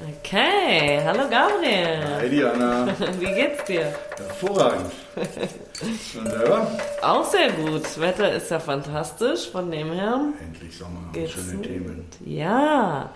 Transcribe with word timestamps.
Okay, 0.00 1.00
hallo 1.04 1.28
Gabriel. 1.28 2.20
Hi 2.20 2.28
Diana. 2.28 2.86
Wie 3.18 3.34
geht's 3.34 3.64
dir? 3.64 3.92
Hervorragend. 4.16 4.92
Und 5.16 6.30
selber? 6.30 6.70
Auch 7.02 7.24
sehr 7.24 7.50
gut. 7.50 7.82
Das 7.82 8.00
Wetter 8.00 8.32
ist 8.32 8.48
ja 8.48 8.60
fantastisch, 8.60 9.50
von 9.50 9.68
dem 9.72 9.90
her. 9.90 10.20
Endlich 10.40 10.76
Sommer 10.76 11.00
und 11.06 11.12
Geht's 11.14 11.32
schöne 11.32 11.54
gut. 11.54 11.62
Themen. 11.64 12.06
Ja. 12.24 13.10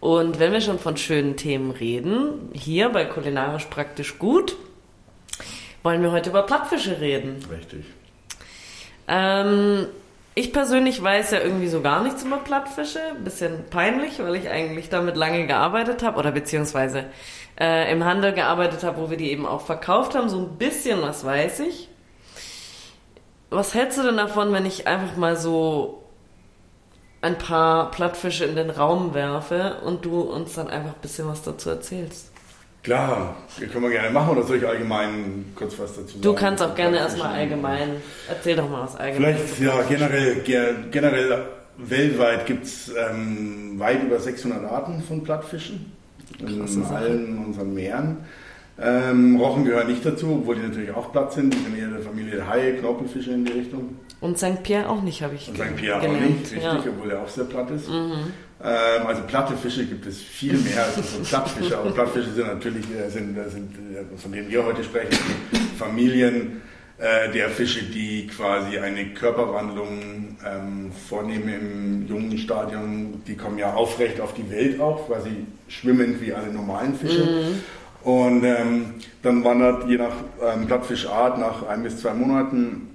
Und 0.00 0.38
wenn 0.38 0.52
wir 0.52 0.62
schon 0.62 0.78
von 0.78 0.96
schönen 0.96 1.36
Themen 1.36 1.72
reden, 1.72 2.52
hier 2.54 2.88
bei 2.88 3.04
Kulinarisch 3.04 3.66
praktisch 3.66 4.18
gut, 4.18 4.56
wollen 5.82 6.00
wir 6.02 6.10
heute 6.10 6.30
über 6.30 6.42
Plattfische 6.42 7.02
reden. 7.02 7.44
Richtig. 7.50 7.84
Ähm, 9.08 9.88
ich 10.38 10.52
persönlich 10.52 11.02
weiß 11.02 11.32
ja 11.32 11.40
irgendwie 11.40 11.66
so 11.66 11.80
gar 11.80 12.00
nichts 12.04 12.22
über 12.22 12.36
Plattfische. 12.36 13.00
Bisschen 13.24 13.64
peinlich, 13.70 14.20
weil 14.20 14.36
ich 14.36 14.48
eigentlich 14.48 14.88
damit 14.88 15.16
lange 15.16 15.48
gearbeitet 15.48 16.04
habe 16.04 16.16
oder 16.16 16.30
beziehungsweise 16.30 17.06
äh, 17.58 17.90
im 17.90 18.04
Handel 18.04 18.32
gearbeitet 18.32 18.84
habe, 18.84 19.00
wo 19.00 19.10
wir 19.10 19.16
die 19.16 19.32
eben 19.32 19.46
auch 19.46 19.62
verkauft 19.62 20.14
haben. 20.14 20.28
So 20.28 20.38
ein 20.38 20.56
bisschen 20.56 21.02
was 21.02 21.24
weiß 21.24 21.60
ich. 21.60 21.88
Was 23.50 23.74
hältst 23.74 23.98
du 23.98 24.02
denn 24.04 24.16
davon, 24.16 24.52
wenn 24.52 24.64
ich 24.64 24.86
einfach 24.86 25.16
mal 25.16 25.36
so 25.36 26.04
ein 27.20 27.36
paar 27.36 27.90
Plattfische 27.90 28.44
in 28.44 28.54
den 28.54 28.70
Raum 28.70 29.14
werfe 29.14 29.78
und 29.84 30.04
du 30.04 30.20
uns 30.20 30.54
dann 30.54 30.68
einfach 30.68 30.94
ein 30.94 31.00
bisschen 31.02 31.26
was 31.26 31.42
dazu 31.42 31.70
erzählst? 31.70 32.30
Klar, 32.88 33.36
das 33.60 33.70
können 33.70 33.84
wir 33.84 33.90
gerne 33.90 34.10
machen 34.10 34.30
oder 34.36 34.46
soll 34.46 34.56
ich 34.56 34.66
allgemein 34.66 35.44
kurz 35.54 35.78
was 35.78 35.90
dazu 35.94 36.08
sagen? 36.08 36.22
Du 36.22 36.32
kannst 36.32 36.62
auch 36.62 36.74
gerne 36.74 36.96
erstmal 36.96 37.34
allgemein, 37.34 37.90
erzähl 38.28 38.56
doch 38.56 38.68
mal 38.70 38.82
was 38.84 38.96
allgemein. 38.96 39.36
Vielleicht, 39.36 39.60
ja, 39.60 39.82
generell, 39.86 40.36
ge- 40.36 40.74
generell 40.90 41.42
weltweit 41.76 42.46
gibt 42.46 42.64
es 42.64 42.90
ähm, 43.10 43.74
weit 43.78 44.02
über 44.02 44.18
600 44.18 44.64
Arten 44.64 45.02
von 45.06 45.22
Plattfischen 45.22 45.92
in 46.38 46.58
Krasse 46.60 46.82
Sache. 46.82 46.94
allen 46.96 47.44
unseren 47.46 47.74
Meeren. 47.74 48.16
Ähm, 48.80 49.36
Rochen 49.36 49.64
gehören 49.66 49.88
nicht 49.88 50.06
dazu, 50.06 50.38
obwohl 50.40 50.54
die 50.56 50.62
natürlich 50.62 50.92
auch 50.94 51.12
Platz 51.12 51.34
sind. 51.34 51.52
Die 51.52 51.58
sind 51.58 51.76
eher 51.76 51.88
der 51.88 52.00
Familie 52.00 52.48
Haie, 52.48 52.74
Knorpelfische 52.76 53.32
in 53.32 53.44
die 53.44 53.52
Richtung. 53.52 53.96
Und 54.20 54.38
St. 54.38 54.62
Pierre 54.62 54.88
auch 54.88 55.02
nicht, 55.02 55.22
habe 55.22 55.34
ich 55.34 55.46
Und 55.48 55.56
St. 55.56 55.76
Pierre 55.76 55.98
auch 55.98 56.02
gelernt. 56.02 56.22
nicht, 56.30 56.40
richtig, 56.52 56.62
Ja. 56.62 56.74
Mhm. 56.74 56.80
obwohl 56.96 57.10
er 57.10 57.20
auch 57.22 57.28
sehr 57.28 57.44
platt 57.44 57.70
ist. 57.70 57.88
Ähm, 58.62 59.06
also 59.06 59.22
platte 59.22 59.56
Fische 59.56 59.84
gibt 59.86 60.06
es 60.06 60.20
viel 60.20 60.54
mehr 60.58 60.84
als 60.84 60.96
so 60.96 61.20
Plattfische. 61.22 61.78
Aber 61.78 61.90
Plattfische 61.92 62.32
sind 62.32 62.46
natürlich, 62.46 62.84
äh, 62.90 63.08
sind, 63.08 63.36
äh, 63.36 63.48
sind, 63.48 63.72
äh, 63.94 64.18
von 64.18 64.32
denen 64.32 64.50
wir 64.50 64.64
heute 64.64 64.82
sprechen, 64.82 65.16
Familien 65.78 66.62
äh, 66.98 67.30
der 67.30 67.50
Fische, 67.50 67.84
die 67.84 68.26
quasi 68.26 68.78
eine 68.78 69.10
Körperwandlung 69.10 70.36
ähm, 70.44 70.90
vornehmen 71.08 71.48
im 71.48 72.06
jungen 72.08 72.38
Stadium. 72.38 73.22
Die 73.26 73.36
kommen 73.36 73.58
ja 73.58 73.74
aufrecht 73.74 74.20
auf 74.20 74.34
die 74.34 74.50
Welt 74.50 74.80
auch, 74.80 75.06
quasi 75.06 75.46
schwimmend 75.68 76.20
wie 76.20 76.32
alle 76.32 76.52
normalen 76.52 76.94
Fische. 76.94 77.52
Und 78.02 78.42
ähm, 78.44 78.94
dann 79.22 79.44
wandert 79.44 79.88
je 79.88 79.98
nach 79.98 80.14
ähm, 80.42 80.66
Plattfischart 80.66 81.38
nach 81.38 81.66
ein 81.68 81.82
bis 81.84 82.00
zwei 82.00 82.14
Monaten 82.14 82.87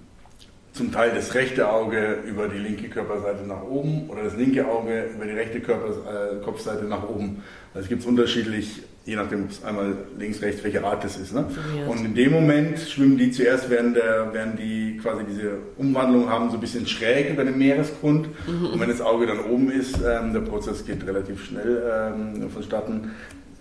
zum 0.73 0.91
Teil 0.91 1.11
das 1.13 1.35
rechte 1.35 1.69
Auge 1.69 2.17
über 2.27 2.47
die 2.47 2.57
linke 2.57 2.89
Körperseite 2.89 3.45
nach 3.47 3.63
oben 3.63 4.09
oder 4.09 4.23
das 4.23 4.35
linke 4.35 4.67
Auge 4.67 5.11
über 5.15 5.25
die 5.25 5.31
rechte 5.31 5.59
Körper, 5.59 5.89
äh, 5.89 6.43
Kopfseite 6.43 6.85
nach 6.85 7.07
oben. 7.07 7.43
Also 7.73 7.83
es 7.83 7.89
gibt 7.89 8.01
es 8.01 8.07
unterschiedlich, 8.07 8.81
je 9.05 9.15
nachdem, 9.15 9.43
ob 9.43 9.51
es 9.51 9.63
einmal 9.63 9.95
links, 10.17 10.41
rechts, 10.41 10.63
welche 10.63 10.83
Art 10.83 11.03
das 11.03 11.17
ist. 11.17 11.31
Ne? 11.31 11.45
Und 11.87 12.03
in 12.03 12.15
dem 12.15 12.31
Moment 12.31 12.79
schwimmen 12.79 13.19
die 13.19 13.31
zuerst, 13.31 13.69
während, 13.69 13.97
der, 13.97 14.29
während 14.33 14.57
die 14.57 14.97
quasi 14.97 15.23
diese 15.29 15.57
Umwandlung 15.77 16.27
haben, 16.29 16.49
so 16.49 16.57
ein 16.57 16.61
bisschen 16.61 16.87
schräg 16.87 17.29
über 17.29 17.43
den 17.43 17.57
Meeresgrund. 17.57 18.29
Und 18.47 18.79
wenn 18.79 18.89
das 18.89 19.01
Auge 19.01 19.27
dann 19.27 19.41
oben 19.41 19.69
ist, 19.69 19.97
ähm, 19.97 20.33
der 20.33 20.41
Prozess 20.41 20.85
geht 20.85 21.05
relativ 21.05 21.45
schnell 21.45 21.83
ähm, 22.15 22.49
vonstatten, 22.49 23.11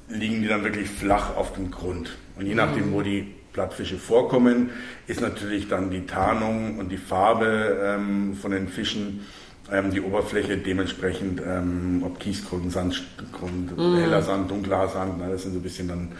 liegen 0.08 0.40
die 0.40 0.48
dann 0.48 0.64
wirklich 0.64 0.88
flach 0.88 1.36
auf 1.36 1.52
dem 1.54 1.70
Grund. 1.70 2.16
Und 2.38 2.46
je 2.46 2.54
nachdem, 2.54 2.92
wo 2.92 3.02
die 3.02 3.34
Plattfische 3.52 3.96
vorkommen, 3.98 4.70
ist 5.06 5.20
natürlich 5.20 5.68
dann 5.68 5.90
die 5.90 6.06
Tarnung 6.06 6.78
und 6.78 6.88
die 6.90 6.96
Farbe 6.96 7.78
ähm, 7.84 8.34
von 8.34 8.50
den 8.50 8.68
Fischen, 8.68 9.26
ähm, 9.70 9.90
die 9.90 10.00
Oberfläche 10.00 10.56
dementsprechend, 10.56 11.40
ähm, 11.46 12.02
ob 12.04 12.18
Kiesgrund, 12.18 12.72
Sandgrund, 12.72 13.72
heller 13.78 14.22
Sand, 14.22 14.50
dunkler 14.50 14.88
Sand, 14.88 15.14
na, 15.18 15.28
das 15.28 15.42
sind 15.42 15.52
so 15.52 15.58
ein 15.58 15.62
bisschen 15.62 15.88
dann 15.88 16.12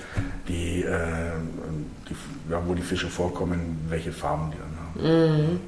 die, 0.49 0.83
äh, 0.83 1.33
die, 2.09 2.15
ja, 2.51 2.63
wo 2.67 2.75
die 2.75 2.83
Fische 2.83 3.09
vorkommen, 3.09 3.79
welche 3.89 4.13
Farben 4.13 4.53
die 4.53 4.59
dann 4.59 5.05
haben. 5.05 5.61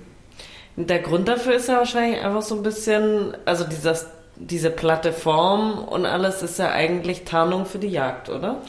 Der 0.77 0.99
Grund 0.99 1.29
dafür 1.29 1.55
ist 1.55 1.69
ja 1.69 1.77
wahrscheinlich 1.79 2.21
einfach 2.21 2.43
so 2.43 2.57
ein 2.57 2.63
bisschen, 2.63 3.37
also 3.45 3.65
dieses, 3.65 4.07
diese 4.37 4.71
platte 4.71 5.13
Form 5.13 5.79
und 5.79 6.05
alles 6.05 6.43
ist 6.43 6.59
ja 6.59 6.71
eigentlich 6.73 7.25
Tarnung 7.25 7.65
für 7.65 7.79
die 7.79 7.89
Jagd, 7.89 8.29
oder? 8.29 8.61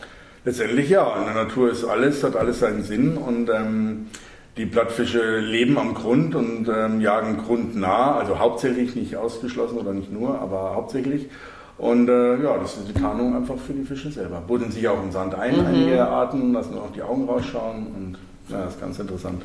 Letztendlich 0.46 0.90
ja. 0.90 1.18
In 1.18 1.26
der 1.26 1.44
Natur 1.44 1.72
ist 1.72 1.84
alles, 1.84 2.24
hat 2.24 2.36
alles 2.36 2.60
seinen 2.60 2.84
Sinn 2.84 3.18
und 3.18 3.50
ähm, 3.50 4.08
die 4.58 4.66
Plattfische 4.66 5.40
leben 5.40 5.78
am 5.78 5.94
Grund 5.96 6.36
und 6.36 6.70
ähm, 6.70 7.02
jagen 7.02 7.38
grundnah, 7.38 8.16
also 8.16 8.40
hauptsächlich 8.40 8.96
nicht 8.96 9.18
ausgeschlossen 9.18 9.78
oder 9.78 9.92
nicht 9.92 10.12
nur, 10.12 10.40
aber 10.40 10.76
hauptsächlich. 10.76 11.30
Und 11.78 12.08
äh, 12.08 12.42
ja, 12.42 12.58
das 12.58 12.78
ist 12.78 12.88
die 12.88 12.94
Tarnung 12.94 13.36
einfach 13.36 13.58
für 13.58 13.74
die 13.74 13.84
Fische 13.84 14.10
selber. 14.10 14.40
Buddeln 14.40 14.72
sich 14.72 14.88
auch 14.88 15.02
im 15.04 15.12
Sand 15.12 15.36
ein, 15.36 15.66
einige 15.66 16.08
Arten, 16.08 16.54
lassen 16.54 16.74
nur 16.74 16.84
noch 16.84 16.94
die 16.94 17.02
Augen 17.02 17.28
rausschauen 17.28 17.88
und 17.88 18.18
ja, 18.48 18.64
das 18.64 18.76
ist 18.76 18.82
ganz 18.82 19.00
interessant. 19.00 19.44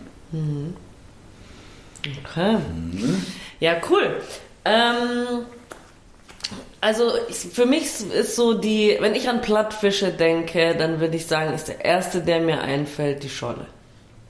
Okay. 2.25 2.57
Ja, 3.59 3.73
cool. 3.91 4.21
Ähm, 4.65 5.45
also 6.81 7.13
ich, 7.29 7.37
für 7.37 7.67
mich 7.67 7.85
ist 8.13 8.37
so 8.37 8.55
die, 8.55 8.97
wenn 9.01 9.15
ich 9.15 9.29
an 9.29 9.43
Plattfische 9.43 10.11
denke, 10.13 10.75
dann 10.77 11.01
würde 11.01 11.17
ich 11.17 11.27
sagen, 11.27 11.53
ist 11.53 11.69
der 11.69 11.85
erste, 11.85 12.21
der 12.21 12.41
mir 12.41 12.61
einfällt, 12.61 13.23
die 13.23 13.29
Scholle. 13.29 13.67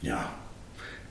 Ja, 0.02 0.30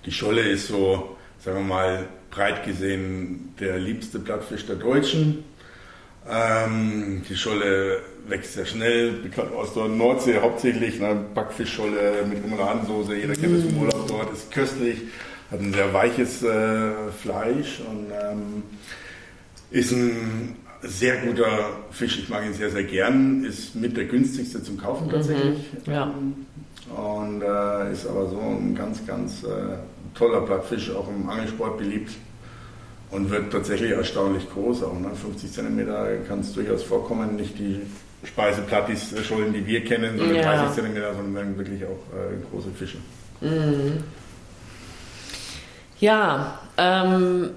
die 0.06 0.12
Scholle 0.12 0.42
ist 0.42 0.68
so, 0.68 1.16
sagen 1.40 1.60
wir 1.60 1.64
mal, 1.64 2.08
breit 2.32 2.66
gesehen 2.66 3.54
der 3.60 3.78
liebste 3.78 4.20
Plattfisch 4.20 4.66
der 4.66 4.76
Deutschen. 4.76 5.44
Ähm, 6.30 7.24
die 7.28 7.36
Scholle 7.36 8.02
wächst 8.28 8.54
sehr 8.54 8.66
schnell, 8.66 9.14
bekannt 9.14 9.54
aus 9.54 9.74
der 9.74 9.88
Nordsee 9.88 10.40
hauptsächlich. 10.40 11.00
Ne? 11.00 11.26
Backfischscholle 11.34 12.26
mit 12.30 12.44
Remouladensoße, 12.44 13.16
jeder 13.16 13.34
kennt 13.34 13.58
das 13.58 13.64
vom 13.64 13.82
Urlaub 13.82 14.08
dort, 14.08 14.34
ist 14.34 14.52
köstlich, 14.52 15.00
hat 15.50 15.60
ein 15.60 15.74
sehr 15.74 15.94
weiches 15.94 16.44
äh, 16.44 16.92
Fleisch 17.20 17.80
und 17.80 18.12
ähm, 18.12 18.64
ist 19.72 19.92
ein 19.92 20.56
sehr 20.84 21.18
guter 21.18 21.48
Fisch. 21.92 22.20
Ich 22.20 22.30
mag 22.30 22.46
ihn 22.46 22.54
sehr, 22.54 22.70
sehr 22.70 22.84
gern. 22.84 23.44
Ist 23.44 23.76
mit 23.76 23.98
der 23.98 24.06
günstigste 24.06 24.64
zum 24.64 24.78
Kaufen 24.78 25.10
tatsächlich. 25.10 25.60
ja. 25.86 26.14
Und 26.96 27.42
äh, 27.44 27.92
ist 27.92 28.08
aber 28.08 28.28
so 28.30 28.40
ein 28.40 28.74
ganz, 28.76 29.06
ganz 29.06 29.44
äh, 29.44 29.48
toller 30.16 30.42
Plattfisch, 30.42 30.90
auch 30.92 31.08
im 31.10 31.30
Angelsport 31.30 31.78
beliebt. 31.78 32.12
Und 33.12 33.30
wird 33.32 33.52
tatsächlich 33.52 33.92
erstaunlich 33.92 34.48
groß. 34.52 34.84
Auch 34.84 35.00
ne? 35.00 35.10
50 35.16 35.52
cm 35.52 35.88
kann 36.28 36.40
es 36.40 36.54
durchaus 36.54 36.84
vorkommen. 36.84 37.36
Nicht 37.36 37.58
die 37.58 37.82
Speiseplattis, 38.24 39.14
Schollen, 39.26 39.54
die 39.54 39.66
wir 39.66 39.84
kennen, 39.84 40.18
sondern 40.18 40.36
Ja. 40.36 40.66
30 40.68 40.84
cm, 40.84 40.96
sondern 41.16 41.58
wirklich 41.58 41.84
auch 41.86 41.90
äh, 42.16 42.38
große 42.52 42.70
Fische. 42.78 42.98
Ja, 46.00 46.60
ähm, 46.78 47.50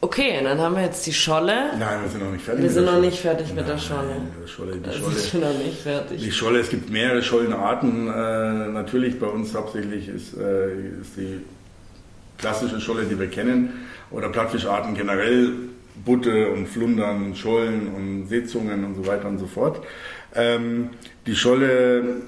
okay, 0.00 0.40
dann 0.42 0.58
haben 0.58 0.74
wir 0.76 0.82
jetzt 0.82 1.06
die 1.06 1.12
Scholle. 1.12 1.72
Nein, 1.78 2.02
wir 2.02 2.08
sind 2.10 2.22
noch 2.24 2.30
nicht 2.30 2.44
fertig. 2.44 2.62
Wir 2.62 2.66
mit 2.66 2.74
sind 2.74 2.84
der 2.84 2.92
noch 2.92 2.98
Scholle. 2.98 3.06
nicht 3.10 3.20
fertig 3.20 3.48
mit 3.48 3.66
der 3.66 3.74
Nein, 3.74 3.78
Scholle. 3.78 4.16
Die 4.44 4.48
Scholle, 4.48 4.72
die 4.76 4.92
Scholle. 4.98 5.14
bin 5.32 5.40
noch 5.40 5.64
nicht 5.64 5.80
fertig. 5.82 6.20
Die 6.22 6.32
Scholle, 6.32 6.58
es 6.60 6.68
gibt 6.70 6.90
mehrere 6.90 7.22
Schollenarten. 7.22 8.08
Äh, 8.08 8.68
natürlich 8.72 9.18
bei 9.18 9.26
uns 9.26 9.54
hauptsächlich 9.54 10.08
ist, 10.08 10.34
äh, 10.36 10.72
ist 11.00 11.16
die 11.16 11.40
klassische 12.38 12.80
Scholle, 12.80 13.04
die 13.04 13.18
wir 13.18 13.28
kennen, 13.28 13.72
oder 14.10 14.28
Plattfischarten 14.28 14.94
generell, 14.94 15.52
Butte 16.04 16.50
und 16.50 16.68
Flundern 16.68 17.24
und 17.24 17.36
Schollen 17.38 17.88
und 17.94 18.28
Seezungen 18.28 18.84
und 18.84 18.94
so 18.94 19.06
weiter 19.06 19.26
und 19.28 19.38
so 19.38 19.46
fort. 19.46 19.80
Ähm, 20.34 20.90
die 21.26 21.34
Scholle, 21.34 22.22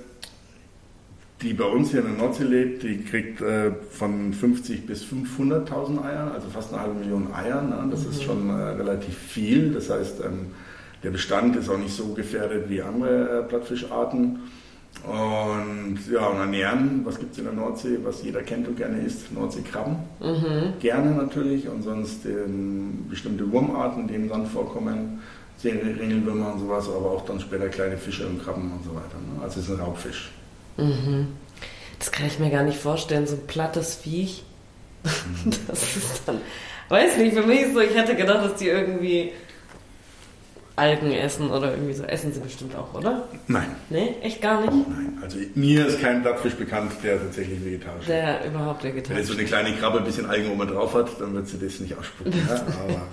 die 1.43 1.55
bei 1.55 1.65
uns 1.65 1.91
hier 1.91 2.01
in 2.01 2.07
der 2.07 2.17
Nordsee 2.17 2.45
lebt, 2.45 2.83
die 2.83 3.03
kriegt 3.03 3.41
äh, 3.41 3.73
von 3.91 4.33
50 4.33 4.87
bis 4.87 5.05
500.000 5.05 6.05
Eier, 6.05 6.33
also 6.35 6.49
fast 6.51 6.73
eine 6.73 6.83
halbe 6.83 6.95
Million 6.95 7.33
Eier. 7.33 7.63
Ne? 7.63 7.89
Das 7.91 8.05
ist 8.05 8.23
schon 8.23 8.51
äh, 8.51 8.53
relativ 8.53 9.17
viel. 9.17 9.73
Das 9.73 9.89
heißt, 9.89 10.21
ähm, 10.21 10.49
der 11.03 11.11
Bestand 11.11 11.57
ist 11.57 11.71
auch 11.71 11.79
nicht 11.79 11.95
so 11.95 12.09
gefährdet 12.09 12.69
wie 12.69 12.83
andere 12.83 13.41
äh, 13.41 13.43
Plattfischarten. 13.45 14.41
Und 15.05 15.99
ja, 16.13 16.27
und 16.27 16.39
ernähren, 16.39 17.01
was 17.05 17.19
gibt 17.19 17.33
es 17.33 17.39
in 17.39 17.45
der 17.45 17.55
Nordsee, 17.55 17.99
was 18.03 18.23
jeder 18.23 18.43
kennt 18.43 18.69
und 18.69 18.77
gerne 18.77 19.01
isst? 19.01 19.33
Nordseekrabben. 19.33 19.97
Gerne 20.81 21.13
natürlich 21.13 21.69
und 21.69 21.83
sonst 21.83 22.27
ähm, 22.27 23.07
bestimmte 23.09 23.51
Wurmarten, 23.51 24.09
die 24.09 24.15
im 24.15 24.29
Sand 24.29 24.49
vorkommen, 24.49 25.21
Ringelwürmer 25.65 26.55
und 26.55 26.61
sowas, 26.61 26.89
aber 26.89 27.13
auch 27.13 27.25
dann 27.25 27.39
später 27.39 27.69
kleine 27.69 27.97
Fische 27.97 28.27
und 28.27 28.43
Krabben 28.43 28.73
und 28.73 28.85
so 28.85 28.91
weiter. 28.91 29.17
Ne? 29.35 29.43
Also 29.43 29.61
es 29.61 29.69
ist 29.69 29.79
ein 29.79 29.81
Raubfisch. 29.81 30.31
Das 30.77 32.13
kann 32.13 32.27
ich 32.27 32.39
mir 32.39 32.51
gar 32.51 32.63
nicht 32.63 32.79
vorstellen, 32.79 33.27
so 33.27 33.37
ein 33.37 33.47
plattes 33.47 33.95
Viech. 33.97 34.45
Mhm. 35.05 35.51
Das 35.69 35.97
ist 35.97 36.23
dann, 36.27 36.41
weiß 36.89 37.19
nicht, 37.19 37.35
für 37.35 37.43
mich 37.43 37.61
ist 37.63 37.75
so, 37.75 37.81
ich 37.81 37.95
hätte 37.95 38.15
gedacht, 38.17 38.45
dass 38.45 38.55
die 38.57 38.69
irgendwie 38.69 39.33
Algen 40.81 41.13
essen 41.13 41.51
oder 41.51 41.73
irgendwie 41.73 41.93
so. 41.93 42.05
Essen 42.05 42.33
sie 42.33 42.41
bestimmt 42.41 42.75
auch, 42.75 42.95
oder? 42.95 43.29
Nein. 43.49 43.69
Nee, 43.91 44.15
echt 44.23 44.41
gar 44.41 44.61
nicht? 44.63 44.73
Nein. 44.73 45.19
Also 45.23 45.39
mir 45.55 45.87
ist 45.87 46.01
kein 46.01 46.23
Plattfisch 46.23 46.55
bekannt, 46.55 46.93
der 47.05 47.19
tatsächlich 47.19 47.63
vegetarisch 47.63 48.01
ist. 48.01 48.09
Der 48.09 48.47
überhaupt 48.47 48.83
Wenn 48.83 48.95
vegetarisch 48.95 49.19
jetzt 49.19 49.29
so 49.29 49.35
eine 49.35 49.45
kleine 49.45 49.77
Krabbe 49.77 49.99
ein 49.99 50.05
bisschen 50.05 50.27
Algen 50.27 50.51
oben 50.51 50.67
drauf 50.67 50.95
hat, 50.95 51.21
dann 51.21 51.35
wird 51.35 51.49
sie 51.49 51.59
das 51.59 51.81
nicht 51.81 51.97
ausspucken. 51.97 52.33
Ja? 52.49 52.55
Aber 52.55 53.09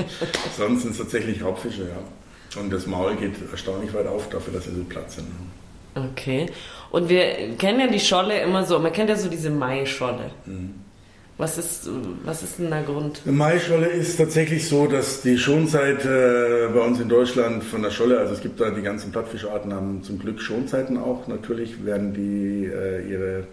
sonst 0.56 0.83
sind 0.83 0.92
es 0.92 0.98
tatsächlich 0.98 1.44
Raubfische, 1.44 1.89
ja. 1.89 2.62
Und 2.62 2.71
das 2.71 2.88
Maul 2.88 3.15
geht 3.18 3.33
erstaunlich 3.51 3.94
weit 3.94 4.07
auf, 4.07 4.30
dafür, 4.30 4.54
dass 4.54 4.63
sie 4.63 4.74
so 4.74 4.83
platt 4.86 5.12
sind. 5.12 5.27
Okay. 5.97 6.47
Und 6.91 7.09
wir 7.09 7.55
kennen 7.57 7.79
ja 7.79 7.88
die 7.88 7.99
Scholle 7.99 8.39
immer 8.41 8.63
so, 8.63 8.79
man 8.79 8.94
kennt 8.94 9.09
ja 9.09 9.15
so 9.15 9.29
diese 9.29 9.49
Maischolle. 9.49 10.31
Mhm. 10.45 10.75
Was 11.38 11.59
ist, 11.59 11.88
was 12.23 12.41
ist 12.41 12.57
denn 12.57 12.71
der 12.71 12.81
Grund? 12.81 13.21
Eine 13.23 13.35
Maischolle 13.35 13.85
ist 13.88 14.17
tatsächlich 14.17 14.67
so, 14.67 14.88
dass 14.88 15.21
die 15.21 15.38
Schonzeit 15.38 16.03
äh, 16.03 16.67
bei 16.73 16.79
uns 16.79 16.99
in 16.99 17.09
Deutschland 17.09 17.63
von 17.63 17.83
der 17.83 17.91
Scholle, 17.91 18.17
also 18.17 18.33
es 18.33 18.41
gibt 18.41 18.59
da 18.59 18.71
die 18.71 18.81
ganzen 18.81 19.11
Plattfischarten, 19.11 19.71
haben 19.71 20.01
zum 20.01 20.17
Glück 20.17 20.41
Schonzeiten 20.41 20.97
auch. 20.97 21.27
Natürlich 21.27 21.85
werden 21.85 22.15
die 22.15 22.65
äh, 22.65 23.07
ihre 23.07 23.44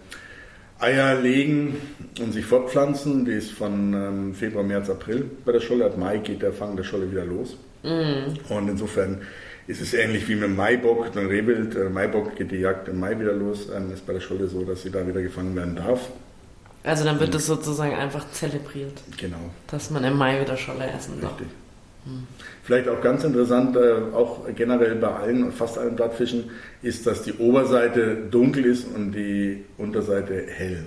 Eier 0.79 1.21
legen 1.21 1.75
und 2.19 2.33
sich 2.33 2.45
fortpflanzen. 2.45 3.23
Die 3.25 3.33
ist 3.33 3.51
von 3.51 3.93
ähm, 3.93 4.33
Februar, 4.33 4.63
März, 4.63 4.89
April 4.89 5.29
bei 5.45 5.51
der 5.51 5.59
Scholle. 5.59 5.85
Ab 5.85 5.95
Mai 5.95 6.17
geht 6.17 6.41
der 6.41 6.53
Fang 6.53 6.75
der 6.75 6.83
Scholle 6.83 7.11
wieder 7.11 7.25
los. 7.25 7.55
Und 8.49 8.67
insofern 8.67 9.21
ist 9.67 9.81
es 9.81 9.93
ähnlich 9.93 10.27
wie 10.27 10.35
mit 10.35 10.43
dem 10.43 10.55
Maibock, 10.55 11.11
dem 11.13 11.27
Rehwild. 11.27 11.73
Der 11.75 11.89
Maibock 11.89 12.35
geht 12.35 12.51
die 12.51 12.57
Jagd 12.57 12.87
im 12.87 12.99
Mai 12.99 13.19
wieder 13.19 13.33
los. 13.33 13.67
Ähm, 13.75 13.91
ist 13.93 14.05
bei 14.05 14.13
der 14.13 14.19
Scholle 14.19 14.47
so, 14.47 14.63
dass 14.63 14.83
sie 14.83 14.91
da 14.91 15.05
wieder 15.07 15.21
gefangen 15.21 15.55
werden 15.55 15.75
darf. 15.75 16.09
Also 16.83 17.03
dann 17.03 17.19
wird 17.19 17.33
es 17.33 17.47
sozusagen 17.47 17.95
einfach 17.95 18.29
zelebriert, 18.31 19.01
Genau. 19.17 19.37
dass 19.67 19.89
man 19.89 20.03
im 20.03 20.17
Mai 20.17 20.39
wieder 20.39 20.55
Scholle 20.55 20.85
essen 20.85 21.19
darf. 21.19 21.31
Richtig. 21.31 21.47
Vielleicht 22.63 22.87
auch 22.87 23.01
ganz 23.01 23.23
interessant, 23.23 23.75
äh, 23.75 23.93
auch 24.13 24.41
generell 24.55 24.93
bei 24.95 25.07
allen 25.07 25.43
und 25.45 25.53
fast 25.53 25.79
allen 25.79 25.95
Blattfischen, 25.95 26.51
ist, 26.83 27.07
dass 27.07 27.23
die 27.23 27.33
Oberseite 27.33 28.17
dunkel 28.29 28.65
ist 28.65 28.85
und 28.95 29.13
die 29.13 29.63
Unterseite 29.79 30.45
hell. 30.47 30.85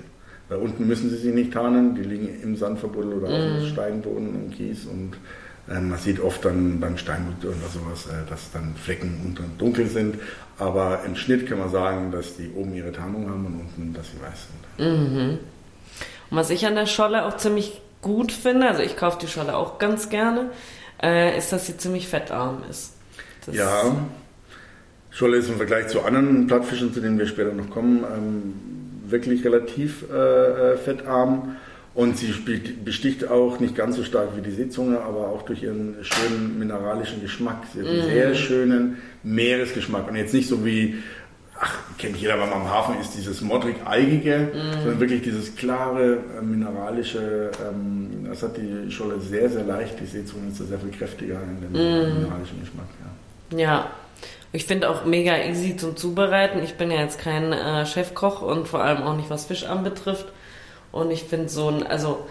Da 0.49 0.57
unten 0.57 0.87
müssen 0.87 1.11
sie 1.11 1.17
sich 1.17 1.35
nicht 1.35 1.53
tarnen, 1.53 1.97
die 1.97 2.03
liegen 2.03 2.29
im 2.43 2.55
Sandverbuddel 2.57 3.15
oder 3.15 3.27
auf 3.27 3.33
dem 3.61 3.67
Steinboden 3.67 4.29
und 4.29 4.55
Kies 4.57 4.87
und 4.87 5.15
äh, 5.15 5.17
man 5.69 5.99
sieht 5.99 6.21
oft 6.21 6.45
dann 6.45 6.81
beim 6.81 6.97
Steinbutt 6.97 7.45
oder 7.45 7.69
sowas, 7.73 8.07
äh, 8.07 8.29
dass 8.29 8.51
dann 8.53 8.75
Flecken 8.77 9.21
unten 9.25 9.59
dunkel 9.59 9.87
sind. 9.87 10.17
Aber 10.59 11.03
im 11.05 11.15
Schnitt 11.15 11.47
kann 11.47 11.59
man 11.59 11.71
sagen, 11.71 12.11
dass 12.11 12.37
die 12.37 12.51
oben 12.55 12.75
ihre 12.75 12.93
Tarnung 12.93 13.29
haben 13.31 13.47
und 13.47 13.61
unten, 13.61 13.95
dass 13.95 14.07
sie 14.11 14.21
weiß 14.21 14.47
sind. 14.49 15.39
Und 16.31 16.37
was 16.37 16.51
ich 16.51 16.67
an 16.67 16.75
der 16.75 16.87
Scholle 16.87 17.25
auch 17.25 17.37
ziemlich 17.37 17.81
gut 18.03 18.33
finde, 18.33 18.69
also 18.69 18.83
ich 18.83 18.97
kaufe 18.97 19.19
die 19.21 19.29
Scholle 19.29 19.57
auch 19.57 19.79
ganz 19.79 20.09
gerne, 20.09 20.51
äh, 21.03 21.37
ist, 21.37 21.53
dass 21.53 21.67
sie 21.67 21.77
ziemlich 21.77 22.09
fettarm 22.09 22.63
ist. 22.69 22.95
Das 23.47 23.55
Ja, 23.55 23.97
Scholle 25.11 25.39
ist 25.39 25.49
im 25.49 25.57
Vergleich 25.57 25.89
zu 25.89 26.03
anderen 26.03 26.47
Plattfischen, 26.47 26.93
zu 26.93 27.01
denen 27.01 27.19
wir 27.19 27.27
später 27.27 27.53
noch 27.53 27.71
kommen, 27.71 28.05
ähm, 28.05 29.11
wirklich 29.11 29.45
relativ 29.45 30.09
äh, 30.11 30.77
fettarm. 30.77 31.57
Und 31.99 32.17
sie 32.17 32.33
besticht 32.85 33.29
auch 33.29 33.59
nicht 33.59 33.75
ganz 33.75 33.97
so 33.97 34.05
stark 34.05 34.37
wie 34.37 34.41
die 34.41 34.53
Seezunge, 34.53 35.01
aber 35.01 35.31
auch 35.31 35.43
durch 35.43 35.65
ihren 35.65 35.97
schönen 36.03 36.57
mineralischen 36.57 37.21
Geschmack. 37.21 37.65
Sie 37.75 37.81
hat 37.81 37.89
einen 37.89 38.05
sehr 38.05 38.37
schönen 38.37 38.99
Meeresgeschmack. 39.25 40.07
Und 40.09 40.15
jetzt 40.15 40.33
nicht 40.33 40.49
so 40.49 40.65
wie, 40.65 41.03
ach, 41.59 41.75
kennt 41.99 42.17
jeder, 42.19 42.35
wenn 42.35 42.51
man 42.51 42.61
am 42.61 42.71
Hafen 42.71 43.01
ist, 43.01 43.17
dieses 43.17 43.41
modrig-eigige, 43.41 44.53
sondern 44.81 45.01
wirklich 45.01 45.23
dieses 45.23 45.57
klare, 45.57 46.19
äh, 46.39 46.41
mineralische, 46.41 47.51
ähm, 47.69 48.29
das 48.29 48.45
hat 48.45 48.57
die 48.57 48.93
Scholle 48.93 49.19
sehr, 49.19 49.51
sehr 49.51 49.65
leicht. 49.65 49.99
Die 49.99 50.07
Seezunge 50.07 50.51
ist 50.53 50.61
da 50.61 50.67
sehr 50.67 50.79
viel 50.79 50.93
kräftiger 50.93 51.41
in 51.43 51.61
dem 51.61 51.73
mineralischen 51.73 52.61
Geschmack. 52.61 52.87
Ja. 53.51 53.59
Ja, 53.59 53.91
ich 54.53 54.67
finde 54.67 54.89
auch 54.89 55.05
mega 55.05 55.37
easy 55.37 55.77
zum 55.77 55.97
Zubereiten. 55.97 56.63
Ich 56.63 56.75
bin 56.75 56.93
ja 56.93 57.01
jetzt 57.01 57.19
kein 57.19 57.53
äh, 57.53 57.85
Chefkoch 57.87 58.41
und 58.41 58.69
vor 58.69 58.85
allem 58.85 59.03
auch 59.03 59.17
nicht 59.17 59.31
was 59.31 59.47
Fisch 59.47 59.65
anbetrifft. 59.65 60.27
Und 60.93 61.11
ich 61.11 61.25
finde 61.25 61.49
so 61.49 61.69
ein, 61.69 61.87
also 61.87 62.27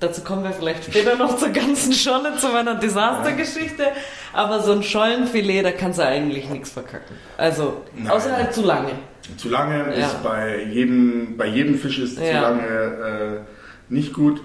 dazu 0.00 0.22
kommen 0.22 0.42
wir 0.44 0.50
vielleicht 0.52 0.84
später 0.84 1.16
noch 1.16 1.36
zur 1.36 1.50
ganzen 1.50 1.92
Scholle, 1.92 2.36
zu 2.36 2.48
meiner 2.48 2.74
Desastergeschichte. 2.74 3.84
Aber 4.32 4.60
so 4.60 4.72
ein 4.72 4.82
Schollenfilet, 4.82 5.62
da 5.64 5.70
kannst 5.72 5.98
du 5.98 6.04
eigentlich 6.04 6.48
nichts 6.48 6.70
verkacken. 6.70 7.16
Also, 7.36 7.82
Nein. 7.96 8.10
außer 8.10 8.36
halt 8.36 8.52
zu 8.52 8.62
lange. 8.62 8.90
Zu 9.36 9.48
lange 9.48 9.96
Ja. 9.98 10.06
ist 10.06 10.22
bei 10.22 10.62
jedem, 10.64 11.36
bei 11.36 11.46
jedem 11.46 11.78
Fisch 11.78 11.98
ist 11.98 12.16
zu 12.16 12.24
Ja. 12.24 12.40
lange 12.42 12.66
äh, 12.66 13.92
nicht 13.92 14.12
gut. 14.12 14.40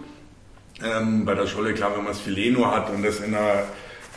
Ähm, 0.81 1.25
bei 1.25 1.33
der 1.35 1.47
Scholle, 1.47 1.73
klar, 1.73 1.91
wenn 1.95 2.03
man 2.03 2.13
das 2.13 2.21
Filet 2.21 2.51
nur 2.51 2.73
hat 2.73 2.89
und 2.89 3.03
das 3.03 3.19
in 3.19 3.35
einer 3.35 3.63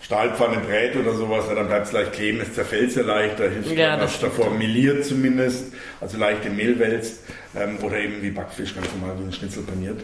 Stahlpfanne 0.03 0.59
brät 0.59 0.95
oder 0.97 1.13
sowas, 1.15 1.47
ja, 1.49 1.55
dann 1.57 1.67
bleibt 1.67 1.87
es 1.87 1.93
leicht 1.93 2.13
kleben, 2.13 2.41
es 2.41 2.55
zerfällt 2.55 2.93
sehr 2.93 3.03
leicht, 3.05 3.41
da 3.41 3.45
hilft 3.45 3.73
Ja, 3.73 3.97
das 3.97 4.21
davor 4.21 4.51
meliert 4.51 5.05
zumindest, 5.05 5.73
also 6.01 6.19
leicht 6.19 6.45
im 6.45 6.55
Mehl 6.57 6.79
wälzt 6.79 7.25
ähm, 7.55 7.77
oder 7.83 7.99
eben 7.99 8.23
wie 8.23 8.31
Backfisch, 8.31 8.75
ganz 8.75 8.87
normal 8.99 9.17
wie 9.21 9.25
ein 9.25 9.33
Schnitzel 9.33 9.63
paniert. 9.63 10.01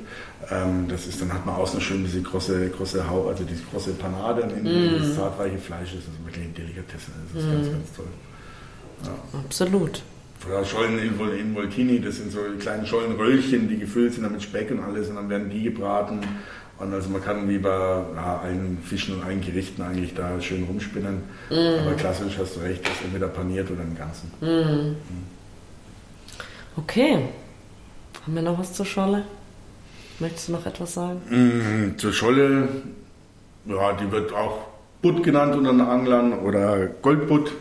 Ähm, 0.50 0.86
das 0.88 1.06
ist, 1.06 1.20
dann 1.20 1.32
hat 1.32 1.44
man 1.46 1.54
außen 1.56 1.80
schön 1.80 2.04
diese 2.04 2.20
große, 2.22 2.68
große 2.70 3.08
Hau, 3.08 3.28
also 3.28 3.44
diese 3.44 3.62
große 3.70 3.92
Panade 3.92 4.42
und 4.42 4.50
innen 4.50 4.64
Mhm. 4.92 4.98
dieses 4.98 5.14
zartreiche 5.16 5.58
Fleisch, 5.58 5.90
das 5.94 6.00
ist 6.00 6.24
wirklich 6.24 6.44
eine 6.44 6.52
Delikatesse, 6.54 7.10
das 7.32 7.42
ist 7.42 7.50
ganz, 7.50 7.66
ganz 7.70 7.92
toll. 7.96 8.06
Absolut. 9.44 10.02
Oder 10.46 10.64
Schollen 10.64 10.98
in, 10.98 11.18
Vol- 11.18 11.36
in 11.36 11.54
Voltini, 11.54 12.00
das 12.00 12.16
sind 12.16 12.30
so 12.32 12.38
die 12.52 12.58
kleinen 12.58 12.86
Schollenröllchen, 12.86 13.68
die 13.68 13.78
gefüllt 13.78 14.14
sind 14.14 14.30
mit 14.30 14.42
Speck 14.42 14.70
und 14.70 14.80
alles 14.80 15.08
und 15.08 15.16
dann 15.16 15.28
werden 15.28 15.50
die 15.50 15.64
gebraten. 15.64 16.20
Und 16.78 16.94
also 16.94 17.08
man 17.10 17.20
kann 17.24 17.48
wie 17.48 17.58
bei 17.58 17.68
ja, 18.14 18.40
allen 18.40 18.78
Fischen 18.84 19.16
und 19.16 19.24
allen 19.24 19.40
Gerichten 19.40 19.82
eigentlich 19.82 20.14
da 20.14 20.40
schön 20.40 20.62
rumspinnen. 20.62 21.22
Aber 21.50 21.94
klassisch 21.96 22.38
hast 22.38 22.54
du 22.54 22.60
recht, 22.60 22.84
das 22.84 22.92
ist 22.92 23.04
entweder 23.04 23.26
paniert 23.26 23.68
oder 23.68 23.82
im 23.82 23.96
Ganzen. 23.96 24.30
Okay. 26.78 27.24
Haben 28.24 28.34
wir 28.34 28.42
noch 28.42 28.58
was 28.58 28.72
zur 28.72 28.86
Scholle? 28.86 29.24
Möchtest 30.20 30.48
du 30.48 30.52
noch 30.52 30.66
etwas 30.66 30.94
sagen? 30.94 31.20
Mm, 31.28 31.98
Zur 31.98 32.12
Scholle, 32.12 32.68
ja, 33.64 33.92
die 33.94 34.10
wird 34.10 34.32
auch 34.32 34.58
Butt 35.02 35.22
genannt 35.22 35.54
unter 35.56 35.72
den 35.72 35.80
Anglern 35.80 36.38
oder 36.40 36.86
Goldbutt. 37.02 37.52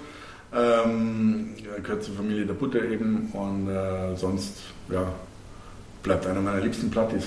Ähm, 0.55 1.55
gehört 1.83 2.03
zur 2.03 2.15
Familie 2.15 2.45
der 2.45 2.53
Butte 2.53 2.79
eben 2.79 3.29
und 3.33 3.69
äh, 3.69 4.15
sonst 4.15 4.61
ja, 4.89 5.07
bleibt 6.03 6.25
einer 6.25 6.41
meiner 6.41 6.61
liebsten 6.61 6.89
Plattis. 6.89 7.25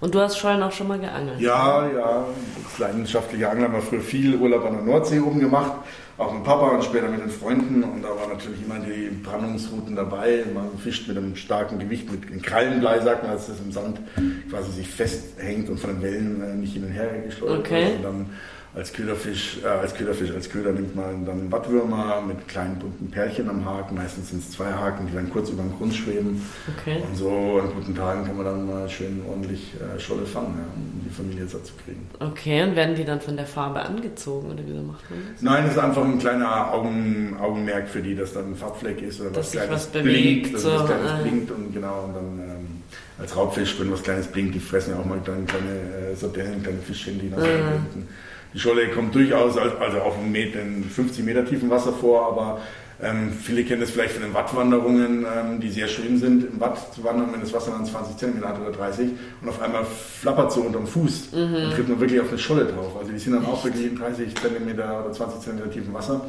Und 0.00 0.14
du 0.14 0.20
hast 0.20 0.38
Schollen 0.38 0.62
auch 0.62 0.72
schon 0.72 0.88
mal 0.88 0.98
geangelt? 0.98 1.40
Ja, 1.40 1.86
ja, 1.88 2.24
als 2.64 2.78
leidenschaftlicher 2.78 3.50
Angler 3.50 3.66
haben 3.66 3.74
wir 3.74 3.82
früher 3.82 4.00
viel 4.00 4.36
Urlaub 4.36 4.64
an 4.66 4.72
der 4.74 4.82
Nordsee 4.82 5.20
oben 5.20 5.40
gemacht, 5.40 5.72
auch 6.20 6.32
mit 6.34 6.44
Papa 6.44 6.68
und 6.68 6.84
später 6.84 7.08
mit 7.08 7.20
den 7.20 7.30
Freunden 7.30 7.82
und 7.82 8.02
da 8.02 8.08
waren 8.10 8.28
natürlich 8.30 8.62
immer 8.62 8.78
die 8.78 9.08
Brandungsrouten 9.22 9.96
dabei. 9.96 10.44
Man 10.52 10.76
fischt 10.78 11.08
mit 11.08 11.16
einem 11.16 11.34
starken 11.34 11.78
Gewicht, 11.78 12.10
mit 12.10 12.26
einem 12.30 12.42
Krallenblei, 12.42 13.00
sagt 13.00 13.22
man, 13.22 13.32
dass 13.32 13.46
das 13.46 13.58
im 13.60 13.72
Sand 13.72 14.00
quasi 14.50 14.70
sich 14.72 14.88
festhängt 14.88 15.70
und 15.70 15.80
von 15.80 15.90
den 15.90 16.02
Wellen 16.02 16.42
äh, 16.42 16.54
nicht 16.54 16.74
hin 16.74 16.84
und 16.84 16.90
her 16.92 17.08
geschleudert 17.24 17.60
Okay. 17.60 17.84
wird. 17.86 17.96
Und 17.96 18.02
dann 18.02 18.26
als 18.74 18.92
Köderfisch, 18.92 19.58
äh, 19.64 19.66
als 19.66 19.94
Köderfisch, 19.94 20.30
als 20.30 20.48
Köder 20.48 20.72
nimmt 20.72 20.94
man 20.94 21.24
dann 21.26 21.50
Wattwürmer 21.50 22.22
mit 22.26 22.46
kleinen 22.46 22.78
bunten 22.78 23.10
Pärchen 23.10 23.48
am 23.50 23.64
Haken. 23.64 23.96
Meistens 23.96 24.30
sind 24.30 24.42
es 24.42 24.52
zwei 24.52 24.72
Haken, 24.72 25.06
die 25.08 25.14
dann 25.14 25.28
kurz 25.30 25.50
über 25.50 25.62
den 25.62 25.76
Grund 25.76 25.92
schweben. 25.94 26.40
Okay. 26.78 27.02
Und 27.08 27.16
so 27.16 27.60
an 27.62 27.70
guten 27.74 27.96
Tagen 27.96 28.24
kann 28.24 28.36
man 28.36 28.46
dann 28.46 28.66
mal 28.66 28.88
schön 28.88 29.22
ordentlich 29.28 29.72
äh, 29.74 29.98
Scholle 29.98 30.24
fangen, 30.24 30.54
ja, 30.56 30.64
um 30.74 31.02
die 31.04 31.10
Familie 31.10 31.46
satt 31.48 31.66
zu 31.66 31.72
kriegen. 31.84 32.06
Okay, 32.20 32.62
und 32.62 32.76
werden 32.76 32.94
die 32.94 33.04
dann 33.04 33.20
von 33.20 33.36
der 33.36 33.46
Farbe 33.46 33.80
angezogen 33.80 34.50
oder 34.50 34.64
wie 34.64 34.72
macht 34.86 35.10
man 35.10 35.18
das? 35.32 35.42
Nein, 35.42 35.64
das 35.64 35.72
ist 35.72 35.78
einfach 35.78 36.04
ein 36.04 36.18
kleiner 36.18 36.72
Augen, 36.72 37.36
Augenmerk 37.40 37.88
für 37.88 38.02
die, 38.02 38.14
dass 38.14 38.34
da 38.34 38.40
ein 38.40 38.54
Farbfleck 38.54 39.02
ist 39.02 39.20
oder 39.20 39.30
Dass 39.30 39.38
was 39.38 39.50
sich 39.50 39.60
Kleines 39.60 39.76
was 39.76 39.86
bewegt, 39.88 40.42
blinkt, 40.42 40.54
dass 40.54 40.62
so, 40.62 40.72
was 40.72 40.86
Kleines 40.86 41.10
äh. 41.10 41.22
blinkt 41.22 41.50
und 41.50 41.72
genau 41.72 42.04
und 42.04 42.14
dann 42.14 42.38
ähm, 42.38 42.66
als 43.18 43.36
Raubfisch, 43.36 43.78
wenn 43.80 43.90
was 43.90 44.02
Kleines 44.02 44.28
blinkt, 44.28 44.54
die 44.54 44.60
fressen 44.60 44.92
ja 44.92 45.00
auch 45.00 45.04
mal 45.04 45.18
kleine, 45.18 45.44
kleine 45.44 46.12
äh, 46.12 46.14
Sardellen, 46.14 46.62
kleine 46.62 46.78
Fischchen, 46.78 47.18
die 47.18 47.30
dann 47.30 47.40
so 47.40 47.46
Mhm. 47.46 48.06
Die 48.54 48.58
Scholle 48.58 48.88
kommt 48.88 49.14
durchaus, 49.14 49.56
als- 49.56 49.76
also 49.80 49.98
auf 50.00 50.18
einem 50.18 50.32
Meter, 50.32 50.60
in 50.60 50.84
50 50.84 51.24
Meter 51.24 51.44
tiefen 51.44 51.70
Wasser 51.70 51.92
vor, 51.92 52.26
aber 52.28 52.60
ähm, 53.02 53.32
viele 53.32 53.64
kennen 53.64 53.80
das 53.80 53.90
vielleicht 53.90 54.12
von 54.12 54.22
den 54.22 54.34
Wattwanderungen, 54.34 55.24
ähm, 55.24 55.58
die 55.60 55.70
sehr 55.70 55.88
schön 55.88 56.18
sind, 56.18 56.44
im 56.52 56.60
Watt 56.60 56.92
zu 56.94 57.02
wandern, 57.02 57.32
wenn 57.32 57.40
das 57.40 57.52
Wasser 57.52 57.70
dann 57.70 57.86
20 57.86 58.16
cm 58.18 58.44
hat 58.44 58.60
oder 58.60 58.72
30 58.72 59.08
und 59.40 59.48
auf 59.48 59.62
einmal 59.62 59.84
flappert 59.86 60.52
so 60.52 60.60
unterm 60.62 60.86
Fuß 60.86 61.28
und 61.32 61.72
tritt 61.74 61.88
man 61.88 61.98
wirklich 62.00 62.20
auf 62.20 62.28
eine 62.28 62.38
Scholle 62.38 62.66
drauf. 62.66 62.94
Also 62.98 63.10
die 63.12 63.18
sind 63.18 63.32
dann 63.34 63.46
auch 63.46 63.64
wirklich 63.64 63.86
in 63.86 63.96
30 63.96 64.34
cm 64.34 64.72
oder 64.74 65.12
20 65.12 65.40
cm 65.40 65.70
tiefen 65.72 65.94
Wasser. 65.94 66.20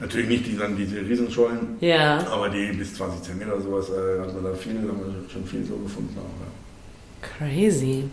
Natürlich 0.00 0.28
nicht 0.28 0.46
die, 0.46 0.56
dann 0.56 0.76
diese 0.76 0.96
Riesenschollen, 1.00 1.76
Ja, 1.80 2.24
aber 2.32 2.48
die 2.48 2.72
bis 2.72 2.94
20 2.94 3.22
cm 3.22 3.48
oder 3.52 3.60
sowas 3.60 3.90
äh, 3.90 4.20
hat 4.20 4.34
man 4.34 4.44
da 4.44 4.54
viel, 4.54 4.72
haben 4.76 4.86
wir 4.98 5.30
schon 5.30 5.44
viel 5.44 5.64
so 5.64 5.76
gefunden. 5.76 6.16
Auch, 6.18 6.22
ja. 6.40 7.48
crazy. 7.48 8.04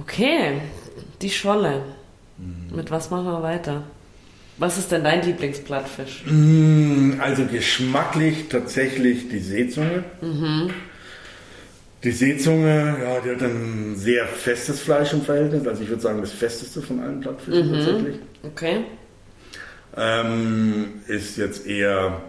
Okay, 0.00 0.60
die 1.20 1.30
Scholle. 1.30 1.82
Mit 2.74 2.90
was 2.90 3.10
machen 3.10 3.26
wir 3.26 3.42
weiter? 3.42 3.82
Was 4.58 4.78
ist 4.78 4.92
denn 4.92 5.02
dein 5.04 5.22
Lieblingsplattfisch? 5.24 6.24
Mm, 6.26 7.20
Also 7.20 7.44
geschmacklich 7.46 8.48
tatsächlich 8.48 9.28
die 9.28 9.40
Seezunge. 9.40 10.04
Die 12.04 12.10
Seezunge, 12.12 12.96
ja, 13.02 13.20
die 13.20 13.30
hat 13.30 13.42
ein 13.42 13.94
sehr 13.96 14.26
festes 14.26 14.80
Fleisch 14.80 15.12
im 15.12 15.22
Verhältnis. 15.22 15.66
Also 15.66 15.82
ich 15.82 15.88
würde 15.88 16.02
sagen, 16.02 16.20
das 16.20 16.32
festeste 16.32 16.82
von 16.82 17.00
allen 17.00 17.20
Plattfischen 17.20 17.72
tatsächlich. 17.72 18.16
Okay. 18.44 18.84
Ähm, 19.96 20.86
ist 21.08 21.36
jetzt 21.38 21.66
eher 21.66 22.20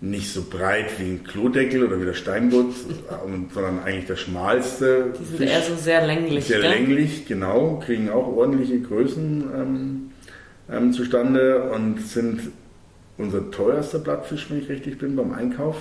nicht 0.00 0.32
so 0.32 0.42
breit 0.48 0.98
wie 0.98 1.04
ein 1.04 1.24
Klodeckel 1.24 1.84
oder 1.84 2.00
wie 2.00 2.04
der 2.04 2.14
Steinbutt, 2.14 2.74
sondern 3.52 3.80
eigentlich 3.84 4.06
der 4.06 4.16
schmalste. 4.16 5.12
Die 5.18 5.24
sind 5.24 5.38
Fisch. 5.38 5.50
eher 5.50 5.62
so 5.62 5.74
sehr 5.74 6.06
länglich. 6.06 6.44
Sehr 6.44 6.60
gell? 6.60 6.70
länglich, 6.70 7.26
genau. 7.26 7.82
Kriegen 7.84 8.10
auch 8.10 8.28
ordentliche 8.28 8.80
Größen 8.80 9.44
ähm, 9.54 10.10
ähm, 10.70 10.92
zustande 10.92 11.70
und 11.70 12.00
sind 12.00 12.52
unser 13.16 13.50
teuerster 13.50 13.98
Blattfisch, 13.98 14.48
wenn 14.50 14.60
ich 14.60 14.68
richtig 14.68 14.98
bin, 14.98 15.16
beim 15.16 15.32
Einkauf. 15.32 15.76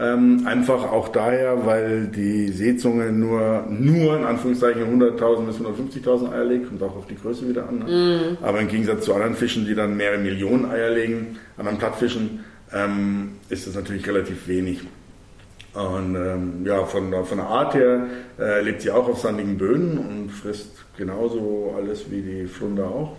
Ähm, 0.00 0.46
einfach 0.46 0.92
auch 0.92 1.08
daher, 1.08 1.66
weil 1.66 2.06
die 2.06 2.48
Seezunge 2.48 3.10
nur, 3.10 3.66
nur 3.68 4.16
in 4.16 4.24
Anführungszeichen 4.24 4.82
100.000 4.82 5.46
bis 5.46 5.56
150.000 5.56 6.32
Eier 6.32 6.44
legt, 6.44 6.68
kommt 6.68 6.82
auch 6.84 6.96
auf 6.96 7.06
die 7.06 7.16
Größe 7.16 7.48
wieder 7.48 7.68
an. 7.68 7.80
Ne? 7.80 8.36
Mm. 8.38 8.44
Aber 8.44 8.60
im 8.60 8.68
Gegensatz 8.68 9.04
zu 9.04 9.14
anderen 9.14 9.34
Fischen, 9.34 9.66
die 9.66 9.74
dann 9.74 9.96
mehrere 9.96 10.18
Millionen 10.18 10.66
Eier 10.66 10.90
legen, 10.90 11.38
anderen 11.56 11.78
Plattfischen, 11.78 12.44
ähm, 12.72 13.36
ist 13.48 13.66
das 13.66 13.74
natürlich 13.74 14.06
relativ 14.06 14.48
wenig. 14.48 14.80
Und 15.74 16.16
ähm, 16.16 16.64
ja, 16.64 16.84
von, 16.84 17.12
von 17.24 17.38
der 17.38 17.46
Art 17.46 17.74
her 17.74 18.06
äh, 18.38 18.62
lebt 18.62 18.82
sie 18.82 18.90
auch 18.90 19.08
auf 19.08 19.20
sandigen 19.20 19.58
Böden 19.58 19.98
und 19.98 20.30
frisst 20.30 20.84
genauso 20.96 21.74
alles 21.76 22.10
wie 22.10 22.22
die 22.22 22.46
Flunder 22.46 22.86
auch, 22.86 23.16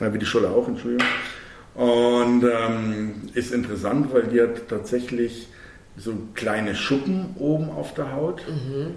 äh, 0.00 0.12
wie 0.12 0.18
die 0.18 0.26
Scholle 0.26 0.50
auch, 0.50 0.66
Entschuldigung. 0.66 1.06
Und 1.74 2.44
ähm, 2.44 3.14
ist 3.34 3.52
interessant, 3.52 4.12
weil 4.12 4.24
die 4.24 4.40
hat 4.40 4.68
tatsächlich 4.68 5.48
so 5.96 6.14
kleine 6.34 6.74
Schuppen 6.74 7.34
oben 7.38 7.70
auf 7.70 7.94
der 7.94 8.12
Haut, 8.12 8.42
mhm. 8.48 8.94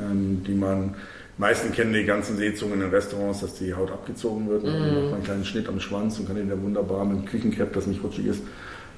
ähm, 0.00 0.44
die 0.44 0.54
man, 0.54 0.94
meisten 1.38 1.72
kennen 1.72 1.92
die 1.92 2.04
ganzen 2.04 2.36
Seezungen 2.36 2.80
in 2.80 2.88
Restaurants, 2.88 3.40
dass 3.40 3.54
die 3.54 3.74
Haut 3.74 3.90
abgezogen 3.90 4.48
wird. 4.48 4.62
Mhm. 4.62 4.66
Dann 4.66 4.80
macht 4.80 5.04
man 5.04 5.14
einen 5.14 5.24
kleinen 5.24 5.44
Schnitt 5.44 5.68
am 5.68 5.80
Schwanz 5.80 6.18
und 6.18 6.26
kann 6.26 6.36
den 6.36 6.48
da 6.48 6.60
wunderbar 6.60 7.04
mit 7.04 7.18
dem 7.18 7.24
Küchencap, 7.26 7.72
das 7.72 7.86
nicht 7.86 8.02
rutschig 8.02 8.26
ist, 8.26 8.42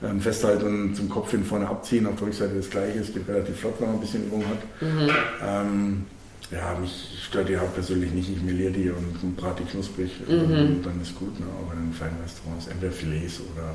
ähm, 0.03 0.21
festhalten 0.21 0.67
und 0.67 0.97
zum 0.97 1.09
Kopf 1.09 1.31
hin 1.31 1.45
vorne 1.45 1.69
abziehen. 1.69 2.07
Auf 2.07 2.17
der 2.17 2.27
Rückseite 2.29 2.55
das 2.55 2.71
gleiche, 2.71 2.99
es 2.99 3.13
geht 3.13 3.29
relativ 3.29 3.57
flott, 3.57 3.75
wenn 3.79 3.89
man 3.89 3.97
ein 3.97 4.01
bisschen 4.01 4.27
Übung 4.27 4.45
hat. 4.47 4.83
Mhm. 4.83 5.11
Ähm, 5.43 6.05
ja, 6.51 6.77
mich 6.81 7.19
stört 7.27 7.49
die 7.49 7.59
Haut 7.59 7.75
persönlich 7.75 8.13
nicht. 8.13 8.31
Ich 8.31 8.43
meliere 8.43 8.71
die 8.71 8.91
und 8.91 9.37
brate 9.37 9.63
die 9.65 9.71
knusprig. 9.71 10.13
Mhm. 10.29 10.33
Und 10.33 10.83
dann 10.87 11.01
ist 11.03 11.15
gut, 11.19 11.39
ne? 11.41 11.47
auch 11.47 11.73
in 11.73 11.93
feinen 11.93 12.17
Restaurants. 12.23 12.69
Entweder 12.69 12.93
Filets 12.93 13.41
oder 13.41 13.75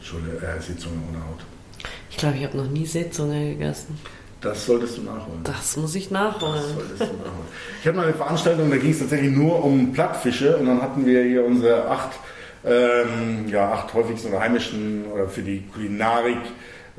Schule, 0.00 0.36
äh, 0.36 0.60
Seezunge 0.60 0.96
ohne 1.08 1.18
Haut. 1.18 1.40
Ich 2.10 2.16
glaube, 2.16 2.36
ich 2.36 2.44
habe 2.44 2.56
noch 2.56 2.70
nie 2.70 2.86
Seezunge 2.86 3.50
gegessen. 3.50 3.98
Das 4.40 4.66
solltest 4.66 4.98
du 4.98 5.02
nachholen. 5.02 5.40
Das 5.42 5.76
muss 5.76 5.94
ich 5.94 6.10
nachholen. 6.10 6.54
Das 6.54 6.68
solltest 6.74 7.00
du 7.00 7.04
nachholen. 7.04 7.48
Ich 7.80 7.86
hatte 7.86 7.96
mal 7.96 8.04
eine 8.04 8.14
Veranstaltung, 8.14 8.70
da 8.70 8.76
ging 8.76 8.90
es 8.90 8.98
tatsächlich 9.00 9.32
nur 9.32 9.64
um 9.64 9.92
Plattfische 9.92 10.56
und 10.56 10.66
dann 10.66 10.80
hatten 10.80 11.04
wir 11.04 11.24
hier 11.24 11.44
unsere 11.44 11.88
acht, 11.88 12.10
ähm, 12.64 13.48
ja, 13.48 13.72
acht 13.72 13.92
häufigsten 13.94 14.28
oder 14.28 14.40
heimischen 14.40 15.06
oder 15.12 15.28
für 15.28 15.42
die 15.42 15.62
Kulinarik 15.72 16.38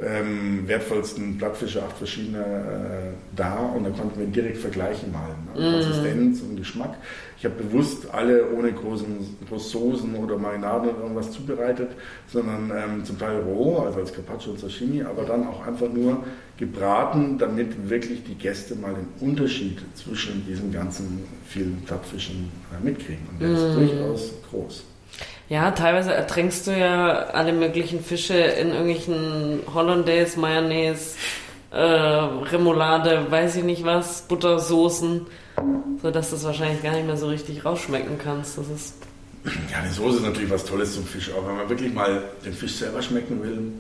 ähm, 0.02 0.68
wertvollsten 0.68 1.38
Plattfische, 1.38 1.84
acht 1.84 1.98
verschiedene 1.98 2.40
äh, 2.40 3.36
da 3.36 3.58
und 3.58 3.84
da 3.84 3.90
konnten 3.90 4.20
wir 4.20 4.28
direkt 4.28 4.58
vergleichen 4.58 5.12
mal. 5.12 5.30
Ne? 5.56 5.70
Mm. 5.70 5.74
Konsistenz 5.74 6.42
und 6.42 6.56
Geschmack. 6.58 6.98
Ich 7.38 7.46
habe 7.46 7.56
bewusst 7.56 8.08
alle 8.12 8.52
ohne 8.52 8.72
großen, 8.72 9.38
groß 9.48 9.72
Soßen 9.72 10.16
oder 10.16 10.38
Marinaden 10.38 10.90
oder 10.90 11.02
irgendwas 11.02 11.32
zubereitet, 11.32 11.90
sondern 12.28 12.72
ähm, 12.72 13.06
zum 13.06 13.18
Teil 13.18 13.42
roh, 13.42 13.80
also 13.80 14.00
als 14.00 14.14
Carpaccio 14.14 14.52
und 14.52 14.60
Sashimi, 14.60 15.04
aber 15.04 15.24
dann 15.24 15.48
auch 15.48 15.66
einfach 15.66 15.92
nur 15.92 16.24
gebraten, 16.58 17.38
damit 17.38 17.90
wirklich 17.90 18.24
die 18.24 18.36
Gäste 18.36 18.76
mal 18.76 18.94
den 18.94 19.28
Unterschied 19.28 19.80
zwischen 19.96 20.46
diesen 20.46 20.72
ganzen 20.72 21.24
vielen 21.46 21.82
Plattfischen 21.86 22.52
äh, 22.72 22.86
mitkriegen. 22.86 23.26
Und 23.32 23.42
der 23.42 23.50
mm. 23.50 23.56
ist 23.56 23.76
durchaus 23.76 24.34
groß. 24.50 24.84
Ja, 25.50 25.72
teilweise 25.72 26.14
ertränkst 26.14 26.68
du 26.68 26.78
ja 26.78 27.26
alle 27.34 27.54
möglichen 27.54 28.04
Fische 28.04 28.36
in 28.36 28.70
irgendwelchen 28.70 29.62
Hollandaise, 29.74 30.40
Mayonnaise, 30.40 31.16
äh, 31.72 31.78
Remoulade, 31.82 33.26
weiß 33.30 33.56
ich 33.56 33.64
nicht 33.64 33.84
was, 33.84 34.22
Buttersoßen, 34.28 35.26
so 36.02 36.12
dass 36.12 36.30
du 36.30 36.36
es 36.36 36.44
wahrscheinlich 36.44 36.84
gar 36.84 36.94
nicht 36.94 37.08
mehr 37.08 37.18
so 37.18 37.28
richtig 37.28 37.66
rausschmecken 37.66 38.20
kannst. 38.24 38.60
Das 38.60 38.70
ist 38.70 38.94
ja, 39.72 39.82
die 39.82 39.94
Soße 39.94 40.18
ist 40.18 40.24
natürlich 40.24 40.52
was 40.52 40.66
Tolles 40.66 40.94
zum 40.94 41.06
Fisch, 41.06 41.32
auch 41.32 41.48
wenn 41.48 41.56
man 41.56 41.70
wirklich 41.70 41.94
mal 41.94 42.24
den 42.46 42.54
Fisch 42.54 42.74
selber 42.74 43.02
schmecken 43.02 43.42
will 43.42 43.72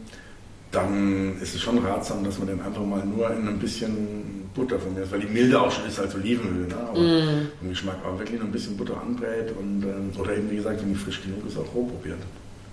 dann 0.71 1.39
ist 1.41 1.55
es 1.55 1.61
schon 1.61 1.79
ratsam, 1.79 2.23
dass 2.23 2.37
man 2.37 2.47
den 2.47 2.61
einfach 2.61 2.83
mal 2.83 3.03
nur 3.03 3.29
in 3.31 3.47
ein 3.47 3.59
bisschen 3.59 4.49
Butter 4.53 4.79
von 4.79 4.93
mir, 4.93 5.09
weil 5.11 5.21
die 5.21 5.27
milde 5.27 5.59
auch 5.59 5.71
schon 5.71 5.85
ist 5.85 5.99
als 5.99 6.13
Olivenöl, 6.15 6.67
ne? 6.67 6.75
aber 6.75 6.99
mm. 6.99 7.47
im 7.61 7.69
Geschmack 7.69 7.97
auch 8.05 8.17
wirklich 8.17 8.39
noch 8.39 8.47
ein 8.47 8.51
bisschen 8.51 8.77
Butter 8.77 8.99
anbrät 9.01 9.51
und, 9.57 9.83
ähm, 9.83 10.11
oder 10.19 10.35
eben 10.35 10.49
wie 10.51 10.57
gesagt, 10.57 10.81
wenn 10.81 10.89
die 10.89 10.99
frisch 10.99 11.21
genug 11.21 11.45
ist, 11.47 11.57
auch 11.57 11.73
roh 11.73 11.85
probiert. 11.85 12.19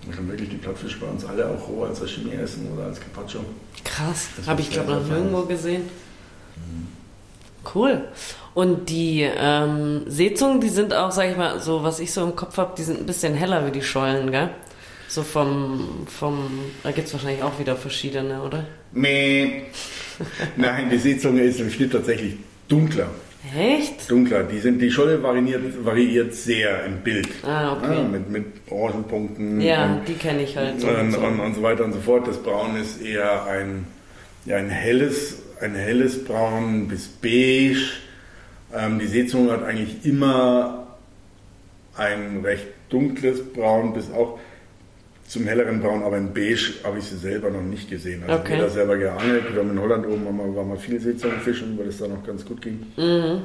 Man 0.05 0.15
kann 0.15 0.29
wirklich 0.29 0.51
die 0.51 0.57
Plattfische 0.57 0.99
bei 0.99 1.07
uns 1.07 1.25
alle 1.25 1.49
auch 1.49 1.69
roh 1.69 1.85
als 1.85 1.99
Sashimi 1.99 2.33
essen 2.33 2.69
oder 2.75 2.87
als 2.87 3.01
Carpaccio. 3.01 3.41
Krass, 3.85 4.29
habe 4.47 4.61
ich 4.61 4.71
glaube 4.71 4.93
noch 4.93 5.07
nirgendwo 5.07 5.43
gesehen. 5.43 5.83
Mhm. 6.57 6.87
Cool. 7.75 8.03
Und 8.55 8.89
die 8.89 9.23
ähm, 9.23 10.03
Seezungen, 10.07 10.61
die 10.61 10.69
sind 10.69 10.95
auch, 10.95 11.11
sag 11.11 11.31
ich 11.31 11.37
mal, 11.37 11.61
so 11.61 11.83
was 11.83 11.99
ich 11.99 12.13
so 12.13 12.23
im 12.23 12.37
Kopf 12.37 12.57
habe, 12.57 12.75
die 12.79 12.85
sind 12.85 13.01
ein 13.01 13.07
bisschen 13.07 13.35
heller 13.35 13.67
wie 13.67 13.73
die 13.73 13.83
Schollen, 13.83 14.31
gell? 14.31 14.51
So 15.09 15.23
vom, 15.23 16.07
vom 16.07 16.51
da 16.83 16.91
gibt 16.91 17.07
es 17.07 17.13
wahrscheinlich 17.13 17.43
auch 17.43 17.59
wieder 17.59 17.77
verschiedene, 17.77 18.43
oder? 18.43 18.67
Meh. 18.93 19.63
Nein, 20.57 20.91
die 20.91 20.99
Seezunge 20.99 21.43
ist 21.43 21.61
im 21.61 21.71
Schnitt 21.71 21.93
tatsächlich 21.93 22.37
dunkler. 22.69 23.11
Echt? 23.55 24.11
Dunkler. 24.11 24.43
Die, 24.43 24.59
sind, 24.59 24.81
die 24.81 24.91
Scholle 24.91 25.23
variiert, 25.23 25.85
variiert 25.85 26.35
sehr 26.35 26.85
im 26.85 26.99
Bild. 26.99 27.29
Ah, 27.45 27.75
okay. 27.75 27.95
Ja, 27.95 28.03
mit, 28.03 28.31
mit 28.31 28.47
Orangenpunkten. 28.69 29.61
Ja, 29.61 29.95
und, 29.95 30.09
die 30.09 30.15
kenne 30.15 30.43
ich 30.43 30.57
halt. 30.57 30.81
So 30.81 30.89
und, 30.89 31.15
und, 31.15 31.41
und, 31.41 31.55
so 31.55 31.63
weiter 31.63 31.85
und 31.85 31.93
so 31.93 32.01
fort. 32.01 32.27
Das 32.27 32.39
Braun 32.39 32.77
ist 32.77 33.01
eher 33.01 33.45
ein, 33.45 33.87
ja, 34.47 34.57
ein, 34.57 34.69
helles, 34.69 35.43
ein 35.61 35.75
helles 35.75 36.25
Braun 36.25 36.89
bis 36.89 37.07
beige. 37.07 37.91
Ähm, 38.75 38.99
die 38.99 39.07
Seezunge 39.07 39.53
hat 39.53 39.65
eigentlich 39.65 40.05
immer 40.05 40.87
ein 41.97 42.41
recht 42.43 42.67
dunkles 42.89 43.53
Braun 43.53 43.95
bis 43.95 44.11
auch 44.11 44.39
zum 45.29 45.45
helleren 45.45 45.81
Braun, 45.81 46.03
aber 46.03 46.17
in 46.19 46.33
Beige 46.33 46.75
habe 46.85 46.99
ich 46.99 47.05
sie 47.05 47.17
selber 47.17 47.51
noch 47.51 47.63
nicht 47.63 47.91
gesehen. 47.91 48.23
Also 48.27 48.41
okay. 48.41 48.55
weder 48.55 48.71
selber 48.71 48.97
geangelt. 48.97 49.53
Wir 49.53 49.61
haben 49.61 49.71
in 49.71 49.81
Holland 49.81 50.07
oben 50.07 50.25
war 50.25 50.33
mal, 50.33 50.55
war 50.55 50.65
mal 50.65 50.77
viel 50.77 51.01
Seezunge 51.01 51.41
fischen, 51.41 51.77
weil 51.79 51.89
es 51.89 51.99
da 51.99 52.07
noch 52.07 52.25
ganz 52.25 52.45
gut 52.45 52.63
ging. 52.63 52.87
Mhm. 52.97 53.43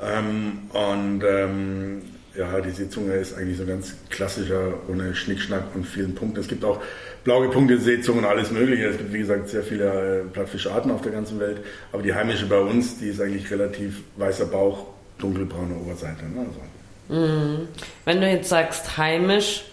Ähm, 0.00 0.58
und 0.72 1.22
ähm, 1.24 2.02
ja, 2.36 2.60
die 2.60 2.70
Seezunge 2.70 3.14
ist 3.14 3.36
eigentlich 3.36 3.58
so 3.58 3.66
ganz 3.66 3.94
klassischer, 4.10 4.74
ohne 4.88 5.14
Schnickschnack 5.14 5.74
und 5.74 5.86
vielen 5.86 6.14
Punkten. 6.14 6.40
Es 6.40 6.48
gibt 6.48 6.64
auch 6.64 6.80
blau 7.24 7.40
gepunktete 7.40 7.80
Seezungen 7.80 8.20
und 8.20 8.30
alles 8.30 8.50
Mögliche. 8.50 8.86
Es 8.86 8.96
gibt, 8.96 9.12
wie 9.12 9.18
gesagt, 9.18 9.48
sehr 9.48 9.62
viele 9.62 10.20
äh, 10.20 10.24
Plattfischarten 10.24 10.90
auf 10.90 11.02
der 11.02 11.12
ganzen 11.12 11.38
Welt. 11.40 11.58
Aber 11.92 12.02
die 12.02 12.14
heimische 12.14 12.46
bei 12.46 12.58
uns, 12.58 12.98
die 12.98 13.08
ist 13.08 13.20
eigentlich 13.20 13.50
relativ 13.50 14.02
weißer 14.16 14.46
Bauch, 14.46 14.86
dunkelbraune 15.18 15.74
Oberseite. 15.74 16.24
Ne? 16.24 16.46
Also. 16.46 17.20
Mhm. 17.20 17.68
Wenn 18.04 18.20
du 18.20 18.28
jetzt 18.28 18.48
sagst 18.48 18.96
heimisch, 18.96 19.64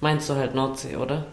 Meinst 0.00 0.28
du 0.28 0.34
halt 0.34 0.54
Nordsee, 0.54 0.96
oder? 0.96 1.26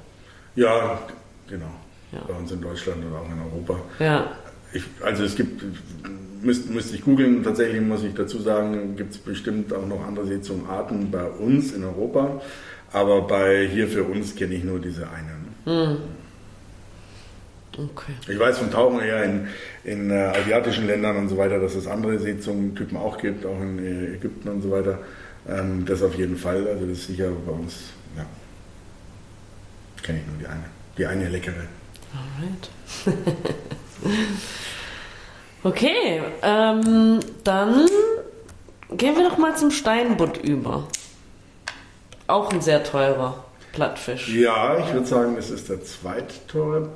Ja, 0.56 1.00
genau. 1.48 1.72
Ja. 2.12 2.20
Bei 2.28 2.34
uns 2.34 2.52
in 2.52 2.62
Deutschland 2.62 3.04
oder 3.06 3.22
auch 3.22 3.30
in 3.30 3.40
Europa. 3.40 3.80
Ja. 4.00 4.32
Ich, 4.74 4.84
also 5.02 5.24
es 5.24 5.36
gibt, 5.36 5.64
müsste 6.42 6.72
müsst 6.72 6.94
ich 6.94 7.04
googeln, 7.04 7.44
tatsächlich 7.44 7.82
muss 7.82 8.04
ich 8.04 8.14
dazu 8.14 8.40
sagen, 8.40 8.96
gibt 8.96 9.14
es 9.14 9.18
bestimmt 9.18 9.74
auch 9.74 9.86
noch 9.86 10.06
andere 10.06 10.26
Seezungenarten 10.26 11.12
bei 11.12 11.26
uns 11.26 11.74
in 11.74 11.84
Europa. 11.84 12.42
Aber 12.92 13.22
bei 13.22 13.68
hier 13.68 13.88
für 13.88 14.04
uns 14.04 14.36
kenne 14.36 14.56
ich 14.56 14.64
nur 14.64 14.80
diese 14.80 15.08
eine. 15.10 15.32
Hm. 15.66 15.98
Okay. 17.78 18.14
Ich 18.30 18.40
weiß 18.40 18.60
von 18.60 18.72
Tauchen 18.72 19.02
eher 19.02 19.24
in, 19.24 19.48
in 19.84 20.10
äh, 20.10 20.14
asiatischen 20.14 20.88
Ländern 20.88 21.18
und 21.18 21.28
so 21.28 21.38
weiter, 21.38 21.60
dass 21.60 21.76
es 21.76 21.88
andere 21.88 22.18
Seezungentypen 22.20 22.98
auch 22.98 23.18
gibt, 23.18 23.46
auch 23.46 23.60
in 23.60 23.80
Ägypten 24.16 24.48
und 24.48 24.62
so 24.62 24.72
weiter. 24.72 25.00
Ähm, 25.48 25.86
das 25.86 26.02
auf 26.02 26.16
jeden 26.16 26.38
Fall. 26.38 26.68
Also 26.68 26.86
das 26.86 27.00
ist 27.00 27.08
sicher 27.08 27.30
bei 27.46 27.52
uns 27.52 27.92
kenne 30.06 30.20
ich 30.20 30.28
nur 30.28 30.38
die 30.38 30.48
eine. 30.48 30.66
Die 30.98 31.06
eine 31.06 31.30
leckere. 31.30 31.66
Alright. 32.14 32.70
okay, 35.64 36.22
ähm, 36.44 37.20
dann 37.44 37.88
gehen 38.92 39.16
wir 39.18 39.28
doch 39.28 39.38
mal 39.38 39.58
zum 39.58 39.72
Steinbutt 39.72 40.38
über. 40.38 40.88
Auch 42.28 42.52
ein 42.54 42.62
sehr 42.62 42.84
teurer 42.84 43.44
Plattfisch. 43.74 44.30
Ja, 44.30 44.78
ich 44.80 44.94
würde 44.94 45.08
sagen, 45.08 45.36
es 45.38 45.50
ist 45.50 45.70
der 45.70 45.84
zweitteure 45.84 46.90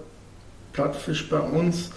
Plattfisch 0.72 1.28
bei 1.30 1.40
uns. 1.40 1.90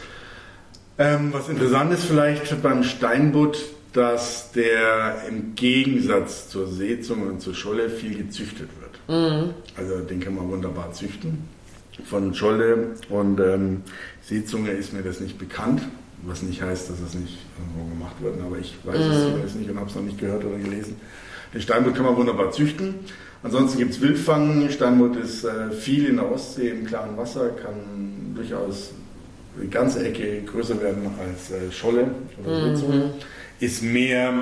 Ähm, 0.99 1.33
was 1.33 1.49
interessant 1.49 1.92
ist 1.92 2.04
vielleicht 2.04 2.62
beim 2.62 2.83
Steinbutt, 2.85 3.59
dass 3.92 4.50
der 4.52 5.25
im 5.28 5.54
Gegensatz 5.54 6.49
zur 6.49 6.66
Seezunge 6.66 7.26
und 7.26 7.40
zur 7.40 7.54
Scholle 7.54 7.90
viel 7.90 8.16
gezüchtet 8.16 8.69
wird. 8.81 8.82
Mhm. 9.09 9.54
Also 9.76 10.00
den 10.00 10.21
kann 10.21 10.35
man 10.35 10.49
wunderbar 10.49 10.92
züchten. 10.92 11.49
Von 12.04 12.35
Scholle 12.35 12.94
und 13.11 13.38
ähm, 13.38 13.82
Seezunge 14.23 14.71
ist 14.71 14.92
mir 14.94 15.02
das 15.02 15.21
nicht 15.21 15.38
bekannt, 15.38 15.82
was 16.25 16.42
nicht 16.42 16.62
heißt, 16.62 16.88
dass 16.88 17.00
es 17.00 17.14
nicht 17.14 17.38
irgendwo 17.59 17.94
gemacht 17.94 18.16
wird. 18.21 18.40
Aber 18.40 18.59
ich 18.59 18.75
weiß 18.85 18.97
mhm. 18.99 19.42
es 19.44 19.54
nicht 19.54 19.71
und 19.71 19.78
habe 19.78 19.90
es 19.90 19.94
noch 19.94 20.02
nicht 20.02 20.18
gehört 20.18 20.44
oder 20.44 20.56
gelesen, 20.56 20.97
Den 21.52 21.61
Steinbutt 21.61 21.94
kann 21.94 22.04
man 22.04 22.16
wunderbar 22.16 22.50
züchten. 22.50 22.94
Ansonsten 23.42 23.78
gibt 23.78 23.92
es 23.92 24.00
Wildfang. 24.00 24.71
Steinbutt 24.71 25.16
ist 25.16 25.44
äh, 25.44 25.71
viel 25.71 26.06
in 26.06 26.16
der 26.16 26.30
Ostsee 26.30 26.71
im 26.71 26.87
klaren 26.87 27.16
Wasser, 27.16 27.50
kann 27.50 28.35
durchaus 28.35 28.92
die 29.61 29.68
ganze 29.68 30.06
Ecke 30.06 30.42
größer 30.42 30.80
werden 30.80 31.11
als 31.21 31.50
äh, 31.50 31.71
Scholle 31.71 32.06
oder 32.42 32.68
mhm. 32.68 33.11
Ist 33.61 33.82
mehr, 33.82 34.32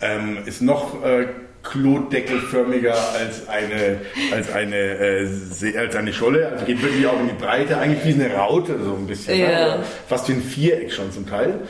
ähm, 0.00 0.38
ist 0.44 0.60
noch 0.60 1.04
äh, 1.04 1.28
klotdeckelförmiger 1.62 2.94
als 2.94 3.48
eine, 3.48 4.00
als 4.32 4.52
eine, 4.52 4.76
äh, 4.76 5.78
als 5.78 5.96
eine 5.96 6.12
Scholle. 6.12 6.48
Also 6.48 6.64
geht 6.64 6.82
wirklich 6.82 7.06
auch 7.06 7.20
in 7.20 7.28
die 7.28 7.34
Breite, 7.34 7.78
eigentlich 7.78 8.04
wie 8.04 8.22
eine 8.22 8.34
Raute 8.34 8.78
so 8.82 8.94
ein 8.94 9.06
bisschen. 9.06 9.38
Ja. 9.38 9.76
Ne? 9.76 9.84
Fast 10.08 10.28
wie 10.28 10.32
ein 10.32 10.42
Viereck 10.42 10.92
schon 10.92 11.12
zum 11.12 11.28
Teil. 11.28 11.60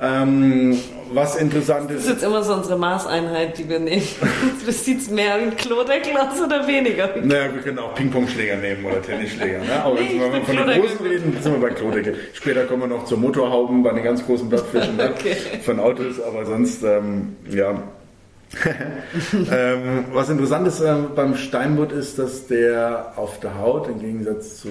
Ähm, 0.00 0.76
was 1.12 1.36
interessant 1.36 1.88
ist. 1.90 1.98
Das 1.98 2.04
ist 2.06 2.10
jetzt 2.10 2.24
immer 2.24 2.42
so 2.42 2.54
unsere 2.54 2.76
Maßeinheit, 2.76 3.56
die 3.58 3.68
wir 3.68 3.78
nehmen. 3.78 4.02
Das 4.66 4.84
sieht 4.84 5.08
mehr 5.10 5.38
wie 5.38 5.42
ein 5.42 5.56
Klodeckel 5.56 6.16
aus 6.16 6.40
oder 6.40 6.66
weniger? 6.66 7.10
Naja, 7.22 7.54
wir 7.54 7.62
können 7.62 7.78
auch 7.78 7.94
Ping-Pong-Schläger 7.94 8.56
nehmen 8.56 8.84
oder 8.84 9.00
Tennisschläger. 9.02 9.58
Ne? 9.58 9.84
Aber 9.84 10.00
nee, 10.00 10.18
wenn 10.18 10.32
wir 10.32 10.40
von 10.42 10.56
den 10.56 10.80
großen 10.80 11.06
reden, 11.06 11.36
sind 11.40 11.52
wir 11.52 11.68
bei 11.68 11.74
Klodeckel. 11.74 12.16
Später 12.32 12.64
kommen 12.64 12.82
wir 12.82 12.88
noch 12.88 13.04
zur 13.04 13.18
Motorhauben 13.18 13.82
bei 13.82 13.92
den 13.92 14.02
ganz 14.02 14.24
großen 14.24 14.48
Blattfischen 14.48 14.96
ne? 14.96 15.12
okay. 15.18 15.36
von 15.62 15.78
Autos, 15.78 16.20
aber 16.20 16.44
sonst, 16.46 16.82
ähm, 16.82 17.36
ja. 17.50 17.82
ähm, 19.50 20.04
was 20.12 20.30
interessant 20.30 20.66
ist 20.68 20.80
äh, 20.80 20.94
beim 21.14 21.34
Steinbutt 21.36 21.92
ist, 21.92 22.18
dass 22.18 22.46
der 22.46 23.14
auf 23.16 23.40
der 23.40 23.58
Haut 23.58 23.88
im 23.88 24.00
Gegensatz 24.00 24.60
zu 24.60 24.68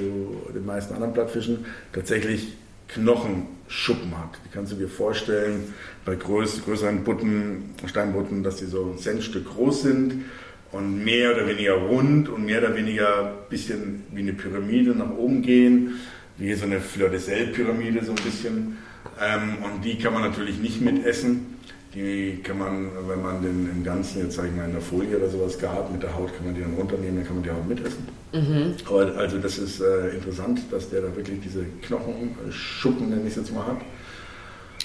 den 0.53 0.65
meisten 0.65 0.94
anderen 0.94 1.13
Blattfischen 1.13 1.65
tatsächlich 1.92 2.53
Knochenschuppen 2.88 4.18
hat. 4.18 4.39
Die 4.46 4.50
kannst 4.53 4.72
du 4.72 4.75
dir 4.75 4.88
vorstellen, 4.88 5.74
bei 6.06 6.15
größ 6.15 6.63
größeren 6.63 7.03
Butten, 7.03 7.74
Steinbutten, 7.86 8.44
dass 8.44 8.58
die 8.58 8.65
so 8.65 8.92
ein 8.94 8.98
Centstück 8.98 9.46
groß 9.50 9.84
sind 9.84 10.25
und 10.72 11.03
mehr 11.03 11.36
oder 11.36 11.48
weniger 11.48 11.74
rund 11.74 12.30
und 12.30 12.46
mehr 12.46 12.60
oder 12.60 12.75
weniger 12.75 13.25
ein 13.25 13.50
bisschen 13.50 14.03
wie 14.12 14.22
eine 14.22 14.34
Pyramide 14.34 14.92
nach 14.92 15.12
oben 15.12 15.42
gehen, 15.42 16.00
wie 16.38 16.53
so 16.53 16.65
eine 16.65 16.80
Fleur 16.80 17.10
de 17.10 17.20
Sel 17.20 17.48
Pyramide 17.48 18.03
so 18.03 18.12
ein 18.12 18.24
bisschen. 18.24 18.77
Ähm, 19.22 19.58
und 19.63 19.84
die 19.84 19.98
kann 19.98 20.13
man 20.13 20.24
natürlich 20.24 20.60
nicht 20.60 20.82
mitessen. 20.82 21.58
Die 21.94 22.40
kann 22.44 22.58
man, 22.58 22.90
wenn 23.08 23.22
man 23.22 23.42
den 23.44 23.70
im 23.70 23.84
Ganzen, 23.84 24.24
jetzt 24.24 24.36
sage 24.36 24.48
ich 24.48 24.56
mal 24.56 24.66
in 24.66 24.72
der 24.72 24.82
Folie 24.82 25.16
oder 25.16 25.30
sowas 25.30 25.60
gart, 25.60 25.92
mit 25.92 26.02
der 26.02 26.16
Haut 26.16 26.36
kann 26.36 26.46
man 26.46 26.56
die 26.56 26.62
dann 26.62 26.74
runternehmen, 26.74 27.18
dann 27.18 27.26
kann 27.26 27.36
man 27.36 27.44
die 27.44 27.52
Haut 27.52 27.68
mitessen. 27.68 28.08
Mhm. 28.32 28.76
Aber 28.88 29.16
also 29.16 29.38
das 29.38 29.60
ist 29.60 29.80
äh, 29.80 30.10
interessant, 30.10 30.62
dass 30.72 30.90
der 30.90 31.02
da 31.02 31.16
wirklich 31.16 31.40
diese 31.42 31.64
Knochenschuppen, 31.84 33.10
nenne 33.10 33.22
ich 33.22 33.30
es 33.30 33.36
jetzt 33.36 33.54
mal, 33.54 33.68
hat. 33.68 33.82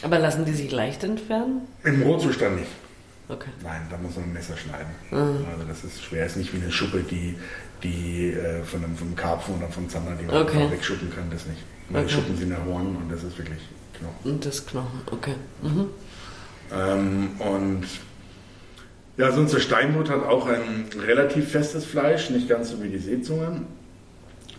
Aber 0.02 0.18
lassen 0.18 0.44
die 0.44 0.52
sich 0.52 0.70
leicht 0.70 1.02
entfernen? 1.02 1.62
Im 1.82 2.02
Rohzustand 2.02 2.56
nicht. 2.56 2.70
Okay. 3.28 3.50
Nein, 3.62 3.82
da 3.90 3.96
muss 3.98 4.16
man 4.16 4.26
ein 4.26 4.32
Messer 4.32 4.56
schneiden. 4.56 4.90
Mhm. 5.10 5.46
Also 5.50 5.64
das 5.66 5.84
ist 5.84 6.02
schwer, 6.02 6.26
ist 6.26 6.36
nicht 6.36 6.52
wie 6.54 6.62
eine 6.62 6.70
Schuppe, 6.70 7.02
die, 7.02 7.36
die 7.82 8.32
äh, 8.32 8.62
von 8.64 8.84
einem, 8.84 8.96
vom 8.96 9.16
Karpfen 9.16 9.56
oder 9.56 9.68
vom 9.68 9.88
Zander, 9.88 10.12
die 10.20 10.26
man 10.26 10.42
okay. 10.42 10.70
wegschuppen 10.70 11.10
kann, 11.10 11.30
das 11.30 11.46
nicht. 11.46 11.62
Weil 11.88 12.02
okay. 12.02 12.08
die 12.08 12.14
Schuppen 12.14 12.36
sind 12.36 12.50
ja 12.50 12.58
Horn 12.66 12.96
und 12.96 13.10
das 13.10 13.22
ist 13.24 13.36
wirklich 13.38 13.60
Knochen. 13.98 14.32
Und 14.32 14.46
das 14.46 14.66
Knochen, 14.66 15.00
okay. 15.10 15.34
Mhm. 15.62 15.86
Ähm, 16.72 17.30
und 17.38 17.84
ja, 19.16 19.32
so 19.32 19.40
unser 19.40 19.60
Steinbutt 19.60 20.10
hat 20.10 20.24
auch 20.24 20.46
ein 20.46 20.86
relativ 20.96 21.50
festes 21.50 21.84
Fleisch, 21.84 22.30
nicht 22.30 22.48
ganz 22.48 22.70
so 22.70 22.82
wie 22.82 22.88
die 22.88 22.98
Seezunge. 22.98 23.62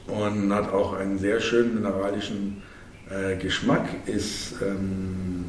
Und 0.08 0.54
hat 0.54 0.74
auch 0.74 0.94
einen 0.94 1.20
sehr 1.20 1.40
schönen 1.40 1.76
mineralischen 1.76 2.62
äh, 3.10 3.38
Geschmack, 3.38 3.88
ist, 4.06 4.56
ähm, 4.62 5.46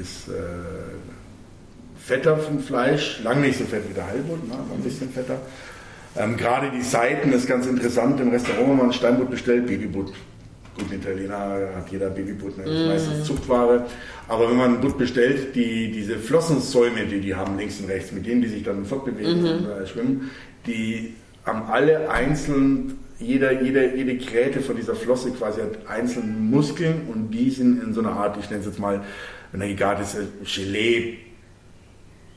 ist 0.00 0.28
äh, 0.28 0.32
fetter 1.98 2.38
vom 2.38 2.60
Fleisch, 2.60 3.20
lang 3.22 3.40
nicht 3.40 3.58
so 3.58 3.64
fett 3.64 3.82
wie 3.88 3.94
der 3.94 4.06
Heilbutt, 4.06 4.48
ne, 4.48 4.54
ein 4.74 4.82
bisschen 4.82 5.10
fetter. 5.10 5.38
Ähm, 6.16 6.36
Gerade 6.36 6.70
die 6.70 6.82
Seiten 6.82 7.32
ist 7.32 7.46
ganz 7.46 7.66
interessant. 7.66 8.20
Im 8.20 8.30
Restaurant, 8.30 8.70
wenn 8.70 8.76
man 8.76 8.92
Steinbutt 8.92 9.30
bestellt, 9.30 9.66
Babybutt 9.66 10.12
Gut, 10.78 10.92
in 10.92 11.00
Italiener 11.00 11.70
hat 11.74 11.90
jeder 11.90 12.10
Babybutt, 12.10 12.56
ne? 12.56 12.64
das 12.64 12.72
ist 12.72 12.84
mm. 12.84 12.88
meistens 12.88 13.24
Zuchtware. 13.24 13.86
Aber 14.28 14.48
wenn 14.48 14.56
man 14.56 14.74
ein 14.74 14.80
Butt 14.80 14.96
bestellt, 14.96 15.54
die, 15.54 15.90
diese 15.90 16.18
Flossensäume, 16.18 17.06
die 17.06 17.20
die 17.20 17.34
haben, 17.34 17.58
links 17.58 17.80
und 17.80 17.86
rechts, 17.86 18.12
mit 18.12 18.26
denen 18.26 18.42
die 18.42 18.48
sich 18.48 18.62
dann 18.62 18.84
fortbewegen 18.84 19.44
-hmm. 19.44 19.58
und 19.58 19.70
äh, 19.70 19.86
schwimmen, 19.86 20.30
die 20.66 21.14
haben 21.44 21.62
alle 21.62 22.10
einzeln, 22.10 22.98
jeder, 23.18 23.62
jeder, 23.62 23.94
jede 23.96 24.16
Kräte 24.18 24.60
von 24.60 24.76
dieser 24.76 24.94
Flosse 24.94 25.32
quasi 25.32 25.60
hat 25.60 25.88
einzelne 25.88 26.32
Muskeln 26.32 27.08
und 27.12 27.30
die 27.32 27.50
sind 27.50 27.82
in 27.82 27.92
so 27.92 28.00
einer 28.00 28.12
Art, 28.12 28.36
ich 28.38 28.48
nenne 28.48 28.60
es 28.60 28.66
jetzt 28.66 28.78
mal, 28.78 29.02
wenn 29.50 29.60
er 29.60 29.68
gegart 29.68 30.00
ist, 30.00 30.16
Gelee 30.44 31.18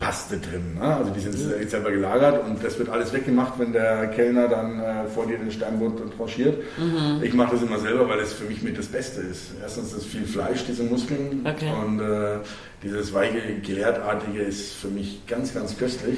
Paste 0.01 0.39
drin. 0.39 0.79
Ne? 0.79 0.95
Also 0.95 1.11
die 1.11 1.19
sind 1.19 1.37
mhm. 1.37 1.69
selber 1.69 1.91
gelagert 1.91 2.43
und 2.43 2.61
das 2.61 2.77
wird 2.77 2.89
alles 2.89 3.13
weggemacht, 3.13 3.53
wenn 3.59 3.71
der 3.71 4.07
Kellner 4.07 4.47
dann 4.47 4.79
äh, 4.79 5.05
vor 5.07 5.27
dir 5.27 5.37
den 5.37 5.51
Steinbutt 5.51 6.17
tranchiert. 6.17 6.57
Mhm. 6.77 7.23
Ich 7.23 7.33
mache 7.33 7.53
das 7.55 7.61
immer 7.61 7.77
selber, 7.77 8.09
weil 8.09 8.19
es 8.19 8.33
für 8.33 8.45
mich 8.45 8.63
mit 8.63 8.77
das 8.77 8.87
Beste 8.87 9.21
ist. 9.21 9.51
Erstens 9.61 9.93
ist 9.93 10.07
viel 10.07 10.25
Fleisch, 10.25 10.65
diese 10.67 10.83
Muskeln 10.83 11.45
okay. 11.45 11.71
und 11.85 11.99
äh, 11.99 12.39
dieses 12.83 13.13
weiche, 13.13 13.59
gelertartige 13.63 14.41
ist 14.41 14.73
für 14.73 14.87
mich 14.87 15.25
ganz, 15.27 15.53
ganz 15.53 15.77
köstlich. 15.77 16.17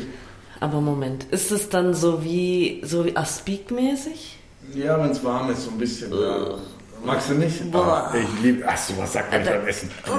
Aber 0.62 0.80
Moment, 0.80 1.26
ist 1.32 1.52
es 1.52 1.68
dann 1.68 1.94
so 1.94 2.24
wie, 2.24 2.82
so 2.86 3.06
wie 3.06 3.18
Aspik-mäßig? 3.18 4.38
Ja, 4.74 4.98
wenn 5.04 5.12
es 5.12 5.22
warm 5.26 5.52
ist, 5.52 5.66
so 5.66 5.72
ein 5.72 5.78
bisschen. 5.78 6.10
Ja. 6.14 6.58
Magst 7.06 7.30
du 7.30 7.34
nicht? 7.34 7.72
Boah. 7.72 8.10
Ah, 8.12 8.16
ich 8.18 8.44
liebe. 8.44 8.64
Ach 8.66 8.78
so, 8.78 8.94
was 8.98 9.12
sagt 9.14 9.32
man 9.32 9.42
nicht 9.42 9.52
beim 9.52 9.68
Essen? 9.68 9.90
Oh, 10.08 10.12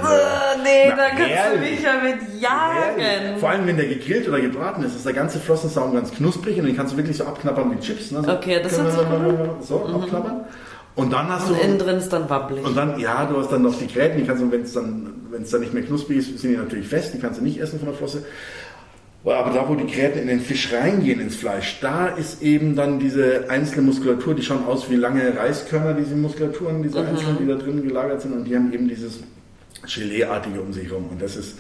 nee, 0.62 0.84
Na, 0.88 0.96
da 0.96 1.08
kannst 1.08 1.28
herrlich. 1.28 1.60
du 1.60 1.74
mich 1.74 1.82
ja 1.82 1.94
mit 2.02 2.42
jagen. 2.42 3.38
Vor 3.40 3.48
allem, 3.50 3.66
wenn 3.66 3.76
der 3.76 3.86
gegrillt 3.86 4.28
oder 4.28 4.40
gebraten 4.40 4.82
ist, 4.84 4.94
ist 4.94 5.06
der 5.06 5.14
ganze 5.14 5.40
Flossensaum 5.40 5.94
ganz 5.94 6.12
knusprig 6.12 6.58
und 6.58 6.66
den 6.66 6.76
kannst 6.76 6.92
du 6.92 6.96
wirklich 6.96 7.16
so 7.16 7.24
abknabbern 7.24 7.70
wie 7.70 7.80
Chips. 7.80 8.10
Ne? 8.10 8.22
So, 8.22 8.32
okay, 8.32 8.60
das 8.62 8.72
ist 8.72 8.78
so 9.66 9.78
mhm. 9.78 9.94
abknabbern. 9.94 10.44
Und 10.96 11.12
dann 11.12 11.28
hast 11.28 11.48
und 11.48 11.58
du. 11.58 11.62
innen 11.62 11.78
drin 11.78 11.96
ist 11.96 12.12
dann 12.12 12.30
wabbelig. 12.30 12.64
Und 12.64 12.76
dann, 12.76 12.98
ja, 13.00 13.24
du 13.26 13.38
hast 13.38 13.50
dann 13.50 13.62
noch 13.62 13.76
die 13.76 13.88
Gräten, 13.88 14.18
die 14.18 14.24
kannst 14.24 14.42
du, 14.42 14.52
wenn 14.52 14.62
es 14.62 14.74
dann, 14.74 15.26
wenn 15.30 15.42
es 15.42 15.50
dann 15.50 15.60
nicht 15.60 15.74
mehr 15.74 15.82
knusprig 15.82 16.18
ist, 16.18 16.38
sind 16.38 16.52
die 16.52 16.56
natürlich 16.56 16.86
fest, 16.86 17.14
die 17.14 17.18
kannst 17.18 17.40
du 17.40 17.44
nicht 17.44 17.60
essen 17.60 17.80
von 17.80 17.88
der 17.88 17.96
Flosse. 17.96 18.24
Aber 19.24 19.52
da, 19.52 19.66
wo 19.68 19.74
die 19.74 19.90
Gräten 19.90 20.18
in 20.18 20.26
den 20.26 20.40
Fisch 20.40 20.70
reingehen, 20.72 21.18
ins 21.18 21.36
Fleisch, 21.36 21.78
da 21.80 22.08
ist 22.08 22.42
eben 22.42 22.76
dann 22.76 22.98
diese 22.98 23.46
einzelne 23.48 23.82
Muskulatur, 23.82 24.34
die 24.34 24.42
schauen 24.42 24.66
aus 24.66 24.90
wie 24.90 24.96
lange 24.96 25.34
Reiskörner, 25.34 25.94
diese 25.94 26.14
Muskulaturen, 26.14 26.82
diese 26.82 27.00
mhm. 27.00 27.08
einzelnen, 27.08 27.38
die 27.38 27.46
da 27.46 27.54
drin 27.54 27.82
gelagert 27.82 28.20
sind, 28.20 28.34
und 28.34 28.44
die 28.44 28.54
haben 28.54 28.70
eben 28.72 28.86
dieses 28.86 29.20
Geleeartige 29.94 30.60
um 30.60 30.72
sich 30.74 30.88
herum. 30.88 31.08
Und 31.10 31.22
das 31.22 31.36
ist, 31.36 31.58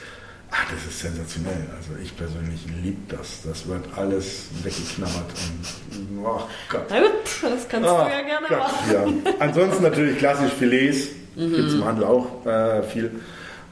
ach, 0.50 0.70
das 0.70 0.84
ist 0.84 1.00
sensationell. 1.00 1.66
Also 1.74 1.90
ich 2.02 2.14
persönlich 2.14 2.60
liebe 2.82 3.00
das. 3.08 3.40
Das 3.44 3.66
wird 3.66 3.84
alles 3.96 4.46
weggeknabbert 4.62 5.32
und, 5.32 6.24
oh 6.24 6.42
Gott. 6.68 6.86
Na 6.90 7.00
gut, 7.00 7.50
das 7.50 7.68
kannst 7.68 7.88
oh, 7.88 8.04
du 8.04 8.10
ja 8.10 8.22
gerne 8.22 8.46
Gott, 8.46 8.58
machen. 8.58 9.22
Ja. 9.24 9.32
Ansonsten 9.38 9.82
natürlich 9.82 10.18
klassisch 10.18 10.52
Filets, 10.52 11.08
mhm. 11.34 11.54
gibt 11.54 11.68
es 11.68 11.74
im 11.74 11.84
Handel 11.84 12.04
auch 12.04 12.44
äh, 12.46 12.82
viel. 12.82 13.10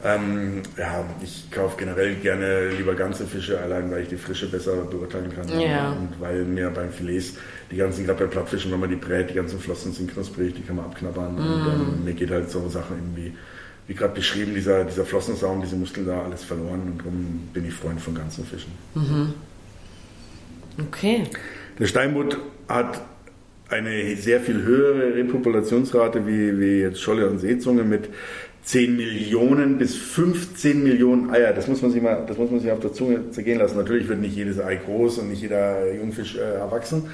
Ähm, 0.04 0.62
ja, 0.76 1.04
ich 1.22 1.48
kaufe 1.50 1.76
generell 1.78 2.16
gerne 2.16 2.70
lieber 2.70 2.94
ganze 2.94 3.24
Fische, 3.24 3.60
allein 3.60 3.90
weil 3.90 4.02
ich 4.02 4.08
die 4.08 4.16
Frische 4.16 4.50
besser 4.50 4.74
beurteilen 4.84 5.32
kann. 5.34 5.48
Ja. 5.60 5.92
Und 5.92 6.20
weil 6.20 6.44
mir 6.44 6.70
beim 6.70 6.90
Filets 6.90 7.34
die 7.70 7.76
ganzen, 7.76 8.04
gerade 8.04 8.24
bei 8.24 8.30
Plattfischen, 8.30 8.72
wenn 8.72 8.80
man 8.80 8.90
die 8.90 8.96
brät, 8.96 9.30
die 9.30 9.34
ganzen 9.34 9.60
Flossen 9.60 9.92
sind 9.92 10.12
knusprig, 10.12 10.54
die 10.54 10.62
kann 10.62 10.76
man 10.76 10.86
abknabbern. 10.86 11.36
Mm. 11.36 11.38
Und 11.38 11.66
ähm, 11.66 12.04
mir 12.04 12.14
geht 12.14 12.30
halt 12.30 12.50
so 12.50 12.68
Sachen 12.68 12.96
irgendwie, 12.96 13.36
wie 13.86 13.94
gerade 13.94 14.14
beschrieben, 14.14 14.54
dieser, 14.54 14.84
dieser 14.84 15.04
Flossensaum, 15.04 15.62
diese 15.62 15.76
Muskeln 15.76 16.06
da, 16.06 16.22
alles 16.22 16.42
verloren. 16.42 16.80
Und 16.82 16.98
darum 16.98 17.48
bin 17.52 17.64
ich 17.64 17.74
Freund 17.74 18.00
von 18.00 18.14
ganzen 18.16 18.44
Fischen. 18.44 18.72
Mhm. 18.94 19.34
Okay. 20.88 21.24
Der 21.78 21.86
Steinbutt 21.86 22.38
hat 22.68 23.00
eine 23.68 24.16
sehr 24.16 24.40
viel 24.40 24.62
höhere 24.62 25.14
Repopulationsrate 25.14 26.26
wie, 26.26 26.58
wie 26.58 26.80
jetzt 26.80 27.00
Scholle 27.00 27.28
und 27.28 27.38
Seezunge 27.38 27.84
mit 27.84 28.08
10 28.64 28.96
Millionen 28.96 29.78
bis 29.78 29.96
15 29.96 30.82
Millionen 30.82 31.30
Eier. 31.30 31.52
Das 31.52 31.66
muss 31.66 31.82
man 31.82 31.90
sich 31.90 32.00
mal, 32.00 32.24
das 32.26 32.38
muss 32.38 32.50
man 32.50 32.60
sich 32.60 32.70
auf 32.70 32.80
der 32.80 32.92
Zunge 32.92 33.30
zergehen 33.30 33.58
lassen. 33.58 33.76
Natürlich 33.76 34.08
wird 34.08 34.20
nicht 34.20 34.36
jedes 34.36 34.60
Ei 34.60 34.76
groß 34.76 35.18
und 35.18 35.30
nicht 35.30 35.42
jeder 35.42 35.92
Jungfisch 35.92 36.36
äh, 36.36 36.58
erwachsen. 36.58 37.10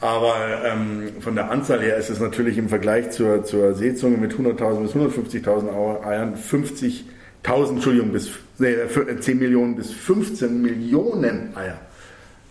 Aber 0.00 0.34
ähm, 0.64 1.20
von 1.20 1.34
der 1.34 1.50
Anzahl 1.50 1.80
her 1.80 1.96
ist 1.96 2.08
es 2.08 2.20
natürlich 2.20 2.56
im 2.56 2.68
Vergleich 2.68 3.10
zur, 3.10 3.44
zur 3.44 3.74
Seezunge 3.74 4.16
mit 4.16 4.32
100.000 4.32 4.82
bis 4.82 4.92
150.000 4.94 6.04
Eiern 6.04 6.34
50.000, 6.36 7.70
Entschuldigung, 7.70 8.12
bis 8.12 8.30
nee, 8.58 8.74
10 9.18 9.36
äh, 9.36 9.40
Millionen 9.40 9.76
bis 9.76 9.92
15 9.92 10.62
Millionen 10.62 11.56
Eier. 11.56 11.80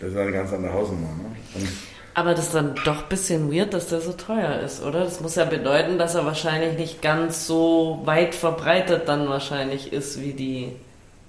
Das 0.00 0.10
ist 0.10 0.16
eine 0.16 0.32
ganz 0.32 0.52
andere 0.52 0.72
Hausnummer. 0.72 1.08
Ne? 1.08 1.66
Aber 2.18 2.34
das 2.34 2.46
ist 2.46 2.54
dann 2.56 2.74
doch 2.84 3.04
ein 3.04 3.08
bisschen 3.08 3.52
weird, 3.52 3.72
dass 3.72 3.86
der 3.86 4.00
so 4.00 4.10
teuer 4.10 4.58
ist, 4.58 4.82
oder? 4.82 5.04
Das 5.04 5.20
muss 5.20 5.36
ja 5.36 5.44
bedeuten, 5.44 5.98
dass 5.98 6.16
er 6.16 6.26
wahrscheinlich 6.26 6.76
nicht 6.76 7.00
ganz 7.00 7.46
so 7.46 8.02
weit 8.06 8.34
verbreitet 8.34 9.02
dann 9.06 9.28
wahrscheinlich 9.28 9.92
ist 9.92 10.20
wie 10.20 10.32
die 10.32 10.72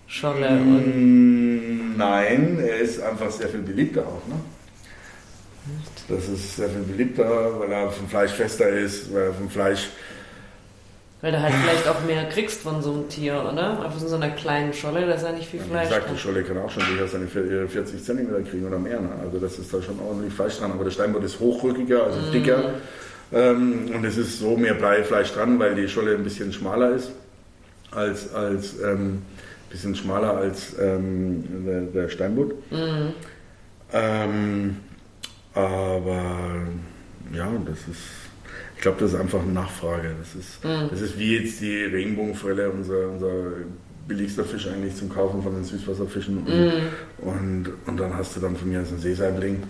Scholle. 0.08 0.49
Mm, 0.49 1.95
nein, 1.95 2.58
er 2.60 2.78
ist 2.78 2.99
einfach 3.04 3.30
sehr 3.30 3.49
viel 3.49 3.60
beliebter 3.62 4.02
auch, 4.02 4.28
ne? 4.28 4.39
Das 6.08 6.28
ist 6.28 6.56
sehr 6.56 6.69
viel 6.69 6.82
beliebter, 6.82 7.60
weil 7.60 7.71
er 7.71 7.91
vom 7.91 8.10
Fleisch 8.10 8.32
fester 8.32 8.67
ist, 8.67 9.13
weil 9.13 9.25
er 9.25 9.34
vom 9.36 9.47
Fleisch 9.47 9.89
Weil 11.22 11.34
du 11.34 11.42
halt 11.42 11.54
vielleicht 11.54 11.88
auch 11.90 12.02
mehr 12.06 12.30
kriegst 12.30 12.62
von 12.62 12.82
so 12.82 12.94
einem 12.94 13.10
Tier, 13.10 13.44
oder? 13.52 13.86
Auf 13.86 14.00
so 14.00 14.16
einer 14.16 14.30
kleinen 14.30 14.72
Scholle, 14.74 15.06
da 15.06 15.14
ist 15.14 15.24
ja 15.24 15.34
nicht 15.34 15.50
viel 15.50 15.60
Fleisch. 15.60 15.90
Wie 15.90 15.94
gesagt, 15.94 16.12
die 16.14 16.18
Scholle 16.18 16.44
kann 16.44 16.58
auch 16.60 16.70
schon 16.70 16.84
durchaus 16.88 17.12
seine 17.12 17.28
40 17.28 18.02
cm 18.02 18.46
kriegen 18.50 18.66
oder 18.66 18.80
mehr. 18.80 19.02
Ne? 19.02 19.10
Also 19.22 19.38
das 19.38 19.60
ist 19.60 19.74
da 19.74 19.82
schon 19.82 20.00
ordentlich 20.00 20.34
Fleisch 20.34 20.58
dran. 20.60 20.72
Aber 20.72 20.86
der 20.86 20.92
Steinbutt 20.92 21.24
ist 21.26 21.38
hochrückiger, 21.42 22.06
also 22.06 22.20
mm. 22.20 22.32
dicker. 22.32 22.74
Ähm, 23.34 23.92
und 23.94 24.06
es 24.06 24.18
ist 24.18 24.40
so 24.40 24.56
mehr 24.56 24.76
Bleifleisch 24.76 25.34
dran, 25.34 25.60
weil 25.60 25.76
die 25.76 25.90
Scholle 25.90 26.16
ein 26.16 26.24
bisschen 26.24 26.54
schmaler 26.54 26.92
ist 26.92 27.12
als, 27.92 28.34
als 28.34 28.82
ähm, 28.82 29.22
bisschen 29.70 29.96
schmaler 29.96 30.38
als 30.38 30.76
ähm, 30.80 31.66
der, 31.66 31.82
der, 31.82 32.10
Steinbutt. 32.10 32.54
Mm. 32.72 34.70
Aber 35.54 36.22
ja, 37.34 37.52
das 37.66 37.80
ist 37.80 38.29
ich 38.80 38.84
glaube, 38.84 39.02
das 39.02 39.12
ist 39.12 39.20
einfach 39.20 39.42
eine 39.42 39.52
Nachfrage. 39.52 40.15
Das 40.18 40.36
ist, 40.36 40.63
mhm. 40.63 40.88
das 40.89 41.02
ist 41.02 41.20
wie 41.20 41.36
jetzt 41.36 41.60
die 41.60 41.84
Regenbogenforelle, 41.84 42.70
unser, 42.70 43.10
unser 43.10 43.52
billigster 44.08 44.46
Fisch 44.46 44.68
eigentlich 44.68 44.96
zum 44.96 45.10
Kaufen 45.10 45.44
von 45.44 45.54
den 45.54 45.65
Süßwasserfischen. 45.65 46.38
Und, 46.38 46.48
mhm. 46.48 46.72
und, 47.18 47.70
und, 47.88 48.00
dann 48.00 48.15
hast 48.15 48.38
du 48.38 48.39
dann 48.39 48.56
von 48.56 48.70
mir 48.70 48.80
einen 48.80 48.98
Seesaibling, 48.98 49.63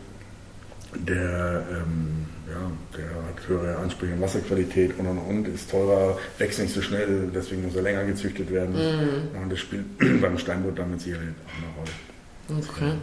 der, 0.93 1.65
ähm, 1.71 2.27
ja, 2.47 2.99
der 2.99 3.09
hat 3.09 3.47
höhere 3.47 3.77
Ansprüche 3.77 4.13
an 4.13 4.21
Wasserqualität 4.21 4.99
und 4.99 5.07
und 5.07 5.17
und, 5.17 5.47
ist 5.47 5.71
teurer, 5.71 6.19
wächst 6.37 6.59
nicht 6.59 6.75
so 6.75 6.83
schnell, 6.83 7.31
deswegen 7.33 7.63
muss 7.63 7.75
er 7.75 7.81
länger 7.81 8.05
gezüchtet 8.05 8.51
werden. 8.51 8.75
Mhm. 8.75 9.41
Und 9.41 9.51
das 9.51 9.57
spielt 9.57 9.85
beim 10.21 10.37
Steinboot 10.37 10.77
damit 10.77 11.01
sicherlich 11.01 11.29
auch 11.47 12.53
eine 12.53 12.59
Rolle. 12.59 12.63
Okay. 12.63 12.93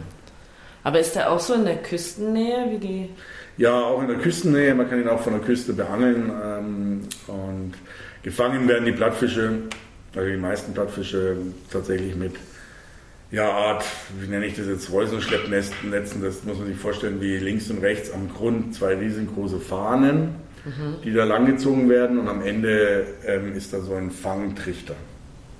Aber 0.87 1.01
ist 1.01 1.17
der 1.17 1.29
auch 1.29 1.39
so 1.41 1.53
in 1.53 1.65
der 1.65 1.75
Küstennähe 1.75 2.71
wie 2.71 2.77
die 2.77 3.09
ja, 3.57 3.73
auch 3.73 4.01
in 4.01 4.07
der 4.07 4.17
Küstennähe, 4.17 4.73
man 4.73 4.87
kann 4.87 5.01
ihn 5.01 5.09
auch 5.09 5.19
von 5.19 5.33
der 5.33 5.41
Küste 5.41 5.73
beangeln. 5.73 6.31
Ähm, 6.45 7.01
und 7.27 7.73
gefangen 8.23 8.67
werden 8.69 8.85
die 8.85 8.91
Plattfische, 8.91 9.63
also 10.15 10.29
die 10.29 10.37
meisten 10.37 10.73
Plattfische 10.73 11.35
tatsächlich 11.71 12.15
mit 12.15 12.35
ja, 13.31 13.49
Art, 13.49 13.83
wie 14.21 14.27
nenne 14.27 14.45
ich 14.45 14.55
das 14.55 14.67
jetzt, 14.67 14.89
Reusenschleppnetzen. 14.91 16.21
Das 16.21 16.43
muss 16.45 16.59
man 16.59 16.67
sich 16.67 16.77
vorstellen, 16.77 17.19
wie 17.19 17.37
links 17.37 17.69
und 17.69 17.81
rechts 17.81 18.11
am 18.11 18.31
Grund 18.31 18.73
zwei 18.73 18.95
riesengroße 18.95 19.59
Fahnen, 19.59 20.35
mhm. 20.63 21.01
die 21.03 21.11
da 21.11 21.25
langgezogen 21.25 21.89
werden 21.89 22.19
und 22.19 22.29
am 22.29 22.45
Ende 22.45 23.07
ähm, 23.25 23.55
ist 23.55 23.73
da 23.73 23.81
so 23.81 23.95
ein 23.95 24.11
Fangtrichter. 24.11 24.95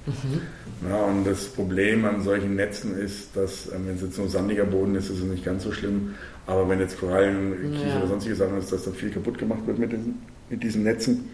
Mhm. 0.08 0.42
Ja, 0.90 1.04
und 1.04 1.26
das 1.26 1.46
Problem 1.46 2.06
an 2.06 2.22
solchen 2.22 2.56
Netzen 2.56 2.98
ist, 2.98 3.36
dass, 3.36 3.68
ähm, 3.74 3.88
wenn 3.88 3.96
es 3.96 4.02
jetzt 4.02 4.18
nur 4.18 4.30
sandiger 4.30 4.64
Boden 4.64 4.96
ist, 4.96 5.10
ist 5.10 5.20
es 5.20 5.24
nicht 5.24 5.44
ganz 5.44 5.64
so 5.64 5.72
schlimm. 5.72 6.16
Aber 6.46 6.68
wenn 6.70 6.80
jetzt 6.80 7.00
Korallen, 7.00 7.74
Kies 7.74 7.82
ja. 7.90 7.98
oder 7.98 8.08
sonstige 8.08 8.36
Sachen 8.36 8.58
ist, 8.58 8.72
dass 8.72 8.86
dann 8.86 8.94
viel 8.94 9.10
kaputt 9.10 9.38
gemacht 9.38 9.68
wird 9.68 9.80
mit 9.80 9.92
diesen, 9.92 10.16
mit 10.50 10.64
diesen 10.64 10.84
Netzen. 10.84 11.30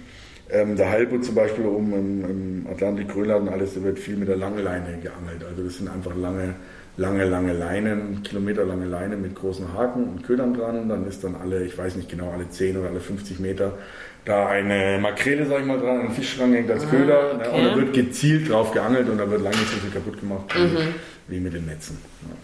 Ähm, 0.50 0.76
der 0.76 0.90
Halbut 0.90 1.24
zum 1.24 1.36
Beispiel 1.36 1.66
oben 1.66 1.94
im, 1.94 2.30
im 2.30 2.68
Atlantik, 2.70 3.10
Grönland 3.10 3.48
und 3.48 3.54
alles, 3.54 3.76
da 3.76 3.84
wird 3.84 4.00
viel 4.00 4.18
mit 4.18 4.28
der 4.28 4.38
Langleine 4.38 4.98
geangelt. 5.02 5.44
Also 5.48 5.64
das 5.64 5.78
sind 5.78 5.88
einfach 5.88 6.16
lange, 6.16 6.56
lange, 6.98 7.26
lange 7.26 7.54
Leinen, 7.54 8.24
kilometerlange 8.24 8.86
Leine 8.86 9.18
mit 9.18 9.36
großen 9.36 9.74
Haken 9.74 10.04
und 10.06 10.24
Ködern 10.24 10.54
dran. 10.54 10.90
Dann 10.90 11.08
ist 11.08 11.24
dann 11.24 11.36
alle, 11.36 11.64
ich 11.64 11.78
weiß 11.78 11.96
nicht 11.96 12.10
genau, 12.10 12.32
alle 12.32 12.50
10 12.50 12.78
oder 12.78 12.90
alle 12.90 13.00
50 13.00 13.40
Meter 13.40 13.78
da 14.26 14.48
eine 14.48 14.98
Makrele, 15.00 15.46
sag 15.46 15.62
ich 15.62 15.66
mal, 15.66 15.80
dran, 15.80 16.02
ein 16.02 16.12
Fischstrang 16.12 16.54
hängt 16.54 16.72
als 16.72 16.86
ah, 16.86 16.90
Köder. 16.90 17.36
Okay. 17.36 17.48
Ne, 17.48 17.50
und 17.52 17.66
da 17.66 17.76
wird 17.78 17.94
gezielt 17.94 18.50
drauf 18.50 18.72
geangelt 18.72 19.10
und 19.10 19.18
da 19.18 19.30
wird 19.30 19.42
lange 19.42 19.58
nicht 19.58 19.70
so 19.70 19.78
viel 19.78 19.92
kaputt 19.92 20.20
gemacht 20.20 20.54
mhm. 20.56 20.96
wie 21.28 21.40
mit 21.40 21.54
den 21.54 21.66
Netzen. 21.66 21.98
Ja. 22.22 22.36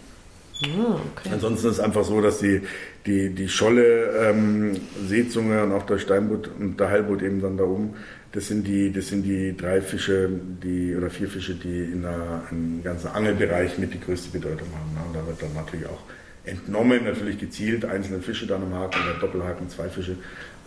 Ah, 0.62 1.00
okay. 1.16 1.30
Ansonsten 1.32 1.68
ist 1.68 1.74
es 1.74 1.80
einfach 1.80 2.04
so, 2.04 2.20
dass 2.20 2.38
die, 2.38 2.60
die, 3.06 3.30
die 3.30 3.48
Scholle, 3.48 4.28
ähm, 4.28 4.76
Seezunge 5.06 5.62
und 5.62 5.72
auch 5.72 5.86
der 5.86 5.98
Steinbutt 5.98 6.50
und 6.58 6.78
der 6.78 6.90
Heilbutt 6.90 7.22
eben 7.22 7.40
dann 7.40 7.56
da 7.56 7.64
oben, 7.64 7.94
das 8.32 8.46
sind 8.46 8.66
die, 8.66 8.92
das 8.92 9.08
sind 9.08 9.22
die 9.24 9.56
drei 9.56 9.80
Fische, 9.80 10.28
die, 10.62 10.94
oder 10.94 11.10
vier 11.10 11.28
Fische, 11.28 11.54
die 11.54 11.84
in 11.92 12.02
der, 12.02 12.42
im 12.50 12.82
ganzen 12.84 13.08
Angelbereich 13.08 13.78
mit 13.78 13.94
die 13.94 14.00
größte 14.00 14.30
Bedeutung 14.30 14.68
haben. 14.78 14.94
Ne? 14.94 15.00
Und 15.08 15.16
da 15.16 15.26
wird 15.26 15.42
dann 15.42 15.54
natürlich 15.54 15.86
auch 15.86 16.02
entnommen, 16.44 17.04
natürlich 17.04 17.38
gezielt, 17.38 17.84
einzelne 17.84 18.20
Fische 18.20 18.46
dann 18.46 18.62
am 18.62 18.74
Haken 18.74 18.98
oder 19.02 19.18
Doppelhaken, 19.18 19.68
zwei 19.68 19.88
Fische, 19.88 20.16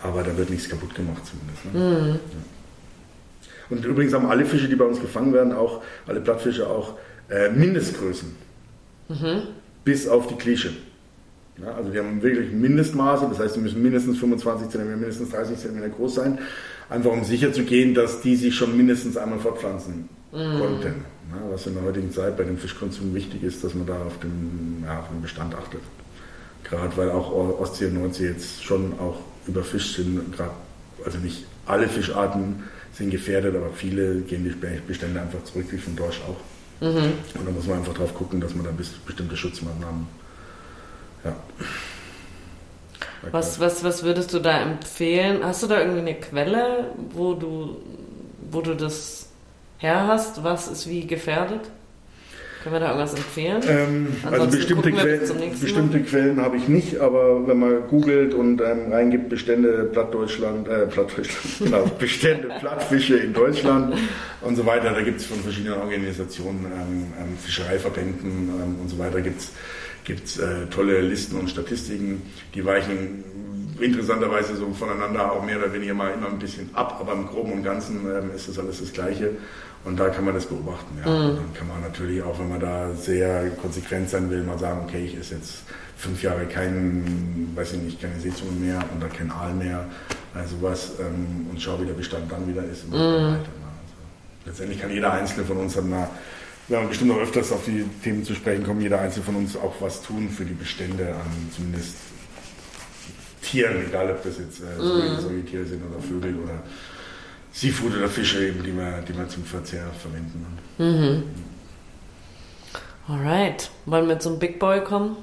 aber 0.02 0.22
da 0.22 0.36
wird 0.36 0.50
nichts 0.50 0.68
kaputt 0.68 0.94
gemacht 0.94 1.22
zumindest. 1.26 1.64
Ne? 1.72 1.80
Mhm. 1.80 2.08
Ja. 2.10 2.16
Und 3.70 3.84
übrigens 3.84 4.12
haben 4.12 4.26
alle 4.26 4.44
Fische, 4.44 4.68
die 4.68 4.76
bei 4.76 4.84
uns 4.84 5.00
gefangen 5.00 5.32
werden, 5.32 5.52
auch, 5.52 5.82
alle 6.06 6.20
Plattfische 6.20 6.68
auch 6.68 6.94
äh, 7.30 7.50
Mindestgrößen. 7.50 8.34
Mhm 9.08 9.42
bis 9.84 10.08
auf 10.08 10.26
die 10.26 10.34
Klische. 10.34 10.70
Ja, 11.62 11.72
also 11.74 11.92
wir 11.92 12.02
haben 12.02 12.20
wirklich 12.20 12.50
Mindestmaße, 12.50 13.26
das 13.28 13.38
heißt, 13.38 13.54
sie 13.54 13.60
müssen 13.60 13.80
mindestens 13.80 14.18
25 14.18 14.70
cm, 14.70 14.88
mindestens 14.88 15.30
30 15.30 15.56
cm 15.56 15.92
groß 15.92 16.16
sein, 16.16 16.38
einfach 16.90 17.12
um 17.12 17.22
sicher 17.22 17.52
zu 17.52 17.62
gehen, 17.62 17.94
dass 17.94 18.22
die 18.22 18.34
sich 18.34 18.56
schon 18.56 18.76
mindestens 18.76 19.16
einmal 19.16 19.38
fortpflanzen 19.38 20.08
mm. 20.32 20.58
konnten. 20.58 21.04
Ja, 21.30 21.40
was 21.50 21.66
in 21.66 21.74
der 21.74 21.84
heutigen 21.84 22.10
Zeit 22.10 22.36
bei 22.36 22.42
dem 22.42 22.58
Fischkonsum 22.58 23.14
wichtig 23.14 23.44
ist, 23.44 23.62
dass 23.62 23.74
man 23.74 23.86
da 23.86 23.94
auf 23.94 24.18
den, 24.18 24.84
auf 24.88 25.08
den 25.08 25.22
Bestand 25.22 25.54
achtet. 25.54 25.80
Gerade 26.64 26.96
weil 26.96 27.10
auch 27.10 27.30
Ostsee 27.60 27.86
und 27.86 27.94
Nordsee 27.94 28.28
jetzt 28.28 28.64
schon 28.64 28.98
auch 28.98 29.18
überfischt 29.46 29.96
sind, 29.96 30.34
gerade, 30.34 30.52
also 31.04 31.18
nicht 31.18 31.44
alle 31.66 31.88
Fischarten 31.88 32.64
sind 32.92 33.10
gefährdet, 33.10 33.54
aber 33.54 33.70
viele 33.70 34.20
gehen 34.20 34.44
die 34.44 34.54
Bestände 34.86 35.20
einfach 35.20 35.42
zurück, 35.44 35.66
wie 35.70 35.78
von 35.78 35.96
Dorsch 35.96 36.20
auch. 36.22 36.84
Mhm. 36.84 37.12
Und 37.38 37.46
da 37.46 37.50
muss 37.50 37.66
man 37.66 37.78
einfach 37.78 37.94
drauf 37.94 38.14
gucken, 38.14 38.40
dass 38.40 38.54
man 38.54 38.64
da 38.64 38.70
bestimmte 39.06 39.36
Schutzmaßnahmen. 39.36 40.06
Ja. 41.24 41.36
Was, 43.30 43.58
was, 43.58 43.82
was 43.82 44.02
würdest 44.02 44.32
du 44.34 44.38
da 44.38 44.60
empfehlen? 44.60 45.42
Hast 45.42 45.62
du 45.62 45.66
da 45.66 45.80
irgendwie 45.80 46.00
eine 46.00 46.14
Quelle, 46.14 46.90
wo 47.10 47.34
du, 47.34 47.80
wo 48.50 48.60
du 48.60 48.74
das 48.74 49.28
her 49.78 50.06
hast? 50.06 50.44
Was 50.44 50.68
ist 50.68 50.88
wie 50.88 51.06
gefährdet? 51.06 51.62
Können 52.64 52.76
wir 52.76 52.80
da 52.80 52.92
irgendwas 52.92 53.12
empfehlen? 53.12 53.62
Ähm, 53.68 54.06
also 54.24 54.46
bestimmte, 54.46 54.90
Quellen, 54.90 55.60
bestimmte 55.60 56.00
Quellen 56.00 56.40
habe 56.40 56.56
ich 56.56 56.66
nicht, 56.66 56.98
aber 56.98 57.46
wenn 57.46 57.58
man 57.58 57.86
googelt 57.88 58.32
und 58.32 58.62
ähm, 58.62 58.90
reingibt 58.90 59.28
Bestände 59.28 59.84
Plattdeutschland, 59.92 60.66
äh, 60.66 60.86
Plattdeutschland, 60.86 61.58
genau, 61.58 61.84
Bestände 61.98 62.48
Plattfische 62.58 63.18
in 63.18 63.34
Deutschland 63.34 63.94
und 64.40 64.56
so 64.56 64.64
weiter, 64.64 64.92
da 64.92 65.02
gibt 65.02 65.20
es 65.20 65.26
von 65.26 65.40
verschiedenen 65.40 65.78
Organisationen, 65.78 66.64
ähm, 66.64 67.12
ähm 67.20 67.36
Fischereiverbänden 67.36 68.30
ähm, 68.30 68.76
und 68.80 68.88
so 68.88 68.98
weiter, 68.98 69.20
gibt 69.20 69.42
es 70.24 70.38
äh, 70.38 70.64
tolle 70.70 71.02
Listen 71.02 71.38
und 71.38 71.50
Statistiken, 71.50 72.22
die 72.54 72.64
weichen 72.64 73.24
interessanterweise 73.78 74.56
so 74.56 74.72
voneinander 74.72 75.32
auch 75.32 75.44
mehr 75.44 75.58
oder 75.58 75.70
weniger 75.70 75.92
mal 75.92 76.14
immer 76.14 76.28
ein 76.28 76.38
bisschen 76.38 76.70
ab, 76.72 76.96
aber 76.98 77.12
im 77.12 77.26
Groben 77.26 77.52
und 77.52 77.62
Ganzen 77.62 78.06
ähm, 78.06 78.30
ist 78.34 78.48
das 78.48 78.58
alles 78.58 78.80
das 78.80 78.90
Gleiche. 78.92 79.32
Und 79.84 80.00
da 80.00 80.08
kann 80.08 80.24
man 80.24 80.34
das 80.34 80.46
beobachten. 80.46 80.98
Ja. 81.04 81.10
Mhm. 81.10 81.30
Und 81.30 81.36
dann 81.36 81.54
kann 81.54 81.68
man 81.68 81.80
natürlich 81.82 82.22
auch, 82.22 82.38
wenn 82.38 82.48
man 82.48 82.60
da 82.60 82.94
sehr 82.94 83.50
konsequent 83.60 84.08
sein 84.08 84.30
will, 84.30 84.42
mal 84.42 84.58
sagen, 84.58 84.80
okay, 84.84 85.04
ich 85.04 85.16
esse 85.16 85.34
jetzt 85.34 85.62
fünf 85.96 86.22
Jahre 86.22 86.46
kein, 86.46 87.52
weiß 87.54 87.74
ich 87.74 87.80
nicht, 87.80 88.00
keine 88.00 88.18
Seezunge 88.18 88.52
mehr 88.52 88.82
oder 88.96 89.08
kein 89.08 89.30
Aal 89.30 89.54
mehr, 89.54 89.86
also 90.34 90.56
was 90.60 90.92
ähm, 91.00 91.46
und 91.50 91.60
schau, 91.60 91.80
wie 91.80 91.86
der 91.86 91.94
Bestand 91.94 92.30
dann 92.30 92.48
wieder 92.48 92.64
ist. 92.64 92.84
Und 92.84 92.92
mhm. 92.92 92.96
weiter, 92.96 93.32
ne. 93.32 93.36
also, 93.36 94.46
letztendlich 94.46 94.80
kann 94.80 94.90
jeder 94.90 95.12
Einzelne 95.12 95.44
von 95.44 95.58
uns 95.58 95.74
dann 95.74 95.88
mal, 95.88 96.08
wir 96.68 96.78
haben 96.78 96.88
bestimmt 96.88 97.10
noch 97.10 97.20
öfters 97.20 97.52
auf 97.52 97.64
die 97.66 97.84
Themen 98.02 98.24
zu 98.24 98.34
sprechen 98.34 98.64
kommen, 98.64 98.80
jeder 98.80 99.00
Einzelne 99.00 99.24
von 99.24 99.36
uns 99.36 99.54
auch 99.56 99.74
was 99.80 100.02
tun 100.02 100.30
für 100.30 100.44
die 100.44 100.54
Bestände 100.54 101.08
an 101.08 101.50
zumindest 101.54 101.96
Tieren, 103.42 103.84
egal 103.86 104.10
ob 104.10 104.22
das 104.22 104.38
jetzt 104.38 104.60
äh, 104.60 105.20
solche 105.20 105.44
Tiere 105.44 105.66
sind 105.66 105.82
oder 105.84 106.02
Vögel 106.02 106.36
oder 106.42 106.62
Seafood 107.54 107.96
oder 107.96 108.08
Fische 108.08 108.48
eben, 108.48 108.64
die 108.64 108.76
wir, 108.76 109.02
die 109.08 109.16
wir 109.16 109.28
zum 109.28 109.44
Verzehr 109.44 109.86
verwenden. 110.00 110.44
Mhm. 110.76 111.22
Alright. 113.06 113.70
Wollen 113.86 114.08
wir 114.08 114.18
zum 114.18 114.40
Big 114.40 114.58
Boy 114.58 114.82
kommen? 114.82 115.16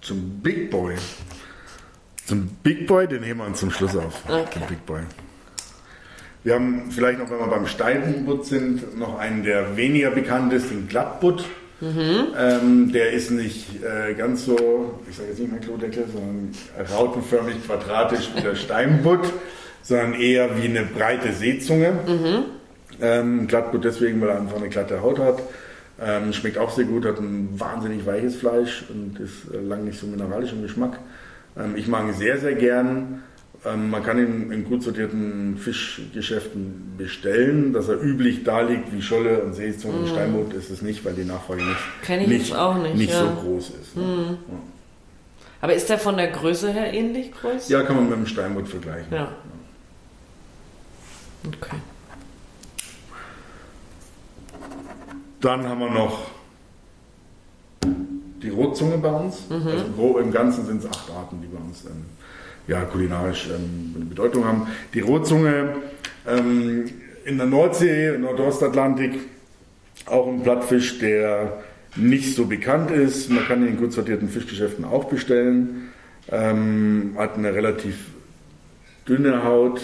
Zum 0.00 0.40
Big 0.40 0.70
Boy? 0.70 0.94
Zum 2.24 2.48
Big 2.62 2.86
Boy, 2.86 3.06
den 3.06 3.22
heben 3.22 3.40
wir 3.40 3.46
uns 3.46 3.60
zum 3.60 3.70
Schluss 3.70 3.94
auf. 3.96 4.22
Okay. 4.26 4.60
Big 4.66 4.86
Boy. 4.86 5.02
Wir 6.42 6.54
haben 6.54 6.90
vielleicht 6.90 7.18
noch, 7.18 7.28
wenn 7.30 7.38
wir 7.38 7.48
beim 7.48 7.66
Steinbutt 7.66 8.46
sind, 8.46 8.98
noch 8.98 9.18
einen, 9.18 9.42
der 9.42 9.76
weniger 9.76 10.10
bekannt 10.10 10.54
ist, 10.54 10.70
den 10.70 10.88
Glattbutt. 10.88 11.44
Mhm. 11.82 12.28
Ähm, 12.36 12.92
der 12.92 13.12
ist 13.12 13.30
nicht 13.30 13.82
äh, 13.84 14.14
ganz 14.14 14.46
so, 14.46 15.00
ich 15.08 15.16
sage 15.16 15.28
jetzt 15.28 15.38
nicht 15.38 15.52
mehr 15.52 15.60
Klodeckel, 15.60 16.06
sondern 16.10 16.50
rautenförmig 16.90 17.62
quadratisch 17.66 18.30
wie 18.34 18.40
der 18.40 18.54
Steinbutt 18.56 19.30
sondern 19.88 20.14
eher 20.14 20.60
wie 20.60 20.66
eine 20.66 20.82
breite 20.82 21.32
Seezunge. 21.32 21.92
Mhm. 22.06 22.44
Ähm, 23.00 23.46
Glattgut 23.46 23.84
deswegen, 23.84 24.20
weil 24.20 24.28
er 24.28 24.40
einfach 24.40 24.56
eine 24.56 24.68
glatte 24.68 25.00
Haut 25.00 25.18
hat. 25.18 25.42
Ähm, 26.00 26.32
schmeckt 26.32 26.58
auch 26.58 26.70
sehr 26.70 26.84
gut, 26.84 27.06
hat 27.06 27.18
ein 27.18 27.58
wahnsinnig 27.58 28.04
weiches 28.04 28.36
Fleisch 28.36 28.84
und 28.90 29.18
ist 29.18 29.52
äh, 29.52 29.60
lang 29.60 29.84
nicht 29.84 29.98
so 29.98 30.06
mineralisch 30.06 30.52
im 30.52 30.62
Geschmack. 30.62 30.98
Ähm, 31.58 31.74
ich 31.76 31.88
mag 31.88 32.06
ihn 32.06 32.12
sehr, 32.12 32.38
sehr 32.38 32.54
gern. 32.54 33.22
Ähm, 33.64 33.88
man 33.88 34.02
kann 34.02 34.18
ihn 34.18 34.52
in 34.52 34.64
gut 34.64 34.82
sortierten 34.82 35.56
Fischgeschäften 35.56 36.94
bestellen. 36.98 37.72
Dass 37.72 37.88
er 37.88 38.00
üblich 38.00 38.44
da 38.44 38.60
liegt 38.60 38.92
wie 38.92 39.00
Scholle 39.00 39.40
und 39.42 39.54
Seezunge 39.54 39.94
mm. 39.94 40.00
und 40.00 40.08
Steinbutt 40.08 40.52
ist 40.52 40.70
es 40.70 40.82
nicht, 40.82 41.04
weil 41.04 41.14
die 41.14 41.24
Nachfrage 41.24 41.62
nicht, 41.62 42.28
nicht, 42.28 42.28
nicht, 42.28 42.94
nicht 42.94 43.12
ja. 43.12 43.22
so 43.22 43.30
groß 43.40 43.70
ist. 43.70 43.96
Ne? 43.96 44.02
Mm. 44.02 44.30
Ja. 44.52 44.58
Aber 45.62 45.74
ist 45.74 45.88
der 45.88 45.98
von 45.98 46.16
der 46.16 46.28
Größe 46.28 46.70
her 46.72 46.92
ähnlich 46.92 47.32
groß? 47.32 47.68
Ja, 47.70 47.82
kann 47.82 47.96
man 47.96 48.08
mit 48.08 48.18
dem 48.18 48.26
Steinbutt 48.26 48.68
vergleichen. 48.68 49.12
Ja. 49.12 49.32
Okay. 51.46 51.76
Dann 55.40 55.68
haben 55.68 55.78
wir 55.80 55.90
noch 55.90 56.30
die 58.42 58.50
Rotzunge 58.50 58.98
bei 58.98 59.10
uns. 59.10 59.48
Mhm. 59.48 59.68
Also 59.68 60.18
im 60.18 60.32
Ganzen 60.32 60.66
sind 60.66 60.84
es 60.84 60.90
acht 60.90 61.10
Arten, 61.10 61.40
die 61.40 61.46
bei 61.46 61.58
uns 61.58 61.84
ähm, 61.84 62.04
ja, 62.66 62.82
kulinarisch 62.84 63.48
ähm, 63.48 64.08
Bedeutung 64.08 64.44
haben. 64.44 64.66
Die 64.94 65.00
Rotzunge 65.00 65.76
ähm, 66.26 66.90
in 67.24 67.38
der 67.38 67.46
Nordsee, 67.46 68.16
Nordostatlantik, 68.18 69.20
auch 70.06 70.28
ein 70.28 70.42
Plattfisch, 70.42 70.98
der 70.98 71.62
nicht 71.96 72.34
so 72.34 72.46
bekannt 72.46 72.90
ist. 72.90 73.30
Man 73.30 73.46
kann 73.46 73.62
ihn 73.62 73.68
in 73.68 73.76
gut 73.76 73.92
sortierten 73.92 74.28
Fischgeschäften 74.28 74.84
auch 74.84 75.04
bestellen. 75.04 75.90
Ähm, 76.30 77.14
hat 77.16 77.36
eine 77.36 77.54
relativ 77.54 78.06
dünne 79.06 79.44
Haut 79.44 79.80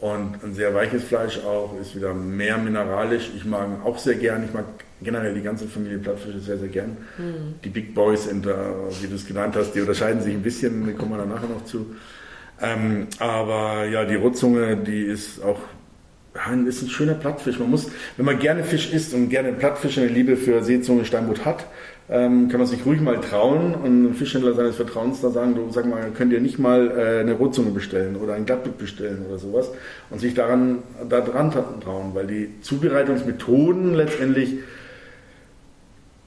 und 0.00 0.42
ein 0.44 0.54
sehr 0.54 0.74
weiches 0.74 1.04
Fleisch 1.04 1.38
auch, 1.44 1.78
ist 1.80 1.96
wieder 1.96 2.14
mehr 2.14 2.56
mineralisch. 2.56 3.30
Ich 3.36 3.44
mag 3.44 3.66
auch 3.84 3.98
sehr 3.98 4.14
gern. 4.14 4.44
Ich 4.44 4.54
mag 4.54 4.64
generell 5.02 5.34
die 5.34 5.42
ganze 5.42 5.66
Familie 5.66 5.98
Plattfische 5.98 6.38
sehr, 6.38 6.58
sehr 6.58 6.68
gern. 6.68 6.96
Mhm. 7.16 7.54
Die 7.64 7.68
Big 7.68 7.94
Boys, 7.94 8.26
in 8.26 8.42
der, 8.42 8.74
wie 9.00 9.08
du 9.08 9.16
es 9.16 9.26
genannt 9.26 9.56
hast, 9.56 9.72
die 9.72 9.80
unterscheiden 9.80 10.22
sich 10.22 10.34
ein 10.34 10.42
bisschen, 10.42 10.86
da 10.86 10.92
kommen 10.92 11.12
wir 11.12 11.18
dann 11.18 11.30
nachher 11.30 11.48
noch 11.48 11.64
zu. 11.64 11.96
Ähm, 12.60 13.08
aber 13.18 13.86
ja, 13.86 14.04
die 14.04 14.16
Rotzunge, 14.16 14.76
die 14.76 15.02
ist 15.02 15.42
auch 15.42 15.58
ist 16.66 16.82
ein 16.82 16.88
schöner 16.88 17.14
Plattfisch. 17.14 17.58
Man 17.58 17.70
muss, 17.70 17.90
wenn 18.16 18.24
man 18.24 18.38
gerne 18.38 18.62
Fisch 18.62 18.92
isst 18.92 19.12
und 19.12 19.28
gerne 19.28 19.52
Plattfisch 19.52 19.98
eine 19.98 20.06
Liebe 20.06 20.36
für 20.36 20.62
Seezunge 20.62 21.04
Steinbutt 21.04 21.44
hat, 21.44 21.66
ähm, 22.10 22.48
kann 22.48 22.58
man 22.58 22.66
sich 22.66 22.86
ruhig 22.86 23.00
mal 23.00 23.20
trauen 23.20 23.74
und 23.74 23.84
einem 23.84 24.14
Fischhändler 24.14 24.54
seines 24.54 24.76
Vertrauens 24.76 25.20
da 25.20 25.30
sagen, 25.30 25.54
du 25.54 25.70
sag 25.70 25.86
mal, 25.86 26.10
könnt 26.14 26.32
ihr 26.32 26.40
nicht 26.40 26.58
mal 26.58 26.90
äh, 26.90 27.20
eine 27.20 27.34
Rotzunge 27.34 27.70
bestellen 27.70 28.16
oder 28.16 28.34
ein 28.34 28.46
Glattbutt 28.46 28.78
bestellen 28.78 29.26
oder 29.28 29.38
sowas 29.38 29.70
und 30.10 30.18
sich 30.18 30.34
daran 30.34 30.78
da 31.08 31.20
dran 31.20 31.50
trauen, 31.50 32.14
weil 32.14 32.26
die 32.26 32.60
Zubereitungsmethoden 32.62 33.94
letztendlich 33.94 34.54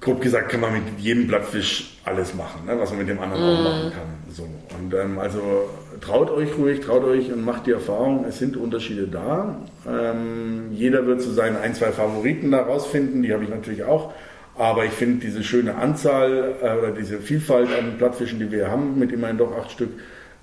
grob 0.02 0.22
gesagt 0.22 0.50
kann 0.50 0.62
man 0.62 0.74
mit 0.74 0.84
jedem 0.98 1.28
Blattfisch 1.28 1.98
alles 2.06 2.34
machen, 2.34 2.65
ne, 2.65 2.78
was 2.80 2.89
man 2.89 3.00
mit 3.00 3.10
dem 3.10 3.20
anderen 3.20 3.44
mm. 3.44 3.46
auch 3.46 3.63
machen 3.63 3.91
kann. 3.91 4.34
So. 4.34 4.48
Und 4.80 4.94
ähm, 4.94 5.20
also 5.20 5.70
traut 6.02 6.32
euch 6.32 6.58
ruhig, 6.58 6.80
traut 6.80 7.04
euch 7.04 7.32
und 7.32 7.46
macht 7.46 7.67
die 7.67 7.72
Erfahrung, 7.72 8.26
es 8.28 8.39
sind 8.39 8.58
Unterschiede 8.58 9.08
da. 9.08 9.58
Ähm, 9.88 10.72
jeder 10.72 11.06
wird 11.06 11.22
so 11.22 11.32
seinen 11.32 11.56
ein, 11.58 11.76
zwei 11.76 11.91
Favoriten 11.91 12.52
da 12.52 12.63
rausfinden, 12.63 13.22
die 13.22 13.32
habe 13.32 13.44
ich 13.44 13.50
natürlich 13.50 13.84
auch. 13.84 14.12
Aber 14.57 14.85
ich 14.85 14.91
finde 14.91 15.25
diese 15.25 15.43
schöne 15.43 15.75
Anzahl 15.75 16.55
äh, 16.61 16.77
oder 16.77 16.91
diese 16.91 17.19
Vielfalt 17.19 17.69
an 17.73 17.97
Plattfischen, 17.97 18.39
die 18.39 18.51
wir 18.51 18.69
haben, 18.69 18.99
mit 18.99 19.11
immerhin 19.11 19.37
doch 19.37 19.55
acht 19.57 19.71
Stück, 19.71 19.91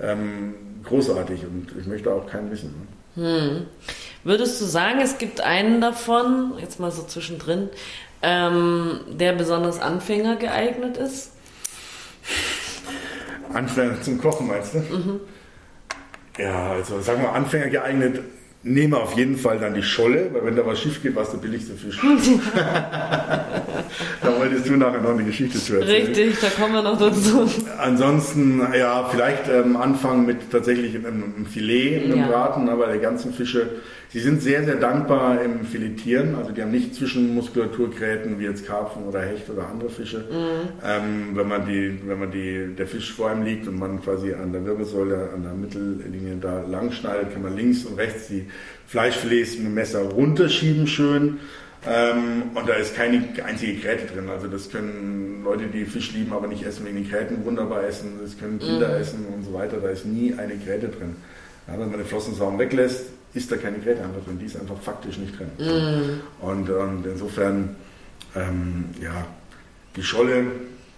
ähm, 0.00 0.54
großartig 0.84 1.44
und 1.44 1.72
ich 1.78 1.86
möchte 1.86 2.12
auch 2.12 2.26
keinen 2.26 2.50
wissen. 2.50 2.74
Hm. 3.14 3.66
Würdest 4.24 4.60
du 4.60 4.64
sagen, 4.64 5.00
es 5.00 5.18
gibt 5.18 5.40
einen 5.40 5.80
davon, 5.80 6.54
jetzt 6.58 6.80
mal 6.80 6.90
so 6.90 7.02
zwischendrin, 7.02 7.68
ähm, 8.22 9.00
der 9.08 9.32
besonders 9.32 9.80
Anfänger 9.80 10.36
geeignet 10.36 10.96
ist? 10.96 11.32
Anfänger 13.52 14.00
zum 14.02 14.18
Kochen 14.18 14.46
meinst 14.46 14.74
du? 14.74 14.78
Mhm. 14.78 15.20
Ja, 16.38 16.72
also 16.72 17.00
sagen 17.00 17.22
wir 17.22 17.32
Anfänger 17.32 17.68
geeignet, 17.68 18.20
nehme 18.68 18.96
auf 18.96 19.16
jeden 19.16 19.37
Fall 19.37 19.59
dann 19.59 19.74
die 19.74 19.83
Scholle, 19.83 20.31
weil 20.33 20.44
wenn 20.44 20.57
da 20.57 20.64
was 20.66 20.81
schief 20.81 21.02
geht, 21.02 21.14
war 21.14 21.22
es 21.22 21.31
der 21.31 21.38
billigste 21.38 21.74
Fisch. 21.74 22.00
da 22.54 24.38
wolltest 24.38 24.68
du 24.68 24.76
nachher 24.76 25.00
noch 25.00 25.11
eine 25.11 25.24
Geschichte 25.24 25.59
zu 25.59 25.74
erzählen. 25.74 26.07
Richtig, 26.07 26.38
da 26.40 26.48
kommen 26.50 26.74
wir 26.74 26.83
noch 26.83 26.98
dazu. 26.98 27.48
Ansonsten, 27.78 28.61
ja, 28.78 29.09
vielleicht 29.11 29.48
ähm, 29.48 29.76
anfangen 29.76 30.26
mit 30.26 30.50
tatsächlich 30.50 30.94
einem, 30.94 31.35
einem 31.37 31.46
Filet, 31.46 32.04
einem 32.04 32.18
ja. 32.18 32.26
Braten, 32.26 32.68
aber 32.68 32.87
der 32.87 32.98
ganzen 32.98 33.33
Fische 33.33 33.68
Sie 34.11 34.20
sind 34.20 34.40
sehr, 34.40 34.64
sehr 34.64 34.76
dankbar 34.76 35.42
im 35.42 35.64
Filetieren. 35.66 36.35
Also 36.35 36.52
die 36.52 36.62
haben 36.62 36.70
nicht 36.70 36.94
Zwischenmuskulaturgräten 36.94 38.38
wie 38.38 38.44
jetzt 38.44 38.66
Karpfen 38.66 39.04
oder 39.04 39.20
Hecht 39.20 39.50
oder 39.50 39.68
andere 39.68 39.90
Fische. 39.90 40.20
Mhm. 40.20 40.68
Ähm, 40.83 41.31
wenn 41.35 41.46
man 41.46 41.66
die, 41.66 42.00
wenn 42.07 42.18
man 42.18 42.31
die, 42.31 42.74
der 42.74 42.87
Fisch 42.87 43.12
vor 43.12 43.28
einem 43.28 43.44
liegt 43.44 43.68
und 43.68 43.78
man 43.78 44.02
quasi 44.02 44.33
an 44.33 44.52
der 44.52 44.64
Wirbelsäule, 44.64 45.28
an 45.35 45.42
der 45.42 45.52
Mittellinie 45.52 46.37
da 46.40 46.62
lang 46.62 46.90
schneidet, 46.90 47.35
kann 47.35 47.42
man 47.42 47.54
links 47.54 47.85
und 47.85 47.98
rechts 47.98 48.28
die 48.28 48.46
Fleischfilets 48.86 49.56
mit 49.56 49.66
dem 49.66 49.74
Messer 49.74 50.00
runterschieben 50.00 50.86
schön. 50.86 51.38
Ähm, 51.86 52.42
und 52.54 52.68
da 52.68 52.74
ist 52.74 52.96
keine 52.96 53.22
einzige 53.44 53.74
Gräte 53.80 54.12
drin. 54.12 54.28
Also 54.28 54.48
das 54.48 54.70
können 54.70 55.42
Leute, 55.44 55.66
die 55.66 55.84
Fisch 55.84 56.12
lieben, 56.12 56.32
aber 56.32 56.48
nicht 56.48 56.64
essen 56.64 56.84
wegen 56.86 56.96
den 56.96 57.08
Gräten, 57.08 57.44
wunderbar 57.44 57.84
essen. 57.84 58.18
Das 58.22 58.38
können 58.38 58.58
Kinder 58.58 58.88
mhm. 58.88 59.00
essen 59.00 59.26
und 59.34 59.44
so 59.44 59.52
weiter. 59.52 59.76
Da 59.78 59.88
ist 59.88 60.04
nie 60.04 60.34
eine 60.34 60.56
Gräte 60.56 60.88
drin. 60.88 61.16
Ja, 61.68 61.74
wenn 61.74 61.90
man 61.90 61.98
den 61.98 62.06
Flossensaum 62.06 62.58
weglässt, 62.58 63.06
ist 63.34 63.52
da 63.52 63.56
keine 63.56 63.78
Gräte 63.78 64.02
einfach 64.02 64.24
drin, 64.24 64.38
die 64.38 64.46
ist 64.46 64.58
einfach 64.58 64.80
faktisch 64.80 65.18
nicht 65.18 65.38
drin. 65.38 65.50
Mm. 65.58 66.44
Und, 66.44 66.70
und, 66.70 67.06
insofern, 67.06 67.76
ähm, 68.34 68.86
ja, 69.02 69.26
die 69.96 70.02
Scholle 70.02 70.46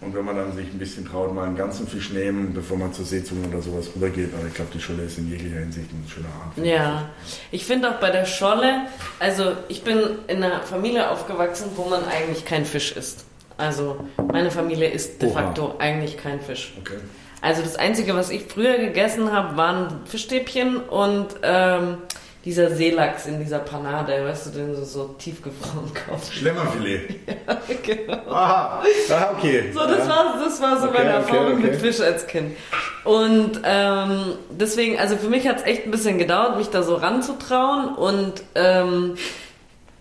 und 0.01 0.15
wenn 0.15 0.25
man 0.25 0.37
dann 0.37 0.55
sich 0.55 0.67
ein 0.67 0.79
bisschen 0.79 1.07
traut, 1.07 1.35
mal 1.35 1.47
einen 1.47 1.57
ganzen 1.57 1.87
Fisch 1.87 2.11
nehmen, 2.11 2.55
bevor 2.55 2.79
man 2.79 2.93
zur 2.93 3.05
Seezunge 3.05 3.47
oder 3.49 3.61
sowas 3.61 3.89
rübergeht. 3.95 4.31
Aber 4.35 4.47
ich 4.47 4.55
glaube, 4.55 4.71
die 4.73 4.81
Scholle 4.81 5.03
ist 5.03 5.19
in 5.19 5.31
jeglicher 5.31 5.59
Hinsicht 5.59 5.91
ein 5.93 6.09
schöner 6.09 6.29
Art. 6.29 6.67
Ja, 6.67 7.11
ich 7.51 7.67
finde 7.67 7.91
auch 7.91 8.01
bei 8.01 8.11
der 8.11 8.25
Scholle, 8.25 8.87
also 9.19 9.53
ich 9.69 9.83
bin 9.83 9.99
in 10.27 10.43
einer 10.43 10.63
Familie 10.63 11.11
aufgewachsen, 11.11 11.71
wo 11.77 11.85
man 11.85 12.05
eigentlich 12.05 12.47
kein 12.47 12.65
Fisch 12.65 12.93
isst. 12.97 13.25
Also 13.59 14.09
meine 14.33 14.51
Familie 14.51 14.89
isst 14.89 15.21
de 15.21 15.31
Oha. 15.31 15.43
facto 15.43 15.75
eigentlich 15.79 16.17
kein 16.17 16.41
Fisch. 16.41 16.73
Okay. 16.81 16.97
Also 17.43 17.63
das 17.63 17.77
Einzige, 17.77 18.15
was 18.15 18.31
ich 18.31 18.45
früher 18.45 18.79
gegessen 18.79 19.33
habe, 19.33 19.57
waren 19.57 20.01
Fischstäbchen 20.07 20.77
und 20.79 21.29
ähm, 21.43 21.99
dieser 22.45 22.71
Seelachs 22.71 23.27
in 23.27 23.39
dieser 23.39 23.59
Panade, 23.59 24.25
weißt 24.25 24.47
du, 24.47 24.51
den 24.51 24.75
du 24.75 24.85
so 24.85 25.15
tiefgefroren 25.19 25.91
kaufst. 26.07 26.35
Schlemmerfilet. 26.35 27.11
ja, 27.47 27.59
genau. 27.83 28.31
Aha, 28.31 28.83
ah, 29.11 29.35
okay. 29.37 29.71
So, 29.73 29.81
das, 29.81 29.99
ja. 29.99 30.09
war, 30.09 30.41
das 30.43 30.63
war 30.63 30.81
so 30.81 30.89
okay, 30.89 30.99
meine 30.99 31.11
Erfahrung 31.11 31.47
okay, 31.47 31.55
okay. 31.55 31.67
mit 31.71 31.77
Fisch 31.77 32.01
als 32.01 32.27
Kind. 32.27 32.57
Und 33.05 33.61
ähm, 33.65 34.35
deswegen, 34.51 34.99
also 34.99 35.17
für 35.17 35.29
mich 35.29 35.47
hat 35.47 35.59
es 35.59 35.65
echt 35.65 35.85
ein 35.85 35.91
bisschen 35.91 36.19
gedauert, 36.19 36.57
mich 36.57 36.69
da 36.69 36.83
so 36.83 36.95
ranzutrauen 36.95 37.95
und 37.95 38.43
ähm, 38.55 39.17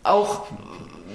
auch 0.04 0.47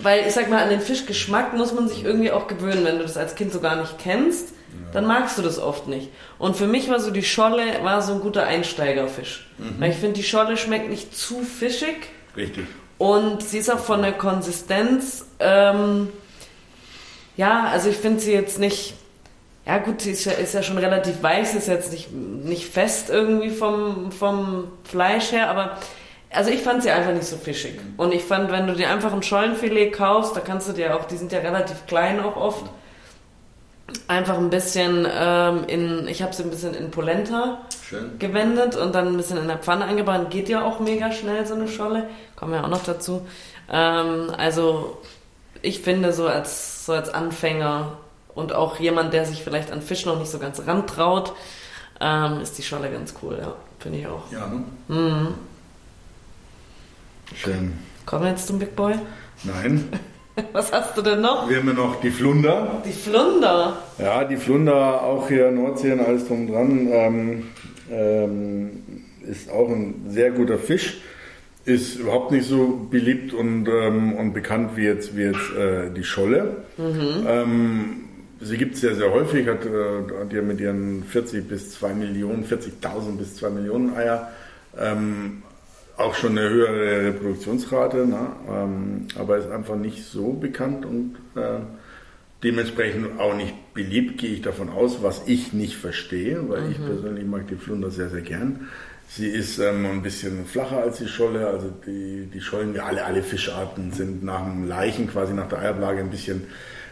weil 0.03 0.27
ich 0.27 0.35
sag 0.35 0.51
mal, 0.51 0.63
an 0.63 0.71
den 0.71 0.81
Fischgeschmack 0.81 1.57
muss 1.57 1.73
man 1.73 1.89
sich 1.89 2.05
irgendwie 2.05 2.33
auch 2.33 2.49
gewöhnen, 2.49 2.85
wenn 2.85 2.99
du 2.99 3.05
das 3.05 3.17
als 3.17 3.37
Kind 3.37 3.53
so 3.53 3.61
gar 3.61 3.77
nicht 3.77 3.99
kennst 3.99 4.54
dann 4.93 5.07
magst 5.07 5.39
du 5.39 5.43
das 5.43 5.59
oft 5.59 5.89
nicht. 5.89 6.09
Und 6.39 6.57
für 6.57 6.67
mich 6.67 6.89
war 6.89 7.01
so 7.01 7.11
die 7.11 7.25
Scholle 7.25 7.83
war 7.83 8.01
so 8.03 8.15
ein 8.15 8.21
guter 8.21 8.45
Einsteigerfisch. 8.47 9.47
Mhm. 9.59 9.75
Weil 9.79 9.91
ich 9.91 9.97
finde, 9.97 10.15
die 10.15 10.23
Scholle 10.23 10.57
schmeckt 10.57 10.89
nicht 10.89 11.17
zu 11.17 11.43
fischig. 11.43 11.97
Richtig. 12.37 12.67
Und 12.99 13.43
sie 13.43 13.59
ist 13.59 13.71
auch 13.71 13.81
von 13.81 14.03
der 14.03 14.13
Konsistenz, 14.13 15.27
ähm, 15.41 16.09
ja, 17.37 17.65
also 17.65 17.89
ich 17.89 17.97
finde 17.97 18.21
sie 18.21 18.33
jetzt 18.33 18.59
nicht, 18.59 18.95
ja 19.67 19.79
gut, 19.79 20.01
sie 20.01 20.13
ist 20.13 20.25
ja, 20.25 20.33
ist 20.33 20.55
ja 20.55 20.63
schon 20.63 20.79
relativ 20.79 21.23
weich, 21.23 21.55
ist 21.55 21.67
jetzt 21.67 21.93
nicht, 21.93 22.13
nicht 22.13 22.73
fest 22.73 23.11
irgendwie 23.11 23.51
vom, 23.51 24.13
vom 24.13 24.69
Fleisch 24.85 25.33
her, 25.33 25.51
aber 25.51 25.79
also 26.31 26.51
ich 26.51 26.63
fand 26.63 26.83
sie 26.83 26.91
einfach 26.91 27.13
nicht 27.13 27.27
so 27.27 27.37
fischig. 27.37 27.81
Und 27.97 28.13
ich 28.13 28.23
fand, 28.23 28.51
wenn 28.51 28.67
du 28.67 28.75
dir 28.75 28.91
einfach 28.91 29.13
ein 29.13 29.23
Schollenfilet 29.23 29.93
kaufst, 29.93 30.37
da 30.37 30.41
kannst 30.41 30.69
du 30.69 30.73
dir 30.73 30.97
auch, 30.97 31.05
die 31.05 31.17
sind 31.17 31.33
ja 31.33 31.41
relativ 31.41 31.87
klein 31.87 32.21
auch 32.21 32.37
oft, 32.37 32.65
einfach 34.09 34.39
ein 34.39 34.51
bisschen 34.51 35.07
ähm, 35.11 35.65
in, 35.67 36.09
ich 36.09 36.23
habe 36.23 36.33
sie 36.33 36.43
ein 36.43 36.51
bisschen 36.51 36.75
in 36.75 36.91
Polenta 36.91 37.59
Schön. 37.89 38.19
gewendet 38.19 38.77
und 38.77 38.95
dann 38.95 39.09
ein 39.09 39.17
bisschen 39.17 39.39
in 39.39 39.49
der 39.49 39.59
Pfanne 39.59 39.85
angebraten. 39.85 40.31
Geht 40.31 40.49
ja 40.49 40.65
auch 40.65 40.81
mega 40.81 41.13
schnell, 41.13 41.47
so 41.47 41.55
eine 41.55 41.69
Scholle. 41.69 42.09
Kommen 42.37 42.53
wir 42.53 42.65
auch 42.65 42.69
noch 42.69 42.85
dazu. 42.85 43.27
Ähm, 43.71 44.31
also 44.37 44.99
ich 45.63 45.81
finde 45.81 46.13
so 46.13 46.27
als, 46.27 46.87
so 46.87 46.93
als 46.93 47.11
Anfänger 47.11 47.99
und 48.35 48.53
auch 48.53 48.81
jemand, 48.81 49.13
der 49.13 49.25
sich 49.25 49.43
vielleicht 49.43 49.71
an 49.71 49.83
Fisch 49.83 50.07
noch 50.07 50.19
nicht 50.19 50.31
so 50.31 50.39
ganz 50.39 50.61
rantraut, 50.67 51.33
ähm, 52.01 52.41
ist 52.41 52.59
die 52.59 52.63
Scholle 52.63 52.91
ganz 52.91 53.15
cool, 53.23 53.39
ja. 53.41 53.55
Finde 53.79 53.99
ich 53.99 54.07
auch. 54.07 54.33
Ja, 54.33 54.47
ne? 54.47 54.65
Mhm. 54.89 55.35
Schön. 57.35 57.79
Kommen 58.07 58.25
wir 58.25 58.31
jetzt 58.31 58.47
zum 58.47 58.59
Big 58.59 58.75
Boy? 58.75 58.95
Nein. 59.43 59.89
Was 60.53 60.73
hast 60.73 60.97
du 60.97 61.03
denn 61.03 61.21
noch? 61.21 61.49
Wir 61.49 61.59
haben 61.59 61.69
ja 61.69 61.75
noch 61.75 62.01
die 62.01 62.11
Flunder. 62.11 62.83
Die 62.85 62.93
Flunder? 62.93 63.77
Ja, 63.99 64.25
die 64.25 64.37
Flunder, 64.37 65.03
auch 65.03 65.29
hier 65.29 65.49
in 65.49 65.57
Nordsee 65.57 65.93
und 65.93 66.01
alles 66.01 66.27
drum 66.27 66.49
dran, 66.49 66.89
ähm, 66.91 67.43
ähm, 67.91 68.71
ist 69.29 69.51
auch 69.51 69.69
ein 69.69 70.07
sehr 70.09 70.31
guter 70.31 70.59
Fisch. 70.59 70.99
Ist 71.65 71.97
überhaupt 71.97 72.31
nicht 72.31 72.47
so 72.47 72.89
beliebt 72.91 73.33
und, 73.33 73.69
ähm, 73.69 74.15
und 74.15 74.35
bekannt 74.35 74.73
wie 74.77 74.85
jetzt, 74.85 75.17
wie 75.17 75.23
jetzt 75.23 75.57
äh, 75.57 75.91
die 75.91 76.05
Scholle. 76.05 76.57
Mhm. 76.77 77.27
Ähm, 77.27 78.05
sie 78.41 78.59
gibt 78.59 78.75
es 78.75 78.81
sehr, 78.81 78.97
sehr 78.97 79.13
häufig, 79.13 79.47
hat, 79.49 79.65
äh, 79.65 80.21
hat 80.21 80.33
ja 80.33 80.43
mit 80.43 80.61
ihren 80.61 81.05
40 81.05 81.49
bis 81.49 81.71
2 81.71 81.95
Millionen, 81.95 82.45
40.000 82.45 83.17
bis 83.17 83.37
2 83.37 83.51
Millionen 83.51 83.95
Eier 83.97 84.31
ähm, 84.79 85.43
auch 85.97 86.15
schon 86.15 86.37
eine 86.37 86.49
höhere 86.49 87.07
Reproduktionsrate, 87.07 88.07
ne? 88.07 88.27
ähm, 88.49 89.07
aber 89.17 89.39
ist 89.39 89.51
einfach 89.51 89.77
nicht 89.77 90.05
so 90.05 90.33
bekannt 90.33 90.85
und 90.85 91.17
äh, 91.37 91.61
dementsprechend 92.43 93.19
auch 93.21 93.35
nicht 93.35 93.75
beliebt, 93.75 94.19
gehe 94.19 94.31
ich 94.31 94.43
davon 94.43 94.69
aus, 94.69 95.03
was 95.03 95.23
ich 95.27 95.53
nicht 95.53 95.77
verstehe, 95.77 96.49
weil 96.49 96.63
mhm. 96.63 96.71
ich 96.73 96.85
persönlich 96.85 97.25
mag 97.25 97.47
die 97.49 97.57
Flunder 97.57 97.91
sehr, 97.91 98.11
sehr 98.11 98.23
gern. 98.23 98.69
Sie 99.09 99.29
ist 99.29 99.59
ähm, 99.59 99.87
ein 99.87 100.03
bisschen 100.03 100.45
flacher 100.45 100.79
als 100.79 100.99
die 100.99 101.07
Scholle. 101.07 101.47
Also 101.47 101.71
die, 101.87 102.27
die 102.33 102.41
Schollen, 102.41 102.79
alle, 102.81 103.05
alle 103.05 103.23
Fischarten 103.23 103.93
sind 103.93 104.25
nach 104.25 104.45
dem 104.45 104.67
Leichen, 104.67 105.09
quasi 105.09 105.35
nach 105.35 105.49
der 105.49 105.61
Eiablage 105.61 106.01
ein 106.01 106.11
bisschen, 106.11 106.45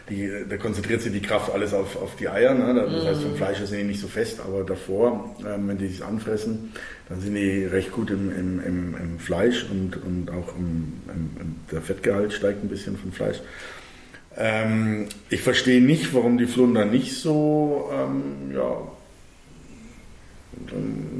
die, 0.09 0.29
da 0.47 0.57
konzentriert 0.57 1.01
sich 1.01 1.11
die 1.11 1.21
Kraft 1.21 1.51
alles 1.51 1.73
auf, 1.73 2.01
auf 2.01 2.15
die 2.15 2.29
Eier. 2.29 2.53
Ne? 2.53 2.73
Das 2.75 3.05
heißt, 3.05 3.21
vom 3.23 3.35
Fleisch 3.35 3.57
sind 3.59 3.77
die 3.77 3.83
nicht 3.83 4.01
so 4.01 4.07
fest, 4.07 4.39
aber 4.39 4.63
davor, 4.63 5.35
ähm, 5.45 5.67
wenn 5.67 5.77
die 5.77 5.87
sich 5.87 6.03
anfressen, 6.03 6.71
dann 7.09 7.19
sind 7.19 7.35
die 7.35 7.65
recht 7.65 7.91
gut 7.91 8.09
im, 8.11 8.31
im, 8.31 8.59
im, 8.63 8.95
im 8.95 9.19
Fleisch 9.19 9.65
und, 9.69 9.97
und 10.03 10.31
auch 10.31 10.53
der 11.71 11.81
Fettgehalt 11.81 12.33
steigt 12.33 12.63
ein 12.63 12.69
bisschen 12.69 12.97
vom 12.97 13.11
Fleisch. 13.11 13.41
Ähm, 14.35 15.07
ich 15.29 15.41
verstehe 15.41 15.81
nicht, 15.81 16.13
warum 16.13 16.37
die 16.37 16.47
Flunder 16.47 16.85
nicht 16.85 17.15
so, 17.15 17.89
ähm, 17.93 18.51
ja, 18.53 18.77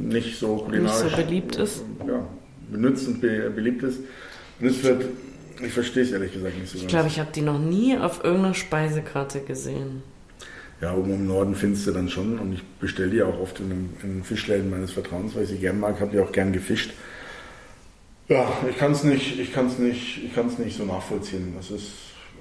nicht 0.10 0.40
so 0.40 0.58
kulinarisch 0.58 1.04
nicht 1.04 1.16
so 1.16 1.24
beliebt 1.24 1.56
ist. 1.58 1.84
Ja, 2.08 2.28
benutzt 2.72 3.08
und 3.08 3.22
be 3.22 3.52
beliebt 3.54 3.84
ist. 3.84 4.00
Benutzt 4.60 4.84
wird, 4.84 5.06
ich 5.64 5.74
verstehe 5.74 6.04
es 6.04 6.12
ehrlich 6.12 6.34
gesagt 6.34 6.58
nicht 6.58 6.72
so 6.72 6.78
Ich 6.78 6.88
glaube, 6.88 7.08
ich 7.08 7.20
habe 7.20 7.32
die 7.32 7.42
noch 7.42 7.60
nie 7.60 7.98
auf 7.98 8.24
irgendeiner 8.24 8.54
Speisekarte 8.54 9.42
gesehen. 9.42 10.02
Ja, 10.84 10.94
oben 10.94 11.14
im 11.14 11.28
Norden 11.28 11.56
findest 11.56 11.88
du 11.88 11.92
dann 11.92 12.10
schon 12.10 12.38
und 12.38 12.52
ich 12.52 12.62
bestelle 12.82 13.10
die 13.10 13.22
auch 13.24 13.40
oft 13.40 13.58
in 13.62 13.68
einem, 13.68 13.90
in 14.04 14.10
einem 14.10 14.24
Fischläden 14.26 14.70
meines 14.70 14.92
Vertrauens, 14.92 15.34
weil 15.34 15.44
ich 15.44 15.50
sie 15.52 15.58
gern 15.58 15.80
mag, 15.80 16.02
habe 16.02 16.12
die 16.12 16.20
auch 16.20 16.34
gern 16.34 16.52
gefischt. 16.52 16.92
Ja, 18.28 18.52
ich 18.70 18.78
kann 18.78 18.92
es 18.92 19.06
nicht, 19.06 19.40
ich 19.40 19.54
kann's 19.54 19.80
nicht, 19.80 20.22
ich 20.26 20.36
kann's 20.36 20.60
nicht 20.60 20.76
so 20.76 20.84
nachvollziehen. 20.84 21.54
Das 21.56 21.72
ist 21.72 21.88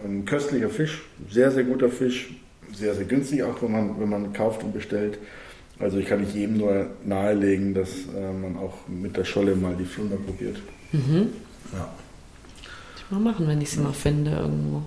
ein 0.05 0.25
köstlicher 0.25 0.71
Fisch, 0.71 1.03
sehr, 1.31 1.53
sehr 1.53 1.63
guter 1.63 1.89
Fisch, 1.89 2.35
sehr, 2.75 2.97
sehr 2.97 3.05
günstig, 3.05 3.45
auch 3.45 3.63
wenn 3.63 3.71
man, 3.71 4.01
wenn 4.01 4.09
man 4.09 4.33
kauft 4.33 4.65
und 4.65 4.75
bestellt. 4.75 5.19
Also 5.79 5.99
ich 5.99 6.07
kann 6.07 6.21
nicht 6.21 6.35
jedem 6.35 6.57
nur 6.57 6.87
nahelegen, 7.05 7.75
dass 7.75 7.91
äh, 7.91 8.33
man 8.33 8.57
auch 8.57 8.75
mit 8.89 9.17
der 9.17 9.25
Scholle 9.25 9.55
mal 9.55 9.77
die 9.77 9.85
Flunder 9.85 10.17
probiert. 10.17 10.57
Mhm. 10.91 11.29
Ja. 11.73 11.89
Ich 12.97 13.09
mal 13.09 13.21
machen, 13.21 13.47
wenn 13.47 13.61
ich 13.61 13.71
sie 13.71 13.79
mal 13.79 13.93
finde 13.93 14.33
irgendwo. 14.33 14.83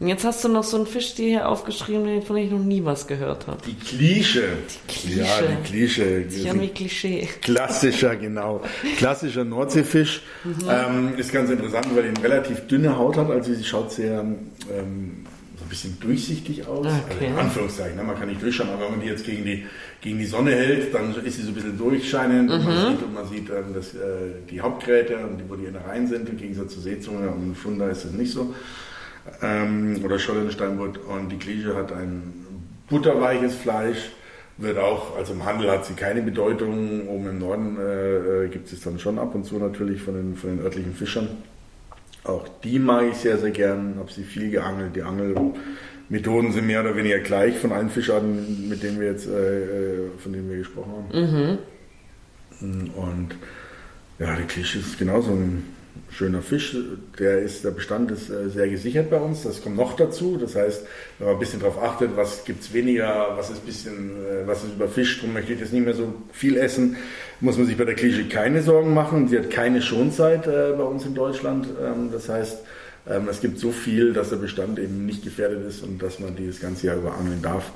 Und 0.00 0.08
jetzt 0.08 0.24
hast 0.24 0.42
du 0.42 0.48
noch 0.48 0.64
so 0.64 0.76
einen 0.76 0.86
Fisch 0.86 1.14
dir 1.14 1.28
hier 1.28 1.48
aufgeschrieben, 1.48 2.20
von 2.22 2.34
dem 2.34 2.46
ich 2.46 2.50
noch 2.50 2.58
nie 2.58 2.84
was 2.84 3.06
gehört 3.06 3.46
habe. 3.46 3.58
Die 3.64 3.74
Klische. 3.74 4.42
Die 4.88 4.92
Klische. 4.92 5.20
Ja, 5.20 5.42
die 5.42 5.68
Klische. 5.68 6.24
Wie 6.28 6.68
Klischee. 6.68 7.28
Klassischer, 7.40 8.16
genau. 8.16 8.60
Klassischer 8.96 9.44
Nordseefisch. 9.44 10.22
Mhm. 10.42 10.54
Ähm, 10.68 11.14
ist 11.16 11.32
ganz 11.32 11.48
interessant, 11.48 11.86
weil 11.94 12.06
er 12.06 12.10
eine 12.10 12.22
relativ 12.24 12.66
dünne 12.66 12.98
Haut 12.98 13.16
hat. 13.16 13.30
Also 13.30 13.54
sie 13.54 13.62
schaut 13.62 13.92
sehr 13.92 14.18
ähm, 14.20 15.26
so 15.56 15.64
ein 15.64 15.68
bisschen 15.68 15.96
durchsichtig 16.00 16.66
aus. 16.66 16.86
Okay. 16.86 16.96
Also 17.10 17.24
in 17.26 17.38
Anführungszeichen, 17.38 17.96
ne? 17.96 18.02
man 18.02 18.18
kann 18.18 18.28
nicht 18.28 18.42
durchschauen, 18.42 18.70
aber 18.70 18.86
wenn 18.86 18.90
man 18.90 19.00
die 19.00 19.06
jetzt 19.06 19.24
gegen 19.24 19.44
die, 19.44 19.64
gegen 20.00 20.18
die 20.18 20.26
Sonne 20.26 20.50
hält, 20.50 20.92
dann 20.92 21.14
ist 21.24 21.36
sie 21.36 21.42
so 21.42 21.50
ein 21.50 21.54
bisschen 21.54 21.78
durchscheinend 21.78 22.48
mhm. 22.48 22.54
und 22.56 22.64
man 22.64 22.88
sieht, 22.88 23.02
und 23.04 23.14
man 23.14 23.28
sieht 23.28 23.48
ähm, 23.48 23.72
dass, 23.72 23.94
äh, 23.94 24.32
die 24.50 24.60
Hauptgräte, 24.60 25.16
wo 25.46 25.54
die 25.54 25.66
Innereien 25.66 26.08
sind, 26.08 26.28
im 26.28 26.36
Gegensatz 26.36 26.74
zur 26.74 26.82
Seezunge 26.82 27.30
und 27.30 27.54
Funder 27.54 27.88
ist 27.90 28.04
das 28.04 28.10
nicht 28.10 28.32
so 28.32 28.52
ähm, 29.42 30.00
oder 30.04 30.18
Schollensteinbutt 30.18 30.98
und 30.98 31.30
die 31.30 31.38
Klische 31.38 31.74
hat 31.76 31.92
ein 31.92 32.32
butterweiches 32.88 33.54
Fleisch, 33.54 34.10
wird 34.56 34.78
auch, 34.78 35.16
also 35.16 35.32
im 35.32 35.44
Handel 35.44 35.70
hat 35.70 35.84
sie 35.84 35.94
keine 35.94 36.22
Bedeutung, 36.22 37.08
oben 37.08 37.28
im 37.28 37.38
Norden 37.38 37.76
äh, 37.78 38.44
äh 38.44 38.48
gibt 38.48 38.72
es 38.72 38.80
dann 38.82 38.98
schon 38.98 39.18
ab 39.18 39.34
und 39.34 39.44
zu 39.44 39.58
natürlich 39.58 40.00
von 40.00 40.14
den, 40.14 40.36
von 40.36 40.50
den 40.50 40.64
örtlichen 40.64 40.94
Fischern. 40.94 41.28
Auch 42.22 42.48
die 42.62 42.78
mag 42.78 43.04
ich 43.10 43.16
sehr, 43.16 43.38
sehr 43.38 43.50
gern, 43.50 43.96
habe 43.98 44.10
sie 44.10 44.22
viel 44.22 44.50
geangelt. 44.50 44.96
Die 44.96 45.02
Angelmethoden 45.02 46.52
sind 46.52 46.66
mehr 46.66 46.80
oder 46.80 46.96
weniger 46.96 47.18
gleich 47.18 47.58
von 47.58 47.72
allen 47.72 47.90
Fischarten, 47.90 48.68
mit 48.68 48.82
denen 48.82 48.98
wir 48.98 49.08
jetzt, 49.08 49.26
äh, 49.26 49.64
äh 49.64 50.10
von 50.18 50.32
denen 50.32 50.48
wir 50.48 50.58
gesprochen 50.58 50.92
haben. 50.92 51.58
Mhm. 52.60 52.90
Und 52.94 53.34
ja, 54.18 54.36
die 54.36 54.44
Klische 54.44 54.78
ist 54.78 54.98
genauso 54.98 55.32
ein 55.32 55.73
schöner 56.10 56.42
Fisch. 56.42 56.76
Der, 57.18 57.40
ist, 57.40 57.64
der 57.64 57.70
Bestand 57.70 58.10
ist 58.10 58.30
äh, 58.30 58.48
sehr 58.48 58.68
gesichert 58.68 59.10
bei 59.10 59.18
uns. 59.18 59.42
Das 59.42 59.62
kommt 59.62 59.76
noch 59.76 59.96
dazu. 59.96 60.36
Das 60.36 60.54
heißt, 60.54 60.82
wenn 61.18 61.26
man 61.26 61.36
ein 61.36 61.40
bisschen 61.40 61.60
darauf 61.60 61.82
achtet, 61.82 62.16
was 62.16 62.44
gibt 62.44 62.62
es 62.62 62.72
weniger, 62.72 63.36
was 63.36 63.50
ist, 63.50 63.64
bisschen, 63.64 64.10
äh, 64.24 64.46
was 64.46 64.64
ist 64.64 64.74
überfischt, 64.74 65.18
darum 65.18 65.34
möchte 65.34 65.52
ich 65.52 65.60
jetzt 65.60 65.72
nicht 65.72 65.84
mehr 65.84 65.94
so 65.94 66.14
viel 66.32 66.56
essen, 66.56 66.96
muss 67.40 67.56
man 67.56 67.66
sich 67.66 67.76
bei 67.76 67.84
der 67.84 67.94
Klische 67.94 68.28
keine 68.28 68.62
Sorgen 68.62 68.94
machen. 68.94 69.28
Sie 69.28 69.38
hat 69.38 69.50
keine 69.50 69.82
Schonzeit 69.82 70.46
äh, 70.46 70.72
bei 70.76 70.84
uns 70.84 71.04
in 71.04 71.14
Deutschland. 71.14 71.66
Ähm, 71.80 72.10
das 72.12 72.28
heißt, 72.28 72.58
ähm, 73.08 73.28
es 73.28 73.40
gibt 73.40 73.58
so 73.58 73.70
viel, 73.70 74.12
dass 74.12 74.30
der 74.30 74.36
Bestand 74.36 74.78
eben 74.78 75.06
nicht 75.06 75.24
gefährdet 75.24 75.66
ist 75.66 75.82
und 75.82 76.02
dass 76.02 76.20
man 76.20 76.36
die 76.36 76.46
das 76.46 76.60
ganze 76.60 76.86
Jahr 76.86 76.96
über 76.96 77.14
angeln 77.14 77.42
darf. 77.42 77.70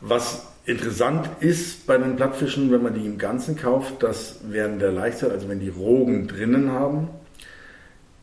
Was 0.00 0.46
interessant 0.66 1.30
ist 1.40 1.86
bei 1.86 1.96
den 1.96 2.16
Plattfischen, 2.16 2.70
wenn 2.70 2.82
man 2.82 2.94
die 2.94 3.06
im 3.06 3.18
Ganzen 3.18 3.56
kauft, 3.56 4.02
dass 4.02 4.40
während 4.48 4.82
der 4.82 4.92
Laichzeit, 4.92 5.30
also 5.30 5.48
wenn 5.48 5.60
die 5.60 5.68
Rogen 5.68 6.26
drinnen 6.28 6.70
haben, 6.72 7.08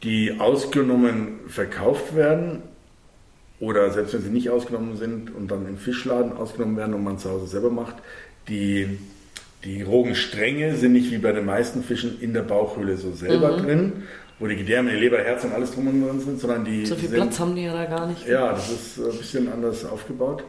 die 0.04 0.40
ausgenommen 0.40 1.40
verkauft 1.48 2.16
werden 2.16 2.62
oder 3.60 3.90
selbst 3.92 4.14
wenn 4.14 4.22
sie 4.22 4.30
nicht 4.30 4.50
ausgenommen 4.50 4.98
sind 4.98 5.34
und 5.34 5.50
dann 5.50 5.68
im 5.68 5.78
Fischladen 5.78 6.34
ausgenommen 6.34 6.76
werden 6.76 6.94
und 6.94 7.04
man 7.04 7.18
zu 7.18 7.30
Hause 7.30 7.48
selber 7.48 7.70
macht, 7.70 7.96
die, 8.50 9.00
die 9.64 9.82
Rogenstränge 9.82 10.76
sind 10.76 10.92
nicht 10.92 11.12
wie 11.12 11.18
bei 11.18 11.32
den 11.32 11.46
meisten 11.46 11.84
Fischen 11.84 12.20
in 12.20 12.34
der 12.34 12.42
Bauchhöhle 12.42 12.98
so 12.98 13.14
selber 13.14 13.58
mhm. 13.58 13.62
drin, 13.64 13.94
wo 14.40 14.48
die 14.48 14.58
Gedärme, 14.58 14.92
die 14.92 14.98
Leber, 14.98 15.20
Herz 15.20 15.46
und 15.46 15.54
alles 15.54 15.72
drum 15.72 15.88
und 15.88 16.06
dran 16.06 16.20
sind, 16.20 16.40
sondern 16.42 16.66
die. 16.66 16.86
So 16.86 16.96
viel 16.96 17.08
sind, 17.08 17.20
Platz 17.20 17.40
haben 17.40 17.56
die 17.56 17.64
ja 17.64 17.74
da 17.74 17.86
gar 17.86 18.08
nicht. 18.08 18.28
Ja, 18.28 18.52
das 18.52 18.70
ist 18.70 19.00
ein 19.00 19.18
bisschen 19.18 19.52
anders 19.52 19.86
aufgebaut. 19.86 20.44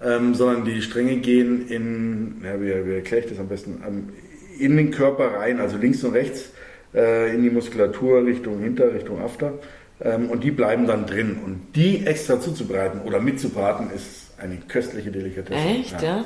Ähm, 0.00 0.34
sondern 0.34 0.64
die 0.64 0.80
Stränge 0.80 1.16
gehen 1.16 1.66
in, 1.68 2.36
ja, 2.44 2.60
wie, 2.60 2.86
wie 2.86 2.94
erkläre 2.94 3.24
ich 3.24 3.30
das 3.30 3.40
am 3.40 3.48
besten, 3.48 3.82
ähm, 3.84 4.10
in 4.56 4.76
den 4.76 4.92
Körper 4.92 5.38
rein, 5.38 5.58
also 5.58 5.76
links 5.76 6.04
und 6.04 6.12
rechts 6.12 6.50
äh, 6.94 7.34
in 7.34 7.42
die 7.42 7.50
Muskulatur 7.50 8.24
Richtung 8.24 8.60
Hinter, 8.60 8.92
Richtung 8.92 9.20
After. 9.20 9.54
Ähm, 10.00 10.30
und 10.30 10.44
die 10.44 10.50
bleiben 10.50 10.86
dann 10.86 11.06
drin. 11.06 11.38
Und 11.44 11.74
die 11.74 12.06
extra 12.06 12.40
zuzubereiten 12.40 13.00
oder 13.02 13.20
mitzubraten 13.20 13.90
ist 13.90 14.32
eine 14.38 14.56
köstliche 14.56 15.10
Delikatesse. 15.10 15.58
Echt, 15.58 16.02
ja? 16.02 16.24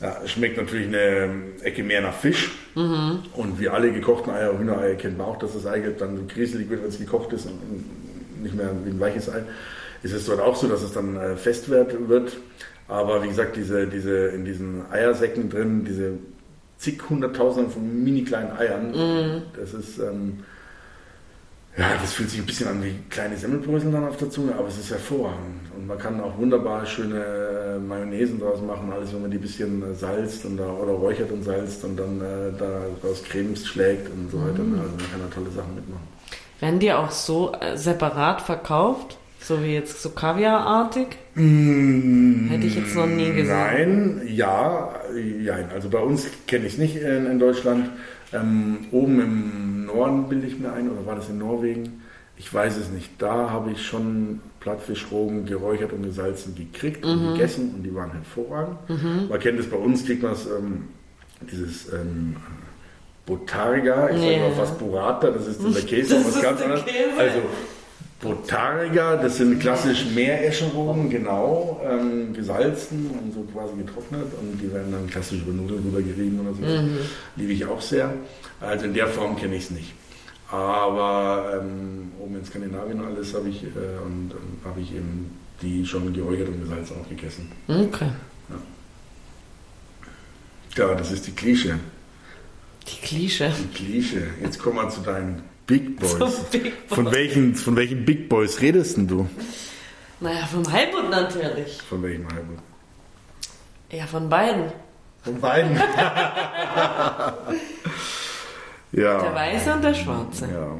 ja? 0.00 0.16
ja 0.20 0.26
schmeckt 0.26 0.56
natürlich 0.56 0.86
eine 0.86 1.30
Ecke 1.62 1.82
mehr 1.82 2.00
nach 2.00 2.14
Fisch. 2.14 2.52
Mhm. 2.74 3.20
Und 3.34 3.60
wie 3.60 3.68
alle 3.68 3.92
gekochten 3.92 4.32
Eier, 4.32 4.58
Hühnereier 4.58 4.94
kennt 4.94 5.18
man 5.18 5.26
auch, 5.26 5.38
dass 5.38 5.54
das 5.54 5.66
Eigelb 5.66 5.98
dann 5.98 6.16
so 6.16 6.22
grieselig 6.28 6.70
wird, 6.70 6.82
wenn 6.82 6.88
es 6.88 6.98
gekocht 6.98 7.32
ist 7.32 7.46
und 7.46 8.42
nicht 8.42 8.54
mehr 8.54 8.70
wie 8.84 8.90
ein 8.90 9.00
weiches 9.00 9.28
Ei. 9.28 9.42
Ist 10.02 10.12
es 10.12 10.26
dort 10.26 10.40
auch 10.40 10.56
so, 10.56 10.66
dass 10.68 10.82
es 10.82 10.92
dann 10.92 11.16
äh, 11.16 11.36
fest 11.36 11.68
wird. 11.68 12.38
Aber 12.88 13.22
wie 13.22 13.28
gesagt, 13.28 13.56
diese, 13.56 13.86
diese, 13.86 14.28
in 14.28 14.44
diesen 14.44 14.82
Eiersäcken 14.90 15.50
drin, 15.50 15.84
diese 15.84 16.14
zig 16.80 16.98
hunderttausenden 17.08 17.70
von 17.70 18.02
mini 18.02 18.24
kleinen 18.24 18.56
Eiern. 18.56 18.90
Mm. 18.90 19.42
Das 19.54 19.74
ist, 19.74 19.98
ähm, 19.98 20.40
ja, 21.76 21.90
das 22.00 22.14
fühlt 22.14 22.30
sich 22.30 22.40
ein 22.40 22.46
bisschen 22.46 22.68
an 22.68 22.82
wie 22.82 22.94
kleine 23.10 23.36
Semmelbrösel 23.36 23.92
dann 23.92 24.08
auf 24.08 24.16
der 24.16 24.30
Zunge, 24.30 24.54
aber 24.56 24.68
es 24.68 24.78
ist 24.78 24.90
hervorragend. 24.90 25.70
Und 25.76 25.86
man 25.86 25.98
kann 25.98 26.20
auch 26.20 26.36
wunderbar 26.38 26.84
schöne 26.86 27.76
äh, 27.76 27.78
Mayonnaisen 27.78 28.40
draus 28.40 28.60
machen, 28.62 28.90
alles, 28.92 29.12
wenn 29.12 29.22
man 29.22 29.30
die 29.30 29.36
ein 29.36 29.42
bisschen 29.42 29.82
äh, 29.82 29.94
salzt 29.94 30.44
und 30.46 30.56
da, 30.56 30.68
oder 30.68 30.92
räuchert 30.92 31.30
und 31.30 31.42
salzt 31.42 31.84
und 31.84 31.98
dann 31.98 32.20
äh, 32.20 32.58
daraus 32.58 33.22
Cremes 33.24 33.66
schlägt 33.66 34.10
und 34.10 34.30
so 34.30 34.38
weiter. 34.38 34.62
Mm. 34.62 34.80
Also 34.80 34.90
man 34.90 35.10
kann 35.10 35.20
da 35.28 35.34
tolle 35.34 35.50
Sachen 35.50 35.74
mitmachen. 35.74 36.08
Werden 36.60 36.78
die 36.78 36.92
auch 36.92 37.10
so 37.10 37.52
äh, 37.60 37.76
separat 37.76 38.40
verkauft? 38.40 39.18
So 39.42 39.62
wie 39.62 39.74
jetzt 39.74 40.02
so 40.02 40.10
Kaviarartig? 40.10 41.06
Mm, 41.34 42.48
Hätte 42.50 42.66
ich 42.66 42.74
jetzt 42.74 42.94
noch 42.94 43.06
nie 43.06 43.32
gesehen. 43.32 43.48
Nein, 43.48 44.22
ja, 44.26 44.99
ja. 45.16 45.56
Also 45.72 45.88
bei 45.88 45.98
uns 45.98 46.26
kenne 46.46 46.66
ich 46.66 46.74
es 46.74 46.78
nicht 46.78 46.96
in, 46.96 47.26
in 47.26 47.38
Deutschland. 47.38 47.90
Ähm, 48.32 48.86
oben 48.92 49.20
im 49.20 49.86
Norden 49.86 50.28
bilde 50.28 50.46
ich 50.46 50.58
mir 50.58 50.72
ein, 50.72 50.90
oder 50.90 51.04
war 51.06 51.16
das 51.16 51.28
in 51.28 51.38
Norwegen? 51.38 52.02
Ich 52.36 52.52
weiß 52.52 52.76
es 52.76 52.90
nicht. 52.90 53.10
Da 53.18 53.50
habe 53.50 53.72
ich 53.72 53.84
schon 53.84 54.40
Plattfischrogen 54.60 55.46
geräuchert 55.46 55.92
und 55.92 56.02
gesalzen 56.02 56.54
gekriegt 56.54 57.04
mhm. 57.04 57.10
und 57.10 57.32
gegessen 57.32 57.74
und 57.74 57.82
die 57.82 57.94
waren 57.94 58.12
hervorragend. 58.12 58.76
Mhm. 58.88 59.28
Man 59.28 59.40
kennt 59.40 59.58
es 59.58 59.68
bei 59.68 59.76
uns, 59.76 60.04
kriegt 60.04 60.22
man 60.22 60.32
es, 60.32 60.46
ähm, 60.46 60.84
dieses 61.50 61.92
ähm, 61.92 62.36
Botarga, 63.26 64.10
ich 64.10 64.20
yeah. 64.20 64.32
sage 64.32 64.40
mal 64.40 64.52
fast 64.52 64.78
Burrata, 64.78 65.30
das 65.30 65.46
ist 65.46 65.62
der 65.74 65.82
Käse, 65.82 66.14
das 66.16 66.26
was 66.26 66.42
ganz 66.42 66.60
anderes. 66.60 66.82
Also 67.18 67.42
Botariger, 68.20 69.16
das 69.16 69.38
sind 69.38 69.60
klassisch 69.60 70.04
Meereschenrogen, 70.14 71.08
genau, 71.08 71.80
ähm, 71.82 72.34
gesalzen 72.34 73.10
und 73.10 73.32
so 73.32 73.40
quasi 73.52 73.74
getrocknet 73.76 74.26
und 74.38 74.60
die 74.60 74.70
werden 74.72 74.92
dann 74.92 75.08
klassisch 75.08 75.40
über 75.40 75.52
Nudeln 75.52 75.82
rübergerieben 75.84 76.40
oder 76.40 76.54
so. 76.54 76.60
Mhm. 76.60 76.98
Liebe 77.36 77.52
ich 77.52 77.64
auch 77.64 77.80
sehr. 77.80 78.12
Also 78.60 78.84
in 78.84 78.94
der 78.94 79.06
Form 79.06 79.36
kenne 79.36 79.56
ich 79.56 79.64
es 79.64 79.70
nicht. 79.70 79.94
Aber 80.50 81.60
ähm, 81.60 82.12
oben 82.20 82.36
in 82.36 82.44
Skandinavien 82.44 83.02
alles 83.02 83.32
habe 83.34 83.48
ich, 83.48 83.62
äh, 83.62 83.68
und, 84.04 84.32
und 84.34 84.64
habe 84.64 84.80
ich 84.80 84.94
eben 84.94 85.38
die 85.62 85.86
schon 85.86 86.12
geräuchert 86.12 86.48
und 86.48 86.60
gesalzen 86.60 86.96
auch 87.00 87.08
gegessen. 87.08 87.50
Okay. 87.68 88.10
Ja. 90.76 90.88
ja, 90.88 90.94
das 90.94 91.10
ist 91.12 91.26
die 91.26 91.32
Klische. 91.32 91.78
Die 92.86 93.06
Klische. 93.06 93.52
Die 93.58 93.68
Klische. 93.74 94.22
Jetzt 94.42 94.58
kommen 94.58 94.76
wir 94.76 94.88
zu 94.90 95.00
deinen 95.00 95.42
Big 95.70 95.98
Boys. 95.98 96.40
Big 96.50 96.62
Boys. 96.88 96.96
Von, 96.96 97.12
welchen, 97.12 97.54
von 97.54 97.76
welchen 97.76 98.04
Big 98.04 98.28
Boys 98.28 98.60
redest 98.60 98.96
denn 98.96 99.06
du? 99.06 99.28
Naja, 100.18 100.44
vom 100.46 100.70
Heilbutt 100.70 101.08
natürlich. 101.08 101.80
Von 101.88 102.02
welchem 102.02 102.26
Heilbutt? 102.26 102.58
Ja, 103.90 104.06
von 104.06 104.28
beiden. 104.28 104.64
Von 105.22 105.40
beiden. 105.40 105.80
Ja. 108.92 109.22
Der 109.22 109.34
weiße 109.34 109.72
und 109.72 109.84
der 109.84 109.94
schwarze. 109.94 110.48
Ja. 110.52 110.76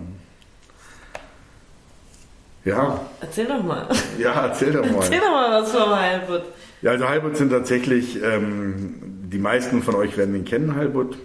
Ja, 2.64 3.00
Erzähl 3.20 3.46
doch 3.46 3.62
mal. 3.62 3.86
ja, 4.18 4.46
erzähl 4.46 4.72
doch 4.72 4.84
mal. 4.84 4.96
Erzähl 4.96 5.20
doch 5.20 5.30
mal 5.30 5.62
was 5.62 5.70
vom 5.72 5.94
Heilbutt. 5.94 6.42
Ja, 6.82 6.90
also 6.90 7.08
Halbut 7.08 7.36
sind 7.36 7.50
tatsächlich, 7.50 8.20
ähm, 8.22 8.96
die 9.30 9.38
meisten 9.38 9.82
von 9.82 9.94
euch 9.94 10.16
werden 10.16 10.34
ihn 10.34 10.44
kennen, 10.44 10.74
Halbut. 10.74 11.16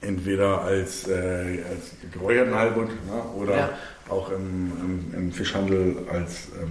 Entweder 0.00 0.62
als, 0.62 1.08
äh, 1.08 1.64
als 1.70 1.92
geräucherten 2.12 2.54
Halbut 2.54 2.88
ne, 2.88 3.22
oder 3.34 3.56
Ja. 3.56 3.70
auch 4.08 4.30
im, 4.30 4.72
im, 5.12 5.14
im 5.18 5.32
Fischhandel 5.32 5.96
als 6.12 6.48
ähm, 6.62 6.68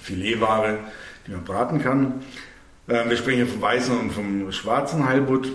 Filetware, 0.00 0.78
die 1.26 1.32
man 1.32 1.44
braten 1.44 1.82
kann. 1.82 2.22
Ähm, 2.88 3.10
wir 3.10 3.16
sprechen 3.16 3.36
hier 3.38 3.46
vom 3.46 3.60
weißen 3.60 3.98
und 3.98 4.12
vom 4.12 4.52
schwarzen 4.52 5.06
Halbut, 5.08 5.48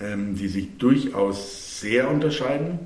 ähm, 0.00 0.36
die 0.36 0.48
sich 0.48 0.76
durchaus 0.78 1.80
sehr 1.80 2.10
unterscheiden. 2.10 2.78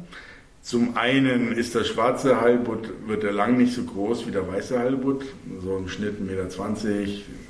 Zum 0.62 0.96
einen 0.96 1.52
ist 1.52 1.74
der 1.74 1.84
schwarze 1.84 2.40
Halbut, 2.40 2.88
wird 3.06 3.22
er 3.22 3.32
lang 3.32 3.58
nicht 3.58 3.74
so 3.74 3.82
groß 3.82 4.26
wie 4.26 4.30
der 4.30 4.48
weiße 4.48 4.78
Halbut, 4.78 5.24
so 5.62 5.76
im 5.76 5.88
Schnitt 5.88 6.20
1,20 6.20 6.22
Meter, 6.22 6.48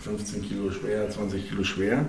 15 0.00 0.42
Kilo 0.42 0.72
schwer, 0.72 1.08
20 1.08 1.48
Kilo 1.48 1.62
schwer 1.62 2.06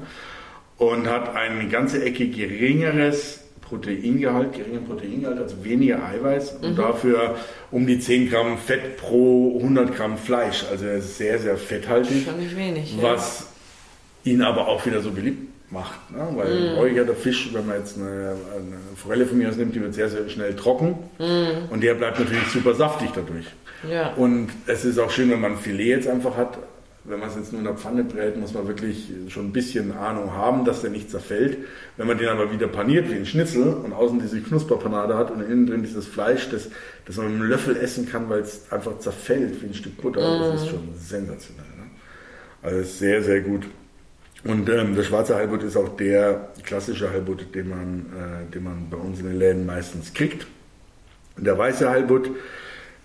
und 0.78 1.08
hat 1.10 1.36
eine 1.36 1.68
ganze 1.70 2.04
Ecke 2.04 2.28
geringeres 2.28 3.42
Proteingehalt, 3.62 4.54
geringen 4.54 4.86
Proteingehalt, 4.86 5.40
also 5.40 5.64
weniger 5.64 6.04
Eiweiß 6.06 6.58
und 6.62 6.78
dafür 6.78 7.36
um 7.72 7.88
die 7.88 8.00
10 8.00 8.30
Gramm 8.30 8.58
Fett 8.60 8.98
pro 8.98 9.58
100 9.60 9.96
Gramm 9.96 10.18
Fleisch, 10.18 10.66
also 10.70 10.86
er 10.86 10.98
ist 10.98 11.18
sehr, 11.18 11.40
sehr 11.40 11.58
fetthaltig 11.58 12.26
Schon 12.26 12.40
nicht 12.40 12.56
wenig. 12.56 12.96
was 13.02 13.48
ihn 14.24 14.42
aber 14.44 14.68
auch 14.68 14.86
wieder 14.86 15.02
so 15.02 15.12
beliebt 15.12 15.50
macht. 15.72 16.12
Ne? 16.12 16.28
Weil 16.36 16.72
Mhm. 16.74 16.78
räucherter 16.78 17.16
Fisch, 17.16 17.50
wenn 17.54 17.66
man 17.66 17.80
jetzt 17.80 17.98
eine, 17.98 18.36
eine 18.56 18.78
Forelle 18.96 19.26
von 19.26 19.38
mir 19.40 19.50
aus 19.50 19.56
nimmt, 19.58 19.74
die 19.76 19.82
wird 19.82 19.96
sehr, 19.96 20.10
sehr 20.10 20.30
schnell 20.30 20.56
trocken 20.56 20.96
Mhm. 21.18 21.70
und 21.72 21.82
der 21.84 21.96
bleibt 21.96 22.20
natürlich 22.20 22.46
super 22.54 22.76
saftig 22.76 23.10
dadurch. 23.16 23.46
Ja. 23.84 23.90
ja. 23.90 24.14
Und 24.14 24.50
es 24.68 24.86
ist 24.86 25.00
auch 25.00 25.10
schön, 25.10 25.32
wenn 25.32 25.42
man 25.42 25.54
ein 25.54 25.58
Filet 25.58 25.88
jetzt 25.90 26.08
einfach 26.08 26.38
hat. 26.38 26.60
Wenn 27.08 27.20
man 27.20 27.30
es 27.30 27.36
jetzt 27.36 27.52
nur 27.52 27.60
in 27.60 27.66
der 27.66 27.76
Pfanne 27.76 28.04
brät, 28.04 28.36
muss 28.36 28.54
man 28.54 28.68
wirklich 28.68 29.12
schon 29.30 29.48
ein 29.48 29.54
bisschen 29.54 29.92
Ahnung 29.92 30.34
haben, 30.34 30.66
dass 30.66 30.82
der 30.82 30.90
nicht 30.90 31.12
zerfällt. 31.12 31.60
Wenn 31.98 32.08
man 32.08 32.18
den 32.18 32.30
aber 32.30 32.52
wieder 32.52 32.68
paniert 32.68 33.12
wie 33.12 33.16
ein 33.16 33.26
Schnitzel 33.26 33.64
und 33.64 33.94
außen 33.94 34.20
diese 34.20 34.42
Knusperpanade 34.42 35.16
hat 35.16 35.30
und 35.30 35.42
innen 35.42 35.68
drin 35.68 35.84
dieses 35.84 36.08
Fleisch, 36.08 36.50
das, 36.50 36.70
das 37.06 37.18
man 37.18 37.28
mit 37.28 37.42
einem 37.42 37.50
Löffel 37.50 37.78
essen 37.78 38.10
kann, 38.10 38.28
weil 38.30 38.40
es 38.40 38.72
einfach 38.72 38.98
zerfällt 39.00 39.62
wie 39.62 39.68
ein 39.68 39.74
Stück 39.76 40.02
Butter, 40.02 40.22
das 40.40 40.64
ist 40.64 40.70
schon 40.70 40.90
sensationell. 40.98 41.66
Ne? 41.78 41.86
Also 42.64 42.84
sehr, 42.84 43.22
sehr 43.22 43.42
gut. 43.42 43.66
Und 44.44 44.70
ähm, 44.70 44.96
der 44.96 45.04
schwarze 45.04 45.36
Halbut 45.36 45.64
ist 45.64 45.76
auch 45.76 45.96
der 45.98 46.50
klassische 46.64 47.10
Halbut, 47.10 47.54
den 47.54 47.70
man, 47.70 48.06
äh, 48.16 48.52
den 48.52 48.64
man 48.64 48.90
bei 48.90 48.98
uns 48.98 49.20
in 49.20 49.26
den 49.26 49.38
Läden 49.38 49.66
meistens 49.66 50.14
kriegt. 50.14 50.46
Und 51.36 51.46
der 51.46 51.58
weiße 51.58 51.90
Halbut 51.90 52.30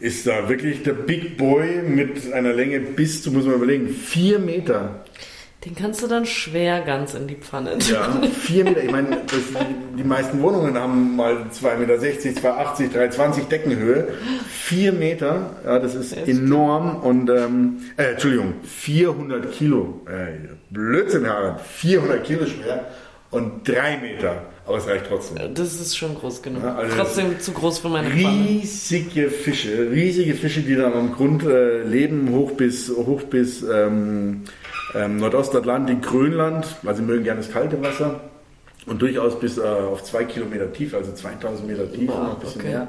ist 0.00 0.26
da 0.26 0.48
wirklich 0.48 0.82
der 0.82 0.94
Big 0.94 1.36
Boy 1.36 1.82
mit 1.82 2.32
einer 2.32 2.52
Länge 2.52 2.80
bis 2.80 3.22
zu, 3.22 3.30
muss 3.30 3.44
man 3.44 3.54
überlegen, 3.54 3.88
vier 3.88 4.38
Meter. 4.38 5.04
Den 5.64 5.74
kannst 5.74 6.02
du 6.02 6.06
dann 6.06 6.24
schwer 6.24 6.80
ganz 6.80 7.12
in 7.12 7.26
die 7.26 7.34
Pfanne 7.34 7.76
tun. 7.76 7.92
Ja, 7.92 8.22
vier 8.22 8.64
Meter. 8.64 8.82
Ich 8.82 8.90
meine, 8.90 9.18
die, 9.98 10.04
meisten 10.04 10.40
Wohnungen 10.40 10.74
haben 10.78 11.16
mal 11.16 11.48
2,60 11.52 11.78
Meter, 11.78 11.94
2,80, 11.96 12.92
3,20 12.94 13.48
Deckenhöhe. 13.48 14.08
Vier 14.48 14.92
Meter, 14.92 15.56
ja, 15.62 15.78
das 15.78 15.94
ist 15.94 16.16
Das 16.16 16.26
enorm. 16.26 16.96
Und, 17.02 17.28
ähm, 17.28 17.82
äh, 17.98 18.12
Entschuldigung, 18.12 18.54
400 18.62 19.52
Kilo. 19.52 20.00
Äh, 20.06 20.48
Blödsinn, 20.70 21.26
Harald. 21.26 21.60
400 21.60 22.24
Kilo 22.24 22.46
schwer 22.46 22.86
und 23.30 23.68
drei 23.68 23.98
Meter. 23.98 24.46
Aber 24.70 24.78
es 24.78 24.86
reicht 24.86 25.06
trotzdem. 25.08 25.52
Das 25.54 25.74
ist 25.74 25.96
schon 25.98 26.14
groß 26.14 26.42
genug. 26.42 26.62
Ja, 26.62 26.76
also 26.76 26.96
Trotzdem 26.96 27.40
zu 27.40 27.50
groß 27.50 27.80
für 27.80 27.88
meine 27.88 28.08
Pfanne. 28.08 28.46
Riesige 28.48 29.28
Fische, 29.28 29.90
riesige 29.90 30.34
Fische, 30.34 30.60
die 30.60 30.76
dann 30.76 30.92
am 30.92 31.12
Grund 31.12 31.42
äh, 31.42 31.82
leben, 31.82 32.30
hoch 32.30 32.52
bis, 32.52 32.88
hoch 32.88 33.22
bis 33.24 33.64
ähm, 33.64 34.42
ähm, 34.94 35.16
Nordostatlantik, 35.16 36.02
Grönland, 36.02 36.76
weil 36.82 36.94
sie 36.94 37.02
mögen 37.02 37.24
gerne 37.24 37.40
das 37.40 37.50
kalte 37.50 37.82
Wasser 37.82 38.20
und 38.86 39.02
durchaus 39.02 39.40
bis 39.40 39.58
äh, 39.58 39.62
auf 39.62 40.04
zwei 40.04 40.22
Kilometer 40.22 40.72
tief, 40.72 40.94
also 40.94 41.12
2000 41.12 41.66
Meter 41.66 41.90
tief, 41.92 42.08
noch 42.08 42.34
ein 42.34 42.40
bisschen 42.40 42.60
okay. 42.60 42.70
mehr. 42.70 42.88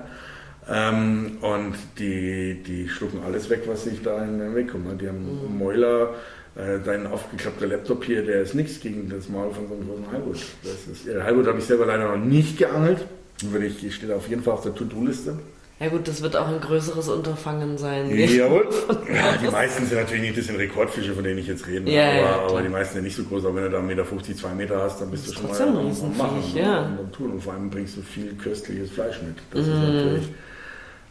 Ähm, 0.70 1.38
und 1.42 1.74
die, 1.98 2.62
die 2.64 2.88
schlucken 2.90 3.22
alles 3.26 3.50
weg, 3.50 3.64
was 3.66 3.86
sich 3.86 4.04
da 4.04 4.24
in 4.24 4.38
den 4.38 4.54
Weg 4.56 4.72
kommt. 4.72 5.02
Die 5.02 5.08
haben 5.08 5.50
Mhm. 5.50 5.58
Mäuler, 5.58 6.14
dein 6.56 7.08
aufgeklappter 7.08 7.68
Laptop 7.68 8.04
hier, 8.04 8.24
der 8.26 8.42
ist 8.42 8.54
nichts 8.56 8.80
gegen 8.80 9.10
das 9.10 9.30
Maul 9.30 9.54
von 9.54 9.68
so 9.68 9.74
einem 9.74 9.88
großen 9.88 10.12
Halbut. 10.12 10.38
Das 10.64 10.88
ist, 10.92 11.08
äh, 11.08 11.22
Halbut 11.22 11.48
habe 11.48 11.60
ich 11.60 11.66
selber 11.66 11.86
leider 11.86 12.16
noch 12.16 12.24
nicht 12.24 12.58
geangelt. 12.58 13.06
Würde 13.42 13.66
ich, 13.68 13.96
steht 13.96 14.12
auf 14.12 14.28
jeden 14.30 14.44
Fall 14.44 14.54
auf 14.54 14.62
der 14.62 14.76
To-Do-Liste. 14.76 15.40
Ja 15.80 15.90
gut, 15.90 16.08
das 16.08 16.22
wird 16.22 16.36
auch 16.38 16.48
ein 16.48 16.60
größeres 16.62 17.10
Unterfangen 17.10 17.76
sein. 17.80 18.08
Jawohl. 18.16 18.68
Ja, 19.12 19.36
die 19.44 19.50
meisten 19.50 19.88
sind 19.88 19.98
natürlich 19.98 20.22
nicht, 20.22 20.38
das 20.38 20.46
sind 20.46 20.58
Rekordfische, 20.58 21.14
von 21.16 21.24
denen 21.24 21.40
ich 21.40 21.48
jetzt 21.48 21.66
rede. 21.66 21.90
Ja, 21.92 22.04
aber, 22.08 22.18
ja, 22.20 22.36
aber 22.50 22.62
die 22.62 22.70
meisten 22.70 22.94
sind 22.96 23.04
nicht 23.06 23.16
so 23.16 23.24
groß. 23.24 23.46
Aber 23.46 23.56
wenn 23.56 23.64
du 23.64 23.70
da 23.72 23.80
1,50 23.80 23.82
Meter, 23.88 24.36
2 24.36 24.54
Meter 24.54 24.80
hast, 24.84 25.02
dann 25.02 25.10
bist 25.10 25.28
du 25.28 25.34
schon 25.34 25.48
mal 25.48 25.60
ein 25.60 26.18
Machen, 26.18 26.44
ja. 26.54 26.82
Und 27.02 27.12
Tun. 27.14 27.32
Und 27.32 27.42
vor 27.42 27.54
allem 27.54 27.72
bringst 27.72 27.98
du 27.98 28.02
viel 28.04 28.34
köstliches 28.36 28.92
Fleisch 28.92 29.20
mit. 29.24 29.38
Das 29.50 29.66
Mhm. 29.66 29.74
ist 29.74 29.80
natürlich 29.80 30.28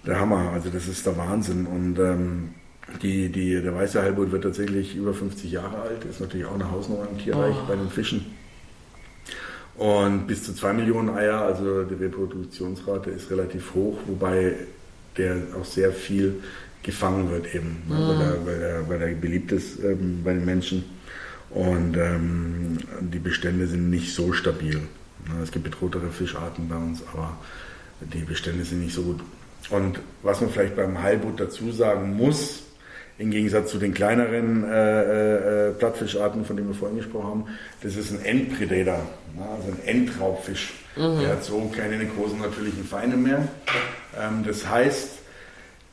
der 0.07 0.21
Hammer. 0.21 0.51
Also 0.55 0.71
das 0.71 0.87
ist 0.87 1.05
der 1.05 1.17
Wahnsinn. 1.17 1.67
Und 1.67 1.99
ähm, 1.99 2.51
die, 3.03 3.29
die, 3.31 3.61
der 3.63 3.75
weiße 3.75 4.03
Halbut 4.03 4.33
wird 4.33 4.43
tatsächlich 4.45 4.95
über 4.97 5.15
50 5.15 5.51
Jahre 5.51 5.81
alt. 5.83 6.05
Ist 6.05 6.21
natürlich 6.21 6.47
auch 6.47 6.55
eine 6.55 6.71
Hausnummer 6.71 7.07
im 7.11 7.19
Tierreich 7.19 7.55
Oh. 7.63 7.67
bei 7.69 7.77
den 7.77 7.89
Fischen. 7.91 8.27
Und 9.77 10.27
bis 10.27 10.45
zu 10.45 10.55
2 10.55 10.73
Millionen 10.75 11.11
Eier, 11.11 11.41
also 11.41 11.85
die 11.85 11.95
Reproduktionsrate 11.95 13.11
ist 13.11 13.31
relativ 13.31 13.75
hoch, 13.75 13.99
wobei 14.07 14.55
der 15.17 15.37
auch 15.59 15.65
sehr 15.65 15.93
viel 15.93 16.35
gefangen 16.83 17.31
wird 17.31 17.55
eben, 17.55 17.83
ne, 17.89 17.97
weil, 17.99 18.21
er, 18.21 18.47
weil, 18.47 18.63
er, 18.63 18.89
weil 18.89 19.03
er 19.03 19.15
beliebt 19.15 19.53
ist 19.53 19.83
ähm, 19.83 20.21
bei 20.25 20.33
den 20.35 20.45
Menschen. 20.45 20.85
Und 21.51 21.97
ähm, 21.97 22.79
die 23.01 23.19
Bestände 23.19 23.67
sind 23.67 23.91
nicht 23.91 24.15
so 24.15 24.33
stabil. 24.33 24.77
Ne, 24.77 25.43
Es 25.43 25.51
gibt 25.51 25.65
bedrohtere 25.65 26.11
Fischarten 26.11 26.69
bei 26.69 26.77
uns, 26.77 27.03
aber 27.13 27.37
die 28.01 28.21
Bestände 28.25 28.65
sind 28.65 28.81
nicht 28.81 28.95
so 28.95 29.03
gut. 29.03 29.21
Und 29.71 30.01
was 30.23 30.41
man 30.41 30.51
vielleicht 30.51 30.77
beim 30.77 31.03
Heilbutt 31.03 31.39
dazu 31.41 31.71
sagen 31.73 32.17
muss, 32.17 32.63
im 33.21 33.31
Gegensatz 33.31 33.71
zu 33.71 33.79
den 33.79 33.93
kleineren 33.93 34.65
äh, 34.65 35.69
äh, 35.69 35.73
Plattfischarten, 35.73 36.47
von 36.47 36.57
denen 36.57 36.69
wir 36.69 36.75
vorhin 36.75 36.97
gesprochen 36.97 37.29
haben, 37.29 37.45
das 37.83 37.95
ist 37.95 38.13
ein 38.13 38.25
Endpredator, 38.25 39.05
ne? 39.37 39.47
also 39.57 39.69
ein 39.69 39.87
Endraubfisch. 39.87 40.73
Der 40.97 41.29
hat 41.29 41.45
so 41.45 41.71
keine 41.75 42.05
großen 42.05 42.41
natürlichen 42.41 42.83
Feinde 42.85 43.19
mehr. 43.19 43.47
Ähm, 44.19 44.43
das 44.47 44.67
heißt, 44.67 45.19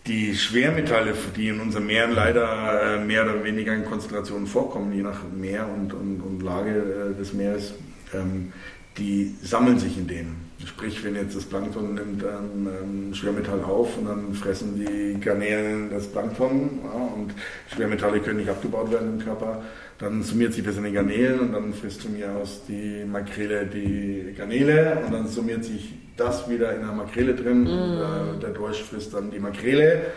die 0.08 0.36
Schwermetalle, 0.36 1.14
die 1.36 1.50
in 1.50 1.60
unseren 1.60 1.86
Meeren 1.86 2.14
leider 2.14 2.96
äh, 2.96 3.06
mehr 3.06 3.26
oder 3.26 3.44
weniger 3.44 3.74
in 3.74 3.84
Konzentrationen 3.84 4.48
vorkommen, 4.48 4.94
je 4.94 5.04
nach 5.04 5.20
Meer 5.36 5.68
und, 5.68 5.94
und, 5.94 6.22
und 6.22 6.42
Lage 6.42 7.12
äh, 7.14 7.20
des 7.20 7.34
Meeres, 7.34 7.74
ähm, 8.14 8.54
die 8.98 9.36
sammeln 9.44 9.80
sich 9.80 9.98
in 9.98 10.08
denen. 10.08 10.47
Sprich, 10.66 11.04
wenn 11.04 11.16
jetzt 11.16 11.36
das 11.36 11.46
Plankton 11.46 11.94
nimmt 11.94 12.24
ein 12.24 12.68
ähm, 12.82 13.14
Schwermetall 13.14 13.64
auf 13.64 13.98
und 13.98 14.06
dann 14.06 14.34
fressen 14.34 14.76
die 14.76 15.20
Garnelen 15.20 15.90
das 15.92 16.08
Plankton 16.08 16.80
ja, 16.84 17.00
und 17.16 17.34
Schwermetalle 17.74 18.20
können 18.22 18.38
nicht 18.38 18.50
abgebaut 18.50 18.92
werden 18.92 19.14
im 19.14 19.24
Körper, 19.24 19.62
dann 20.00 20.24
summiert 20.24 20.54
sich 20.54 20.64
das 20.64 20.78
in 20.78 20.84
den 20.84 20.94
Garnelen 20.94 21.40
und 21.40 21.52
dann 21.54 21.74
frisst 21.74 22.02
von 22.02 22.14
mir 22.14 22.32
aus 22.32 22.62
die 22.68 23.04
Makrele 23.06 23.68
die 23.68 24.34
Garnele 24.36 25.00
und 25.06 25.14
dann 25.14 25.28
summiert 25.28 25.64
sich 25.64 25.94
das 26.18 26.50
wieder 26.50 26.74
in 26.74 26.82
der 26.82 26.92
Makrele 26.92 27.36
drin. 27.36 27.68
Und, 27.68 28.38
äh, 28.38 28.40
der 28.40 28.50
Dorsch 28.50 28.82
frisst 28.82 29.14
dann 29.14 29.30
die 29.30 29.40
Makrele 29.40 30.08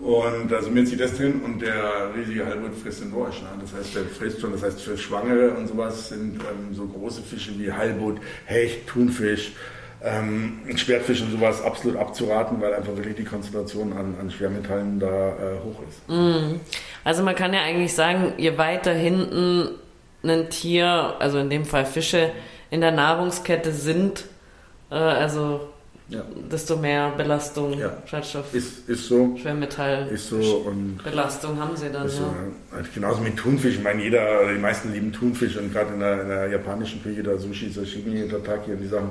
und 0.00 0.50
da 0.50 0.62
summiert 0.62 0.88
sich 0.88 0.98
das 0.98 1.16
drin 1.16 1.40
und 1.44 1.60
der 1.60 2.12
riesige 2.16 2.46
Halbut 2.46 2.74
frisst 2.74 3.02
den 3.02 3.10
Dorsch. 3.10 3.42
Ne? 3.42 3.48
Das 3.60 3.74
heißt, 3.74 3.96
der 3.96 4.04
frisst 4.04 4.40
schon, 4.40 4.52
das 4.52 4.62
heißt 4.62 4.80
für 4.80 4.96
Schwangere 4.96 5.50
und 5.50 5.66
sowas 5.66 6.08
sind 6.08 6.36
ähm, 6.36 6.72
so 6.74 6.86
große 6.86 7.22
Fische 7.22 7.52
wie 7.58 7.72
Halbut, 7.72 8.18
Hecht, 8.46 8.86
Thunfisch, 8.86 9.52
ähm, 10.02 10.60
Schwertfisch 10.76 11.20
und 11.22 11.32
sowas 11.32 11.62
absolut 11.62 11.98
abzuraten, 11.98 12.60
weil 12.60 12.74
einfach 12.74 12.96
wirklich 12.96 13.16
die 13.16 13.24
Konzentration 13.24 13.92
an, 13.92 14.14
an 14.20 14.30
Schwermetallen 14.30 15.00
da 15.00 15.06
äh, 15.06 15.58
hoch 15.64 15.82
ist. 15.88 16.00
Also 17.04 17.22
man 17.22 17.34
kann 17.34 17.52
ja 17.52 17.62
eigentlich 17.62 17.94
sagen, 17.94 18.34
je 18.36 18.56
weiter 18.58 18.92
hinten 18.92 19.70
ein 20.22 20.50
Tier, 20.50 21.14
also 21.18 21.38
in 21.38 21.50
dem 21.50 21.64
Fall 21.64 21.86
Fische, 21.86 22.30
in 22.70 22.80
der 22.80 22.92
Nahrungskette 22.92 23.72
sind, 23.72 24.24
äh, 24.90 24.94
also 24.94 25.68
Ja. 26.10 26.22
desto 26.50 26.76
mehr 26.76 27.10
Belastung, 27.16 27.78
Ja. 27.78 27.98
Schadstoff, 28.06 28.54
Ist, 28.54 28.88
ist 28.88 29.08
so, 29.08 29.36
Schwermetall, 29.40 30.08
ist 30.08 30.30
so 30.30 30.36
und 30.36 30.98
Belastung 31.04 31.60
haben 31.60 31.76
sie 31.76 31.90
dann, 31.90 32.08
so, 32.08 32.22
ja. 32.22 32.34
Also 32.74 32.88
Genauso 32.94 33.20
mit 33.20 33.36
Thunfisch. 33.36 33.74
Ich 33.76 33.82
meine, 33.82 34.02
jeder, 34.02 34.50
die 34.50 34.58
meisten 34.58 34.90
lieben 34.92 35.12
Thunfisch 35.12 35.56
und 35.58 35.70
gerade 35.70 35.92
in 35.92 36.00
der, 36.00 36.22
in 36.22 36.28
der 36.28 36.48
japanischen 36.48 37.02
Küche, 37.02 37.22
da 37.22 37.36
Sushi, 37.36 37.68
Sashimi, 37.70 38.26
Tataki 38.26 38.72
und 38.72 38.80
die 38.80 38.88
Sachen. 38.88 39.10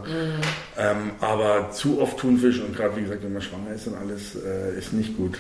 Ähm, 0.78 1.12
aber 1.22 1.70
zu 1.72 2.02
oft 2.02 2.18
Thunfisch 2.18 2.60
und 2.62 2.76
gerade 2.76 2.96
wie 2.96 3.02
gesagt, 3.02 3.24
wenn 3.24 3.34
man 3.34 3.44
schwanger 3.44 3.76
ist 3.76 3.86
und 3.88 3.96
alles, 3.96 4.36
äh, 4.36 4.76
ist 4.78 4.92
nicht 4.94 5.16
gut. 5.18 5.38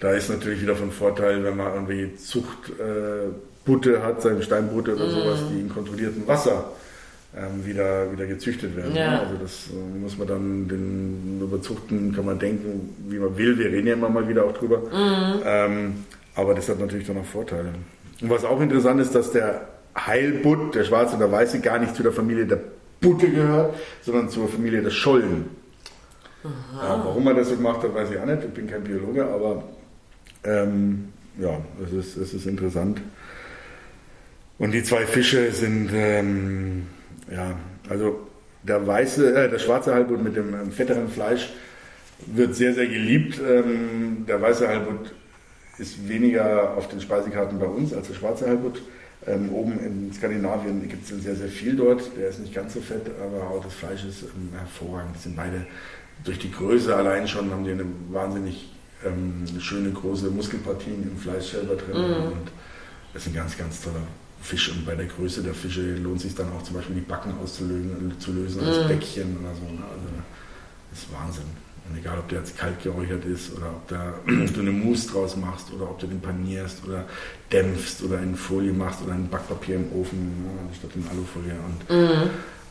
Da 0.00 0.10
ist 0.10 0.30
natürlich 0.30 0.62
wieder 0.62 0.74
von 0.74 0.90
Vorteil, 0.90 1.44
wenn 1.44 1.56
man 1.56 1.74
irgendwie 1.74 2.16
Zuchtbutte 2.16 3.94
äh, 3.94 4.00
hat, 4.02 4.20
seine 4.20 4.42
Steinbutte 4.42 4.96
oder 4.96 5.08
sowas, 5.08 5.38
die 5.52 5.60
in 5.60 5.68
kontrolliertem 5.68 6.26
Wasser 6.26 6.72
ähm, 7.36 7.64
wieder, 7.64 8.12
wieder 8.12 8.26
gezüchtet 8.26 8.76
werden. 8.76 8.94
Ja. 8.94 9.20
Also 9.20 9.36
das 9.40 9.68
äh, 9.70 9.98
muss 9.98 10.18
man 10.18 10.28
dann, 10.28 10.68
den 10.68 11.40
Überzuchten 11.42 12.14
kann 12.14 12.26
man 12.26 12.38
denken, 12.38 12.94
wie 13.08 13.18
man 13.18 13.36
will. 13.36 13.58
Wir 13.58 13.66
reden 13.66 13.86
ja 13.86 13.94
immer 13.94 14.10
mal 14.10 14.28
wieder 14.28 14.44
auch 14.44 14.52
drüber. 14.52 14.78
Mhm. 14.78 15.42
Ähm, 15.44 15.94
aber 16.34 16.54
das 16.54 16.68
hat 16.68 16.78
natürlich 16.78 17.06
dann 17.06 17.18
auch 17.18 17.24
Vorteile. 17.24 17.70
Und 18.20 18.30
was 18.30 18.44
auch 18.44 18.60
interessant 18.60 19.00
ist, 19.00 19.14
dass 19.14 19.32
der 19.32 19.68
Heilbutt, 19.96 20.74
der 20.74 20.84
schwarze 20.84 21.14
und 21.14 21.20
der 21.20 21.32
weiße, 21.32 21.60
gar 21.60 21.78
nicht 21.78 21.94
zu 21.94 22.02
der 22.02 22.12
Familie 22.12 22.46
der 22.46 22.60
Butte 23.00 23.28
gehört, 23.28 23.74
sondern 24.02 24.28
zur 24.28 24.48
Familie 24.48 24.82
der 24.82 24.90
Schollen. 24.90 25.46
Ja, 26.44 27.02
warum 27.04 27.26
er 27.26 27.34
das 27.34 27.48
so 27.48 27.56
gemacht 27.56 27.82
hat, 27.82 27.94
weiß 27.94 28.10
ich 28.10 28.18
auch 28.18 28.26
nicht. 28.26 28.44
Ich 28.44 28.50
bin 28.50 28.68
kein 28.68 28.82
Biologe, 28.82 29.24
aber 29.24 29.64
ähm, 30.44 31.08
ja, 31.38 31.60
es 31.84 31.92
ist, 31.92 32.16
es 32.16 32.34
ist 32.34 32.46
interessant. 32.46 33.00
Und 34.58 34.72
die 34.72 34.82
zwei 34.82 35.06
Fische 35.06 35.50
sind, 35.52 35.90
ähm, 35.92 36.86
ja, 37.30 37.56
also 37.88 38.28
der 38.62 38.86
weiße, 38.86 39.34
äh, 39.34 39.50
der 39.50 39.58
schwarze 39.58 39.94
Halbut 39.94 40.22
mit 40.22 40.36
dem 40.36 40.54
ähm, 40.54 40.72
fetteren 40.72 41.08
Fleisch 41.08 41.52
wird 42.26 42.54
sehr, 42.54 42.74
sehr 42.74 42.86
geliebt. 42.86 43.40
Ähm, 43.46 44.24
der 44.26 44.40
weiße 44.40 44.68
Halbut 44.68 45.12
ist 45.78 46.08
weniger 46.08 46.76
auf 46.76 46.88
den 46.88 47.00
Speisekarten 47.00 47.58
bei 47.58 47.66
uns 47.66 47.92
als 47.92 48.08
der 48.08 48.14
schwarze 48.14 48.46
Halbut. 48.46 48.82
Ähm, 49.26 49.52
oben 49.52 49.78
in 49.78 50.12
Skandinavien 50.12 50.88
gibt 50.88 51.10
es 51.10 51.22
sehr, 51.22 51.36
sehr 51.36 51.48
viel 51.48 51.76
dort. 51.76 52.16
Der 52.16 52.28
ist 52.28 52.40
nicht 52.40 52.54
ganz 52.54 52.74
so 52.74 52.80
fett, 52.80 53.10
aber 53.20 53.50
auch 53.50 53.62
das 53.62 53.74
Fleisch 53.74 54.04
ist 54.04 54.22
ähm, 54.22 54.50
hervorragend. 54.56 55.16
Die 55.16 55.20
sind 55.20 55.36
beide 55.36 55.66
durch 56.24 56.38
die 56.38 56.50
Größe 56.50 56.94
allein 56.94 57.26
schon, 57.26 57.50
haben 57.50 57.64
die 57.64 57.72
eine 57.72 57.84
wahnsinnig 58.10 58.72
ähm, 59.04 59.44
schöne 59.60 59.90
große 59.90 60.30
Muskelpartien 60.30 61.02
im 61.02 61.16
Fleisch 61.16 61.52
selber 61.52 61.74
drin. 61.74 61.96
Und 61.96 62.52
das 63.12 63.22
ist 63.22 63.28
ein 63.28 63.34
ganz, 63.34 63.56
ganz 63.56 63.80
toller 63.80 64.06
Fisch. 64.42 64.70
Und 64.70 64.84
bei 64.84 64.94
der 64.94 65.06
Größe 65.06 65.42
der 65.42 65.54
Fische 65.54 65.94
lohnt 65.96 66.16
es 66.16 66.22
sich 66.24 66.34
dann 66.34 66.52
auch 66.52 66.62
zum 66.62 66.76
Beispiel 66.76 66.96
die 66.96 67.02
Backen 67.02 67.32
auszulösen, 67.42 68.14
zu 68.18 68.32
lösen 68.32 68.64
als 68.64 68.88
Bäckchen 68.88 69.36
oder 69.40 69.54
so. 69.54 69.62
ne? 69.72 69.82
Also 69.82 70.08
das 70.90 70.98
ist 71.00 71.12
Wahnsinn. 71.12 71.44
Und 71.88 71.98
egal, 71.98 72.18
ob 72.18 72.28
der 72.28 72.38
jetzt 72.38 72.56
kalt 72.56 72.80
geräuchert 72.82 73.24
ist 73.24 73.56
oder 73.56 73.66
ob, 73.70 73.88
da, 73.88 74.14
du 74.26 74.60
eine 74.60 74.70
Mousse 74.70 75.10
draus 75.10 75.36
machst 75.36 75.72
oder 75.72 75.90
ob 75.90 75.98
du 75.98 76.06
den 76.06 76.20
panierst 76.20 76.84
oder 76.86 77.06
dämpfst 77.50 78.02
oder 78.02 78.20
in 78.20 78.36
Folie 78.36 78.72
machst 78.72 79.02
oder 79.02 79.14
in 79.14 79.28
Backpapier 79.28 79.76
im 79.76 79.92
Ofen 79.92 80.44
ja, 80.44 80.68
anstatt 80.68 80.90
in 80.94 81.06
Alufolie. 81.08 81.54
Und 81.54 81.90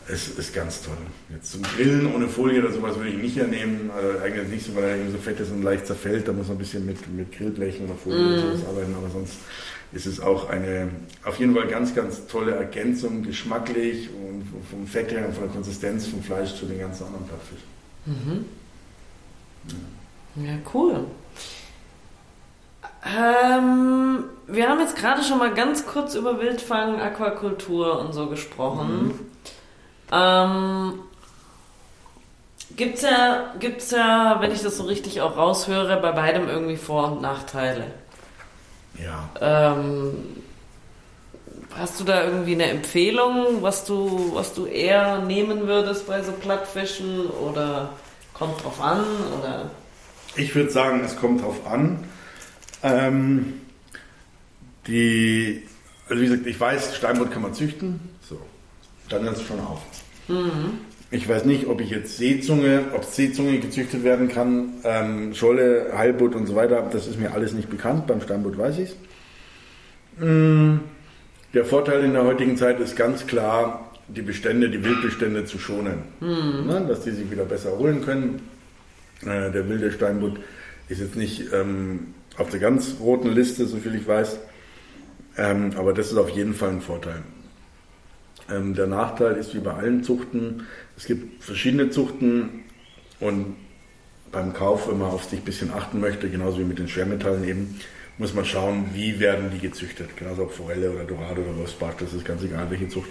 es 0.08 0.28
ist 0.30 0.54
ganz 0.54 0.82
toll. 0.82 0.98
Jetzt 1.30 1.52
zum 1.52 1.62
Grillen 1.64 2.14
ohne 2.14 2.28
Folie 2.28 2.60
oder 2.60 2.72
sowas 2.72 2.96
würde 2.98 3.10
ich 3.10 3.18
nicht 3.18 3.36
hernehmen. 3.36 3.92
Also 3.96 4.20
eigentlich 4.20 4.48
nicht 4.48 4.66
so, 4.66 4.76
weil 4.76 4.84
er 4.84 4.96
eben 4.98 5.12
so 5.12 5.18
fett 5.18 5.40
ist 5.40 5.52
und 5.52 5.64
leicht 5.64 5.88
zerfällt. 5.88 6.28
Da 6.28 6.34
muss 6.34 6.48
man 6.48 6.58
ein 6.58 6.60
bisschen 6.60 6.86
mit, 6.86 7.08
mit 7.14 7.32
Grillblechen 7.32 7.86
oder 7.86 7.96
Folie 7.96 8.20
oder 8.20 8.42
sowas 8.42 8.68
arbeiten. 8.68 8.96
Aber 8.96 9.10
sonst 9.10 9.36
ist 9.94 10.06
es 10.06 10.20
auch 10.20 10.50
eine 10.50 10.90
auf 11.24 11.38
jeden 11.40 11.54
Fall 11.56 11.68
ganz, 11.68 11.94
ganz 11.94 12.26
tolle 12.28 12.56
Ergänzung, 12.56 13.24
geschmacklich 13.24 14.10
und 14.10 14.48
vom 14.70 14.88
Fett 14.88 15.12
her 15.12 15.28
und 15.28 15.34
von 15.34 15.44
der 15.44 15.54
Konsistenz 15.54 16.08
vom 16.08 16.24
Fleisch 16.24 16.56
zu 16.56 16.66
den 16.66 16.80
ganzen 16.80 17.06
anderen 17.06 17.26
Plattfischen. 17.28 18.46
Ja, 20.36 20.54
cool. 20.74 21.06
Ähm, 23.04 24.24
wir 24.48 24.70
haben 24.70 24.80
jetzt 24.80 24.96
gerade 24.96 25.24
schon 25.24 25.40
mal 25.40 25.54
ganz 25.54 25.86
kurz 25.86 26.16
über 26.16 26.40
Wildfang, 26.40 27.00
Aquakultur 27.00 28.00
und 28.00 28.14
so 28.14 28.28
gesprochen. 28.28 29.14
Ähm, 30.12 31.00
gibt's 32.76 33.02
ja, 33.02 33.54
gibt's 33.60 33.92
ja, 33.92 34.38
wenn 34.40 34.52
ich 34.52 34.62
das 34.62 34.78
so 34.78 34.84
richtig 34.84 35.22
auch 35.22 35.38
raushöre, 35.38 36.00
bei 36.02 36.12
beidem 36.12 36.48
irgendwie 36.48 36.78
Vor- 36.78 37.12
und 37.12 37.22
Nachteile. 37.22 37.86
Ja. 39.00 39.30
Ähm, 39.40 40.14
hast 41.76 42.00
du 42.00 42.04
da 42.04 42.24
irgendwie 42.24 42.54
eine 42.54 42.70
Empfehlung, 42.70 43.62
was 43.62 43.86
du, 43.86 44.32
was 44.34 44.54
du 44.54 44.66
eher 44.66 45.20
nehmen 45.20 45.68
würdest 45.68 46.08
bei 46.08 46.22
so 46.22 46.32
Plattfischen 46.32 47.28
oder 47.28 47.90
kommt 48.34 48.64
drauf 48.64 48.82
an 48.82 49.04
oder? 49.40 49.72
Ich 50.36 50.56
würde 50.56 50.72
sagen, 50.72 51.04
es 51.04 51.16
kommt 51.18 51.42
drauf 51.42 51.66
an. 51.66 52.04
Ähm, 52.84 53.62
die, 54.88 55.68
also 56.10 56.22
wie 56.22 56.28
gesagt, 56.28 56.48
ich 56.48 56.60
weiß, 56.60 56.96
Steinbutt 56.96 57.32
kann 57.32 57.42
man 57.42 57.54
züchten. 57.54 58.00
So, 58.28 58.40
dann 59.10 59.24
hört 59.24 59.38
es 59.38 59.44
schon 59.44 59.60
auf. 59.60 59.82
Ich 61.12 61.28
weiß 61.28 61.46
nicht, 61.46 61.68
ob 61.68 61.82
ich 61.82 61.90
jetzt 61.90 62.18
Seezunge, 62.18 62.86
ob 62.94 63.04
Seezunge 63.04 63.60
gezüchtet 63.60 64.04
werden 64.04 64.30
kann, 64.30 64.74
ähm, 64.84 65.34
Scholle, 65.34 65.92
Heilbutt 65.96 66.36
und 66.36 66.46
so 66.48 66.56
weiter. 66.56 66.88
Das 66.92 67.08
ist 67.08 67.20
mir 67.20 67.34
alles 67.34 67.54
nicht 67.54 67.70
bekannt. 67.70 68.08
Beim 68.08 68.22
Steinbutt 68.22 68.58
weiß 68.58 68.78
ich 68.80 68.90
es. 68.90 68.96
Der 71.54 71.66
Vorteil 71.66 72.04
in 72.04 72.14
der 72.14 72.24
heutigen 72.24 72.56
Zeit 72.56 72.80
ist 72.80 72.96
ganz 72.96 73.28
klar, 73.28 73.92
die 74.08 74.22
Bestände, 74.22 74.70
die 74.70 74.84
Wildbestände 74.84 75.46
zu 75.46 75.58
schonen. 75.58 76.04
Ne, 76.68 76.86
dass 76.88 77.02
die 77.02 77.12
sich 77.12 77.30
wieder 77.30 77.46
besser 77.46 77.72
erholen 77.72 78.04
können. 78.06 78.42
Äh, 79.24 79.52
der 79.52 79.68
wilde 79.70 79.92
Steinbutt 79.92 80.40
ist 80.90 81.00
jetzt 81.00 81.16
nicht 81.16 81.54
ähm, 81.54 82.14
auf 82.38 82.50
der 82.50 82.60
ganz 82.60 82.96
roten 83.00 83.30
Liste, 83.30 83.66
soviel 83.66 83.96
ich 83.96 84.08
weiß. 84.08 84.40
Ähm, 85.38 85.72
aber 85.78 85.94
das 85.94 86.12
ist 86.12 86.18
auf 86.18 86.30
jeden 86.30 86.54
Fall 86.54 86.70
ein 86.70 86.82
Vorteil. 86.82 87.22
Ähm, 88.52 88.74
der 88.74 88.88
Nachteil 88.88 89.36
ist 89.36 89.56
wie 89.56 89.60
bei 89.60 89.74
allen 89.74 90.04
Zuchten, 90.04 90.68
es 90.98 91.06
gibt 91.06 91.44
verschiedene 91.44 91.90
Zuchten 91.90 92.64
und 93.20 93.56
beim 94.32 94.54
Kauf, 94.54 94.90
wenn 94.90 95.00
man 95.00 95.10
auf 95.10 95.26
sich 95.26 95.40
ein 95.40 95.46
bisschen 95.46 95.72
achten 95.72 96.00
möchte, 96.00 96.30
genauso 96.30 96.60
wie 96.60 96.64
mit 96.64 96.80
den 96.80 96.88
Schwermetallen 96.88 97.44
eben, 97.44 97.80
muss 98.18 98.34
man 98.34 98.46
schauen, 98.46 98.90
wie 98.94 99.20
werden 99.20 99.52
die 99.54 99.60
gezüchtet. 99.60 100.16
Genauso 100.16 100.44
ob 100.44 100.52
Forelle 100.52 100.92
oder 100.92 101.04
Dorado 101.04 101.42
oder 101.42 101.58
Wolfsbach, 101.58 101.96
das 102.00 102.14
ist 102.14 102.24
ganz 102.24 102.44
egal, 102.44 102.70
welche 102.70 102.88
Zucht. 102.88 103.10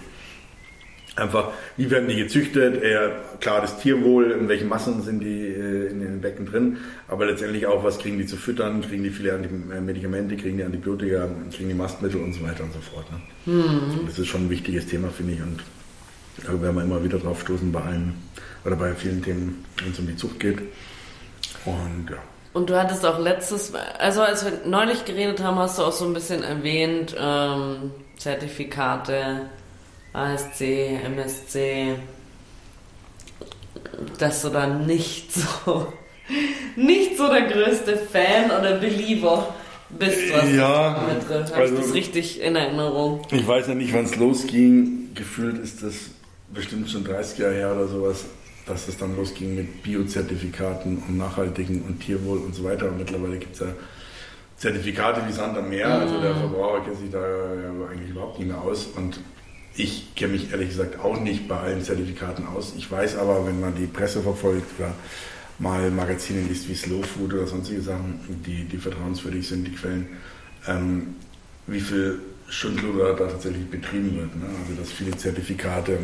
Einfach, 1.16 1.50
wie 1.76 1.90
werden 1.90 2.08
die 2.08 2.16
gezüchtet? 2.16 2.82
Eher 2.82 3.11
klar 3.40 3.61
das 3.61 3.78
Tierwohl, 3.78 4.30
in 4.30 4.48
welchen 4.48 4.68
Massen 4.68 5.02
sind 5.02 5.20
die 5.20 5.46
äh, 5.46 5.88
in 5.88 6.00
den 6.00 6.20
Becken 6.20 6.46
drin, 6.46 6.78
aber 7.08 7.26
letztendlich 7.26 7.66
auch, 7.66 7.82
was 7.82 7.98
kriegen 7.98 8.18
die 8.18 8.26
zu 8.26 8.36
füttern, 8.36 8.80
kriegen 8.80 9.02
die 9.02 9.11
viele 9.11 9.30
äh, 9.30 9.80
Medikamente, 9.80 10.36
kriegen 10.36 10.58
die 10.58 10.64
Antibiotika, 10.64 11.28
kriegen 11.52 11.68
die 11.68 11.74
Mastmittel 11.74 12.20
und 12.20 12.32
so 12.32 12.42
weiter 12.42 12.62
und 12.62 12.72
so 12.72 12.80
fort. 12.80 13.06
Ne? 13.11 14.00
Das 14.06 14.18
ist 14.18 14.28
schon 14.28 14.46
ein 14.46 14.50
wichtiges 14.50 14.86
Thema, 14.86 15.08
finde 15.08 15.32
ich, 15.34 15.42
und 15.42 15.62
da 16.46 16.62
werden 16.62 16.76
wir 16.76 16.84
immer 16.84 17.02
wieder 17.02 17.18
drauf 17.18 17.40
stoßen 17.40 17.72
bei 17.72 17.80
allen 17.80 18.14
oder 18.64 18.76
bei 18.76 18.94
vielen 18.94 19.22
Themen, 19.22 19.64
wenn 19.82 19.92
es 19.92 19.98
um 19.98 20.06
die 20.06 20.16
Zucht 20.16 20.38
geht. 20.38 20.58
Und 21.64 22.11
ja. 22.11 22.16
Und 22.52 22.68
du 22.68 22.80
hattest 22.80 23.06
auch 23.06 23.18
letztes, 23.18 23.72
also 23.98 24.22
als 24.22 24.44
wir 24.44 24.52
neulich 24.64 25.04
geredet 25.04 25.40
haben, 25.40 25.56
hast 25.58 25.78
du 25.78 25.82
auch 25.82 25.92
so 25.92 26.04
ein 26.04 26.14
bisschen 26.14 26.42
erwähnt, 26.42 27.14
ähm, 27.18 27.92
Zertifikate, 28.16 29.42
ASC, 30.12 30.61
MSC, 31.04 31.94
dass 34.18 34.42
du 34.42 34.48
da 34.48 34.66
nicht 34.66 35.32
so, 35.32 35.92
nicht 36.76 37.16
so 37.16 37.28
der 37.28 37.42
größte 37.42 37.96
Fan 37.96 38.46
oder 38.46 38.78
Believer 38.78 39.54
bist, 39.90 40.32
was 40.32 40.52
Ja, 40.52 41.04
das 41.08 41.24
betrifft. 41.24 41.52
Habe 41.52 41.62
also- 41.62 41.76
das 41.76 41.94
richtig 41.94 42.40
in 42.40 42.56
Erinnerung? 42.56 43.22
Ich 43.30 43.46
weiß 43.46 43.68
ja 43.68 43.74
nicht, 43.74 43.92
wann 43.92 44.04
es 44.04 44.16
losging. 44.16 45.11
Gefühlt 45.14 45.58
ist 45.58 45.82
das 45.82 45.94
bestimmt 46.52 46.88
schon 46.90 47.04
30 47.04 47.38
Jahre 47.38 47.54
her 47.54 47.72
oder 47.72 47.88
sowas, 47.88 48.24
dass 48.66 48.88
es 48.88 48.96
dann 48.96 49.16
losging 49.16 49.54
mit 49.56 49.82
Biozertifikaten 49.82 51.02
und 51.06 51.18
nachhaltigen 51.18 51.82
und 51.82 52.00
Tierwohl 52.00 52.38
und 52.38 52.54
so 52.54 52.64
weiter. 52.64 52.88
Und 52.88 52.98
mittlerweile 52.98 53.38
gibt 53.38 53.54
es 53.54 53.61
ja 53.61 53.66
Zertifikate 54.56 55.22
wie 55.26 55.32
Sand 55.32 55.56
am 55.56 55.68
Meer. 55.68 55.88
Also 55.88 56.20
der 56.20 56.34
Verbraucher 56.36 56.84
kennt 56.84 56.98
sich 56.98 57.11
da 57.11 57.18
ja 57.20 57.70
eigentlich 57.90 58.11
überhaupt 58.11 58.38
nicht 58.38 58.48
mehr 58.48 58.61
aus. 58.61 58.86
Und 58.96 59.18
ich 59.74 60.14
kenne 60.14 60.32
mich 60.32 60.50
ehrlich 60.52 60.70
gesagt 60.70 60.98
auch 61.00 61.20
nicht 61.20 61.48
bei 61.48 61.56
allen 61.56 61.82
Zertifikaten 61.82 62.46
aus. 62.46 62.74
Ich 62.76 62.90
weiß 62.90 63.16
aber, 63.16 63.46
wenn 63.46 63.60
man 63.60 63.74
die 63.74 63.86
Presse 63.86 64.22
verfolgt 64.22 64.78
oder 64.78 64.94
mal 65.58 65.90
Magazine 65.90 66.42
liest 66.42 66.68
wie 66.68 66.74
Slow 66.74 67.02
Food 67.02 67.34
oder 67.34 67.46
sonstige 67.46 67.82
Sachen, 67.82 68.20
die, 68.46 68.64
die 68.64 68.78
vertrauenswürdig 68.78 69.46
sind, 69.46 69.66
die 69.66 69.72
Quellen, 69.72 70.08
ähm, 70.66 71.14
wie 71.66 71.80
viel 71.80 72.18
Schundluder 72.48 73.14
da 73.14 73.26
tatsächlich 73.26 73.66
betrieben 73.70 74.16
wird. 74.16 74.36
Ne? 74.36 74.46
Also 74.62 74.80
dass 74.80 74.90
viele 74.90 75.16
Zertifikate 75.16 75.98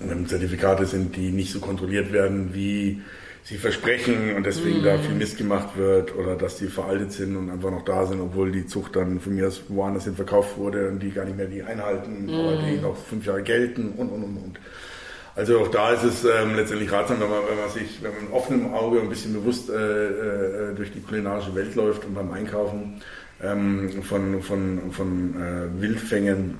ähm, 0.00 0.26
Zertifikate 0.26 0.86
sind, 0.86 1.16
die 1.16 1.30
nicht 1.30 1.52
so 1.52 1.60
kontrolliert 1.60 2.12
werden, 2.12 2.54
wie 2.54 3.02
sie 3.48 3.56
versprechen 3.56 4.36
und 4.36 4.44
deswegen 4.44 4.82
da 4.82 4.98
viel 4.98 5.14
Mist 5.14 5.38
gemacht 5.38 5.70
wird 5.76 6.14
oder 6.14 6.36
dass 6.36 6.56
die 6.56 6.66
veraltet 6.66 7.12
sind 7.12 7.34
und 7.34 7.48
einfach 7.48 7.70
noch 7.70 7.82
da 7.82 8.04
sind, 8.04 8.20
obwohl 8.20 8.52
die 8.52 8.66
Zucht 8.66 8.94
dann 8.94 9.20
von 9.20 9.34
mir 9.34 9.48
aus 9.48 9.62
woanders 9.68 10.04
hin 10.04 10.16
verkauft 10.16 10.58
wurde 10.58 10.88
und 10.88 11.02
die 11.02 11.10
gar 11.10 11.24
nicht 11.24 11.38
mehr 11.38 11.46
die 11.46 11.62
einhalten, 11.62 12.28
aber 12.28 12.56
die 12.56 12.76
noch 12.76 12.94
fünf 12.94 13.24
Jahre 13.24 13.42
gelten 13.42 13.94
und 13.96 14.10
und 14.10 14.22
und 14.22 14.36
und. 14.36 14.60
Also 15.34 15.60
auch 15.60 15.68
da 15.68 15.92
ist 15.92 16.02
es 16.02 16.24
ähm, 16.24 16.56
letztendlich 16.56 16.92
ratsam, 16.92 17.20
wenn 17.20 17.30
man, 17.30 17.38
wenn 17.48 17.58
man 17.58 17.70
sich, 17.70 18.02
wenn 18.02 18.12
man 18.12 18.24
mit 18.24 18.32
offenem 18.32 18.74
Auge 18.74 19.00
ein 19.00 19.08
bisschen 19.08 19.32
bewusst 19.32 19.70
äh, 19.70 19.74
äh, 19.74 20.74
durch 20.74 20.92
die 20.92 21.00
kulinarische 21.00 21.54
Welt 21.54 21.74
läuft 21.74 22.04
und 22.04 22.14
beim 22.14 22.30
Einkaufen 22.32 23.00
ähm, 23.42 24.02
von, 24.02 24.42
von, 24.42 24.90
von 24.90 25.34
äh, 25.40 25.80
Wildfängen 25.80 26.58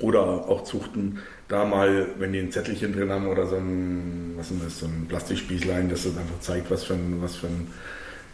oder 0.00 0.22
auch 0.48 0.64
Zuchten, 0.64 1.18
da 1.48 1.64
mal, 1.64 2.08
wenn 2.18 2.32
die 2.32 2.40
ein 2.40 2.50
Zettelchen 2.50 2.92
drin 2.92 3.10
haben 3.10 3.28
oder 3.28 3.46
so 3.46 3.56
ein, 3.56 4.34
was 4.36 4.50
ist 4.50 4.64
das, 4.64 4.78
so 4.80 4.86
ein 4.86 5.06
Plastikspießlein, 5.08 5.88
das 5.88 6.04
das 6.04 6.16
einfach 6.16 6.40
zeigt, 6.40 6.70
was 6.70 6.84
für 6.84 6.94
ein, 6.94 7.18
was 7.20 7.36
für 7.36 7.46
ein 7.46 7.68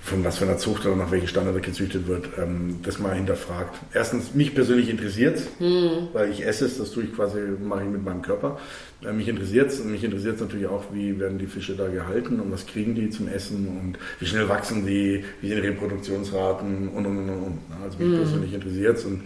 von 0.03 0.25
was 0.25 0.39
für 0.39 0.45
einer 0.45 0.59
Zucht 0.59 0.85
oder 0.85 0.97
nach 0.97 1.13
welchen 1.13 1.29
Standard 1.29 1.63
gezüchtet 1.63 2.09
wird, 2.09 2.31
ähm, 2.37 2.81
das 2.83 2.99
mal 2.99 3.15
hinterfragt. 3.15 3.79
Erstens, 3.95 4.35
mich 4.35 4.53
persönlich 4.53 4.91
interessiert 4.91 5.37
es, 5.37 5.49
mhm. 5.61 6.09
weil 6.13 6.31
ich 6.33 6.45
esse 6.45 6.67
es, 6.67 6.77
das 6.77 6.91
tue 6.91 7.05
ich 7.05 7.15
quasi, 7.15 7.39
mache 7.63 7.85
ich 7.85 7.89
mit 7.89 8.05
meinem 8.05 8.21
Körper. 8.21 8.59
Äh, 9.05 9.13
mich 9.13 9.29
interessiert 9.29 9.71
es 9.71 9.79
und 9.79 9.93
mich 9.93 10.03
interessiert 10.03 10.35
es 10.35 10.41
natürlich 10.41 10.67
auch, 10.67 10.87
wie 10.93 11.21
werden 11.21 11.39
die 11.39 11.47
Fische 11.47 11.77
da 11.77 11.87
gehalten 11.87 12.41
und 12.41 12.51
was 12.51 12.67
kriegen 12.67 12.97
die 12.97 13.11
zum 13.11 13.29
Essen 13.29 13.69
und 13.69 13.99
wie 14.19 14.27
schnell 14.27 14.49
wachsen 14.49 14.85
die, 14.85 15.25
wie 15.41 15.49
sind 15.49 15.63
die 15.63 15.69
Reproduktionsraten 15.69 16.89
und 16.89 17.07
und 17.07 17.19
und 17.19 17.31
und. 17.31 17.59
Also 17.85 17.99
mich 17.99 18.09
mhm. 18.09 18.17
persönlich 18.17 18.55
interessiert 18.55 18.99
es 18.99 19.05
und 19.05 19.23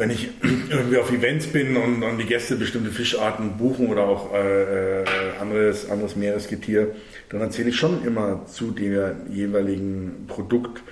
wenn 0.00 0.10
ich 0.10 0.30
irgendwie 0.70 0.96
auf 0.96 1.12
Events 1.12 1.46
bin 1.46 1.76
und, 1.76 2.02
und 2.02 2.18
die 2.18 2.24
Gäste 2.24 2.56
bestimmte 2.56 2.90
Fischarten 2.90 3.58
buchen 3.58 3.88
oder 3.88 4.04
auch 4.04 4.32
äh, 4.34 5.02
äh, 5.02 5.04
anderes, 5.38 5.88
anderes 5.90 6.16
Meeresgetier, 6.16 6.96
dann 7.28 7.42
erzähle 7.42 7.68
ich 7.68 7.76
schon 7.76 8.02
immer 8.04 8.46
zu 8.46 8.70
dem 8.70 9.30
jeweiligen 9.30 10.24
Produkt 10.26 10.82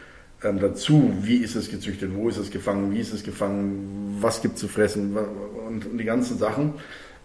ähm, 0.44 0.60
dazu, 0.60 1.12
wie 1.22 1.38
ist 1.38 1.56
es 1.56 1.70
gezüchtet, 1.70 2.10
wo 2.14 2.28
ist 2.28 2.36
es 2.36 2.50
gefangen, 2.50 2.94
wie 2.94 3.00
ist 3.00 3.14
es 3.14 3.24
gefangen, 3.24 4.18
was 4.20 4.42
gibt 4.42 4.54
es 4.54 4.60
zu 4.60 4.68
fressen 4.68 5.16
und, 5.16 5.86
und, 5.86 5.98
die 5.98 6.04
ganzen 6.04 6.38
Sachen. 6.38 6.74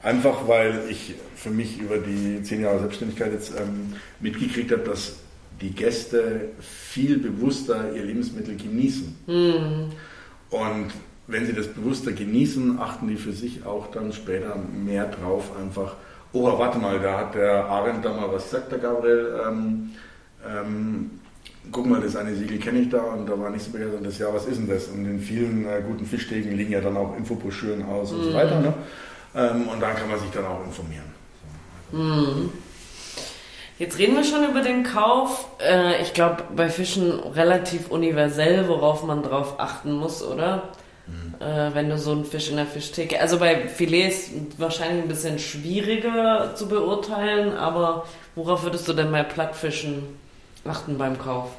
Einfach 0.01 0.47
weil 0.47 0.83
ich 0.89 1.15
für 1.35 1.49
mich 1.49 1.79
über 1.79 1.97
die 1.97 2.41
zehn 2.43 2.61
Jahre 2.61 2.79
Selbstständigkeit 2.79 3.33
jetzt 3.33 3.51
ähm, 3.59 3.93
mitgekriegt 4.21 4.71
habe, 4.71 4.83
dass 4.83 5.17
die 5.61 5.71
Gäste 5.71 6.49
viel 6.61 7.19
bewusster 7.19 7.93
ihr 7.93 8.03
Lebensmittel 8.03 8.55
genießen. 8.55 9.15
Mhm. 9.27 9.91
Und 10.49 10.91
wenn 11.27 11.45
sie 11.45 11.53
das 11.53 11.67
bewusster 11.67 12.11
genießen, 12.11 12.79
achten 12.79 13.07
die 13.07 13.15
für 13.15 13.31
sich 13.31 13.65
auch 13.65 13.91
dann 13.91 14.11
später 14.11 14.55
mehr 14.55 15.05
drauf, 15.05 15.51
einfach, 15.59 15.95
oh, 16.33 16.57
warte 16.59 16.79
mal, 16.79 16.99
da 16.99 17.19
hat 17.19 17.35
der 17.35 17.65
Arendt 17.65 18.03
da 18.03 18.13
mal 18.13 18.31
was 18.31 18.43
gesagt, 18.43 18.71
der 18.71 18.79
Gabriel, 18.79 19.41
ähm, 19.47 19.91
ähm, 20.45 21.11
guck 21.71 21.85
mal, 21.85 22.01
das 22.01 22.15
eine 22.15 22.35
Siegel 22.35 22.59
kenne 22.59 22.79
ich 22.79 22.89
da 22.89 23.01
und 23.01 23.27
da 23.27 23.39
war 23.39 23.49
nicht 23.49 23.63
so 23.63 23.71
begeistert, 23.71 24.05
das 24.05 24.19
ja, 24.19 24.33
was 24.33 24.45
ist 24.45 24.57
denn 24.57 24.67
das? 24.67 24.87
Und 24.87 25.05
in 25.05 25.19
vielen 25.19 25.65
äh, 25.65 25.81
guten 25.87 26.05
Fischstegen 26.05 26.57
liegen 26.57 26.73
ja 26.73 26.81
dann 26.81 26.97
auch 26.97 27.15
Infobroschüren 27.15 27.85
aus 27.85 28.11
und 28.11 28.23
so 28.23 28.29
mhm. 28.31 28.33
weiter. 28.33 28.59
Ne? 28.59 28.73
Ähm, 29.35 29.67
und 29.69 29.79
dann 29.81 29.95
kann 29.95 30.09
man 30.09 30.19
sich 30.19 30.29
dann 30.31 30.45
auch 30.45 30.63
informieren. 30.63 31.05
So, 31.91 31.97
mm. 31.97 32.51
Jetzt 33.79 33.97
reden 33.97 34.15
wir 34.15 34.23
schon 34.23 34.47
über 34.47 34.61
den 34.61 34.83
Kauf. 34.83 35.47
Äh, 35.59 36.01
ich 36.01 36.13
glaube, 36.13 36.43
bei 36.55 36.69
Fischen 36.69 37.11
relativ 37.11 37.89
universell, 37.89 38.67
worauf 38.67 39.03
man 39.03 39.23
drauf 39.23 39.55
achten 39.57 39.93
muss, 39.93 40.21
oder? 40.21 40.69
Äh, 41.39 41.73
wenn 41.73 41.89
du 41.89 41.97
so 41.97 42.11
einen 42.11 42.25
Fisch 42.25 42.49
in 42.49 42.55
der 42.55 42.65
Fischtheke. 42.65 43.19
Also 43.19 43.39
bei 43.39 43.67
Filets 43.67 44.29
wahrscheinlich 44.57 45.03
ein 45.03 45.09
bisschen 45.09 45.39
schwieriger 45.39 46.53
zu 46.55 46.67
beurteilen, 46.67 47.55
aber 47.55 48.05
worauf 48.35 48.63
würdest 48.63 48.87
du 48.87 48.93
denn 48.93 49.11
bei 49.11 49.23
Plattfischen 49.23 50.03
achten 50.65 50.97
beim 50.97 51.17
Kauf? 51.19 51.49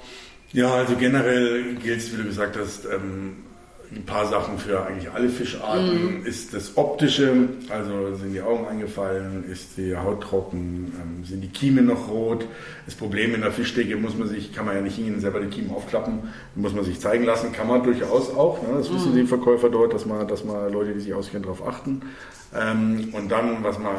Ja, 0.53 0.73
also 0.73 0.97
generell 0.97 1.75
gilt 1.75 1.99
es, 1.99 2.13
wie 2.13 2.17
du 2.17 2.25
gesagt 2.25 2.57
hast, 2.57 2.85
ähm, 2.87 3.45
ein 3.97 4.05
paar 4.05 4.27
Sachen 4.27 4.59
für 4.59 4.85
eigentlich 4.85 5.11
alle 5.11 5.29
Fischarten. 5.29 6.23
Mm. 6.23 6.27
Ist 6.27 6.55
das 6.55 6.77
Optische, 6.77 7.49
also 7.69 8.15
sind 8.15 8.33
die 8.33 8.43
Augen 8.43 8.67
eingefallen, 8.67 9.45
ist 9.51 9.77
die 9.77 9.97
Haut 9.97 10.23
trocken, 10.23 10.93
ähm, 11.01 11.25
sind 11.25 11.41
die 11.41 11.49
Kiemen 11.49 11.87
noch 11.87 12.09
rot. 12.09 12.47
Das 12.87 12.95
Problem 12.95 13.35
in 13.35 13.43
der 13.43 13.53
Fischtheke 13.53 13.97
muss 13.97 14.17
man 14.17 14.29
sich, 14.29 14.53
kann 14.53 14.67
man 14.67 14.75
ja 14.75 14.81
nicht 14.81 14.97
hingehen, 14.97 15.21
selber 15.21 15.41
die 15.41 15.49
Kiemen 15.49 15.71
aufklappen, 15.71 16.31
muss 16.55 16.75
man 16.75 16.85
sich 16.85 17.01
zeigen 17.01 17.25
lassen, 17.25 17.53
kann 17.53 17.69
man 17.69 17.83
durchaus 17.83 18.35
auch. 18.35 18.63
Ne? 18.63 18.79
Das 18.79 18.91
mm. 18.91 18.95
wissen 18.95 19.15
die 19.15 19.25
Verkäufer 19.25 19.69
dort, 19.69 19.95
dass 19.95 20.07
man, 20.07 20.27
dass 20.27 20.45
man 20.45 20.73
Leute, 20.73 20.93
die 20.95 21.01
sich 21.01 21.15
auskennen, 21.15 21.43
darauf 21.43 21.67
achten. 21.67 22.03
Ähm, 22.55 23.09
und 23.13 23.31
dann, 23.31 23.65
was 23.65 23.79
man 23.79 23.95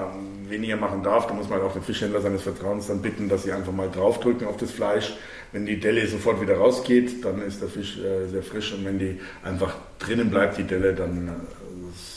weniger 0.50 0.78
machen 0.78 1.04
darf, 1.04 1.28
da 1.28 1.34
muss 1.34 1.50
man 1.50 1.60
halt 1.60 1.70
auch 1.70 1.74
den 1.74 1.82
Fischhändler 1.82 2.22
seines 2.22 2.42
Vertrauens 2.42 2.88
dann 2.88 3.02
bitten, 3.02 3.28
dass 3.28 3.44
sie 3.44 3.52
einfach 3.52 3.74
mal 3.74 3.90
draufdrücken 3.90 4.48
auf 4.48 4.58
das 4.58 4.72
Fleisch 4.72 5.16
wenn 5.56 5.66
die 5.66 5.80
Delle 5.80 6.06
sofort 6.06 6.42
wieder 6.42 6.58
rausgegeht, 6.58 7.24
dann 7.24 7.42
ist 7.42 7.62
der 7.62 7.70
Fisch 7.70 7.98
äh, 7.98 8.28
sehr 8.28 8.44
frisch 8.44 8.74
und 8.74 8.84
wenn 8.84 9.00
die 9.00 9.18
einfach 9.42 9.74
drinnen 10.00 10.30
bleibt, 10.30 10.58
die 10.58 10.64
Delle, 10.64 10.94
dann 10.94 11.30
äh, 11.30 11.32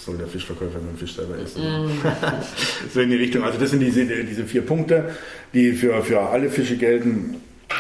soll 0.05 0.19
der 0.19 0.27
Fischverkäufer 0.27 0.81
den 0.81 0.99
Fisch 0.99 1.15
selber 1.15 1.39
essen. 1.39 1.63
Mm. 1.63 1.91
so 2.93 3.01
in 3.01 3.11
die 3.11 3.17
Richtung. 3.17 3.45
Also 3.45 3.61
das 3.61 3.71
sind 3.71 3.79
diese, 3.79 4.05
diese 4.05 4.45
vier 4.45 4.63
Punkte, 4.63 5.11
die 5.55 5.71
für, 5.73 6.03
für 6.03 6.19
alle 6.19 6.51
Fische 6.51 6.77
gelten. 6.77 7.37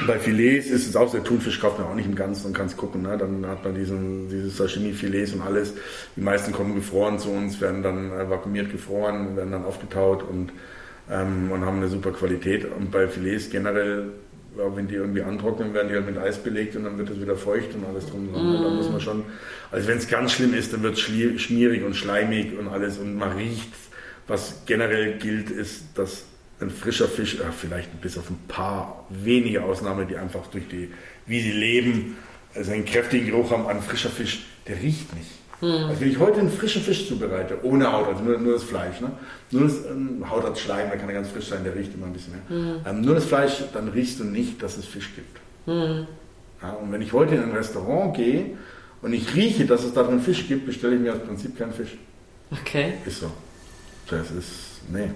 Bei 0.06 0.20
Filets 0.20 0.68
ist 0.68 0.86
es 0.86 0.94
auch 0.94 1.08
so, 1.08 1.16
der 1.16 1.24
Thunfisch 1.24 1.58
kauft 1.58 1.80
man 1.80 1.88
auch 1.88 1.94
nicht 1.96 2.06
im 2.06 2.14
Ganzen 2.14 2.46
und 2.46 2.52
kann 2.52 2.66
es 2.66 2.76
gucken. 2.76 3.02
Ne? 3.02 3.18
Dann 3.18 3.44
hat 3.46 3.64
man 3.64 3.74
diesen, 3.74 4.28
dieses 4.28 4.56
Sashimi-Filets 4.58 5.32
und 5.32 5.40
alles. 5.40 5.74
Die 6.14 6.20
meisten 6.20 6.52
kommen 6.52 6.76
gefroren 6.76 7.18
zu 7.18 7.30
uns, 7.30 7.60
werden 7.60 7.82
dann 7.82 8.12
äh, 8.12 8.30
vakuumiert 8.30 8.70
gefroren, 8.70 9.34
werden 9.34 9.50
dann 9.50 9.64
aufgetaut 9.64 10.22
und, 10.22 10.52
ähm, 11.10 11.50
und 11.50 11.66
haben 11.66 11.78
eine 11.78 11.88
super 11.88 12.12
Qualität. 12.12 12.64
Und 12.64 12.92
bei 12.92 13.08
Filets 13.08 13.50
generell 13.50 14.12
wenn 14.54 14.88
die 14.88 14.94
irgendwie 14.94 15.22
antrocknen, 15.22 15.74
werden 15.74 15.88
die 15.88 15.94
halt 15.94 16.06
mit 16.06 16.18
Eis 16.18 16.38
belegt 16.38 16.74
und 16.76 16.84
dann 16.84 16.98
wird 16.98 17.10
es 17.10 17.20
wieder 17.20 17.36
feucht 17.36 17.74
und 17.74 17.84
alles 17.84 18.06
drum. 18.06 18.30
Mm. 18.30 18.62
Da 18.62 18.70
muss 18.70 18.90
man 18.90 19.00
schon, 19.00 19.24
also 19.70 19.88
wenn 19.88 19.98
es 19.98 20.08
ganz 20.08 20.32
schlimm 20.32 20.54
ist, 20.54 20.72
dann 20.72 20.82
wird 20.82 20.94
es 20.94 21.00
schmierig 21.00 21.84
und 21.84 21.94
schleimig 21.94 22.58
und 22.58 22.68
alles 22.68 22.98
und 22.98 23.16
man 23.16 23.32
riecht. 23.32 23.72
Was 24.26 24.62
generell 24.66 25.18
gilt, 25.18 25.50
ist, 25.50 25.84
dass 25.94 26.24
ein 26.60 26.70
frischer 26.70 27.08
Fisch, 27.08 27.36
äh, 27.36 27.52
vielleicht 27.56 28.00
bis 28.00 28.18
auf 28.18 28.28
ein 28.30 28.38
paar 28.48 29.06
wenige 29.10 29.62
Ausnahmen, 29.62 30.08
die 30.08 30.16
einfach 30.16 30.46
durch 30.48 30.68
die, 30.68 30.90
wie 31.26 31.40
sie 31.40 31.52
leben, 31.52 32.16
also 32.54 32.72
einen 32.72 32.84
kräftigen 32.84 33.26
Geruch 33.26 33.50
haben, 33.52 33.66
ein 33.66 33.80
frischer 33.80 34.10
Fisch, 34.10 34.46
der 34.66 34.76
riecht 34.76 35.14
nicht. 35.14 35.30
Hm. 35.60 35.88
Also 35.88 36.00
wenn 36.00 36.10
ich 36.10 36.18
heute 36.18 36.40
einen 36.40 36.50
frischen 36.50 36.82
Fisch 36.82 37.08
zubereite, 37.08 37.58
ohne 37.64 37.92
Haut, 37.92 38.06
also 38.08 38.22
nur, 38.22 38.38
nur 38.38 38.52
das 38.54 38.62
Fleisch, 38.62 39.00
ne? 39.00 39.10
nur 39.50 39.64
das 39.64 39.86
ähm, 39.86 40.24
Haut 40.30 40.44
hat 40.44 40.58
Schleim, 40.58 40.88
da 40.90 40.96
kann 40.96 41.08
er 41.08 41.14
ganz 41.14 41.28
frisch 41.28 41.48
sein, 41.48 41.64
der 41.64 41.74
riecht 41.74 41.94
immer 41.94 42.06
ein 42.06 42.12
bisschen 42.12 42.34
mehr. 42.34 42.58
Hm. 42.58 42.80
Ähm, 42.86 43.00
nur 43.00 43.16
das 43.16 43.24
Fleisch, 43.24 43.64
dann 43.72 43.88
riechst 43.88 44.20
du 44.20 44.24
nicht, 44.24 44.62
dass 44.62 44.76
es 44.76 44.84
Fisch 44.84 45.14
gibt. 45.14 45.38
Hm. 45.66 46.06
Ja, 46.62 46.72
und 46.72 46.92
wenn 46.92 47.02
ich 47.02 47.12
heute 47.12 47.34
in 47.34 47.42
ein 47.42 47.52
Restaurant 47.52 48.16
gehe 48.16 48.56
und 49.02 49.12
ich 49.12 49.34
rieche, 49.34 49.66
dass 49.66 49.84
es 49.84 49.92
da 49.92 50.02
drin 50.02 50.20
Fisch 50.20 50.46
gibt, 50.46 50.66
bestelle 50.66 50.94
ich 50.94 51.00
mir 51.00 51.12
als 51.12 51.24
Prinzip 51.24 51.58
keinen 51.58 51.72
Fisch. 51.72 51.96
Okay. 52.50 52.94
Ist 53.04 53.20
so. 53.20 53.30
Das 54.08 54.30
ist, 54.30 54.80
nee. 54.90 55.10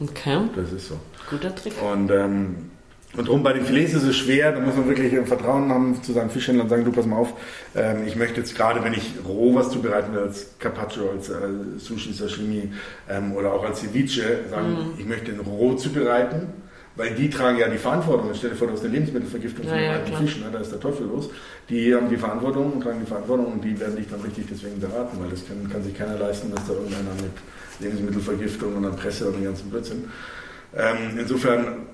Okay. 0.00 0.38
Das 0.54 0.72
ist 0.72 0.88
so. 0.88 1.00
Guter 1.28 1.54
Trick. 1.54 1.74
Und 1.82 2.10
ähm, 2.10 2.70
und 3.16 3.26
darum 3.26 3.42
bei 3.42 3.54
den 3.54 3.64
Filets 3.64 3.94
ist 3.94 4.02
es 4.02 4.16
schwer, 4.16 4.52
da 4.52 4.60
muss 4.60 4.76
man 4.76 4.86
wirklich 4.86 5.14
Vertrauen 5.26 5.70
haben 5.70 6.02
zu 6.02 6.12
seinem 6.12 6.28
Fischhändler 6.28 6.64
und 6.64 6.68
sagen, 6.68 6.84
du 6.84 6.92
pass 6.92 7.06
mal 7.06 7.16
auf, 7.16 7.32
ähm, 7.74 8.06
ich 8.06 8.16
möchte 8.16 8.40
jetzt 8.40 8.54
gerade, 8.54 8.84
wenn 8.84 8.92
ich 8.92 9.14
roh 9.26 9.54
was 9.54 9.70
zubereiten 9.70 10.12
will, 10.12 10.20
als 10.20 10.58
Carpaccio, 10.58 11.10
als 11.12 11.30
äh, 11.30 11.34
Sushi, 11.78 12.12
Sashimi 12.12 12.70
ähm, 13.08 13.34
oder 13.34 13.54
auch 13.54 13.64
als 13.64 13.80
Ceviche, 13.80 14.40
sagen, 14.50 14.72
mm. 14.72 15.00
ich 15.00 15.06
möchte 15.06 15.30
ihn 15.30 15.40
roh 15.40 15.74
zubereiten, 15.74 16.48
weil 16.96 17.14
die 17.14 17.30
tragen 17.30 17.56
ja 17.58 17.68
die 17.68 17.78
Verantwortung. 17.78 18.30
Stell 18.34 18.50
dir 18.50 18.56
vor, 18.56 18.66
du 18.66 18.74
hast 18.74 18.84
eine 18.84 18.92
Lebensmittelvergiftung 18.92 19.66
von 19.66 19.78
ja, 19.78 19.92
alten 19.92 20.12
Fischen, 20.14 20.42
ne? 20.42 20.48
da 20.52 20.58
ist 20.58 20.72
der 20.72 20.80
Teufel 20.80 21.06
los. 21.06 21.30
Die 21.70 21.94
haben 21.94 22.10
die 22.10 22.16
Verantwortung 22.18 22.74
und 22.74 22.82
tragen 22.82 23.00
die 23.00 23.06
Verantwortung 23.06 23.46
und 23.52 23.64
die 23.64 23.78
werden 23.80 23.96
dich 23.96 24.08
dann 24.10 24.20
richtig 24.20 24.46
deswegen 24.50 24.80
beraten, 24.80 25.16
weil 25.18 25.30
das 25.30 25.46
kann, 25.48 25.66
kann 25.70 25.82
sich 25.82 25.94
keiner 25.94 26.18
leisten, 26.18 26.52
dass 26.54 26.66
da 26.66 26.74
irgendeiner 26.74 27.14
mit 27.22 27.32
Lebensmittelvergiftung 27.80 28.76
und 28.76 28.82
dann 28.82 28.96
Presse 28.96 29.28
und 29.28 29.36
den 29.36 29.44
ganzen 29.44 29.70
Blödsinn. 29.70 30.04
Ähm, 30.76 31.18
insofern 31.18 31.86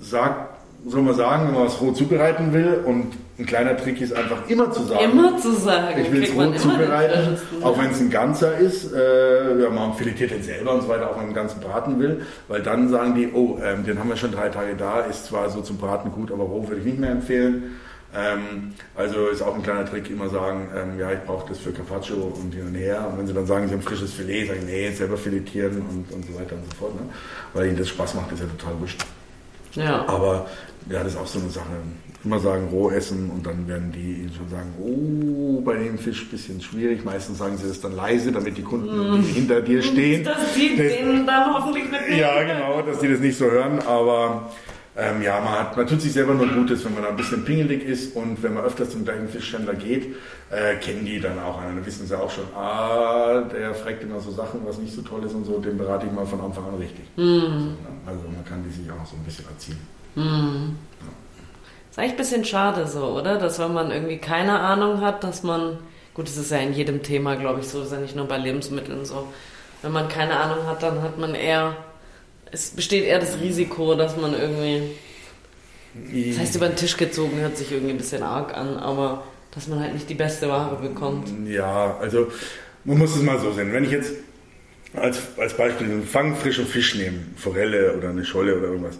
sagt, 0.00 0.58
soll 0.86 1.02
man 1.02 1.14
sagen, 1.14 1.48
wenn 1.48 1.54
man 1.54 1.64
was 1.64 1.80
roh 1.80 1.92
zubereiten 1.92 2.52
will 2.52 2.82
und 2.84 3.14
ein 3.38 3.46
kleiner 3.46 3.76
Trick 3.76 4.00
ist 4.00 4.12
einfach 4.12 4.48
immer 4.48 4.70
zu 4.72 4.82
sagen. 4.82 5.12
Immer 5.12 5.36
zu 5.38 5.52
sagen. 5.52 6.00
Ich 6.00 6.10
will 6.10 6.22
es 6.24 6.34
roh 6.34 6.52
zubereiten, 6.54 7.36
auch 7.62 7.78
wenn 7.78 7.90
es 7.90 8.00
ein 8.00 8.10
ganzer 8.10 8.56
ist. 8.56 8.92
Äh, 8.92 9.62
ja, 9.62 9.70
man 9.70 9.94
filetiert 9.94 10.30
den 10.30 10.42
selber 10.42 10.74
und 10.74 10.82
so 10.82 10.88
weiter, 10.88 11.06
auch 11.06 11.12
wenn 11.12 11.18
man 11.18 11.26
einen 11.26 11.34
ganzen 11.34 11.60
braten 11.60 12.00
will, 12.00 12.22
weil 12.48 12.62
dann 12.62 12.88
sagen 12.88 13.14
die, 13.14 13.28
oh, 13.32 13.58
ähm, 13.62 13.84
den 13.84 13.98
haben 13.98 14.08
wir 14.08 14.16
schon 14.16 14.32
drei 14.32 14.48
Tage 14.48 14.74
da, 14.76 15.00
ist 15.00 15.26
zwar 15.26 15.50
so 15.50 15.60
zum 15.60 15.78
Braten 15.78 16.10
gut, 16.10 16.32
aber 16.32 16.44
roh 16.44 16.66
würde 16.66 16.80
ich 16.80 16.86
nicht 16.86 16.98
mehr 16.98 17.10
empfehlen. 17.10 17.76
Ähm, 18.14 18.72
also 18.96 19.26
ist 19.26 19.42
auch 19.42 19.54
ein 19.54 19.62
kleiner 19.62 19.84
Trick, 19.84 20.10
immer 20.10 20.30
sagen, 20.30 20.68
ähm, 20.74 20.98
ja, 20.98 21.12
ich 21.12 21.20
brauche 21.20 21.48
das 21.48 21.58
für 21.58 21.72
Carpaccio 21.72 22.16
und 22.16 22.54
hin 22.54 22.66
und 22.66 22.74
her. 22.74 23.06
Und 23.10 23.18
wenn 23.18 23.26
sie 23.26 23.34
dann 23.34 23.46
sagen, 23.46 23.68
sie 23.68 23.74
haben 23.74 23.82
frisches 23.82 24.14
Filet, 24.14 24.46
sagen, 24.46 24.62
nee, 24.64 24.90
selber 24.90 25.16
filetieren 25.16 25.82
und, 25.82 26.10
und 26.10 26.24
so 26.26 26.34
weiter 26.34 26.54
und 26.54 26.64
so 26.70 26.76
fort. 26.76 26.94
Ne? 26.94 27.02
Weil 27.52 27.66
ihnen 27.66 27.76
das 27.76 27.88
Spaß 27.88 28.14
macht, 28.14 28.32
ist 28.32 28.40
ja 28.40 28.46
total 28.46 28.80
wurscht. 28.80 29.04
Ja. 29.74 30.04
Aber 30.08 30.46
ja, 30.90 31.02
das 31.02 31.12
ist 31.14 31.18
auch 31.18 31.26
so 31.26 31.38
eine 31.38 31.50
Sache. 31.50 31.66
Immer 32.24 32.40
sagen, 32.40 32.68
roh 32.72 32.90
essen 32.90 33.30
und 33.30 33.46
dann 33.46 33.68
werden 33.68 33.92
die 33.92 34.28
schon 34.36 34.48
sagen, 34.48 34.74
oh, 34.80 35.60
bei 35.60 35.74
dem 35.76 35.98
Fisch 35.98 36.22
ein 36.24 36.28
bisschen 36.30 36.60
schwierig. 36.60 37.04
Meistens 37.04 37.38
sagen 37.38 37.56
sie 37.56 37.68
das 37.68 37.80
dann 37.80 37.94
leise, 37.94 38.32
damit 38.32 38.58
die 38.58 38.62
Kunden, 38.62 39.22
die 39.22 39.32
hinter 39.34 39.60
dir 39.60 39.82
stehen. 39.82 40.24
Dass 40.24 40.52
die 40.54 40.76
das, 40.76 40.96
denen 40.96 41.26
dann 41.26 41.54
hoffentlich 41.54 41.84
mitnehmen. 41.84 42.18
Ja, 42.18 42.42
genau, 42.42 42.82
dass 42.82 42.98
die 42.98 43.08
das 43.08 43.20
nicht 43.20 43.38
so 43.38 43.44
hören. 43.44 43.78
Aber 43.86 44.50
ähm, 44.98 45.22
ja, 45.22 45.40
man, 45.40 45.52
hat, 45.52 45.76
man 45.76 45.86
tut 45.86 46.02
sich 46.02 46.12
selber 46.12 46.34
nur 46.34 46.48
Gutes, 46.48 46.84
wenn 46.84 46.92
man 46.92 47.04
ein 47.04 47.16
bisschen 47.16 47.44
pingelig 47.44 47.84
ist 47.84 48.16
und 48.16 48.42
wenn 48.42 48.54
man 48.54 48.64
öfters 48.64 48.90
zum 48.90 49.04
gleichen 49.04 49.28
Fischhändler 49.28 49.74
geht, 49.74 50.16
äh, 50.50 50.74
kennen 50.76 51.04
die 51.04 51.20
dann 51.20 51.38
auch 51.38 51.60
einen. 51.60 51.76
Dann 51.76 51.86
wissen 51.86 52.04
sie 52.04 52.18
auch 52.18 52.30
schon, 52.30 52.44
ah, 52.56 53.42
der 53.42 53.74
fragt 53.74 54.02
immer 54.02 54.18
so 54.18 54.32
Sachen, 54.32 54.60
was 54.66 54.78
nicht 54.78 54.92
so 54.92 55.02
toll 55.02 55.24
ist 55.24 55.34
und 55.34 55.44
so, 55.44 55.60
den 55.60 55.78
berate 55.78 56.06
ich 56.06 56.12
mal 56.12 56.26
von 56.26 56.40
Anfang 56.40 56.66
an 56.66 56.74
richtig. 56.74 57.04
Mhm. 57.16 57.76
Also 58.04 58.22
man 58.24 58.44
kann 58.44 58.64
die 58.64 58.70
sich 58.70 58.90
auch 58.90 59.06
so 59.06 59.14
ein 59.14 59.22
bisschen 59.22 59.44
erziehen. 59.46 59.78
Mhm. 60.16 60.76
Ja. 61.00 61.12
Ist 61.90 61.98
eigentlich 61.98 62.10
ein 62.10 62.16
bisschen 62.16 62.44
schade 62.44 62.84
so, 62.88 63.04
oder? 63.04 63.38
Dass 63.38 63.60
wenn 63.60 63.72
man 63.72 63.92
irgendwie 63.92 64.18
keine 64.18 64.58
Ahnung 64.58 65.00
hat, 65.00 65.22
dass 65.22 65.44
man, 65.44 65.78
gut, 66.12 66.26
das 66.26 66.36
ist 66.36 66.50
ja 66.50 66.58
in 66.58 66.72
jedem 66.72 67.04
Thema, 67.04 67.36
glaube 67.36 67.60
ich, 67.60 67.68
so, 67.68 67.78
das 67.78 67.88
ist 67.88 67.92
ja 67.92 68.00
nicht 68.00 68.16
nur 68.16 68.26
bei 68.26 68.38
Lebensmitteln 68.38 69.04
so. 69.04 69.28
Wenn 69.82 69.92
man 69.92 70.08
keine 70.08 70.36
Ahnung 70.40 70.66
hat, 70.66 70.82
dann 70.82 71.02
hat 71.02 71.18
man 71.18 71.36
eher 71.36 71.76
es 72.52 72.70
besteht 72.70 73.04
eher 73.04 73.18
das 73.18 73.40
Risiko, 73.40 73.94
dass 73.94 74.16
man 74.16 74.34
irgendwie 74.34 74.90
Das 76.30 76.38
heißt, 76.38 76.56
über 76.56 76.68
den 76.68 76.76
Tisch 76.76 76.96
gezogen 76.96 77.38
hört 77.40 77.56
sich 77.56 77.72
irgendwie 77.72 77.92
ein 77.92 77.98
bisschen 77.98 78.22
arg 78.22 78.56
an, 78.56 78.76
aber 78.76 79.24
dass 79.54 79.68
man 79.68 79.80
halt 79.80 79.94
nicht 79.94 80.08
die 80.08 80.14
beste 80.14 80.48
Ware 80.48 80.76
bekommt. 80.76 81.28
Ja, 81.46 81.96
also 82.00 82.30
man 82.84 82.98
muss 82.98 83.16
es 83.16 83.22
mal 83.22 83.38
so 83.38 83.52
sehen. 83.52 83.72
Wenn 83.72 83.84
ich 83.84 83.90
jetzt 83.90 84.12
als, 84.94 85.18
als 85.36 85.54
Beispiel 85.54 85.86
einen 85.86 86.04
fangfrischen 86.04 86.66
Fisch 86.66 86.94
nehme, 86.94 87.18
Forelle 87.36 87.96
oder 87.96 88.10
eine 88.10 88.24
Scholle 88.24 88.56
oder 88.56 88.68
irgendwas, 88.68 88.98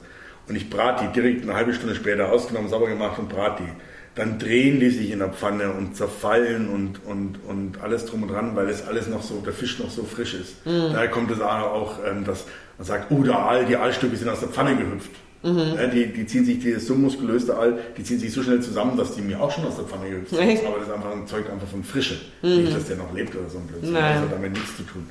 und 0.49 0.57
ich 0.57 0.70
brate 0.70 1.07
die 1.07 1.12
direkt 1.12 1.42
eine 1.42 1.55
halbe 1.55 1.74
Stunde 1.74 1.94
später 1.94 2.32
ausgenommen, 2.32 2.70
sauber 2.70 2.88
gemacht 2.88 3.18
und 3.18 3.28
brate 3.28 3.64
die, 3.64 3.72
dann 4.14 4.38
drehen 4.38 4.80
die 4.80 4.90
sich 4.90 5.11
in 5.11 5.20
der 5.20 5.28
Pfanne 5.28 5.72
und 5.72 5.94
zerfallen 5.94 6.68
und, 6.68 7.05
und, 7.05 7.38
und 7.46 7.80
alles 7.82 8.07
drum 8.07 8.22
und 8.22 8.30
dran, 8.30 8.57
weil 8.57 8.68
es 8.68 8.86
alles 8.86 9.07
noch 9.07 9.22
so, 9.22 9.40
der 9.40 9.53
Fisch 9.53 9.78
noch 9.78 9.90
so 9.90 10.03
frisch 10.03 10.34
ist. 10.34 10.66
Mhm. 10.66 10.92
Daher 10.92 11.09
kommt 11.09 11.30
es 11.30 11.40
auch, 11.40 11.99
ähm, 12.05 12.24
dass 12.24 12.46
man 12.79 12.87
sagt, 12.87 13.11
oh, 13.11 13.22
der 13.22 13.39
Aal, 13.39 13.66
die 13.66 13.76
Aalstücke 13.76 14.16
sind 14.16 14.29
aus 14.29 14.41
der 14.41 14.49
Pfanne 14.49 14.76
gehüpft. 14.76 15.11
Mhm. 15.43 15.74
Ja, 15.76 15.87
die, 15.87 16.07
die 16.12 16.26
ziehen 16.26 16.45
sich, 16.45 16.59
die 16.59 16.70
ist 16.70 16.87
so 16.87 16.95
muskulös, 16.95 17.47
der 17.47 17.59
Aal, 17.59 17.79
die 17.97 18.03
ziehen 18.03 18.18
sich 18.18 18.33
so 18.33 18.43
schnell 18.43 18.61
zusammen, 18.61 18.97
dass 18.97 19.14
die 19.14 19.20
mir 19.20 19.41
auch 19.41 19.51
schon 19.51 19.64
aus 19.66 19.76
der 19.76 19.85
Pfanne 19.85 20.09
gehüpft 20.09 20.31
sind. 20.31 20.41
Aber 20.66 20.79
das 20.79 20.89
ist 20.89 20.95
einfach 20.95 21.12
ein 21.12 21.26
Zeug 21.26 21.51
einfach 21.51 21.68
von 21.68 21.85
Frische. 21.85 22.16
Mhm. 22.43 22.57
Nicht, 22.57 22.76
dass 22.76 22.87
der 22.87 22.97
noch 22.97 23.12
lebt 23.12 23.35
oder 23.35 23.49
so 23.49 23.59
ein 23.59 23.66
Blödsinn. 23.66 23.95
Das 23.95 24.03
hat 24.03 24.33
damit 24.33 24.53
nichts 24.53 24.76
zu 24.76 24.83
tun. 24.85 25.07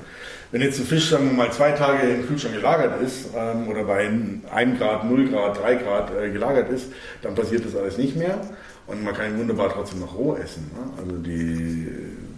Wenn 0.50 0.62
jetzt 0.62 0.78
ein 0.78 0.86
Fisch, 0.86 1.10
sagen 1.10 1.26
wir 1.26 1.36
mal, 1.36 1.52
zwei 1.52 1.72
Tage 1.72 2.08
im 2.08 2.26
Kühlschrank 2.26 2.54
gelagert 2.54 3.02
ist 3.02 3.28
ähm, 3.36 3.68
oder 3.68 3.84
bei 3.84 4.10
1 4.50 4.78
Grad, 4.78 5.04
0 5.04 5.28
Grad, 5.28 5.62
3 5.62 5.74
Grad 5.74 6.10
äh, 6.16 6.30
gelagert 6.30 6.70
ist, 6.70 6.86
dann 7.20 7.34
passiert 7.34 7.66
das 7.66 7.76
alles 7.76 7.98
nicht 7.98 8.16
mehr. 8.16 8.40
Und 8.86 9.04
man 9.04 9.14
kann 9.14 9.30
ihn 9.30 9.38
wunderbar 9.38 9.70
trotzdem 9.70 10.00
noch 10.00 10.16
roh 10.16 10.34
essen. 10.36 10.70
Ne? 10.72 11.02
Also 11.02 11.16
die, 11.18 11.86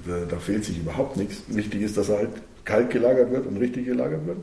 da, 0.05 0.25
da, 0.29 0.37
fehlt 0.41 0.65
sich 0.65 0.79
überhaupt 0.79 1.17
nichts. 1.17 1.43
Wichtig 1.47 1.83
ist, 1.83 1.97
dass 1.97 2.09
er 2.09 2.19
halt 2.19 2.31
kalt 2.65 2.91
gelagert 2.91 3.31
wird 3.31 3.47
und 3.47 3.57
richtig 3.59 3.87
gelagert 3.87 4.27
wird. 4.27 4.39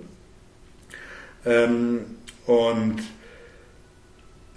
Ähm, 1.47 1.99
und 2.45 2.97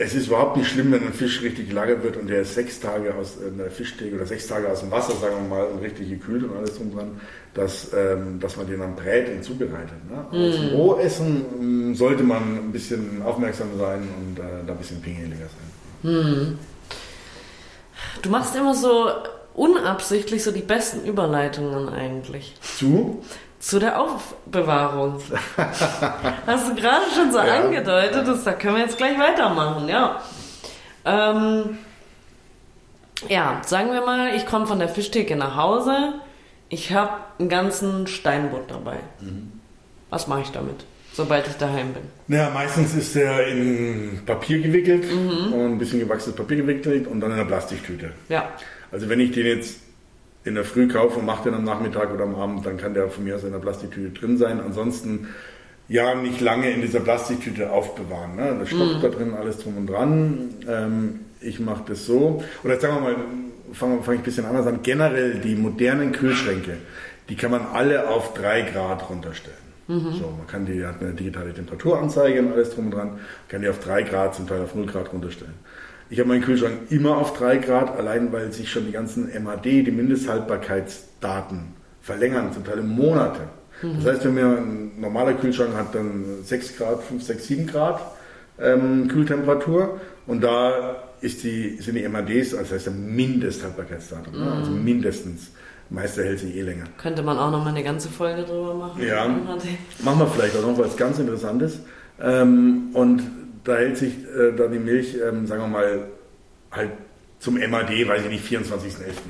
es 0.01 0.15
ist 0.15 0.29
überhaupt 0.29 0.57
nicht 0.57 0.71
schlimm, 0.71 0.93
wenn 0.93 1.03
ein 1.07 1.13
Fisch 1.13 1.43
richtig 1.43 1.69
gelagert 1.69 2.03
wird 2.03 2.17
und 2.17 2.31
der 2.31 2.41
ist 2.41 2.55
sechs 2.55 2.81
Tage 2.81 3.15
aus 3.15 3.37
äh, 3.37 3.51
der 3.57 3.71
Fischtheke 3.71 4.17
oder 4.17 4.25
sechs 4.25 4.47
Tage 4.47 4.67
aus 4.69 4.81
dem 4.81 4.91
Wasser, 4.91 5.13
sagen 5.13 5.37
wir 5.43 5.57
mal, 5.57 5.67
und 5.67 5.81
richtig 5.81 6.09
gekühlt 6.09 6.43
und 6.43 6.57
alles 6.57 6.77
drum 6.77 6.95
dran, 6.95 7.21
dass, 7.53 7.93
ähm, 7.95 8.41
dass 8.41 8.57
man 8.57 8.67
den 8.67 8.81
dann 8.81 8.97
brät 8.97 9.29
und 9.29 9.45
zubereitet. 9.45 9.99
Ne? 10.09 10.25
Mm. 10.31 10.53
Zum 10.55 10.69
Rohessen 10.69 11.45
ähm, 11.61 11.95
sollte 11.95 12.23
man 12.23 12.43
ein 12.43 12.73
bisschen 12.73 13.21
aufmerksam 13.21 13.69
sein 13.79 14.09
und 14.19 14.39
äh, 14.39 14.43
da 14.67 14.73
ein 14.73 14.79
bisschen 14.79 15.03
pingeliger 15.03 15.47
sein. 16.03 16.11
Mm. 16.11 16.59
Du 18.23 18.31
machst 18.31 18.57
immer 18.57 18.75
so 18.75 19.11
unabsichtlich 19.55 20.43
so 20.43 20.51
die 20.51 20.63
besten 20.63 21.07
Überleitungen 21.07 21.91
eigentlich. 21.91 22.55
Zu? 22.63 23.23
Zu 23.61 23.79
der 23.79 24.01
Aufbewahrung. 24.01 25.21
Hast 26.47 26.69
du 26.69 26.75
gerade 26.75 27.05
schon 27.15 27.31
so 27.31 27.39
ja. 27.45 27.63
angedeutet, 27.63 28.27
dass, 28.27 28.43
da 28.43 28.53
können 28.53 28.77
wir 28.77 28.83
jetzt 28.83 28.97
gleich 28.97 29.19
weitermachen, 29.19 29.89
ja. 29.89 30.21
Ähm, 31.05 31.79
ja, 33.29 33.61
sagen 33.65 33.93
wir 33.93 34.01
mal, 34.01 34.35
ich 34.35 34.47
komme 34.47 34.67
von 34.67 34.79
der 34.79 34.89
Fischtheke 34.89 35.37
nach 35.37 35.57
Hause, 35.57 36.15
ich 36.69 36.93
habe 36.93 37.13
einen 37.39 37.49
ganzen 37.49 38.07
Steinbutt 38.07 38.71
dabei. 38.71 38.97
Mhm. 39.21 39.61
Was 40.09 40.27
mache 40.27 40.41
ich 40.41 40.51
damit? 40.51 40.85
sobald 41.13 41.47
ich 41.47 41.55
daheim 41.55 41.93
bin? 41.93 42.37
Ja, 42.37 42.51
meistens 42.51 42.95
ist 42.95 43.15
der 43.15 43.47
in 43.49 44.21
Papier 44.25 44.61
gewickelt 44.61 45.05
mhm. 45.11 45.53
und 45.53 45.73
ein 45.73 45.79
bisschen 45.79 46.01
gewachsenes 46.01 46.37
Papier 46.37 46.59
gewickelt 46.59 47.07
und 47.07 47.21
dann 47.21 47.31
in 47.31 47.39
einer 47.39 47.47
Plastiktüte. 47.47 48.13
Ja. 48.29 48.53
Also 48.93 49.09
wenn 49.09 49.21
ich 49.21 49.33
den 49.33 49.47
jetzt 49.47 49.81
in 50.45 50.55
der 50.55 50.65
Früh 50.65 50.89
kaufe 50.89 51.19
und 51.19 51.27
mache 51.27 51.45
den 51.45 51.55
am 51.55 51.65
Nachmittag 51.65 52.13
oder 52.13 52.25
am 52.25 52.35
Abend, 52.35 52.65
dann 52.65 52.77
kann 52.77 52.95
der 52.95 53.09
von 53.09 53.25
mir 53.25 53.37
aus 53.37 53.45
in 53.45 53.53
der 53.53 53.59
Plastiktüte 53.59 54.19
drin 54.19 54.39
sein. 54.39 54.61
Ansonsten 54.61 55.29
ja 55.89 56.15
nicht 56.15 56.41
lange 56.41 56.71
in 56.71 56.81
dieser 56.81 57.01
Plastiktüte 57.01 57.73
aufbewahren. 57.73 58.37
Ne? 58.37 58.57
Da 58.59 58.67
stockt 58.67 58.99
mhm. 58.99 59.03
da 59.03 59.09
drin 59.09 59.35
alles 59.35 59.59
drum 59.59 59.77
und 59.77 59.87
dran. 59.87 60.55
Ähm, 60.69 61.21
ich 61.41 61.61
mache 61.61 61.83
das 61.89 62.07
so. 62.07 62.43
Oder 62.63 62.75
jetzt 62.75 62.83
sagen 62.83 62.95
wir 62.95 63.01
mal, 63.01 63.17
fange 63.73 64.03
fang 64.03 64.15
ich 64.15 64.21
ein 64.21 64.25
bisschen 64.25 64.47
anders 64.47 64.67
an. 64.67 64.81
Generell 64.83 65.41
die 65.41 65.57
modernen 65.57 66.13
Kühlschränke, 66.13 66.77
die 67.29 67.37
kann 67.37 67.51
man 67.51 67.67
alle 67.73 68.09
auf 68.09 68.35
3 68.35 68.63
Grad 68.63 69.11
runterstellen. 69.11 69.59
Mhm. 69.89 70.13
So, 70.13 70.33
man 70.37 70.47
kann 70.47 70.65
die, 70.65 70.85
hat 70.85 71.01
eine 71.01 71.13
digitale 71.13 71.53
Temperaturanzeige 71.53 72.41
und 72.41 72.53
alles 72.53 72.71
drum 72.71 72.87
und 72.87 72.93
dran, 72.93 73.19
kann 73.49 73.61
die 73.61 73.69
auf 73.69 73.81
3 73.81 74.05
Grad, 74.05 74.35
zum 74.37 74.47
Teil 74.47 74.63
auf 74.63 74.75
0 74.75 74.87
Grad 74.87 75.13
runterstellen. 75.13 75.55
Ich 76.11 76.19
habe 76.19 76.29
meinen 76.29 76.43
Kühlschrank 76.43 76.91
immer 76.91 77.17
auf 77.17 77.39
3 77.39 77.59
Grad, 77.59 77.97
allein 77.97 78.33
weil 78.33 78.53
sich 78.53 78.71
schon 78.71 78.87
die 78.87 78.93
ganzen 78.93 79.31
MAD, 79.43 79.65
die 79.65 79.91
Mindesthaltbarkeitsdaten, 79.93 81.75
verlängern, 82.03 82.53
zum 82.53 82.65
Teil 82.65 82.83
Monate. 82.83 83.43
Mhm. 83.83 83.97
Das 84.03 84.15
heißt, 84.15 84.25
wenn 84.25 84.35
mir 84.35 84.47
ein 84.47 85.01
normaler 85.01 85.35
Kühlschrank 85.35 85.75
hat 85.75 85.95
dann 85.95 86.25
6 86.43 86.77
Grad, 86.77 87.03
5, 87.05 87.23
6, 87.23 87.47
7 87.47 87.67
Grad 87.69 88.01
ähm, 88.59 89.09
Kühltemperatur 89.09 90.01
und 90.27 90.43
da 90.43 90.97
ist 91.21 91.45
die, 91.45 91.77
sind 91.81 91.95
die 91.95 92.09
MADs, 92.09 92.55
also 92.55 92.59
das 92.59 92.73
heißt 92.73 92.87
der 92.87 92.93
Mindesthaltbarkeitsdatum, 92.95 94.35
mhm. 94.35 94.45
ne? 94.45 94.53
also 94.53 94.71
mhm. 94.73 94.85
mindestens 94.85 95.51
Meister 95.91 96.23
hält 96.23 96.39
sich 96.39 96.57
eh 96.57 96.63
länger. 96.63 96.85
Könnte 96.99 97.23
man 97.23 97.37
auch 97.37 97.51
noch 97.51 97.65
mal 97.65 97.71
eine 97.71 97.83
ganze 97.83 98.09
Folge 98.09 98.45
drüber 98.45 98.75
machen. 98.75 99.03
Ja, 99.03 99.27
machen 100.05 100.19
wir 100.19 100.27
vielleicht 100.27 100.57
auch 100.57 100.63
noch 100.63 100.79
was 100.79 100.97
ganz 100.97 101.19
Interessantes. 101.19 101.81
Ähm, 102.23 102.91
und 102.93 103.23
da 103.65 103.77
hält 103.77 103.97
sich 103.97 104.15
äh, 104.25 104.53
dann 104.57 104.73
die 104.73 104.79
Milch, 104.79 105.17
ähm, 105.17 105.47
sagen 105.47 105.63
wir 105.63 105.69
mal, 105.69 106.09
halt 106.71 106.91
zum 107.41 107.55
MAD, 107.55 108.07
weiß 108.07 108.25
ich 108.25 108.31
nicht, 108.31 108.47
24.11. 108.47 108.83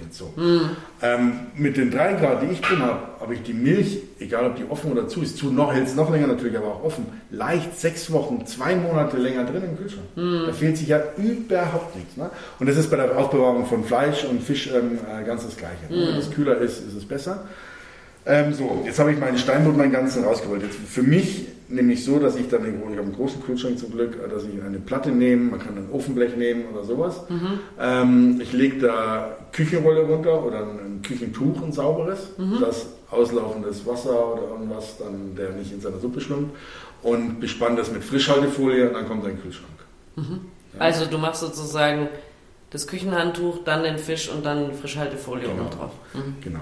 jetzt 0.02 0.18
so. 0.18 0.34
Mhm. 0.36 0.70
Ähm, 1.00 1.32
mit 1.54 1.76
den 1.76 1.92
3 1.92 2.14
Grad, 2.14 2.42
die 2.42 2.52
ich 2.52 2.60
drin 2.60 2.80
habe, 2.80 3.02
habe 3.20 3.34
ich 3.34 3.42
die 3.42 3.52
Milch, 3.52 3.98
egal 4.18 4.46
ob 4.46 4.56
die 4.56 4.64
offen 4.68 4.90
oder 4.90 5.06
zu 5.06 5.22
ist, 5.22 5.38
zu 5.38 5.52
noch 5.52 5.72
hält 5.72 5.86
es 5.86 5.94
noch 5.94 6.10
länger 6.10 6.26
natürlich, 6.26 6.56
aber 6.56 6.66
auch 6.66 6.82
offen, 6.82 7.06
leicht 7.30 7.78
sechs 7.78 8.10
Wochen, 8.10 8.44
zwei 8.46 8.74
Monate 8.74 9.16
länger 9.16 9.44
drin 9.44 9.62
im 9.62 9.78
Kühlschrank. 9.78 10.06
Mhm. 10.16 10.42
Da 10.46 10.52
fehlt 10.52 10.76
sich 10.76 10.88
ja 10.88 11.00
überhaupt 11.16 11.94
nichts. 11.94 12.16
Ne? 12.16 12.30
Und 12.58 12.68
das 12.68 12.76
ist 12.76 12.90
bei 12.90 12.96
der 12.96 13.16
Aufbewahrung 13.16 13.64
von 13.66 13.84
Fleisch 13.84 14.24
und 14.24 14.42
Fisch 14.42 14.68
ähm, 14.74 14.98
äh, 14.98 15.24
ganz 15.24 15.44
das 15.44 15.56
Gleiche. 15.56 15.86
Mhm. 15.88 16.08
Wenn 16.08 16.16
es 16.16 16.32
kühler 16.32 16.58
ist, 16.58 16.84
ist 16.84 16.96
es 16.96 17.06
besser. 17.06 17.46
Ähm, 18.26 18.52
so, 18.52 18.82
jetzt 18.84 18.98
habe 18.98 19.12
ich 19.12 19.18
meinen 19.18 19.38
Steinbutt, 19.38 19.76
meinen 19.76 19.92
ganzen 19.92 20.24
rausgeholt. 20.24 20.62
Jetzt 20.62 20.76
für 20.76 21.02
mich 21.02 21.46
nämlich 21.70 22.04
so, 22.04 22.18
dass 22.18 22.36
ich 22.36 22.48
dann, 22.48 22.64
ich 22.64 22.74
habe 22.74 23.00
einen 23.00 23.14
großen 23.14 23.42
Kühlschrank 23.42 23.78
zum 23.78 23.92
Glück, 23.92 24.18
dass 24.30 24.44
ich 24.44 24.62
eine 24.62 24.78
Platte 24.78 25.10
nehme, 25.10 25.52
man 25.52 25.60
kann 25.60 25.76
ein 25.76 25.88
Ofenblech 25.92 26.36
nehmen 26.36 26.64
oder 26.72 26.84
sowas. 26.84 27.22
Mhm. 27.28 27.60
Ähm, 27.80 28.40
ich 28.42 28.52
lege 28.52 28.78
da 28.78 29.36
Küchenrolle 29.52 30.02
runter 30.02 30.44
oder 30.44 30.60
ein 30.60 31.00
Küchentuch, 31.02 31.62
ein 31.62 31.72
sauberes, 31.72 32.30
mhm. 32.38 32.58
das 32.60 32.86
auslaufendes 33.10 33.86
Wasser 33.86 34.34
oder 34.34 34.42
irgendwas, 34.50 34.98
dann, 34.98 35.34
der 35.36 35.50
nicht 35.50 35.72
in 35.72 35.80
seiner 35.80 35.98
Suppe 35.98 36.20
schwimmt 36.20 36.50
und 37.02 37.40
bespanne 37.40 37.76
das 37.76 37.90
mit 37.90 38.04
Frischhaltefolie 38.04 38.88
und 38.88 38.94
dann 38.94 39.06
kommt 39.06 39.26
ein 39.26 39.40
Kühlschrank. 39.40 39.68
Mhm. 40.16 40.40
Ja. 40.74 40.80
Also 40.80 41.06
du 41.06 41.18
machst 41.18 41.40
sozusagen 41.40 42.08
das 42.70 42.86
Küchenhandtuch, 42.86 43.64
dann 43.64 43.82
den 43.82 43.98
Fisch 43.98 44.28
und 44.28 44.46
dann 44.46 44.74
Frischhaltefolie 44.74 45.48
genau. 45.48 45.62
oben 45.62 45.70
drauf. 45.70 45.92
Mhm. 46.14 46.34
Genau. 46.40 46.60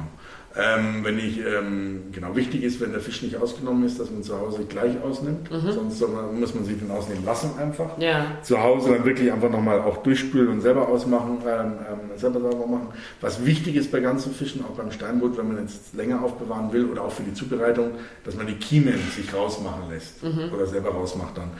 Ähm, 0.56 1.04
wenn 1.04 1.18
ich, 1.18 1.38
ähm, 1.38 2.04
genau, 2.10 2.34
wichtig 2.34 2.62
ist, 2.62 2.80
wenn 2.80 2.92
der 2.92 3.00
Fisch 3.00 3.22
nicht 3.22 3.36
ausgenommen 3.36 3.84
ist, 3.84 4.00
dass 4.00 4.10
man 4.10 4.22
zu 4.22 4.38
Hause 4.40 4.64
gleich 4.68 5.00
ausnimmt. 5.02 5.50
Mhm. 5.50 5.70
Sonst 5.70 6.00
man, 6.00 6.40
muss 6.40 6.54
man 6.54 6.64
sich 6.64 6.78
den 6.78 6.90
ausnehmen 6.90 7.24
lassen 7.24 7.50
einfach. 7.58 7.98
Ja. 7.98 8.26
Zu 8.42 8.60
Hause 8.62 8.94
dann 8.94 9.04
wirklich 9.04 9.30
einfach 9.30 9.50
nochmal 9.50 9.80
auch 9.80 9.98
durchspülen 9.98 10.48
und 10.48 10.60
selber 10.62 10.88
ausmachen, 10.88 11.38
ähm, 11.46 11.72
ähm, 11.90 12.18
selber 12.18 12.40
sauber 12.40 12.66
machen. 12.66 12.88
Was 13.20 13.44
wichtig 13.44 13.76
ist 13.76 13.92
bei 13.92 14.00
ganzen 14.00 14.32
Fischen, 14.32 14.64
auch 14.64 14.76
beim 14.76 14.90
Steinbutt, 14.90 15.36
wenn 15.36 15.48
man 15.48 15.58
jetzt 15.58 15.94
länger 15.94 16.22
aufbewahren 16.22 16.72
will 16.72 16.86
oder 16.86 17.02
auch 17.02 17.12
für 17.12 17.22
die 17.22 17.34
Zubereitung, 17.34 17.92
dass 18.24 18.34
man 18.34 18.46
die 18.46 18.56
Kiemen 18.56 18.98
sich 19.14 19.32
rausmachen 19.32 19.90
lässt 19.90 20.24
mhm. 20.24 20.52
oder 20.54 20.66
selber 20.66 20.90
rausmacht 20.90 21.36
dann. 21.36 21.50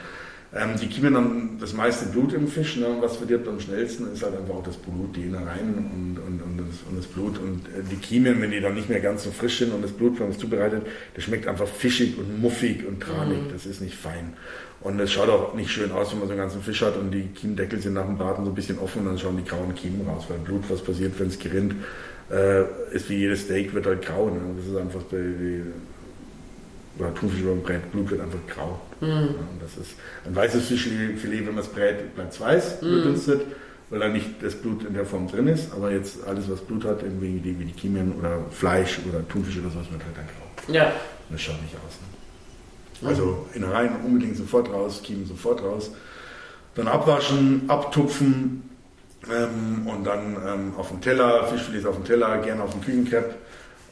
Ähm, 0.55 0.69
die 0.81 0.87
Kiemen 0.87 1.15
haben 1.15 1.57
das 1.59 1.73
meiste 1.73 2.07
Blut 2.07 2.33
im 2.33 2.47
Fisch. 2.47 2.77
Ne? 2.77 2.87
Was 3.01 3.17
verdirbt 3.17 3.47
am 3.47 3.59
schnellsten 3.59 4.11
ist 4.11 4.23
halt 4.23 4.35
einfach 4.35 4.55
auch 4.55 4.63
das 4.63 4.77
Blut, 4.77 5.15
die 5.15 5.23
Innereien 5.23 5.75
und, 5.75 6.17
und, 6.17 6.41
und, 6.41 6.57
das, 6.57 6.89
und 6.89 6.97
das 6.97 7.05
Blut. 7.05 7.37
Und 7.37 7.67
äh, 7.67 7.83
die 7.89 7.97
Kiemen, 7.97 8.41
wenn 8.41 8.49
die 8.49 8.59
dann 8.59 8.73
nicht 8.73 8.89
mehr 8.89 8.99
ganz 8.99 9.23
so 9.23 9.31
frisch 9.31 9.59
sind 9.59 9.73
und 9.73 9.83
das 9.83 9.91
Blut, 9.91 10.19
wenn 10.19 10.27
man 10.27 10.31
es 10.31 10.39
zubereitet, 10.39 10.87
das 11.13 11.23
schmeckt 11.23 11.47
einfach 11.47 11.67
fischig 11.67 12.17
und 12.17 12.41
muffig 12.41 12.87
und 12.87 12.99
tranig. 12.99 13.43
Mhm. 13.43 13.51
Das 13.53 13.67
ist 13.67 13.81
nicht 13.81 13.95
fein. 13.95 14.33
Und 14.81 14.99
es 14.99 15.11
schaut 15.11 15.29
auch 15.29 15.53
nicht 15.53 15.69
schön 15.69 15.91
aus, 15.91 16.11
wenn 16.11 16.19
man 16.19 16.27
so 16.27 16.33
einen 16.33 16.41
ganzen 16.41 16.61
Fisch 16.63 16.81
hat 16.81 16.97
und 16.97 17.11
die 17.11 17.27
Kiemendeckel 17.27 17.79
sind 17.79 17.93
nach 17.93 18.05
dem 18.05 18.17
Braten 18.17 18.45
so 18.45 18.51
ein 18.51 18.55
bisschen 18.55 18.79
offen 18.79 19.01
und 19.01 19.07
dann 19.07 19.17
schauen 19.19 19.37
die 19.37 19.43
grauen 19.43 19.75
Kiemen 19.75 20.07
raus, 20.07 20.25
weil 20.29 20.39
Blut, 20.39 20.63
was 20.69 20.81
passiert, 20.81 21.19
wenn 21.19 21.27
es 21.27 21.37
gerinnt, 21.37 21.75
äh, 22.31 22.63
ist 22.91 23.09
wie 23.09 23.17
jedes 23.17 23.41
Steak, 23.41 23.73
wird 23.73 23.85
halt 23.85 24.01
grau. 24.01 24.29
Ne? 24.29 24.39
Das 24.57 24.65
ist 24.65 24.77
einfach 24.77 25.01
die, 25.11 25.63
oder 26.99 27.13
Thunfisch 27.13 27.41
über 27.41 27.51
dem 27.51 27.63
Brett, 27.63 27.91
Blut 27.91 28.09
wird 28.11 28.21
einfach 28.21 28.39
grau. 28.47 28.79
Mhm. 29.01 29.07
Ja, 29.07 29.33
das 29.61 29.77
ist 29.77 29.95
ein 30.25 30.35
weißes 30.35 30.67
Fischfilet, 30.67 31.45
wenn 31.45 31.55
man 31.55 31.63
es 31.63 31.67
brät, 31.67 32.15
bleibt 32.15 32.33
es 32.33 32.39
weiß, 32.39 32.81
mhm. 32.81 33.03
dünstet, 33.03 33.41
weil 33.89 33.99
da 33.99 34.09
nicht 34.09 34.43
das 34.43 34.55
Blut 34.55 34.83
in 34.83 34.93
der 34.93 35.05
Form 35.05 35.27
drin 35.27 35.47
ist. 35.47 35.71
Aber 35.73 35.91
jetzt 35.91 36.23
alles, 36.27 36.49
was 36.49 36.59
Blut 36.59 36.83
hat, 36.85 37.01
irgendwie 37.01 37.41
wie 37.43 37.65
die 37.65 37.71
Kiemen 37.71 38.13
oder 38.19 38.39
Fleisch 38.51 38.99
oder 39.07 39.27
Thunfisch 39.27 39.57
oder 39.57 39.69
sowas, 39.69 39.89
wird 39.91 40.03
halt 40.03 40.17
dann 40.17 40.25
grau. 40.25 40.73
Ja. 40.73 40.87
Und 40.87 41.33
das 41.35 41.41
schaut 41.41 41.61
nicht 41.61 41.75
aus. 41.75 43.01
Ne? 43.01 43.07
Also 43.07 43.47
Innereien 43.53 43.95
unbedingt 44.05 44.35
sofort 44.35 44.69
raus, 44.71 45.01
Kiemen 45.01 45.25
sofort 45.25 45.63
raus. 45.63 45.91
Dann 46.75 46.87
abwaschen, 46.87 47.63
abtupfen 47.67 48.69
ähm, 49.29 49.87
und 49.87 50.03
dann 50.03 50.37
ähm, 50.45 50.73
auf 50.77 50.89
dem 50.89 51.01
Teller, 51.01 51.45
Fischfilet 51.45 51.85
auf 51.85 51.95
dem 51.95 52.05
Teller, 52.05 52.37
gerne 52.39 52.63
auf 52.63 52.71
dem 52.71 52.81
Küchenkrepp. 52.81 53.35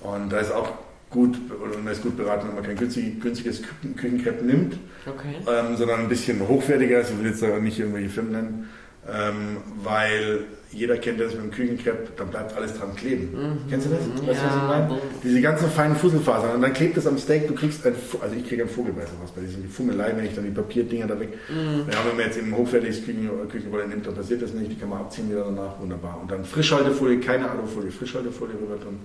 Und 0.01 0.29
da 0.29 0.39
ist 0.39 0.51
auch 0.51 0.73
gut 1.09 1.37
oder 1.49 1.77
man 1.79 1.93
ist 1.93 2.03
gut 2.03 2.17
beraten, 2.17 2.47
wenn 2.47 2.55
man 2.55 2.63
kein 2.63 2.75
günstig, 2.75 3.21
günstiges 3.21 3.61
Küchenkrepp 3.95 4.43
nimmt, 4.43 4.77
okay. 5.05 5.35
ähm, 5.47 5.77
sondern 5.77 6.01
ein 6.01 6.09
bisschen 6.09 6.45
hochwertiger 6.47 7.01
ist. 7.01 7.11
Ich 7.11 7.19
will 7.19 7.27
jetzt 7.27 7.41
da 7.41 7.57
nicht 7.59 7.79
irgendwelche 7.79 8.09
Firmen 8.09 8.31
nennen. 8.31 8.69
Ähm, 9.09 9.57
weil 9.83 10.43
jeder 10.69 10.97
kennt 10.97 11.21
das 11.21 11.33
mit 11.33 11.43
dem 11.43 11.51
Küchenkrepp, 11.51 12.17
dann 12.17 12.27
bleibt 12.27 12.55
alles 12.57 12.73
dran 12.77 12.93
kleben. 12.93 13.31
Mhm. 13.31 13.69
Kennst 13.69 13.87
du 13.87 13.91
das? 13.91 14.01
Weißt 14.01 14.19
du, 14.19 14.27
was 14.27 14.37
Ja, 14.37 14.47
ich 14.47 14.89
meine? 14.89 15.01
Diese 15.23 15.41
ganzen 15.41 15.69
feinen 15.69 15.95
Fusselfasern. 15.95 16.55
Und 16.55 16.61
dann 16.61 16.73
klebt 16.73 16.97
es 16.97 17.07
am 17.07 17.17
Steak, 17.17 17.47
du 17.47 17.55
kriegst 17.55 17.85
ein, 17.87 17.95
also 18.19 18.35
ich 18.35 18.45
kriege 18.45 18.63
ein 18.63 18.69
Vogelbeißer 18.69 19.13
was 19.23 19.31
bei 19.31 19.41
diesem 19.41 19.69
Fummelei, 19.69 20.11
wenn 20.13 20.25
ich 20.25 20.35
dann 20.35 20.43
die 20.43 20.51
Papierdinger 20.51 21.07
da 21.07 21.17
weg. 21.17 21.29
Mhm. 21.47 21.89
Ja, 21.89 21.99
wenn 22.05 22.17
man 22.17 22.25
jetzt 22.25 22.37
eben 22.37 22.47
ein 22.47 22.57
hochwertiges 22.57 23.05
Küchen, 23.05 23.29
Küchenrolle 23.49 23.87
nimmt, 23.87 24.05
dann 24.05 24.15
passiert 24.15 24.41
das 24.41 24.53
nicht, 24.53 24.71
die 24.71 24.75
kann 24.75 24.89
man 24.89 24.99
abziehen 24.99 25.29
wieder 25.29 25.45
danach, 25.45 25.79
wunderbar. 25.79 26.19
Und 26.21 26.29
dann 26.29 26.43
Frischhaltefolie, 26.43 27.21
keine 27.21 27.49
Alufolie, 27.49 27.91
Frischhaltefolie 27.91 28.55
rüber 28.55 28.77
tun. 28.81 28.99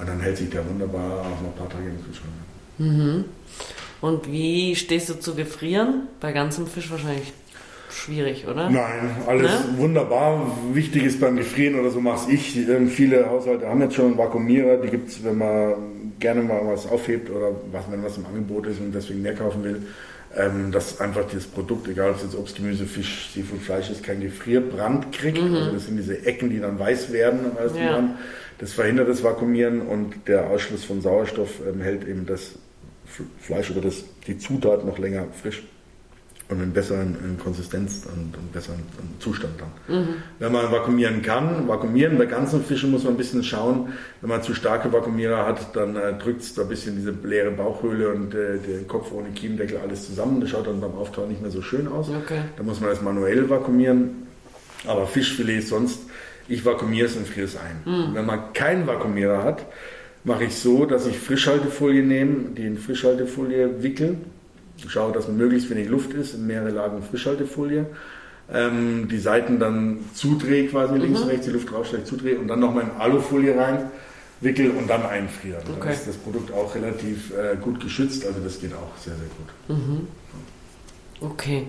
Und 0.00 0.08
dann 0.08 0.20
hält 0.20 0.36
sich 0.38 0.48
der 0.50 0.66
wunderbar 0.68 1.20
auch 1.20 1.40
noch 1.42 1.50
ein 1.50 1.56
paar 1.58 1.68
Tage 1.68 1.84
im 1.88 2.04
Kühlschrank. 2.04 2.32
Mhm. 2.78 3.24
Und 4.00 4.32
wie 4.32 4.74
stehst 4.76 5.10
du 5.10 5.14
zu 5.20 5.34
gefrieren? 5.34 6.08
Bei 6.20 6.32
ganzem 6.32 6.66
Fisch 6.66 6.90
wahrscheinlich 6.90 7.32
schwierig, 7.90 8.46
oder? 8.48 8.70
Nein, 8.70 9.10
alles 9.26 9.50
Ne? 9.50 9.78
wunderbar. 9.78 10.56
Wichtig 10.72 11.04
ist 11.04 11.20
beim 11.20 11.36
Gefrieren 11.36 11.78
oder 11.78 11.90
so 11.90 12.00
mache 12.00 12.30
ich. 12.32 12.56
Ähm, 12.56 12.88
viele 12.88 13.28
Haushalte 13.28 13.66
haben 13.68 13.82
jetzt 13.82 13.94
schon 13.96 14.06
einen 14.06 14.18
Vakuumierer. 14.18 14.78
Die 14.78 14.88
gibt 14.88 15.10
es, 15.10 15.22
wenn 15.22 15.36
man 15.38 15.74
gerne 16.18 16.42
mal 16.42 16.60
was 16.64 16.86
aufhebt 16.86 17.28
oder 17.30 17.50
was, 17.72 17.84
wenn 17.90 18.02
was 18.02 18.16
im 18.16 18.24
Angebot 18.26 18.66
ist 18.66 18.80
und 18.80 18.94
deswegen 18.94 19.20
mehr 19.22 19.34
kaufen 19.34 19.64
will. 19.64 19.82
Ähm, 20.36 20.70
dass 20.70 21.00
einfach 21.00 21.24
das 21.30 21.44
Produkt, 21.44 21.88
egal 21.88 22.10
ob 22.10 22.16
es 22.16 22.22
jetzt 22.22 22.36
Obst, 22.36 22.54
Gemüse, 22.56 22.86
Fisch, 22.86 23.30
Seafood, 23.34 23.60
Fleisch 23.60 23.90
ist, 23.90 24.04
kein 24.04 24.20
Gefrierbrand 24.20 25.10
kriegt. 25.12 25.38
Also 25.42 25.72
das 25.72 25.86
sind 25.86 25.96
diese 25.96 26.24
Ecken, 26.24 26.50
die 26.50 26.60
dann 26.60 26.78
weiß 26.78 27.12
werden 27.12 27.40
und 27.46 27.58
alles 27.58 27.72
Mhm. 27.74 27.78
Ja. 27.80 28.04
Das 28.60 28.74
verhindert 28.74 29.08
das 29.08 29.24
Vakuumieren 29.24 29.80
und 29.80 30.28
der 30.28 30.50
Ausschluss 30.50 30.84
von 30.84 31.00
Sauerstoff 31.00 31.60
ähm, 31.66 31.80
hält 31.80 32.06
eben 32.06 32.26
das 32.26 32.52
Fleisch 33.40 33.70
oder 33.70 33.80
das, 33.80 34.04
die 34.26 34.38
Zutat 34.38 34.84
noch 34.84 34.98
länger 34.98 35.26
frisch 35.42 35.62
und 36.50 36.62
in 36.62 36.72
besseren 36.72 37.16
in 37.24 37.38
Konsistenz 37.38 38.06
und, 38.06 38.36
und 38.36 38.52
besseren 38.52 38.80
Zustand 39.18 39.54
dann. 39.60 40.08
Wenn 40.38 40.52
man 40.52 40.70
vakuumieren 40.70 41.22
kann, 41.22 41.68
vakuumieren 41.68 42.18
bei 42.18 42.26
ganzen 42.26 42.62
Fischen 42.62 42.90
muss 42.90 43.04
man 43.04 43.14
ein 43.14 43.16
bisschen 43.16 43.42
schauen. 43.42 43.92
Wenn 44.20 44.30
man 44.30 44.42
zu 44.42 44.54
starke 44.54 44.92
Vakuumierer 44.92 45.46
hat, 45.46 45.74
dann 45.74 45.96
äh, 45.96 46.12
drückt 46.18 46.42
es 46.42 46.54
da 46.54 46.62
ein 46.62 46.68
bisschen 46.68 46.96
diese 46.96 47.14
leere 47.22 47.52
Bauchhöhle 47.52 48.12
und 48.12 48.34
äh, 48.34 48.58
den 48.58 48.86
Kopf 48.88 49.12
ohne 49.12 49.30
Kiemendeckel 49.30 49.78
alles 49.78 50.06
zusammen. 50.06 50.40
Das 50.40 50.50
schaut 50.50 50.66
dann 50.66 50.80
beim 50.80 50.94
Auftauen 50.94 51.28
nicht 51.28 51.40
mehr 51.40 51.50
so 51.50 51.62
schön 51.62 51.88
aus. 51.88 52.08
Okay. 52.08 52.42
Da 52.56 52.62
muss 52.62 52.80
man 52.80 52.90
das 52.90 53.00
manuell 53.00 53.48
vakuumieren. 53.48 54.26
Aber 54.86 55.06
Fischfilet 55.06 55.60
sonst, 55.60 56.00
ich 56.50 56.64
vakuumiere 56.64 57.06
es 57.06 57.16
und 57.16 57.26
friere 57.26 57.46
es 57.46 57.56
ein. 57.56 58.12
Wenn 58.14 58.26
man 58.26 58.52
keinen 58.52 58.86
Vakuumierer 58.86 59.42
hat, 59.44 59.64
mache 60.24 60.44
ich 60.44 60.56
so, 60.56 60.84
dass 60.84 61.06
ich 61.06 61.18
Frischhaltefolie 61.18 62.02
nehme, 62.02 62.50
die 62.56 62.66
in 62.66 62.76
Frischhaltefolie 62.76 63.82
wickel, 63.82 64.18
schaue, 64.86 65.12
dass 65.12 65.28
möglichst 65.28 65.70
wenig 65.70 65.88
Luft 65.88 66.12
ist, 66.12 66.34
in 66.34 66.46
mehrere 66.46 66.70
Lagen 66.70 67.02
Frischhaltefolie, 67.02 67.86
ähm, 68.52 69.08
die 69.08 69.18
Seiten 69.18 69.58
dann 69.58 69.98
zudrehe 70.14 70.66
quasi 70.68 70.96
links 70.98 71.20
und 71.20 71.28
rechts, 71.28 71.46
die 71.46 71.52
Luft 71.52 71.72
rausschlägt, 71.72 72.06
zudrehe 72.06 72.38
und 72.38 72.48
dann 72.48 72.60
nochmal 72.60 72.84
in 72.84 72.90
Alufolie 73.00 73.56
rein, 73.56 73.90
wickel 74.40 74.70
und 74.70 74.88
dann 74.88 75.04
einfrieren. 75.06 75.62
Dann 75.66 75.76
Okay. 75.76 75.92
ist 75.92 76.08
das 76.08 76.16
Produkt 76.16 76.52
auch 76.52 76.74
relativ 76.74 77.30
äh, 77.32 77.56
gut 77.56 77.80
geschützt, 77.80 78.26
also 78.26 78.40
das 78.40 78.60
geht 78.60 78.72
auch 78.74 78.96
sehr, 78.98 79.14
sehr 79.14 79.28
gut. 79.38 81.30
Okay. 81.32 81.66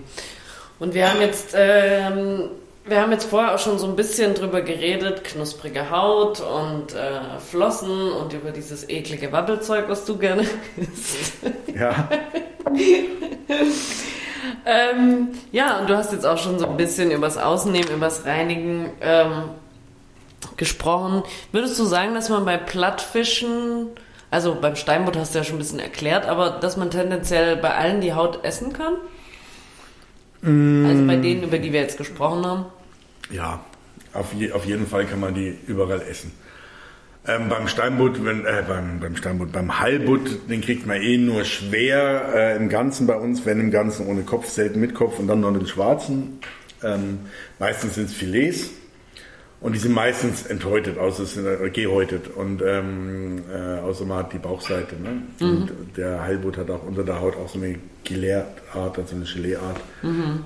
Und 0.80 0.94
wir 0.94 1.10
haben 1.12 1.22
jetzt, 1.22 1.54
ähm, 1.56 2.50
wir 2.86 3.02
haben 3.02 3.12
jetzt 3.12 3.26
vorher 3.26 3.54
auch 3.54 3.60
schon 3.60 3.78
so 3.78 3.88
ein 3.88 3.96
bisschen 3.96 4.34
drüber 4.34 4.62
geredet, 4.62 5.24
knusprige 5.24 5.92
Haut 5.92 6.42
und 6.42 6.94
äh, 6.94 7.40
Flossen 7.40 8.12
und 8.12 8.34
über 8.34 8.52
dieses 8.52 8.90
eklige 8.90 9.32
Wabbelzeug, 9.32 9.88
was 9.88 10.06
du 10.06 10.18
gerne 10.18 10.48
isst. 10.78 11.34
Ja. 11.76 12.10
ähm, 14.66 15.30
ja, 15.52 15.80
und 15.80 15.90
du 15.90 15.96
hast 15.96 16.12
jetzt 16.12 16.26
auch 16.26 16.38
schon 16.38 16.58
so 16.58 16.68
ein 16.68 16.78
bisschen 16.78 17.12
übers 17.12 17.38
Ausnehmen, 17.38 17.90
übers 17.90 18.26
Reinigen 18.26 18.90
ähm, 19.02 19.44
gesprochen. 20.58 21.24
Würdest 21.52 21.78
du 21.80 21.86
sagen, 21.86 22.16
dass 22.16 22.30
man 22.30 22.46
bei 22.46 22.58
Plattfischen, 22.58 23.88
also 24.32 24.58
beim 24.60 24.76
Steinbutt 24.76 25.18
hast 25.18 25.36
du 25.36 25.40
ja 25.40 25.44
schon 25.44 25.58
ein 25.58 25.60
bisschen 25.60 25.80
erklärt, 25.80 26.26
aber 26.28 26.50
dass 26.50 26.78
man 26.78 26.90
tendenziell 26.90 27.58
bei 27.58 27.76
allen 27.76 28.02
die 28.02 28.14
Haut 28.14 28.44
essen 28.44 28.74
kann? 28.74 28.96
Also 30.44 31.06
bei 31.06 31.18
denen, 31.18 31.44
über 31.44 31.60
die 31.60 31.72
wir 31.72 31.82
jetzt 31.82 31.98
gesprochen 31.98 32.46
haben? 32.46 32.66
Ja, 33.30 33.64
auf, 34.14 34.34
je, 34.34 34.52
auf 34.52 34.66
jeden 34.66 34.88
Fall 34.88 35.06
kann 35.06 35.20
man 35.20 35.34
die 35.34 35.56
überall 35.68 36.02
essen. 36.02 36.32
Ähm, 37.28 37.50
beim 37.50 37.68
Steinbutt, 37.68 38.24
wenn, 38.26 38.46
äh, 38.46 38.64
beim, 38.68 39.00
beim 39.00 39.16
Steinbutt, 39.16 39.52
beim 39.52 39.80
Heilbutt, 39.80 40.50
den 40.50 40.62
kriegt 40.62 40.88
man 40.88 41.00
eh 41.02 41.18
nur 41.18 41.46
schwer 41.46 42.34
äh, 42.34 42.56
im 42.58 42.68
Ganzen 42.68 43.06
bei 43.06 43.16
uns, 43.16 43.46
wenn 43.46 43.60
im 43.60 43.70
Ganzen 43.70 44.08
ohne 44.08 44.24
Kopf, 44.24 44.50
selten 44.50 44.80
mit 44.80 44.96
Kopf 44.96 45.20
und 45.20 45.28
dann 45.28 45.42
noch 45.42 45.54
den 45.54 45.68
schwarzen. 45.68 46.40
Ähm, 46.84 47.20
meistens 47.60 47.94
sind 47.94 48.06
es 48.06 48.14
Filets 48.14 48.72
und 49.62 49.74
die 49.74 49.80
sind 49.80 49.94
meistens 49.94 50.46
enthäutet, 50.48 50.98
außer 50.98 51.24
es 51.24 51.36
sind 51.36 51.46
äh, 51.46 51.70
gehäutet 51.70 52.28
und 52.36 52.64
ähm, 52.66 53.44
äh, 53.54 53.80
außer 53.80 54.06
man 54.06 54.20
hat 54.20 54.34
die 54.34 54.40
Bauchseite. 54.40 54.96
Ne? 54.96 55.22
Und 55.40 55.72
der 55.96 56.24
Heilbutt 56.24 56.58
hat 56.58 56.70
auch 56.72 56.84
unter 56.84 57.04
der 57.04 57.22
Haut 57.22 57.36
auch 57.38 57.48
so 57.48 57.60
eine 57.60 57.76
Gelee-Art, 58.04 58.98
also 58.98 59.16
eine 59.16 59.26
Gelee-Art. 59.26 59.80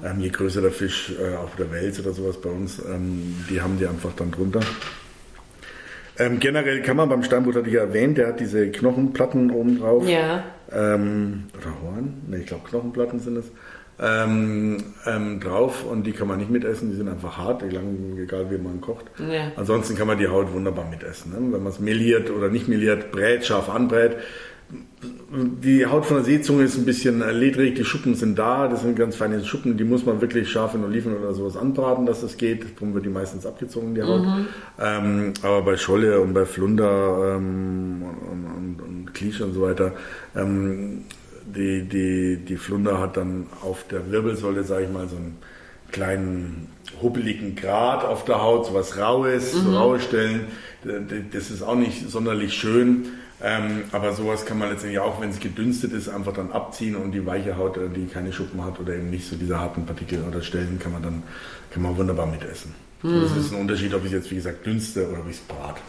Ähm, 0.03 0.19
je 0.19 0.29
größer 0.29 0.61
der 0.61 0.71
Fisch, 0.71 1.13
äh, 1.17 1.35
auch 1.35 1.55
der 1.55 1.71
Wels 1.71 1.97
oder 1.99 2.11
sowas 2.11 2.39
bei 2.41 2.49
uns, 2.49 2.79
ähm, 2.79 3.45
die 3.49 3.61
haben 3.61 3.79
die 3.79 3.87
einfach 3.87 4.11
dann 4.17 4.31
drunter. 4.31 4.59
Ähm, 6.17 6.39
generell 6.39 6.81
kann 6.81 6.97
man 6.97 7.09
beim 7.09 7.23
Steinbutt, 7.23 7.55
hatte 7.55 7.67
ich 7.67 7.73
ja 7.73 7.81
erwähnt, 7.81 8.17
der 8.17 8.27
hat 8.27 8.39
diese 8.39 8.69
Knochenplatten 8.69 9.51
oben 9.51 9.79
drauf. 9.79 10.07
Ja. 10.07 10.43
Ähm, 10.71 11.45
oder 11.57 11.81
Horn? 11.81 12.13
Ne, 12.27 12.39
ich 12.39 12.47
glaube 12.47 12.67
Knochenplatten 12.67 13.19
sind 13.19 13.37
es. 13.37 13.45
Ähm, 13.97 14.77
ähm, 15.05 15.39
drauf 15.39 15.85
und 15.85 16.05
die 16.05 16.11
kann 16.11 16.27
man 16.27 16.37
nicht 16.39 16.51
mitessen, 16.51 16.89
die 16.89 16.97
sind 16.97 17.07
einfach 17.07 17.37
hart, 17.37 17.63
egal, 17.63 18.51
wie 18.51 18.57
man 18.57 18.81
kocht. 18.81 19.05
Ja. 19.19 19.53
Ansonsten 19.55 19.95
kann 19.95 20.07
man 20.07 20.17
die 20.17 20.27
Haut 20.27 20.51
wunderbar 20.51 20.89
mitessen. 20.89 21.31
Ne? 21.31 21.37
Wenn 21.39 21.63
man 21.63 21.71
es 21.71 21.79
meliert 21.79 22.29
oder 22.29 22.49
nicht 22.49 22.67
meliert, 22.67 23.13
brät, 23.13 23.45
scharf 23.45 23.69
anbrät. 23.69 24.17
Die 25.31 25.85
Haut 25.85 26.05
von 26.05 26.17
der 26.17 26.25
Seezunge 26.25 26.63
ist 26.63 26.75
ein 26.75 26.83
bisschen 26.83 27.21
äh, 27.21 27.31
ledrig, 27.31 27.75
die 27.75 27.85
Schuppen 27.85 28.15
sind 28.15 28.37
da, 28.37 28.67
das 28.67 28.81
sind 28.81 28.97
ganz 28.97 29.15
feine 29.15 29.43
Schuppen, 29.45 29.77
die 29.77 29.83
muss 29.85 30.05
man 30.05 30.19
wirklich 30.19 30.49
scharf 30.49 30.73
in 30.73 30.83
Oliven 30.83 31.15
oder 31.15 31.33
sowas 31.33 31.55
anbraten, 31.55 32.05
dass 32.05 32.19
das 32.19 32.35
geht. 32.35 32.65
Darum 32.75 32.93
wird 32.95 33.05
die 33.05 33.09
meistens 33.09 33.45
abgezogen, 33.45 33.95
die 33.95 34.03
Haut. 34.03 34.25
Ähm, 34.79 35.33
aber 35.41 35.61
bei 35.61 35.77
Scholle 35.77 36.19
und 36.19 36.33
bei 36.33 36.45
Flunder 36.45 37.35
ähm, 37.37 38.03
und, 38.29 38.45
und, 38.45 38.81
und 38.81 39.13
Klische 39.13 39.45
und 39.45 39.53
so 39.53 39.61
weiter, 39.61 39.93
ähm, 40.35 41.05
die, 41.45 41.83
die, 41.83 42.37
die 42.37 42.57
Flunder 42.57 42.99
hat 42.99 43.17
dann 43.17 43.47
auf 43.61 43.85
der 43.87 44.11
Wirbelsäule, 44.11 44.63
sage 44.63 44.85
ich 44.85 44.91
mal, 44.91 45.07
so 45.07 45.15
einen 45.15 45.37
kleinen 45.91 46.69
huppeligen 47.01 47.55
Grat 47.55 48.03
auf 48.03 48.25
der 48.25 48.41
Haut, 48.41 48.65
so 48.65 48.73
was 48.73 48.97
Raues, 48.97 49.51
so 49.53 49.77
raue 49.77 49.99
Stellen. 49.99 50.47
Das 51.31 51.51
ist 51.51 51.61
auch 51.61 51.75
nicht 51.75 52.09
sonderlich 52.09 52.53
schön. 52.53 53.05
Ähm, 53.43 53.83
aber 53.91 54.13
sowas 54.13 54.45
kann 54.45 54.57
man 54.57 54.69
letztendlich 54.69 54.99
auch, 54.99 55.19
wenn 55.19 55.29
es 55.29 55.39
gedünstet 55.39 55.91
ist, 55.91 56.07
einfach 56.07 56.33
dann 56.33 56.51
abziehen 56.53 56.95
und 56.95 57.11
die 57.11 57.25
weiche 57.25 57.57
Haut, 57.57 57.75
äh, 57.75 57.89
die 57.93 58.05
keine 58.05 58.31
Schuppen 58.31 58.63
hat 58.63 58.79
oder 58.79 58.95
eben 58.95 59.09
nicht 59.09 59.27
so 59.27 59.35
diese 59.35 59.59
harten 59.59 59.85
Partikel 59.85 60.23
oder 60.23 60.41
Stellen, 60.41 60.79
kann 60.79 60.93
man 60.93 61.03
dann 61.03 61.23
kann 61.69 61.83
man 61.83 61.97
wunderbar 61.97 62.27
mitessen. 62.27 62.73
Das 63.03 63.37
ist 63.37 63.51
ein 63.51 63.59
Unterschied, 63.59 63.93
ob 63.93 64.01
ich 64.01 64.07
es 64.07 64.13
jetzt 64.13 64.31
wie 64.31 64.35
gesagt 64.35 64.65
dünste 64.65 65.07
oder 65.09 65.19
ob 65.19 65.29
ich 65.29 65.35
es 65.35 65.41
brate. 65.41 65.81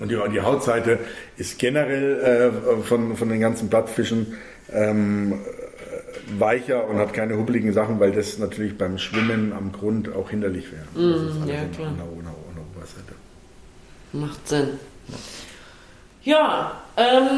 Und 0.00 0.10
die, 0.10 0.18
die 0.32 0.40
Hautseite 0.40 0.98
ist 1.36 1.58
generell 1.58 2.52
äh, 2.72 2.82
von, 2.82 3.16
von 3.16 3.28
den 3.28 3.40
ganzen 3.40 3.68
Blattfischen 3.68 4.38
ähm, 4.72 5.34
äh, 5.34 6.40
weicher 6.40 6.88
und 6.88 6.98
hat 6.98 7.12
keine 7.12 7.36
hubbeligen 7.36 7.72
Sachen, 7.72 8.00
weil 8.00 8.12
das 8.12 8.38
natürlich 8.38 8.76
beim 8.76 8.98
Schwimmen 8.98 9.52
am 9.52 9.72
Grund 9.72 10.12
auch 10.12 10.30
hinderlich 10.30 10.66
wäre. 10.72 10.84
das 10.94 11.22
ist 11.22 11.42
alles 11.42 11.48
ja, 11.48 11.64
klar. 11.66 11.92
Der, 11.96 12.04
an 12.04 12.54
der 12.56 12.64
Oberseite. 12.74 13.14
Macht 14.12 14.48
Sinn. 14.48 14.68
Ja, 16.22 16.82
ähm, 16.96 17.28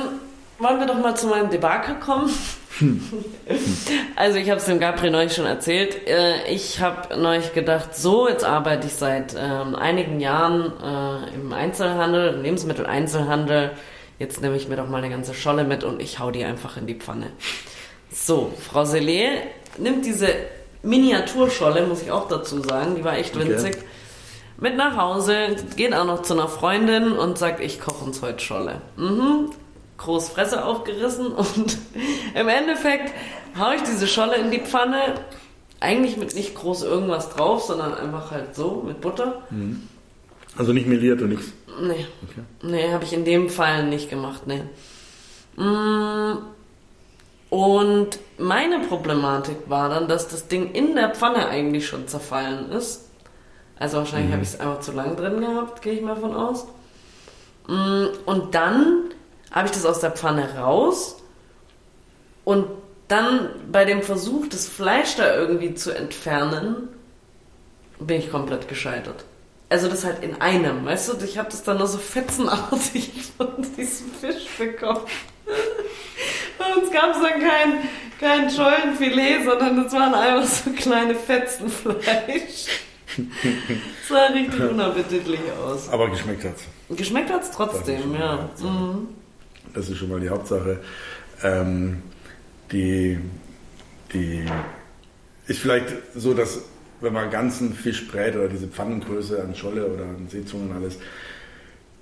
wollen 0.59 0.79
wir 0.79 0.87
doch 0.87 0.99
mal 0.99 1.17
zu 1.17 1.27
meinem 1.27 1.51
Debakel 1.51 1.97
kommen. 1.97 2.31
Also 4.17 4.39
ich 4.39 4.49
habe 4.51 4.59
es 4.59 4.65
dem 4.65 4.81
Gabriel 4.81 5.13
neulich 5.13 5.35
schon 5.35 5.47
erzählt. 5.47 6.07
Äh, 6.09 6.51
ich 6.51 6.81
habe 6.81 7.17
neulich 7.17 7.53
gedacht, 7.53 7.95
so, 7.95 8.29
jetzt 8.29 8.45
arbeite 8.45 8.87
ich 8.87 8.95
seit 8.95 9.35
ähm, 9.39 9.75
einigen 9.75 10.21
Jahren 10.21 10.73
äh, 10.83 11.35
im 11.35 11.53
Einzelhandel, 11.53 12.35
im 12.35 12.43
Lebensmitteleinzelhandel. 12.43 13.73
Jetzt 14.19 14.41
nehme 14.41 14.57
ich 14.57 14.69
mir 14.69 14.77
doch 14.77 14.89
mal 14.89 14.99
eine 14.99 15.11
ganze 15.11 15.35
Scholle 15.35 15.65
mit 15.65 15.85
und 15.85 16.01
ich 16.01 16.19
hau 16.19 16.31
die 16.31 16.45
einfach 16.45 16.77
in 16.77 16.87
die 16.87 16.95
Pfanne. 16.95 17.33
So, 18.11 18.53
Frau 18.59 18.83
Selé 18.83 19.29
nimmt 19.79 20.05
diese 20.05 20.29
Miniaturscholle, 20.83 21.87
muss 21.87 22.03
ich 22.03 22.11
auch 22.11 22.29
dazu 22.29 22.61
sagen, 22.63 22.95
die 22.97 23.05
war 23.05 23.17
echt 23.17 23.37
Okay. 23.37 23.49
winzig, 23.49 23.79
mit 24.59 24.77
nach 24.77 24.97
Hause, 24.97 25.57
geht 25.77 25.95
auch 25.95 26.05
noch 26.05 26.23
zu 26.23 26.35
einer 26.35 26.49
Freundin 26.49 27.13
und 27.13 27.39
sagt, 27.39 27.61
ich 27.61 27.81
koche 27.81 28.05
uns 28.05 28.23
heute 28.23 28.45
Scholle. 28.45 28.81
Mhm. 28.97 29.51
Groß 30.03 30.29
Fresse 30.31 30.65
aufgerissen 30.65 31.27
und 31.33 31.79
im 32.35 32.49
Endeffekt 32.49 33.13
haue 33.59 33.77
ich 33.77 33.83
diese 33.83 34.07
Scholle 34.07 34.37
in 34.37 34.51
die 34.51 34.61
Pfanne, 34.61 35.15
eigentlich 35.81 36.17
mit 36.17 36.35
nicht 36.35 36.55
groß 36.55 36.83
irgendwas 36.83 37.31
drauf, 37.31 37.63
sondern 37.65 37.95
einfach 37.95 38.31
halt 38.31 38.55
so 38.55 38.83
mit 38.87 39.01
Butter. 39.01 39.43
Also 40.57 40.73
nicht 40.73 40.87
meliert 40.87 41.23
und 41.23 41.31
nichts. 41.31 41.53
Nee, 41.81 42.07
Okay. 42.23 42.43
nee, 42.63 42.93
habe 42.93 43.05
ich 43.05 43.13
in 43.13 43.25
dem 43.25 43.49
Fall 43.49 43.85
nicht 43.87 44.11
gemacht, 44.11 44.43
nee. 44.47 44.63
Mm, 45.57 46.39
Und 47.51 48.19
meine 48.39 48.81
Problematik 48.81 49.57
war 49.69 49.89
dann, 49.91 50.09
dass 50.09 50.29
das 50.29 50.49
Ding 50.49 50.73
in 50.73 50.95
der 50.95 51.11
Pfanne 51.11 51.49
eigentlich 51.49 51.87
schon 51.87 52.09
zerfallen 52.09 52.71
ist. 52.73 53.09
Also 53.79 53.99
wahrscheinlich 53.99 54.29
Mhm. 54.31 54.33
habe 54.35 54.43
ich 54.43 54.49
es 54.51 54.61
einfach 54.61 54.81
zu 54.81 54.93
lang 54.93 55.17
drin 55.17 55.41
gehabt, 55.41 55.83
gehe 55.83 55.93
ich 55.95 56.01
mal 56.03 56.17
von 56.17 56.35
aus. 56.35 56.67
Mm, 57.69 58.07
Und 58.25 58.55
dann 58.55 59.11
habe 59.53 59.69
ich 59.69 59.73
das 59.73 59.85
aus 59.85 60.01
der 60.01 60.11
Pfanne 60.11 60.57
raus 60.59 61.17
und 62.45 62.67
dann 63.09 63.51
bei 63.71 63.85
dem 63.85 64.03
Versuch, 64.03 64.47
das 64.49 64.67
Fleisch 64.67 65.17
da 65.17 65.35
irgendwie 65.35 65.75
zu 65.75 65.95
entfernen, 65.95 66.89
bin 67.99 68.19
ich 68.19 68.31
komplett 68.31 68.69
gescheitert. 68.69 69.25
Also 69.69 69.89
das 69.89 70.05
halt 70.05 70.23
in 70.23 70.41
einem, 70.41 70.85
weißt 70.85 71.09
du? 71.09 71.25
Ich 71.25 71.39
habe 71.39 71.51
das 71.51 71.63
dann 71.63 71.79
nur 71.79 71.87
so 71.87 71.99
fetzenartig 71.99 73.11
von 73.37 73.49
diesem 73.77 74.11
Fisch 74.13 74.47
bekommen. 74.59 75.01
Bei 76.59 76.75
uns 76.75 76.91
gab 76.91 77.15
es 77.15 77.23
dann 77.23 77.41
kein, 77.41 77.89
kein 78.21 78.51
Schollenfilet, 78.51 79.45
sondern 79.45 79.83
das 79.83 79.93
waren 79.93 80.15
einfach 80.15 80.49
so 80.49 80.71
kleine 80.71 81.15
Fetzen 81.15 81.69
Fleisch. 81.69 82.67
Das 83.17 84.09
sah 84.09 84.27
richtig 84.27 84.61
unappetitlich 84.71 85.41
aus. 85.65 85.89
Aber 85.91 86.09
geschmeckt 86.09 86.45
hat's. 86.45 86.63
Geschmeckt 86.91 87.31
hat 87.31 87.43
es 87.43 87.51
trotzdem, 87.51 88.15
ja. 88.15 88.43
Hauptsache. 88.43 88.71
Mhm. 88.71 89.09
Das 89.75 89.89
ist 89.89 89.99
schon 89.99 90.09
mal 90.09 90.21
die 90.21 90.29
Hauptsache. 90.29 90.81
Ähm, 91.43 92.03
die, 92.71 93.19
die 94.13 94.45
ist 95.47 95.61
vielleicht 95.61 95.89
so, 96.15 96.35
dass 96.35 96.61
wenn 97.01 97.13
man 97.13 97.31
ganzen 97.31 97.75
Fisch 97.75 98.09
brät 98.09 98.37
oder 98.37 98.49
diese 98.49 98.69
Pfannengröße 98.69 99.43
an 99.43 99.55
Scholle 99.55 99.87
oder 99.87 100.05
an 100.05 100.29
Seezungen 100.29 100.71
und 100.71 100.77
alles, 100.77 100.99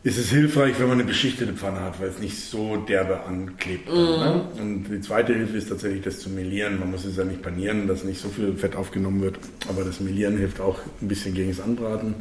ist 0.03 0.19
es 0.19 0.31
hilfreich, 0.31 0.79
wenn 0.79 0.89
man 0.89 0.99
eine 0.99 1.07
beschichtete 1.07 1.53
Pfanne 1.53 1.81
hat, 1.81 2.01
weil 2.01 2.09
es 2.09 2.19
nicht 2.19 2.39
so 2.39 2.77
derbe 2.77 3.23
anklebt. 3.25 3.87
dann, 3.87 3.95
Ne? 3.95 4.49
Und 4.59 4.85
die 4.85 5.01
zweite 5.03 5.35
Hilfe 5.35 5.59
ist 5.59 5.69
tatsächlich 5.69 6.03
das 6.03 6.21
zu 6.21 6.31
melieren. 6.31 6.79
Man 6.81 6.91
muss 6.91 7.05
es 7.05 7.17
ja 7.17 7.25
nicht 7.25 7.43
panieren, 7.43 7.87
dass 7.87 8.05
nicht 8.05 8.21
so 8.21 8.29
viel 8.29 8.55
Fett 8.57 8.77
aufgenommen 8.77 9.21
wird, 9.21 9.39
aber 9.69 9.85
das 9.85 10.01
Melieren 10.01 10.39
hilft 10.39 10.61
auch 10.61 10.79
ein 11.03 11.09
bisschen 11.09 11.35
gegen 11.35 11.51
das 11.51 11.61
Anbraten. 11.61 12.15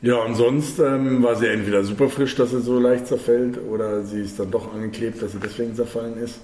Ja, 0.00 0.16
und 0.22 0.36
sonst 0.36 0.78
ähm, 0.78 1.24
war 1.24 1.34
sie 1.34 1.48
entweder 1.48 1.82
super 1.82 2.08
frisch, 2.08 2.36
dass 2.36 2.50
sie 2.50 2.60
so 2.60 2.78
leicht 2.78 3.08
zerfällt, 3.08 3.58
oder 3.68 4.04
sie 4.04 4.20
ist 4.20 4.38
dann 4.38 4.50
doch 4.52 4.72
angeklebt, 4.72 5.20
dass 5.20 5.32
sie 5.32 5.38
deswegen 5.42 5.74
zerfallen 5.74 6.16
ist. 6.22 6.38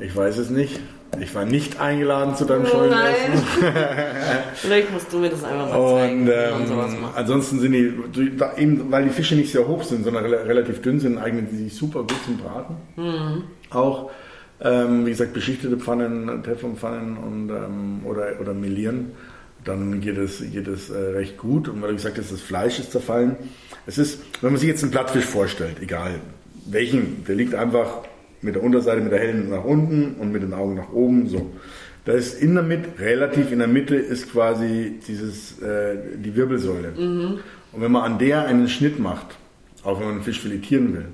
Ich 0.00 0.16
weiß 0.16 0.38
es 0.38 0.50
nicht. 0.50 0.80
Ich 1.20 1.32
war 1.34 1.44
nicht 1.44 1.78
eingeladen 1.78 2.34
zu 2.34 2.44
deinem 2.44 2.64
Oh 2.64 2.68
Schollenessen. 2.68 3.34
nein. 3.62 3.74
Vielleicht 4.54 4.90
musst 4.92 5.12
du 5.12 5.18
mir 5.18 5.28
das 5.28 5.44
einfach 5.44 5.68
mal 5.68 5.94
zeigen, 6.00 6.22
Und 6.22 6.66
sowas 6.66 6.94
ähm, 6.94 7.02
macht. 7.02 7.16
ansonsten 7.18 7.60
sind 7.60 7.72
die, 7.72 8.36
da, 8.36 8.56
eben, 8.56 8.90
weil 8.90 9.04
die 9.04 9.10
Fische 9.10 9.36
nicht 9.36 9.52
sehr 9.52 9.68
hoch 9.68 9.82
sind, 9.84 10.04
sondern 10.04 10.24
rela- 10.24 10.44
relativ 10.46 10.80
dünn 10.82 10.98
sind, 10.98 11.18
eignen 11.18 11.46
die 11.52 11.56
sich 11.64 11.74
super 11.76 12.00
gut 12.00 12.16
zum 12.24 12.38
Braten. 12.38 12.76
Mhm. 12.96 13.44
Auch, 13.70 14.10
ähm, 14.60 15.04
wie 15.06 15.10
gesagt, 15.10 15.34
beschichtete 15.34 15.76
Pfannen, 15.76 16.42
Teflonpfannen 16.42 17.16
und, 17.18 17.50
ähm, 17.50 18.00
oder, 18.06 18.40
oder 18.40 18.54
melieren. 18.54 19.12
Dann 19.64 20.00
geht 20.00 20.18
es, 20.18 20.40
geht 20.40 20.66
es 20.66 20.90
äh, 20.90 20.98
recht 20.98 21.38
gut. 21.38 21.68
Und 21.68 21.80
weil 21.82 21.90
du 21.90 21.96
gesagt 21.96 22.18
hast, 22.18 22.32
das 22.32 22.40
Fleisch 22.40 22.78
ist 22.80 22.92
zerfallen. 22.92 23.36
Es 23.86 23.98
ist, 23.98 24.20
wenn 24.40 24.52
man 24.52 24.60
sich 24.60 24.68
jetzt 24.68 24.82
einen 24.82 24.92
Plattfisch 24.92 25.24
vorstellt, 25.24 25.76
egal 25.80 26.16
welchen, 26.66 27.24
der 27.26 27.34
liegt 27.34 27.54
einfach 27.54 28.02
mit 28.40 28.54
der 28.54 28.62
Unterseite, 28.62 29.00
mit 29.00 29.12
der 29.12 29.20
hellen 29.20 29.50
nach 29.50 29.64
unten 29.64 30.14
und 30.18 30.32
mit 30.32 30.42
den 30.42 30.52
Augen 30.52 30.74
nach 30.74 30.92
oben, 30.92 31.28
so. 31.28 31.50
Da 32.04 32.12
ist 32.12 32.40
in 32.40 32.54
der 32.54 32.64
Mitte, 32.64 32.88
relativ 32.98 33.52
in 33.52 33.60
der 33.60 33.68
Mitte 33.68 33.94
ist 33.94 34.32
quasi 34.32 34.94
dieses, 35.06 35.60
äh, 35.62 35.96
die 36.16 36.34
Wirbelsäule. 36.34 36.92
Und 37.72 37.80
wenn 37.80 37.92
man 37.92 38.02
an 38.02 38.18
der 38.18 38.44
einen 38.46 38.68
Schnitt 38.68 38.98
macht, 38.98 39.26
auch 39.84 39.98
wenn 40.00 40.06
man 40.06 40.14
einen 40.16 40.24
Fisch 40.24 40.40
filetieren 40.40 40.94
will, 40.94 41.04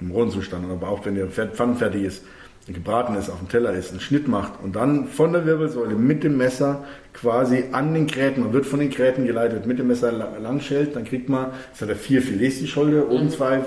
im 0.00 0.10
rohen 0.10 0.30
Zustand, 0.30 0.70
aber 0.70 0.88
auch 0.88 1.06
wenn 1.06 1.14
der 1.14 1.28
Pferd- 1.28 1.54
pfannenfertig 1.54 2.02
ist, 2.02 2.24
gebraten 2.68 3.14
ist, 3.16 3.28
auf 3.28 3.38
dem 3.38 3.48
Teller 3.48 3.72
ist, 3.72 3.90
einen 3.90 4.00
Schnitt 4.00 4.28
macht 4.28 4.52
und 4.62 4.76
dann 4.76 5.08
von 5.08 5.32
der 5.32 5.44
Wirbelsäule 5.46 5.94
mit 5.96 6.22
dem 6.22 6.36
Messer 6.36 6.84
quasi 7.12 7.64
an 7.72 7.92
den 7.94 8.06
Gräten, 8.06 8.40
man 8.42 8.52
wird 8.52 8.66
von 8.66 8.78
den 8.80 8.90
Gräten 8.90 9.26
geleitet, 9.26 9.66
mit 9.66 9.78
dem 9.78 9.88
Messer 9.88 10.12
la- 10.12 10.36
lang 10.38 10.60
schält, 10.60 10.94
dann 10.94 11.04
kriegt 11.04 11.28
man, 11.28 11.46
es 11.74 11.80
hat 11.82 11.88
er 11.88 11.96
vier 11.96 12.22
Filets 12.22 12.60
die 12.60 12.68
Scholde, 12.68 13.08
oben 13.10 13.30
zwei 13.30 13.60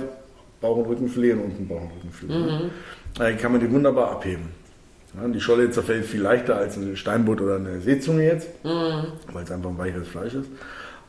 Bauch- 0.61 0.77
und 0.77 0.85
Rückenfilet 0.85 1.33
und 1.33 1.41
unten 1.45 1.67
Bauch- 1.67 1.81
und 1.81 1.91
Rückenfilet. 1.97 2.71
Dann 3.17 3.37
kann 3.37 3.51
man 3.51 3.61
die 3.61 3.69
wunderbar 3.71 4.11
abheben. 4.11 4.49
Ja, 5.21 5.27
die 5.27 5.39
Scholle 5.39 5.69
zerfällt 5.71 6.05
viel 6.05 6.21
leichter 6.21 6.55
als 6.57 6.75
ein 6.77 6.95
Steinbutt 6.97 7.39
oder 7.41 7.55
eine 7.57 7.79
Seezunge 7.81 8.23
jetzt, 8.25 8.47
weil 8.63 9.43
es 9.43 9.51
einfach 9.51 9.69
ein 9.69 9.77
weicheres 9.77 10.07
Fleisch 10.07 10.33
ist. 10.33 10.49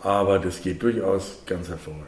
Aber 0.02 0.38
das 0.38 0.60
geht 0.62 0.82
durchaus 0.82 1.38
ganz 1.46 1.68
hervorragend. 1.68 2.06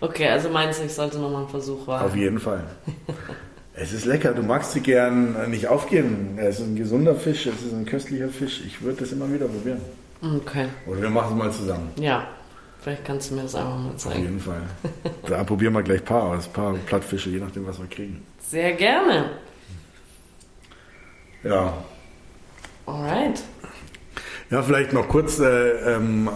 Okay, 0.00 0.28
also 0.28 0.48
meinst 0.48 0.80
du, 0.80 0.84
ich 0.84 0.94
sollte 0.94 1.18
nochmal 1.18 1.42
einen 1.42 1.50
Versuch 1.50 1.80
Auf 1.82 1.86
wagen? 1.88 2.18
jeden 2.18 2.38
Fall. 2.38 2.64
Es 3.82 3.92
ist 3.94 4.04
lecker, 4.04 4.34
du 4.34 4.42
magst 4.42 4.72
sie 4.72 4.80
gern 4.80 5.50
nicht 5.50 5.66
aufgeben. 5.66 6.36
Es 6.36 6.60
ist 6.60 6.66
ein 6.66 6.76
gesunder 6.76 7.14
Fisch, 7.14 7.46
es 7.46 7.62
ist 7.62 7.72
ein 7.72 7.86
köstlicher 7.86 8.28
Fisch. 8.28 8.60
Ich 8.66 8.82
würde 8.82 9.00
das 9.00 9.12
immer 9.12 9.32
wieder 9.32 9.46
probieren. 9.46 9.80
Okay, 10.22 10.66
Oder 10.86 11.00
wir 11.00 11.08
machen 11.10 11.32
es 11.32 11.44
mal 11.44 11.50
zusammen. 11.52 11.88
ja. 11.98 12.26
Vielleicht 12.82 13.04
kannst 13.04 13.30
du 13.30 13.34
mir 13.34 13.42
das 13.42 13.54
einfach 13.54 13.76
mal 13.78 13.90
Auf 13.90 13.96
zeigen. 13.98 14.22
jeden 14.22 14.40
Fall. 14.40 14.62
Da 15.28 15.44
probieren 15.44 15.74
wir 15.74 15.82
gleich 15.82 15.98
ein 16.00 16.04
paar 16.06 16.22
aus, 16.22 16.46
ein 16.46 16.52
paar 16.54 16.72
Plattfische, 16.86 17.28
je 17.28 17.38
nachdem, 17.38 17.66
was 17.66 17.78
wir 17.78 17.86
kriegen. 17.86 18.22
Sehr 18.48 18.72
gerne. 18.72 19.32
Ja, 21.44 21.74
Alright. 22.86 23.42
ja 24.48 24.62
vielleicht 24.62 24.94
noch 24.94 25.08
kurz 25.08 25.38
äh, 25.40 25.72
ähm, 25.94 26.30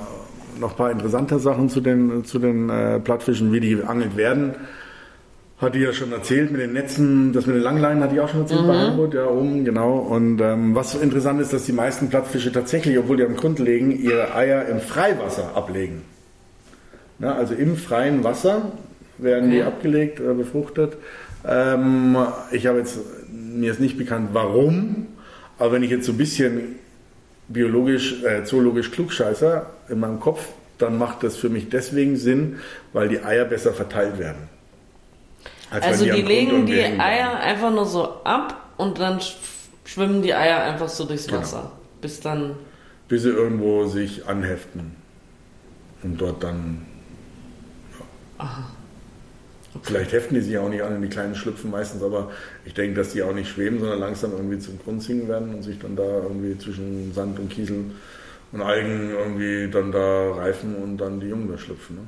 noch 0.61 0.73
ein 0.73 0.77
paar 0.77 0.91
interessante 0.91 1.39
Sachen 1.39 1.71
zu 1.71 1.81
den, 1.81 2.27
zu 2.27 2.39
den 2.39 2.69
äh, 2.69 3.01
Plattfischen, 3.01 3.51
wie 3.51 3.61
die 3.61 3.77
geangelt 3.77 4.15
werden. 4.19 4.55
Hatte 5.65 5.79
ich 5.79 5.85
ja 5.85 5.93
schon 5.93 6.13
erzählt 6.13 6.51
mit 6.53 6.61
den 6.61 6.73
Netzen, 6.75 7.33
das 7.33 7.47
mit 7.47 7.57
den 7.57 7.63
Langleinen 7.63 8.03
hatte 8.03 8.15
ich 8.15 8.21
auch 8.21 8.29
schon 8.29 8.43
erzählt 8.43 8.67
bei 8.67 8.77
Hamburg, 8.77 9.15
ja, 9.15 9.27
oben, 9.27 9.65
genau. 9.65 9.97
Und 9.97 10.41
ähm, 10.41 10.75
was 10.75 10.93
so 10.93 10.99
interessant 10.99 11.41
ist, 11.41 11.53
dass 11.53 11.65
die 11.65 11.73
meisten 11.73 12.11
Plattfische 12.11 12.53
tatsächlich, 12.53 12.99
obwohl 12.99 13.17
die 13.17 13.25
am 13.25 13.35
Grund 13.35 13.59
liegen, 13.59 13.91
ihre 13.91 14.35
Eier 14.35 14.67
im 14.67 14.81
Freiwasser 14.81 15.57
ablegen. 15.57 16.03
Ja, 17.19 17.35
also 17.35 17.55
im 17.55 17.77
freien 17.77 18.25
Wasser 18.25 18.73
werden 19.19 19.51
die 19.51 19.61
Okay. 19.61 19.67
abgelegt 19.69 20.21
oder 20.21 20.35
befruchtet. 20.35 20.97
Ähm, 21.47 22.17
ich 22.51 22.67
habe 22.67 22.79
jetzt, 22.79 22.99
mir 23.33 23.71
ist 23.71 23.81
nicht 23.81 23.97
bekannt, 23.97 24.31
warum, 24.33 25.07
aber 25.59 25.73
wenn 25.73 25.83
ich 25.83 25.91
jetzt 25.91 26.07
so 26.07 26.13
ein 26.13 26.19
bisschen 26.19 26.77
biologisch, 27.49 28.23
äh, 28.25 28.45
zoologisch 28.45 28.91
klugscheißer 28.91 29.67
in 29.89 30.01
meinem 30.01 30.21
Kopf, 30.21 30.47
dann 30.79 30.99
macht 30.99 31.23
das 31.23 31.37
für 31.37 31.49
mich 31.49 31.69
deswegen 31.69 32.17
Sinn, 32.17 32.57
weil 32.93 33.09
die 33.09 33.23
Eier 33.23 33.45
besser 33.45 33.73
verteilt 33.73 34.19
werden. 34.19 34.54
Als 35.75 35.85
Also 35.85 36.05
die 36.05 36.11
Grund 36.13 36.29
legen 36.29 36.67
die 36.67 36.81
Eier 36.83 37.39
einfach 37.41 37.71
nur 37.71 37.87
so 37.87 38.05
ab 38.25 38.71
und 38.77 38.99
dann 38.99 39.21
sch 39.21 39.37
schwimmen 39.85 40.23
die 40.23 40.35
Eier 40.35 40.63
einfach 40.63 40.89
so 40.89 41.05
durchs 41.05 41.27
Genau. 41.27 41.41
Wasser. 41.41 41.73
Bis 42.01 42.21
dann. 42.21 42.55
bis 43.09 43.23
sie 43.23 43.29
irgendwo 43.31 43.85
sich 43.87 44.27
anheften 44.27 44.95
und 46.03 46.21
dort 46.21 46.43
dann. 46.43 46.87
Ja. 48.39 48.65
Vielleicht 49.83 50.13
heften 50.13 50.35
die 50.37 50.41
sich 50.41 50.57
auch 50.57 50.69
nicht 50.69 50.83
an 50.83 50.95
in 50.97 51.03
die 51.03 51.09
kleinen 51.09 51.35
Schlüpfen 51.35 51.71
meistens, 51.71 52.03
aber 52.03 52.31
ich 52.65 52.75
denke, 52.75 52.95
dass 52.97 53.13
die 53.13 53.23
auch 53.23 53.35
nicht 53.35 53.51
schweben, 53.51 53.81
sondern 53.81 53.99
langsam 53.99 54.33
irgendwie 54.33 54.59
zum 54.59 54.79
Grund 54.79 55.03
sinken 55.03 55.29
werden 55.29 55.55
und 55.55 55.63
sich 55.63 55.79
dann 55.81 55.97
da 55.97 56.03
irgendwie 56.05 56.57
zwischen 56.59 57.13
Sand 57.13 57.39
und 57.39 57.51
Kiesel 57.51 57.85
und 58.53 58.63
Algen 58.63 59.11
irgendwie 59.11 59.69
dann 59.71 59.91
da 59.93 60.33
reifen 60.35 60.77
und 60.77 60.97
dann 60.99 61.21
die 61.21 61.27
Jungen 61.27 61.51
da 61.51 61.59
schlüpfen. 61.59 61.97
Ne? 61.97 62.03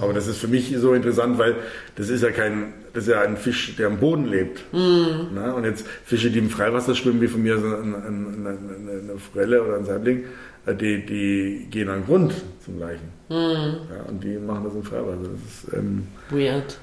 Aber 0.00 0.12
das 0.12 0.26
ist 0.26 0.38
für 0.38 0.48
mich 0.48 0.74
so 0.76 0.94
interessant, 0.94 1.38
weil 1.38 1.56
das 1.96 2.08
ist 2.08 2.22
ja 2.22 2.30
kein, 2.30 2.74
das 2.92 3.04
ist 3.04 3.10
ja 3.10 3.22
ein 3.22 3.36
Fisch, 3.36 3.74
der 3.76 3.88
am 3.88 3.98
Boden 3.98 4.26
lebt. 4.26 4.62
Ne? 4.72 5.54
Und 5.54 5.64
jetzt 5.64 5.86
Fische, 6.04 6.30
die 6.30 6.38
im 6.38 6.50
Freiwasser 6.50 6.94
schwimmen, 6.94 7.20
wie 7.20 7.28
von 7.28 7.42
mir 7.42 7.58
so 7.58 7.66
ein, 7.66 7.94
ein, 7.94 8.46
eine, 8.46 9.00
eine 9.00 9.18
Forelle 9.18 9.62
oder 9.62 9.76
ein 9.76 9.84
Saibling, 9.84 10.24
äh, 10.66 10.74
die, 10.74 11.04
die 11.04 11.66
gehen 11.70 11.88
an 11.88 12.00
den 12.00 12.06
Grund 12.06 12.34
zum 12.64 12.76
Gleichen. 12.76 13.08
Ja, 13.28 14.02
und 14.08 14.22
die 14.22 14.36
machen 14.38 14.64
das 14.64 14.74
im 14.74 14.82
Freiwasser. 14.82 15.22
Das 15.22 15.64
ist 15.64 15.74
ähm, 15.74 16.06
Weird. 16.30 16.78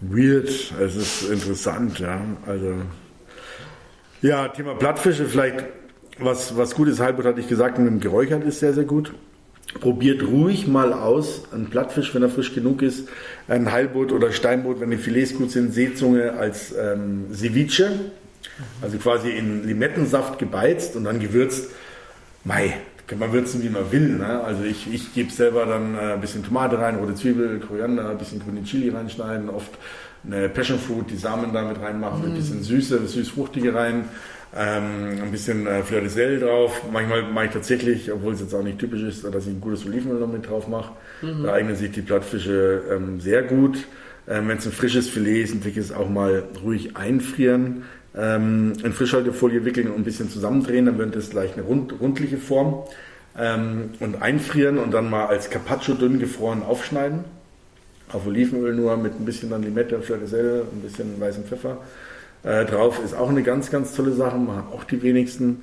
weird, 0.00 0.48
es 0.80 0.96
ist 0.96 1.30
interessant, 1.30 1.98
ja. 1.98 2.20
Also 2.46 2.74
ja, 4.22 4.48
Thema 4.48 4.74
Plattfische, 4.74 5.26
vielleicht 5.26 5.64
was, 6.18 6.56
was 6.56 6.74
gut 6.74 6.88
ist, 6.88 7.00
Halbut 7.00 7.24
hatte 7.24 7.40
ich 7.40 7.48
gesagt, 7.48 7.78
mit 7.78 7.86
dem 7.86 8.00
geräuchert 8.00 8.44
ist 8.44 8.60
sehr, 8.60 8.74
sehr 8.74 8.84
gut. 8.84 9.12
Probiert 9.80 10.22
ruhig 10.22 10.66
mal 10.66 10.92
aus, 10.92 11.42
ein 11.52 11.66
Plattfisch, 11.66 12.14
wenn 12.14 12.22
er 12.22 12.28
frisch 12.28 12.54
genug 12.54 12.82
ist, 12.82 13.08
ein 13.48 13.70
Heilboot 13.70 14.12
oder 14.12 14.32
Steinboot, 14.32 14.80
wenn 14.80 14.90
die 14.90 14.96
Filets 14.96 15.34
gut 15.34 15.50
sind, 15.50 15.72
Seezunge 15.72 16.32
als 16.32 16.74
ähm, 16.76 17.26
Ceviche, 17.32 17.90
also 18.82 18.98
quasi 18.98 19.30
in 19.30 19.66
Limettensaft 19.66 20.38
gebeizt 20.38 20.96
und 20.96 21.04
dann 21.04 21.20
gewürzt. 21.20 21.70
Mai, 22.44 22.74
kann 23.08 23.18
man 23.18 23.32
würzen, 23.32 23.62
wie 23.62 23.70
man 23.70 23.90
will. 23.90 24.18
Ne? 24.18 24.42
Also 24.44 24.64
ich, 24.64 24.92
ich 24.92 25.14
gebe 25.14 25.32
selber 25.32 25.66
dann 25.66 25.94
äh, 25.94 26.12
ein 26.12 26.20
bisschen 26.20 26.44
Tomate 26.44 26.78
rein, 26.78 26.96
rote 26.96 27.14
Zwiebel, 27.14 27.58
Koriander, 27.58 28.10
ein 28.10 28.18
bisschen 28.18 28.40
grüne 28.40 28.62
Chili 28.62 28.90
reinschneiden, 28.90 29.48
oft 29.48 29.70
eine 30.24 30.48
Passion 30.48 30.78
Fruit, 30.78 31.10
die 31.10 31.16
Samen 31.16 31.52
damit 31.52 31.80
reinmachen, 31.80 32.26
ein 32.26 32.34
bisschen 32.34 32.62
Süße, 32.62 33.06
süß-fruchtige 33.06 33.74
rein, 33.74 34.04
ähm, 34.56 35.22
ein 35.22 35.30
bisschen 35.30 35.66
äh, 35.66 35.82
Fleur 35.82 36.00
de 36.00 36.08
Sel 36.08 36.40
drauf. 36.40 36.82
Manchmal 36.90 37.22
mache 37.24 37.46
ich 37.46 37.50
tatsächlich, 37.52 38.10
obwohl 38.12 38.32
es 38.32 38.40
jetzt 38.40 38.54
auch 38.54 38.62
nicht 38.62 38.78
typisch 38.78 39.02
ist, 39.02 39.24
dass 39.24 39.46
ich 39.46 39.52
ein 39.52 39.60
gutes 39.60 39.84
Olivenöl 39.86 40.20
noch 40.20 40.32
mit 40.32 40.48
drauf 40.48 40.68
mache. 40.68 40.92
Da 41.42 41.52
eignen 41.52 41.76
sich 41.76 41.90
die 41.90 42.02
Plattfische 42.02 42.82
ähm, 42.90 43.20
sehr 43.20 43.42
gut. 43.42 43.86
Ähm, 44.28 44.48
Wenn 44.48 44.58
es 44.58 44.66
ein 44.66 44.72
frisches 44.72 45.08
Filet 45.08 45.42
ist, 45.42 45.54
ein 45.54 45.60
dickes, 45.60 45.92
auch 45.92 46.08
mal 46.08 46.44
ruhig 46.62 46.96
einfrieren. 46.96 47.82
ähm, 48.16 48.72
in 48.82 48.92
Frischhaltefolie 48.92 49.64
wickeln 49.64 49.88
und 49.88 49.96
ein 49.96 50.04
bisschen 50.04 50.30
zusammendrehen, 50.30 50.86
dann 50.86 50.98
wird 50.98 51.14
das 51.14 51.30
gleich 51.30 51.52
eine 51.54 51.62
rund, 51.62 52.00
rundliche 52.00 52.38
Form 52.38 52.84
ähm, 53.38 53.90
und 54.00 54.22
einfrieren 54.22 54.78
und 54.78 54.92
dann 54.92 55.10
mal 55.10 55.26
als 55.26 55.50
Carpaccio 55.50 55.94
dünn 55.94 56.18
gefroren 56.18 56.62
aufschneiden. 56.62 57.24
Auf 58.10 58.26
Olivenöl 58.26 58.74
nur 58.74 58.96
mit 58.96 59.20
ein 59.20 59.24
bisschen 59.24 59.50
dann 59.50 59.62
Limette, 59.62 60.00
Fleur 60.00 60.18
ein 60.18 60.80
bisschen 60.82 61.20
weißem 61.20 61.44
Pfeffer 61.44 61.78
äh, 62.42 62.64
drauf. 62.64 63.02
Ist 63.04 63.14
auch 63.14 63.28
eine 63.28 63.42
ganz, 63.42 63.70
ganz 63.70 63.94
tolle 63.94 64.12
Sache, 64.12 64.36
machen 64.36 64.64
auch 64.72 64.84
die 64.84 65.02
wenigsten. 65.02 65.62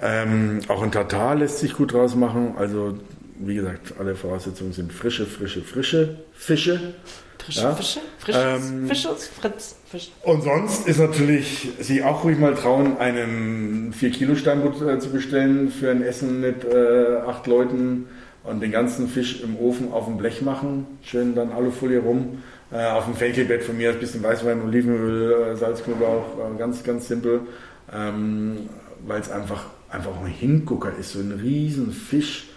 Ähm, 0.00 0.60
auch 0.68 0.82
ein 0.82 0.92
Tartar 0.92 1.36
lässt 1.36 1.58
sich 1.58 1.74
gut 1.74 1.92
draus 1.92 2.14
machen. 2.14 2.54
Also, 2.58 2.98
wie 3.38 3.54
gesagt, 3.54 3.94
alle 3.98 4.14
Voraussetzungen 4.14 4.72
sind 4.72 4.92
frische, 4.92 5.26
frische, 5.26 5.62
frische 5.62 6.18
Fische. 6.32 6.94
Frische 7.38 7.60
ja? 7.60 7.74
Fische? 7.74 8.00
Frisches, 8.18 8.42
ähm, 8.42 8.88
Fisches, 8.88 9.26
Fritz, 9.28 9.76
Fisch. 9.90 10.12
Und 10.22 10.42
sonst 10.42 10.88
ist 10.88 10.98
natürlich, 10.98 11.72
sich 11.78 12.02
auch 12.02 12.24
ruhig 12.24 12.38
mal 12.38 12.54
trauen, 12.54 12.96
einen 12.98 13.92
4-Kilo-Steinbutt 13.92 14.80
äh, 14.80 14.98
zu 14.98 15.10
bestellen 15.10 15.70
für 15.70 15.90
ein 15.90 16.02
Essen 16.02 16.40
mit 16.40 16.64
äh, 16.64 17.18
acht 17.26 17.46
Leuten 17.46 18.06
und 18.44 18.60
den 18.60 18.72
ganzen 18.72 19.08
Fisch 19.08 19.42
im 19.42 19.56
Ofen 19.56 19.92
auf 19.92 20.06
dem 20.06 20.16
Blech 20.16 20.42
machen. 20.42 20.86
Schön 21.02 21.34
dann 21.34 21.52
Alufolie 21.52 21.98
rum. 21.98 22.42
Äh, 22.72 22.86
auf 22.86 23.04
dem 23.04 23.14
Fenkelbett 23.14 23.62
von 23.62 23.76
mir 23.76 23.90
ein 23.90 24.00
bisschen 24.00 24.22
Weißwein, 24.22 24.62
Olivenöl, 24.62 25.52
äh, 25.52 25.56
Salz, 25.56 25.82
Knoblauch, 25.84 26.24
äh, 26.38 26.58
ganz, 26.58 26.82
ganz 26.82 27.08
simpel. 27.08 27.40
Ähm, 27.92 28.68
Weil 29.06 29.20
es 29.20 29.30
einfach, 29.30 29.66
einfach 29.90 30.18
ein 30.20 30.26
Hingucker 30.26 30.92
ist, 30.98 31.12
so 31.12 31.18
ein 31.18 31.32
riesen 31.32 31.92
Fisch 31.92 32.48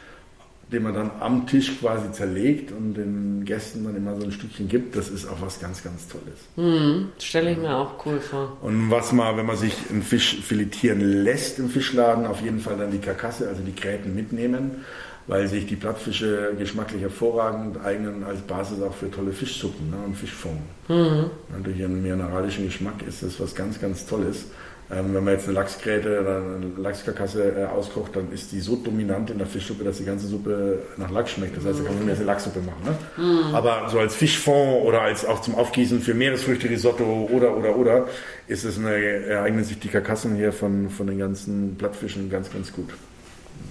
den 0.71 0.83
man 0.83 0.93
dann 0.93 1.11
am 1.21 1.47
Tisch 1.47 1.79
quasi 1.79 2.11
zerlegt 2.11 2.71
und 2.73 2.95
den 2.95 3.45
Gästen 3.45 3.85
dann 3.85 3.95
immer 3.95 4.19
so 4.19 4.25
ein 4.25 4.31
Stückchen 4.33 4.67
gibt, 4.67 4.97
das 4.97 5.09
ist 5.09 5.25
auch 5.25 5.39
was 5.39 5.59
ganz, 5.59 5.81
ganz 5.81 6.07
Tolles. 6.09 6.39
Mhm, 6.57 7.09
Stelle 7.19 7.51
ich 7.51 7.57
mir 7.57 7.75
auch 7.75 8.05
cool 8.05 8.19
vor. 8.19 8.57
Und 8.61 8.91
was 8.91 9.13
mal, 9.13 9.37
wenn 9.37 9.45
man 9.45 9.55
sich 9.55 9.73
einen 9.89 10.03
Fisch 10.03 10.41
filetieren 10.41 10.99
lässt 10.99 11.59
im 11.59 11.69
Fischladen, 11.69 12.25
auf 12.25 12.41
jeden 12.41 12.59
Fall 12.59 12.77
dann 12.77 12.91
die 12.91 12.97
Karkasse, 12.97 13.47
also 13.47 13.61
die 13.61 13.75
Gräten 13.75 14.13
mitnehmen, 14.13 14.83
weil 15.27 15.47
sich 15.47 15.65
die 15.65 15.75
Plattfische 15.75 16.53
geschmacklich 16.57 17.01
hervorragend 17.01 17.83
eignen 17.83 18.23
als 18.23 18.39
Basis 18.41 18.81
auch 18.81 18.93
für 18.93 19.11
tolle 19.11 19.31
Fischsuppen 19.31 19.89
ne, 19.89 19.97
und 20.05 20.15
Fischfond. 20.15 20.59
Mhm. 20.87 21.29
durch 21.63 21.77
ihren 21.77 22.01
mineralischen 22.01 22.65
Geschmack 22.65 23.05
ist 23.05 23.23
das 23.23 23.39
was 23.39 23.53
ganz, 23.53 23.79
ganz 23.79 24.05
Tolles. 24.05 24.45
Ähm, 24.89 25.13
wenn 25.13 25.25
man 25.25 25.33
jetzt 25.33 25.43
eine 25.45 25.55
Lachsgräte 25.55 26.21
oder 26.21 26.37
eine 26.37 26.81
Lachskarkasse 26.81 27.43
äh, 27.57 27.65
auskocht, 27.65 28.15
dann 28.15 28.31
ist 28.31 28.53
die 28.53 28.61
so 28.61 28.77
dominant 28.77 29.29
in 29.29 29.37
der 29.37 29.45
Fischsuppe, 29.45 29.83
dass 29.83 29.97
die 29.97 30.05
ganze 30.05 30.27
Suppe 30.27 30.79
nach 30.95 31.11
Lachs 31.11 31.31
schmeckt. 31.31 31.57
Das 31.57 31.65
heißt, 31.65 31.79
da 31.79 31.83
kann 31.83 31.95
man 31.95 32.05
mehr 32.05 32.15
eine 32.15 32.23
Lachssuppe 32.23 32.61
machen. 32.61 32.95
Ne? 33.17 33.21
Mm. 33.21 33.53
Aber 33.53 33.89
so 33.89 33.99
als 33.99 34.15
Fischfond 34.15 34.85
oder 34.85 35.01
als 35.01 35.25
auch 35.25 35.41
zum 35.41 35.55
Aufgießen 35.55 35.99
für 35.99 36.13
Meeresfrüchte, 36.13 36.69
Risotto 36.69 37.29
oder, 37.29 37.57
oder, 37.57 37.75
oder, 37.75 38.07
ist 38.47 38.63
es 38.63 38.77
eine, 38.77 38.95
ereignen 38.95 39.65
sich 39.65 39.77
die 39.77 39.89
Karkassen 39.89 40.37
hier 40.37 40.53
von, 40.53 40.89
von 40.89 41.05
den 41.05 41.19
ganzen 41.19 41.75
Plattfischen 41.77 42.29
ganz, 42.29 42.49
ganz 42.49 42.71
gut. 42.71 42.91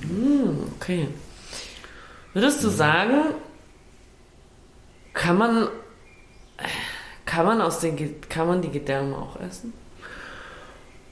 Mm, 0.02 0.64
okay. 0.76 1.08
Würdest 2.36 2.62
du 2.62 2.68
sagen, 2.68 3.32
kann 5.14 5.38
man, 5.38 5.68
kann 7.24 7.46
man 7.46 7.62
aus 7.62 7.80
den, 7.80 7.96
kann 8.28 8.46
man 8.46 8.60
die 8.60 8.68
Gedärme 8.68 9.16
auch 9.16 9.40
essen? 9.40 9.72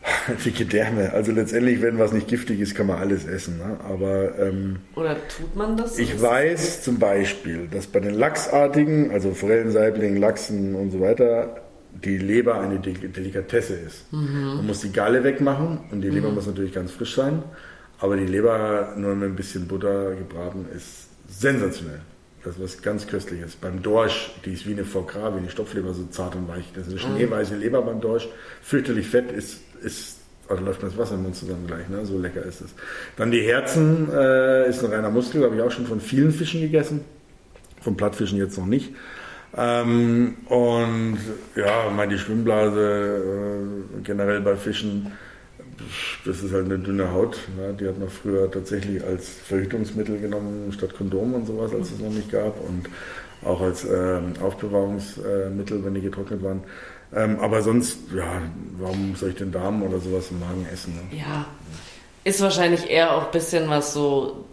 Die 0.44 0.52
Gedärme. 0.52 1.14
Also 1.14 1.32
letztendlich, 1.32 1.80
wenn 1.80 1.98
was 1.98 2.12
nicht 2.12 2.28
giftig 2.28 2.60
ist, 2.60 2.74
kann 2.74 2.88
man 2.88 2.98
alles 2.98 3.24
essen. 3.24 3.56
Ne? 3.56 3.78
Aber 3.88 4.38
ähm, 4.38 4.80
oder 4.96 5.16
tut 5.28 5.56
man 5.56 5.78
das? 5.78 5.98
Ich 5.98 6.20
weiß 6.20 6.82
zum 6.82 6.98
Beispiel, 6.98 7.68
dass 7.68 7.86
bei 7.86 8.00
den 8.00 8.12
Lachsartigen, 8.12 9.10
also 9.10 9.32
Forellen, 9.32 9.70
Saiblingen, 9.70 10.18
Lachsen 10.18 10.74
und 10.74 10.90
so 10.90 11.00
weiter, 11.00 11.62
die 12.04 12.18
Leber 12.18 12.60
eine 12.60 12.80
Delikatesse 12.80 13.76
ist. 13.76 14.12
Mhm. 14.12 14.56
Man 14.56 14.66
muss 14.66 14.82
die 14.82 14.92
Galle 14.92 15.24
wegmachen 15.24 15.80
und 15.90 16.02
die 16.02 16.10
Leber 16.10 16.28
mhm. 16.28 16.34
muss 16.34 16.46
natürlich 16.46 16.74
ganz 16.74 16.90
frisch 16.90 17.14
sein. 17.14 17.42
Aber 17.98 18.18
die 18.18 18.26
Leber 18.26 18.92
nur 18.98 19.14
mit 19.14 19.30
ein 19.30 19.36
bisschen 19.36 19.66
Butter 19.66 20.14
gebraten 20.16 20.66
ist 20.76 21.03
sensationell. 21.28 22.00
Das 22.42 22.56
ist 22.56 22.62
was 22.62 22.82
ganz 22.82 23.06
Köstliches. 23.06 23.56
Beim 23.56 23.82
Dorsch, 23.82 24.32
die 24.44 24.52
ist 24.52 24.66
wie 24.66 24.72
eine 24.72 24.84
Foie 24.84 25.06
wie 25.34 25.38
eine 25.38 25.50
Stopfleber, 25.50 25.94
so 25.94 26.04
zart 26.10 26.36
und 26.36 26.46
weich. 26.46 26.66
Das 26.74 26.86
ist 26.86 27.04
eine 27.04 27.14
mhm. 27.14 27.16
schneeweiße 27.16 27.56
Leber 27.56 27.80
beim 27.80 28.00
Dorsch. 28.02 28.28
Fürchterlich 28.60 29.08
fett, 29.08 29.32
ist 29.32 29.60
ist, 29.84 30.18
also 30.48 30.64
läuft 30.64 30.82
mir 30.82 30.88
das 30.88 30.98
Wasser 30.98 31.14
im 31.14 31.22
Mund 31.22 31.36
zusammen 31.36 31.66
gleich, 31.66 31.88
ne? 31.88 32.04
so 32.04 32.18
lecker 32.18 32.42
ist 32.42 32.60
es. 32.60 32.74
Dann 33.16 33.30
die 33.30 33.42
Herzen 33.42 34.08
äh, 34.12 34.68
ist 34.68 34.84
ein 34.84 34.92
reiner 34.92 35.10
Muskel, 35.10 35.44
habe 35.44 35.54
ich 35.56 35.62
auch 35.62 35.70
schon 35.70 35.86
von 35.86 36.00
vielen 36.00 36.32
Fischen 36.32 36.60
gegessen, 36.60 37.02
von 37.80 37.96
Plattfischen 37.96 38.38
jetzt 38.38 38.58
noch 38.58 38.66
nicht. 38.66 38.92
Ähm, 39.56 40.36
und 40.46 41.18
ja, 41.54 41.90
meine 41.94 42.14
die 42.14 42.18
Schwimmblase 42.18 43.62
äh, 43.98 44.00
generell 44.02 44.40
bei 44.40 44.56
Fischen, 44.56 45.12
das 46.24 46.42
ist 46.42 46.52
halt 46.52 46.66
eine 46.66 46.78
dünne 46.78 47.12
Haut. 47.12 47.38
Ne? 47.56 47.74
Die 47.78 47.86
hat 47.86 47.98
man 47.98 48.08
früher 48.08 48.50
tatsächlich 48.50 49.02
als 49.04 49.28
Verhütungsmittel 49.28 50.20
genommen 50.20 50.72
statt 50.72 50.94
Kondom 50.96 51.34
und 51.34 51.46
sowas, 51.46 51.72
als 51.74 51.90
es 51.90 51.98
noch 51.98 52.10
nicht 52.10 52.30
gab. 52.30 52.60
Und 52.60 52.88
auch 53.44 53.60
als 53.60 53.84
äh, 53.84 54.20
Aufbewahrungsmittel, 54.42 55.84
wenn 55.84 55.94
die 55.94 56.00
getrocknet 56.00 56.42
waren. 56.42 56.62
Ähm, 57.14 57.38
aber 57.40 57.62
sonst, 57.62 57.98
ja, 58.14 58.42
warum 58.78 59.14
soll 59.14 59.30
ich 59.30 59.36
den 59.36 59.52
Darm 59.52 59.82
oder 59.82 60.00
sowas 60.00 60.30
im 60.30 60.40
Magen 60.40 60.66
essen? 60.72 60.94
Ne? 60.94 61.18
Ja, 61.18 61.46
ist 62.24 62.40
wahrscheinlich 62.40 62.90
eher 62.90 63.14
auch 63.14 63.26
ein 63.26 63.30
bisschen 63.30 63.68
was 63.68 63.92
so, 63.92 64.46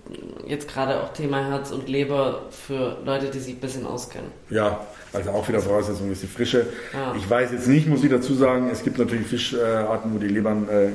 jetzt 0.46 0.68
gerade 0.68 1.02
auch 1.02 1.14
Thema 1.14 1.48
Herz 1.48 1.72
und 1.72 1.88
Leber 1.88 2.44
für 2.52 2.98
Leute, 3.06 3.28
die 3.28 3.40
sich 3.40 3.56
ein 3.56 3.62
bisschen 3.62 3.86
auskennen. 3.86 4.30
Ja, 4.50 4.86
also 5.14 5.32
auch 5.32 5.47
wieder 5.47 5.59
Voraussetzung 5.59 6.12
ist 6.12 6.24
die 6.24 6.28
Frische. 6.28 6.68
Ja. 6.93 7.16
Ich 7.18 7.30
weiß 7.30 7.51
jetzt 7.51 7.68
nicht, 7.68 7.88
muss 7.88 8.03
ich 8.03 8.09
dazu 8.09 8.34
sagen, 8.34 8.70
es 8.72 8.84
gibt 8.84 8.97
natürlich 8.97 9.28
Fischarten, 9.28 10.14
wo 10.14 10.18
die 10.18 10.28
Lebern 10.28 10.68
äh, 10.70 10.89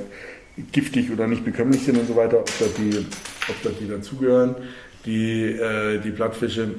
giftig 0.72 1.10
oder 1.10 1.26
nicht 1.26 1.44
bekömmlich 1.44 1.84
sind 1.84 1.98
und 1.98 2.06
so 2.06 2.16
weiter, 2.16 2.38
ob 2.38 2.50
da 2.58 2.64
die, 2.78 3.06
ob 3.48 3.62
da 3.62 3.70
die 3.78 3.88
dazugehören. 3.88 4.54
Die, 5.04 5.44
äh, 5.44 6.00
die 6.00 6.10
Plattfische, 6.10 6.74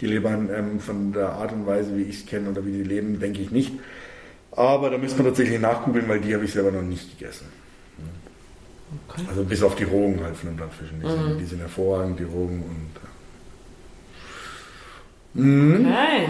die 0.00 0.06
Lebern 0.06 0.50
ähm, 0.54 0.80
von 0.80 1.12
der 1.12 1.30
Art 1.30 1.52
und 1.52 1.66
Weise, 1.66 1.96
wie 1.96 2.02
ich 2.02 2.20
es 2.20 2.26
kenne 2.26 2.50
oder 2.50 2.66
wie 2.66 2.72
die 2.72 2.82
leben, 2.82 3.18
denke 3.18 3.40
ich 3.40 3.50
nicht. 3.50 3.72
Aber 4.52 4.90
da 4.90 4.98
müsste 4.98 5.18
man 5.18 5.26
tatsächlich 5.26 5.60
nachgoogeln, 5.60 6.08
weil 6.08 6.20
die 6.20 6.34
habe 6.34 6.44
ich 6.44 6.52
selber 6.52 6.72
noch 6.72 6.82
nicht 6.82 7.18
gegessen. 7.18 7.46
Okay. 9.08 9.22
Also 9.28 9.44
bis 9.44 9.62
auf 9.62 9.74
die 9.74 9.84
Rogen 9.84 10.22
halt 10.22 10.36
von 10.36 10.50
den 10.50 10.56
Blattfischen. 10.56 11.00
Die, 11.00 11.06
mhm. 11.06 11.10
sind, 11.10 11.38
die 11.40 11.44
sind, 11.44 11.60
hervorragend, 11.60 12.18
die 12.18 12.24
Rogen 12.24 12.62
und. 12.62 12.90
Äh. 15.42 15.80
Okay. 15.80 16.28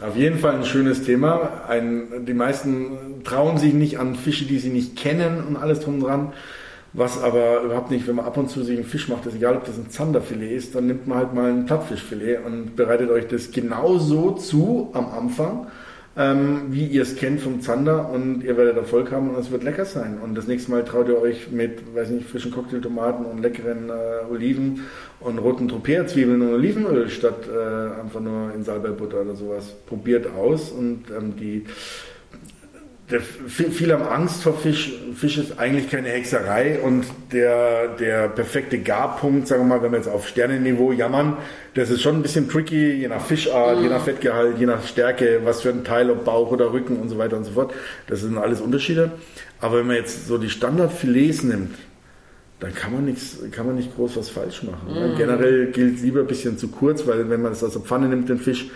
Auf 0.00 0.14
jeden 0.14 0.38
Fall 0.38 0.56
ein 0.56 0.64
schönes 0.66 1.04
Thema. 1.04 1.62
Ein, 1.68 2.26
die 2.26 2.34
meisten 2.34 3.22
trauen 3.24 3.56
sich 3.56 3.72
nicht 3.72 3.98
an 3.98 4.14
Fische, 4.14 4.44
die 4.44 4.58
sie 4.58 4.68
nicht 4.68 4.94
kennen 4.94 5.42
und 5.42 5.56
alles 5.56 5.80
drum 5.80 6.00
dran. 6.00 6.34
Was 6.92 7.22
aber 7.22 7.62
überhaupt 7.62 7.90
nicht, 7.90 8.06
wenn 8.06 8.16
man 8.16 8.26
ab 8.26 8.36
und 8.36 8.50
zu 8.50 8.62
sich 8.62 8.76
einen 8.76 8.86
Fisch 8.86 9.08
macht, 9.08 9.24
ist 9.26 9.36
egal, 9.36 9.56
ob 9.56 9.64
das 9.64 9.76
ein 9.76 9.90
Zanderfilet 9.90 10.54
ist, 10.54 10.74
dann 10.74 10.86
nimmt 10.86 11.06
man 11.06 11.18
halt 11.18 11.34
mal 11.34 11.50
ein 11.50 11.66
Plattfischfilet 11.66 12.44
und 12.44 12.76
bereitet 12.76 13.10
euch 13.10 13.26
das 13.26 13.50
genauso 13.50 14.32
zu 14.32 14.90
am 14.92 15.06
Anfang 15.06 15.66
ähm, 16.16 16.68
wie 16.70 16.86
ihr 16.86 17.02
es 17.02 17.16
kennt 17.16 17.40
vom 17.40 17.60
Zander 17.60 18.08
und 18.08 18.42
ihr 18.42 18.56
werdet 18.56 18.76
Erfolg 18.76 19.12
haben 19.12 19.30
und 19.30 19.38
es 19.38 19.50
wird 19.50 19.62
lecker 19.62 19.84
sein. 19.84 20.18
Und 20.22 20.34
das 20.34 20.46
nächste 20.46 20.70
Mal 20.70 20.84
traut 20.84 21.08
ihr 21.08 21.20
euch 21.20 21.50
mit, 21.50 21.94
weiß 21.94 22.08
nicht, 22.08 22.28
frischen 22.28 22.52
Cocktailtomaten 22.52 23.26
und 23.26 23.42
leckeren 23.42 23.90
äh, 23.90 24.30
Oliven 24.30 24.84
und 25.20 25.38
roten 25.38 25.68
Tropeerzwiebeln 25.68 26.40
und 26.40 26.54
Olivenöl 26.54 27.10
statt 27.10 27.46
äh, 27.46 28.00
einfach 28.00 28.20
nur 28.20 28.54
in 28.54 28.64
Salbeibutter 28.64 29.20
oder 29.20 29.34
sowas. 29.34 29.74
Probiert 29.86 30.26
aus 30.34 30.70
und 30.70 31.04
ähm, 31.10 31.36
die 31.36 31.66
der, 33.10 33.20
viele 33.20 33.94
haben 33.94 34.02
Angst 34.02 34.42
vor 34.42 34.58
Fisch. 34.58 34.92
Fisch 35.14 35.38
ist 35.38 35.58
eigentlich 35.60 35.88
keine 35.88 36.08
Hexerei 36.08 36.80
und 36.80 37.04
der, 37.32 37.88
der 37.88 38.28
perfekte 38.28 38.80
Garpunkt, 38.80 39.46
sagen 39.46 39.62
wir 39.62 39.76
mal, 39.76 39.82
wenn 39.82 39.92
wir 39.92 39.98
jetzt 39.98 40.08
auf 40.08 40.26
Sternenniveau 40.26 40.90
jammern, 40.90 41.36
das 41.74 41.90
ist 41.90 42.02
schon 42.02 42.16
ein 42.16 42.22
bisschen 42.22 42.48
tricky, 42.48 42.94
je 42.94 43.06
nach 43.06 43.24
Fischart, 43.24 43.78
mhm. 43.78 43.84
je 43.84 43.88
nach 43.90 44.02
Fettgehalt, 44.02 44.58
je 44.58 44.66
nach 44.66 44.84
Stärke, 44.84 45.40
was 45.44 45.62
für 45.62 45.68
ein 45.68 45.84
Teil, 45.84 46.10
ob 46.10 46.24
Bauch 46.24 46.50
oder 46.50 46.72
Rücken 46.72 46.96
und 46.96 47.08
so 47.08 47.16
weiter 47.16 47.36
und 47.36 47.44
so 47.44 47.52
fort. 47.52 47.72
Das 48.08 48.20
sind 48.22 48.38
alles 48.38 48.60
Unterschiede. 48.60 49.12
Aber 49.60 49.78
wenn 49.78 49.86
man 49.86 49.96
jetzt 49.96 50.26
so 50.26 50.36
die 50.36 50.50
Standardfilets 50.50 51.44
nimmt, 51.44 51.76
dann 52.58 52.74
kann 52.74 52.92
man 52.92 53.04
nichts, 53.04 53.38
kann 53.52 53.66
man 53.66 53.76
nicht 53.76 53.94
groß 53.94 54.16
was 54.16 54.30
falsch 54.30 54.64
machen. 54.64 55.12
Mhm. 55.12 55.16
Generell 55.16 55.66
gilt 55.70 56.00
lieber 56.02 56.20
ein 56.20 56.26
bisschen 56.26 56.58
zu 56.58 56.68
kurz, 56.68 57.06
weil 57.06 57.30
wenn 57.30 57.40
man 57.40 57.52
es 57.52 57.62
aus 57.62 57.74
der 57.74 57.82
Pfanne 57.82 58.08
nimmt, 58.08 58.28
den 58.28 58.38
Fisch, 58.38 58.68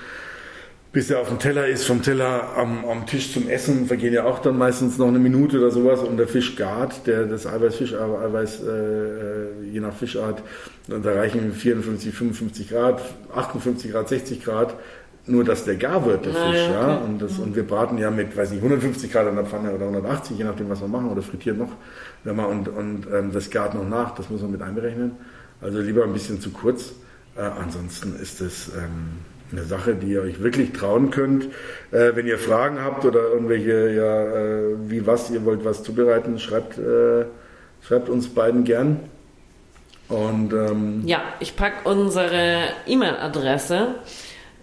bis 0.92 1.08
er 1.08 1.20
auf 1.20 1.28
dem 1.28 1.38
Teller 1.38 1.68
ist, 1.68 1.84
vom 1.84 2.02
Teller 2.02 2.56
am, 2.56 2.84
am, 2.84 3.06
Tisch 3.06 3.32
zum 3.32 3.48
Essen, 3.48 3.86
vergehen 3.86 4.12
ja 4.12 4.24
auch 4.24 4.40
dann 4.40 4.58
meistens 4.58 4.98
noch 4.98 5.06
eine 5.06 5.20
Minute 5.20 5.58
oder 5.58 5.70
sowas 5.70 6.00
und 6.00 6.16
der 6.16 6.26
Fisch 6.26 6.56
gart, 6.56 7.06
der, 7.06 7.26
das 7.26 7.46
Eiweiß, 7.46 7.76
Fisch, 7.76 7.94
Eiweiß, 7.94 8.62
äh, 8.62 8.70
äh, 8.70 9.64
je 9.70 9.80
nach 9.80 9.94
Fischart, 9.94 10.42
da 10.88 11.12
reichen 11.12 11.52
54, 11.52 12.12
55 12.12 12.70
Grad, 12.70 13.02
58 13.32 13.92
Grad, 13.92 14.08
60 14.08 14.44
Grad, 14.44 14.74
nur 15.26 15.44
dass 15.44 15.64
der 15.64 15.76
gar 15.76 16.04
wird, 16.06 16.26
der 16.26 16.32
Fisch, 16.32 16.56
ja, 16.56 16.88
ja, 16.88 16.96
und, 16.96 17.22
das, 17.22 17.38
und 17.38 17.54
wir 17.54 17.62
braten 17.62 17.96
ja 17.98 18.10
mit, 18.10 18.36
weiß 18.36 18.50
nicht, 18.50 18.62
150 18.62 19.12
Grad 19.12 19.28
in 19.28 19.36
der 19.36 19.44
Pfanne 19.44 19.72
oder 19.72 19.84
180, 19.84 20.38
je 20.38 20.44
nachdem, 20.44 20.70
was 20.70 20.80
wir 20.80 20.88
machen, 20.88 21.08
oder 21.08 21.22
frittieren 21.22 21.58
noch, 21.58 21.70
wenn 22.24 22.34
man, 22.34 22.46
und, 22.46 22.68
und 22.68 23.06
ähm, 23.14 23.30
das 23.32 23.48
gart 23.50 23.74
noch 23.74 23.88
nach, 23.88 24.16
das 24.16 24.28
muss 24.28 24.42
man 24.42 24.50
mit 24.50 24.62
einberechnen, 24.62 25.12
also 25.60 25.78
lieber 25.78 26.02
ein 26.02 26.12
bisschen 26.12 26.40
zu 26.40 26.50
kurz, 26.50 26.94
äh, 27.36 27.42
ansonsten 27.42 28.16
ist 28.20 28.40
es, 28.40 28.72
ähm, 28.76 29.20
eine 29.52 29.64
Sache, 29.64 29.94
die 29.94 30.08
ihr 30.08 30.22
euch 30.22 30.42
wirklich 30.42 30.72
trauen 30.72 31.10
könnt. 31.10 31.44
Äh, 31.90 32.14
wenn 32.14 32.26
ihr 32.26 32.38
Fragen 32.38 32.82
habt 32.82 33.04
oder 33.04 33.20
irgendwelche, 33.20 33.90
ja, 33.90 34.24
äh, 34.24 34.90
wie 34.90 35.06
was, 35.06 35.30
ihr 35.30 35.44
wollt 35.44 35.64
was 35.64 35.82
zubereiten, 35.82 36.38
schreibt, 36.38 36.78
äh, 36.78 37.24
schreibt 37.82 38.08
uns 38.08 38.28
beiden 38.28 38.64
gern. 38.64 39.00
Und 40.08 40.52
ähm, 40.52 41.02
Ja, 41.06 41.22
ich 41.38 41.56
pack 41.56 41.84
unsere 41.84 42.62
E-Mail-Adresse 42.86 43.94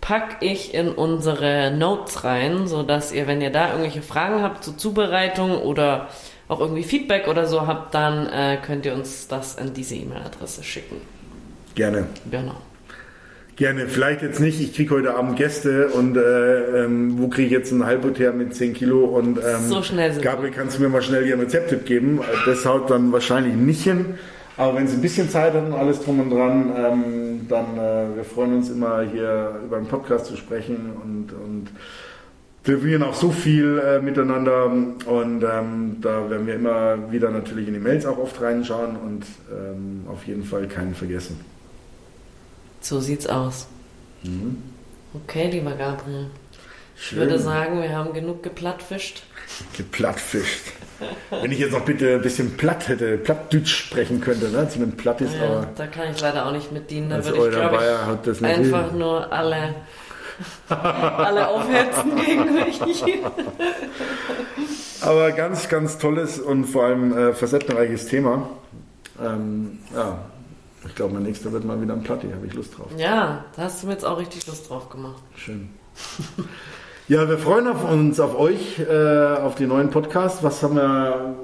pack 0.08 0.38
ich 0.40 0.74
in 0.74 0.90
unsere 0.90 1.72
Notes 1.72 2.24
rein, 2.24 2.68
so 2.68 2.84
dass 2.84 3.12
ihr, 3.12 3.28
wenn 3.28 3.42
ihr 3.42 3.50
da 3.50 3.70
irgendwelche 3.70 4.02
Fragen 4.02 4.42
habt 4.42 4.64
zur 4.64 4.78
Zubereitung 4.78 5.58
oder 5.62 6.08
auch 6.48 6.62
irgendwie 6.62 6.84
Feedback 6.84 7.28
oder 7.28 7.46
so 7.46 7.68
habt, 7.68 7.94
dann 7.94 8.28
äh, 8.28 8.58
könnt 8.66 8.86
ihr 8.86 8.94
uns 8.94 9.28
das 9.28 9.58
an 9.58 9.74
diese 9.74 9.96
E-Mail-Adresse 9.96 10.64
schicken. 10.64 11.02
gerne. 11.76 12.08
Genau. 12.32 12.56
Gerne, 13.58 13.88
vielleicht 13.88 14.22
jetzt 14.22 14.40
nicht, 14.40 14.62
ich 14.62 14.76
kriege 14.76 14.94
heute 14.94 15.16
Abend 15.16 15.36
Gäste 15.36 15.88
und 15.88 16.16
äh, 16.16 16.86
ähm, 16.86 17.18
wo 17.18 17.28
kriege 17.28 17.48
ich 17.48 17.52
jetzt 17.52 17.74
einen 17.74 17.88
Halbut 17.88 18.20
her 18.20 18.32
mit 18.32 18.54
10 18.54 18.76
Kilo? 18.76 19.06
Und 19.06 19.40
ähm, 19.40 19.68
So 19.68 19.82
schnell 19.82 20.14
sind 20.14 20.22
Gabriel, 20.22 20.54
kannst 20.54 20.78
du 20.78 20.84
mir 20.84 20.90
mal 20.90 21.02
schnell 21.02 21.24
hier 21.24 21.34
einen 21.34 21.42
Rezepttipp 21.42 21.84
geben? 21.84 22.22
Das 22.46 22.68
haut 22.68 22.92
dann 22.92 23.12
wahrscheinlich 23.12 23.56
nicht 23.56 23.82
hin, 23.82 24.14
aber 24.58 24.76
wenn 24.76 24.88
Sie 24.88 24.96
ein 24.96 25.02
bisschen 25.02 25.28
Zeit 25.32 25.54
hatten, 25.54 25.74
alles 25.74 26.00
drum 26.02 26.20
und 26.20 26.30
dran, 26.30 26.72
ähm, 26.78 27.48
dann 27.50 27.80
äh, 27.80 28.16
wir 28.16 28.24
freuen 28.26 28.58
uns 28.58 28.70
immer 28.70 29.02
hier 29.02 29.60
über 29.66 29.78
einen 29.78 29.88
Podcast 29.88 30.28
zu 30.28 30.38
sprechen 30.38 30.92
und, 31.04 31.34
und 31.34 31.70
telefonieren 32.64 33.02
auch 33.02 33.16
so 33.16 33.32
viel 33.32 33.82
äh, 33.84 34.00
miteinander. 34.00 34.66
Und 34.66 35.44
ähm, 35.44 35.98
da 36.00 36.30
werden 36.30 36.46
wir 36.46 36.54
immer 36.54 37.12
wieder 37.12 37.32
natürlich 37.32 37.68
in 37.68 37.74
die 37.74 37.80
Mails 37.80 38.06
auch 38.06 38.20
oft 38.20 38.40
reinschauen 38.40 38.98
und 38.98 39.26
ähm, 39.52 40.02
auf 40.08 40.28
jeden 40.28 40.44
Fall 40.44 40.68
keinen 40.68 40.94
vergessen. 40.94 41.57
So 42.88 43.02
sieht's 43.02 43.28
aus. 43.28 43.68
Mhm. 44.24 44.64
Okay, 45.14 45.50
lieber 45.52 45.72
Gabriel. 45.72 46.28
Ich 46.96 47.08
Schön. 47.08 47.20
würde 47.20 47.38
sagen, 47.38 47.82
wir 47.82 47.90
haben 47.90 48.14
genug 48.14 48.44
geplattfischt. 48.44 49.24
geplattfischt. 49.78 50.62
Wenn 51.30 51.52
ich 51.52 51.60
jetzt 51.60 51.74
noch 51.74 51.84
bitte 51.84 52.16
ein 52.16 52.22
bisschen 52.22 52.56
platt 52.56 52.88
hätte, 52.88 53.18
Plattdeutsch 53.18 53.76
sprechen 53.76 54.22
könnte, 54.22 54.48
ne? 54.48 54.70
zu 54.70 54.78
einem 54.80 54.94
Platt 54.94 55.20
ist, 55.20 55.36
Ja, 55.36 55.46
aber 55.48 55.68
da 55.76 55.86
kann 55.88 56.12
ich 56.12 56.22
leider 56.22 56.46
auch 56.46 56.54
nicht 56.54 56.72
mit 56.72 56.90
dienen. 56.90 57.10
Da 57.10 57.24
würde 57.26 57.50
ich, 57.50 57.52
glaube 57.52 57.76
Bayer 57.76 58.06
hat 58.06 58.26
das 58.26 58.38
ich, 58.38 58.42
nicht 58.44 58.56
einfach 58.56 58.90
hin. 58.90 59.00
nur 59.00 59.32
alle, 59.34 59.76
alle 60.70 61.48
aufhetzen 61.50 62.16
gegen 62.26 62.54
mich. 62.54 62.82
Aber 65.02 65.32
ganz, 65.34 65.68
ganz 65.68 65.98
tolles 65.98 66.40
und 66.40 66.64
vor 66.66 66.86
allem 66.86 67.16
äh, 67.18 67.34
facettenreiches 67.34 68.06
Thema. 68.08 68.50
Ähm, 69.22 69.80
ja, 69.94 70.20
ich 70.88 70.96
glaube, 70.96 71.14
mein 71.14 71.24
nächster 71.24 71.52
wird 71.52 71.66
mal 71.66 71.82
wieder 71.82 71.94
ein 71.94 72.04
Platti, 72.04 72.28
habe 72.34 72.46
ich 72.48 72.54
Lust 72.54 72.78
drauf. 72.78 72.88
Ja, 72.98 73.46
da 73.56 73.64
hast 73.64 73.84
du 73.84 73.88
mir 73.88 73.94
jetzt 73.94 74.06
auch 74.06 74.18
richtig 74.18 74.48
Lust 74.48 74.70
drauf 74.70 74.90
gemacht. 74.90 75.22
Schön. 75.36 75.70
Ja, 77.10 77.30
wir 77.30 77.38
freuen 77.38 77.70
auf 77.70 77.90
uns, 77.90 78.20
auf 78.20 78.38
euch, 78.38 78.80
äh, 78.80 79.38
auf 79.38 79.56
die 79.56 79.66
neuen 79.66 79.90
Podcasts. 79.90 80.44
Was 80.44 80.62
haben 80.62 80.76
wir, 80.76 81.36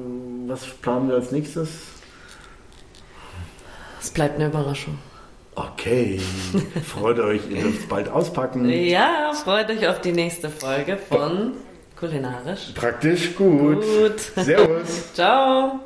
was 0.46 0.66
planen 0.66 1.08
wir 1.08 1.16
als 1.16 1.32
nächstes? 1.32 1.70
Es 4.02 4.12
bleibt 4.12 4.36
eine 4.36 4.48
Überraschung. 4.48 5.00
Okay, 5.56 6.20
freut 6.86 7.18
euch, 7.22 7.50
ihr 7.50 7.62
dürft 7.62 7.88
bald 7.88 8.10
auspacken. 8.10 8.68
Ja, 8.70 9.32
freut 9.42 9.70
euch 9.70 9.88
auf 9.88 10.02
die 10.02 10.12
nächste 10.12 10.50
Folge 10.50 10.98
von 10.98 11.54
Kulinarisch. 11.98 12.74
Praktisch 12.76 13.34
gut. 13.34 13.82
Gut. 13.82 14.20
Servus. 14.36 15.14
Ciao. 15.14 15.80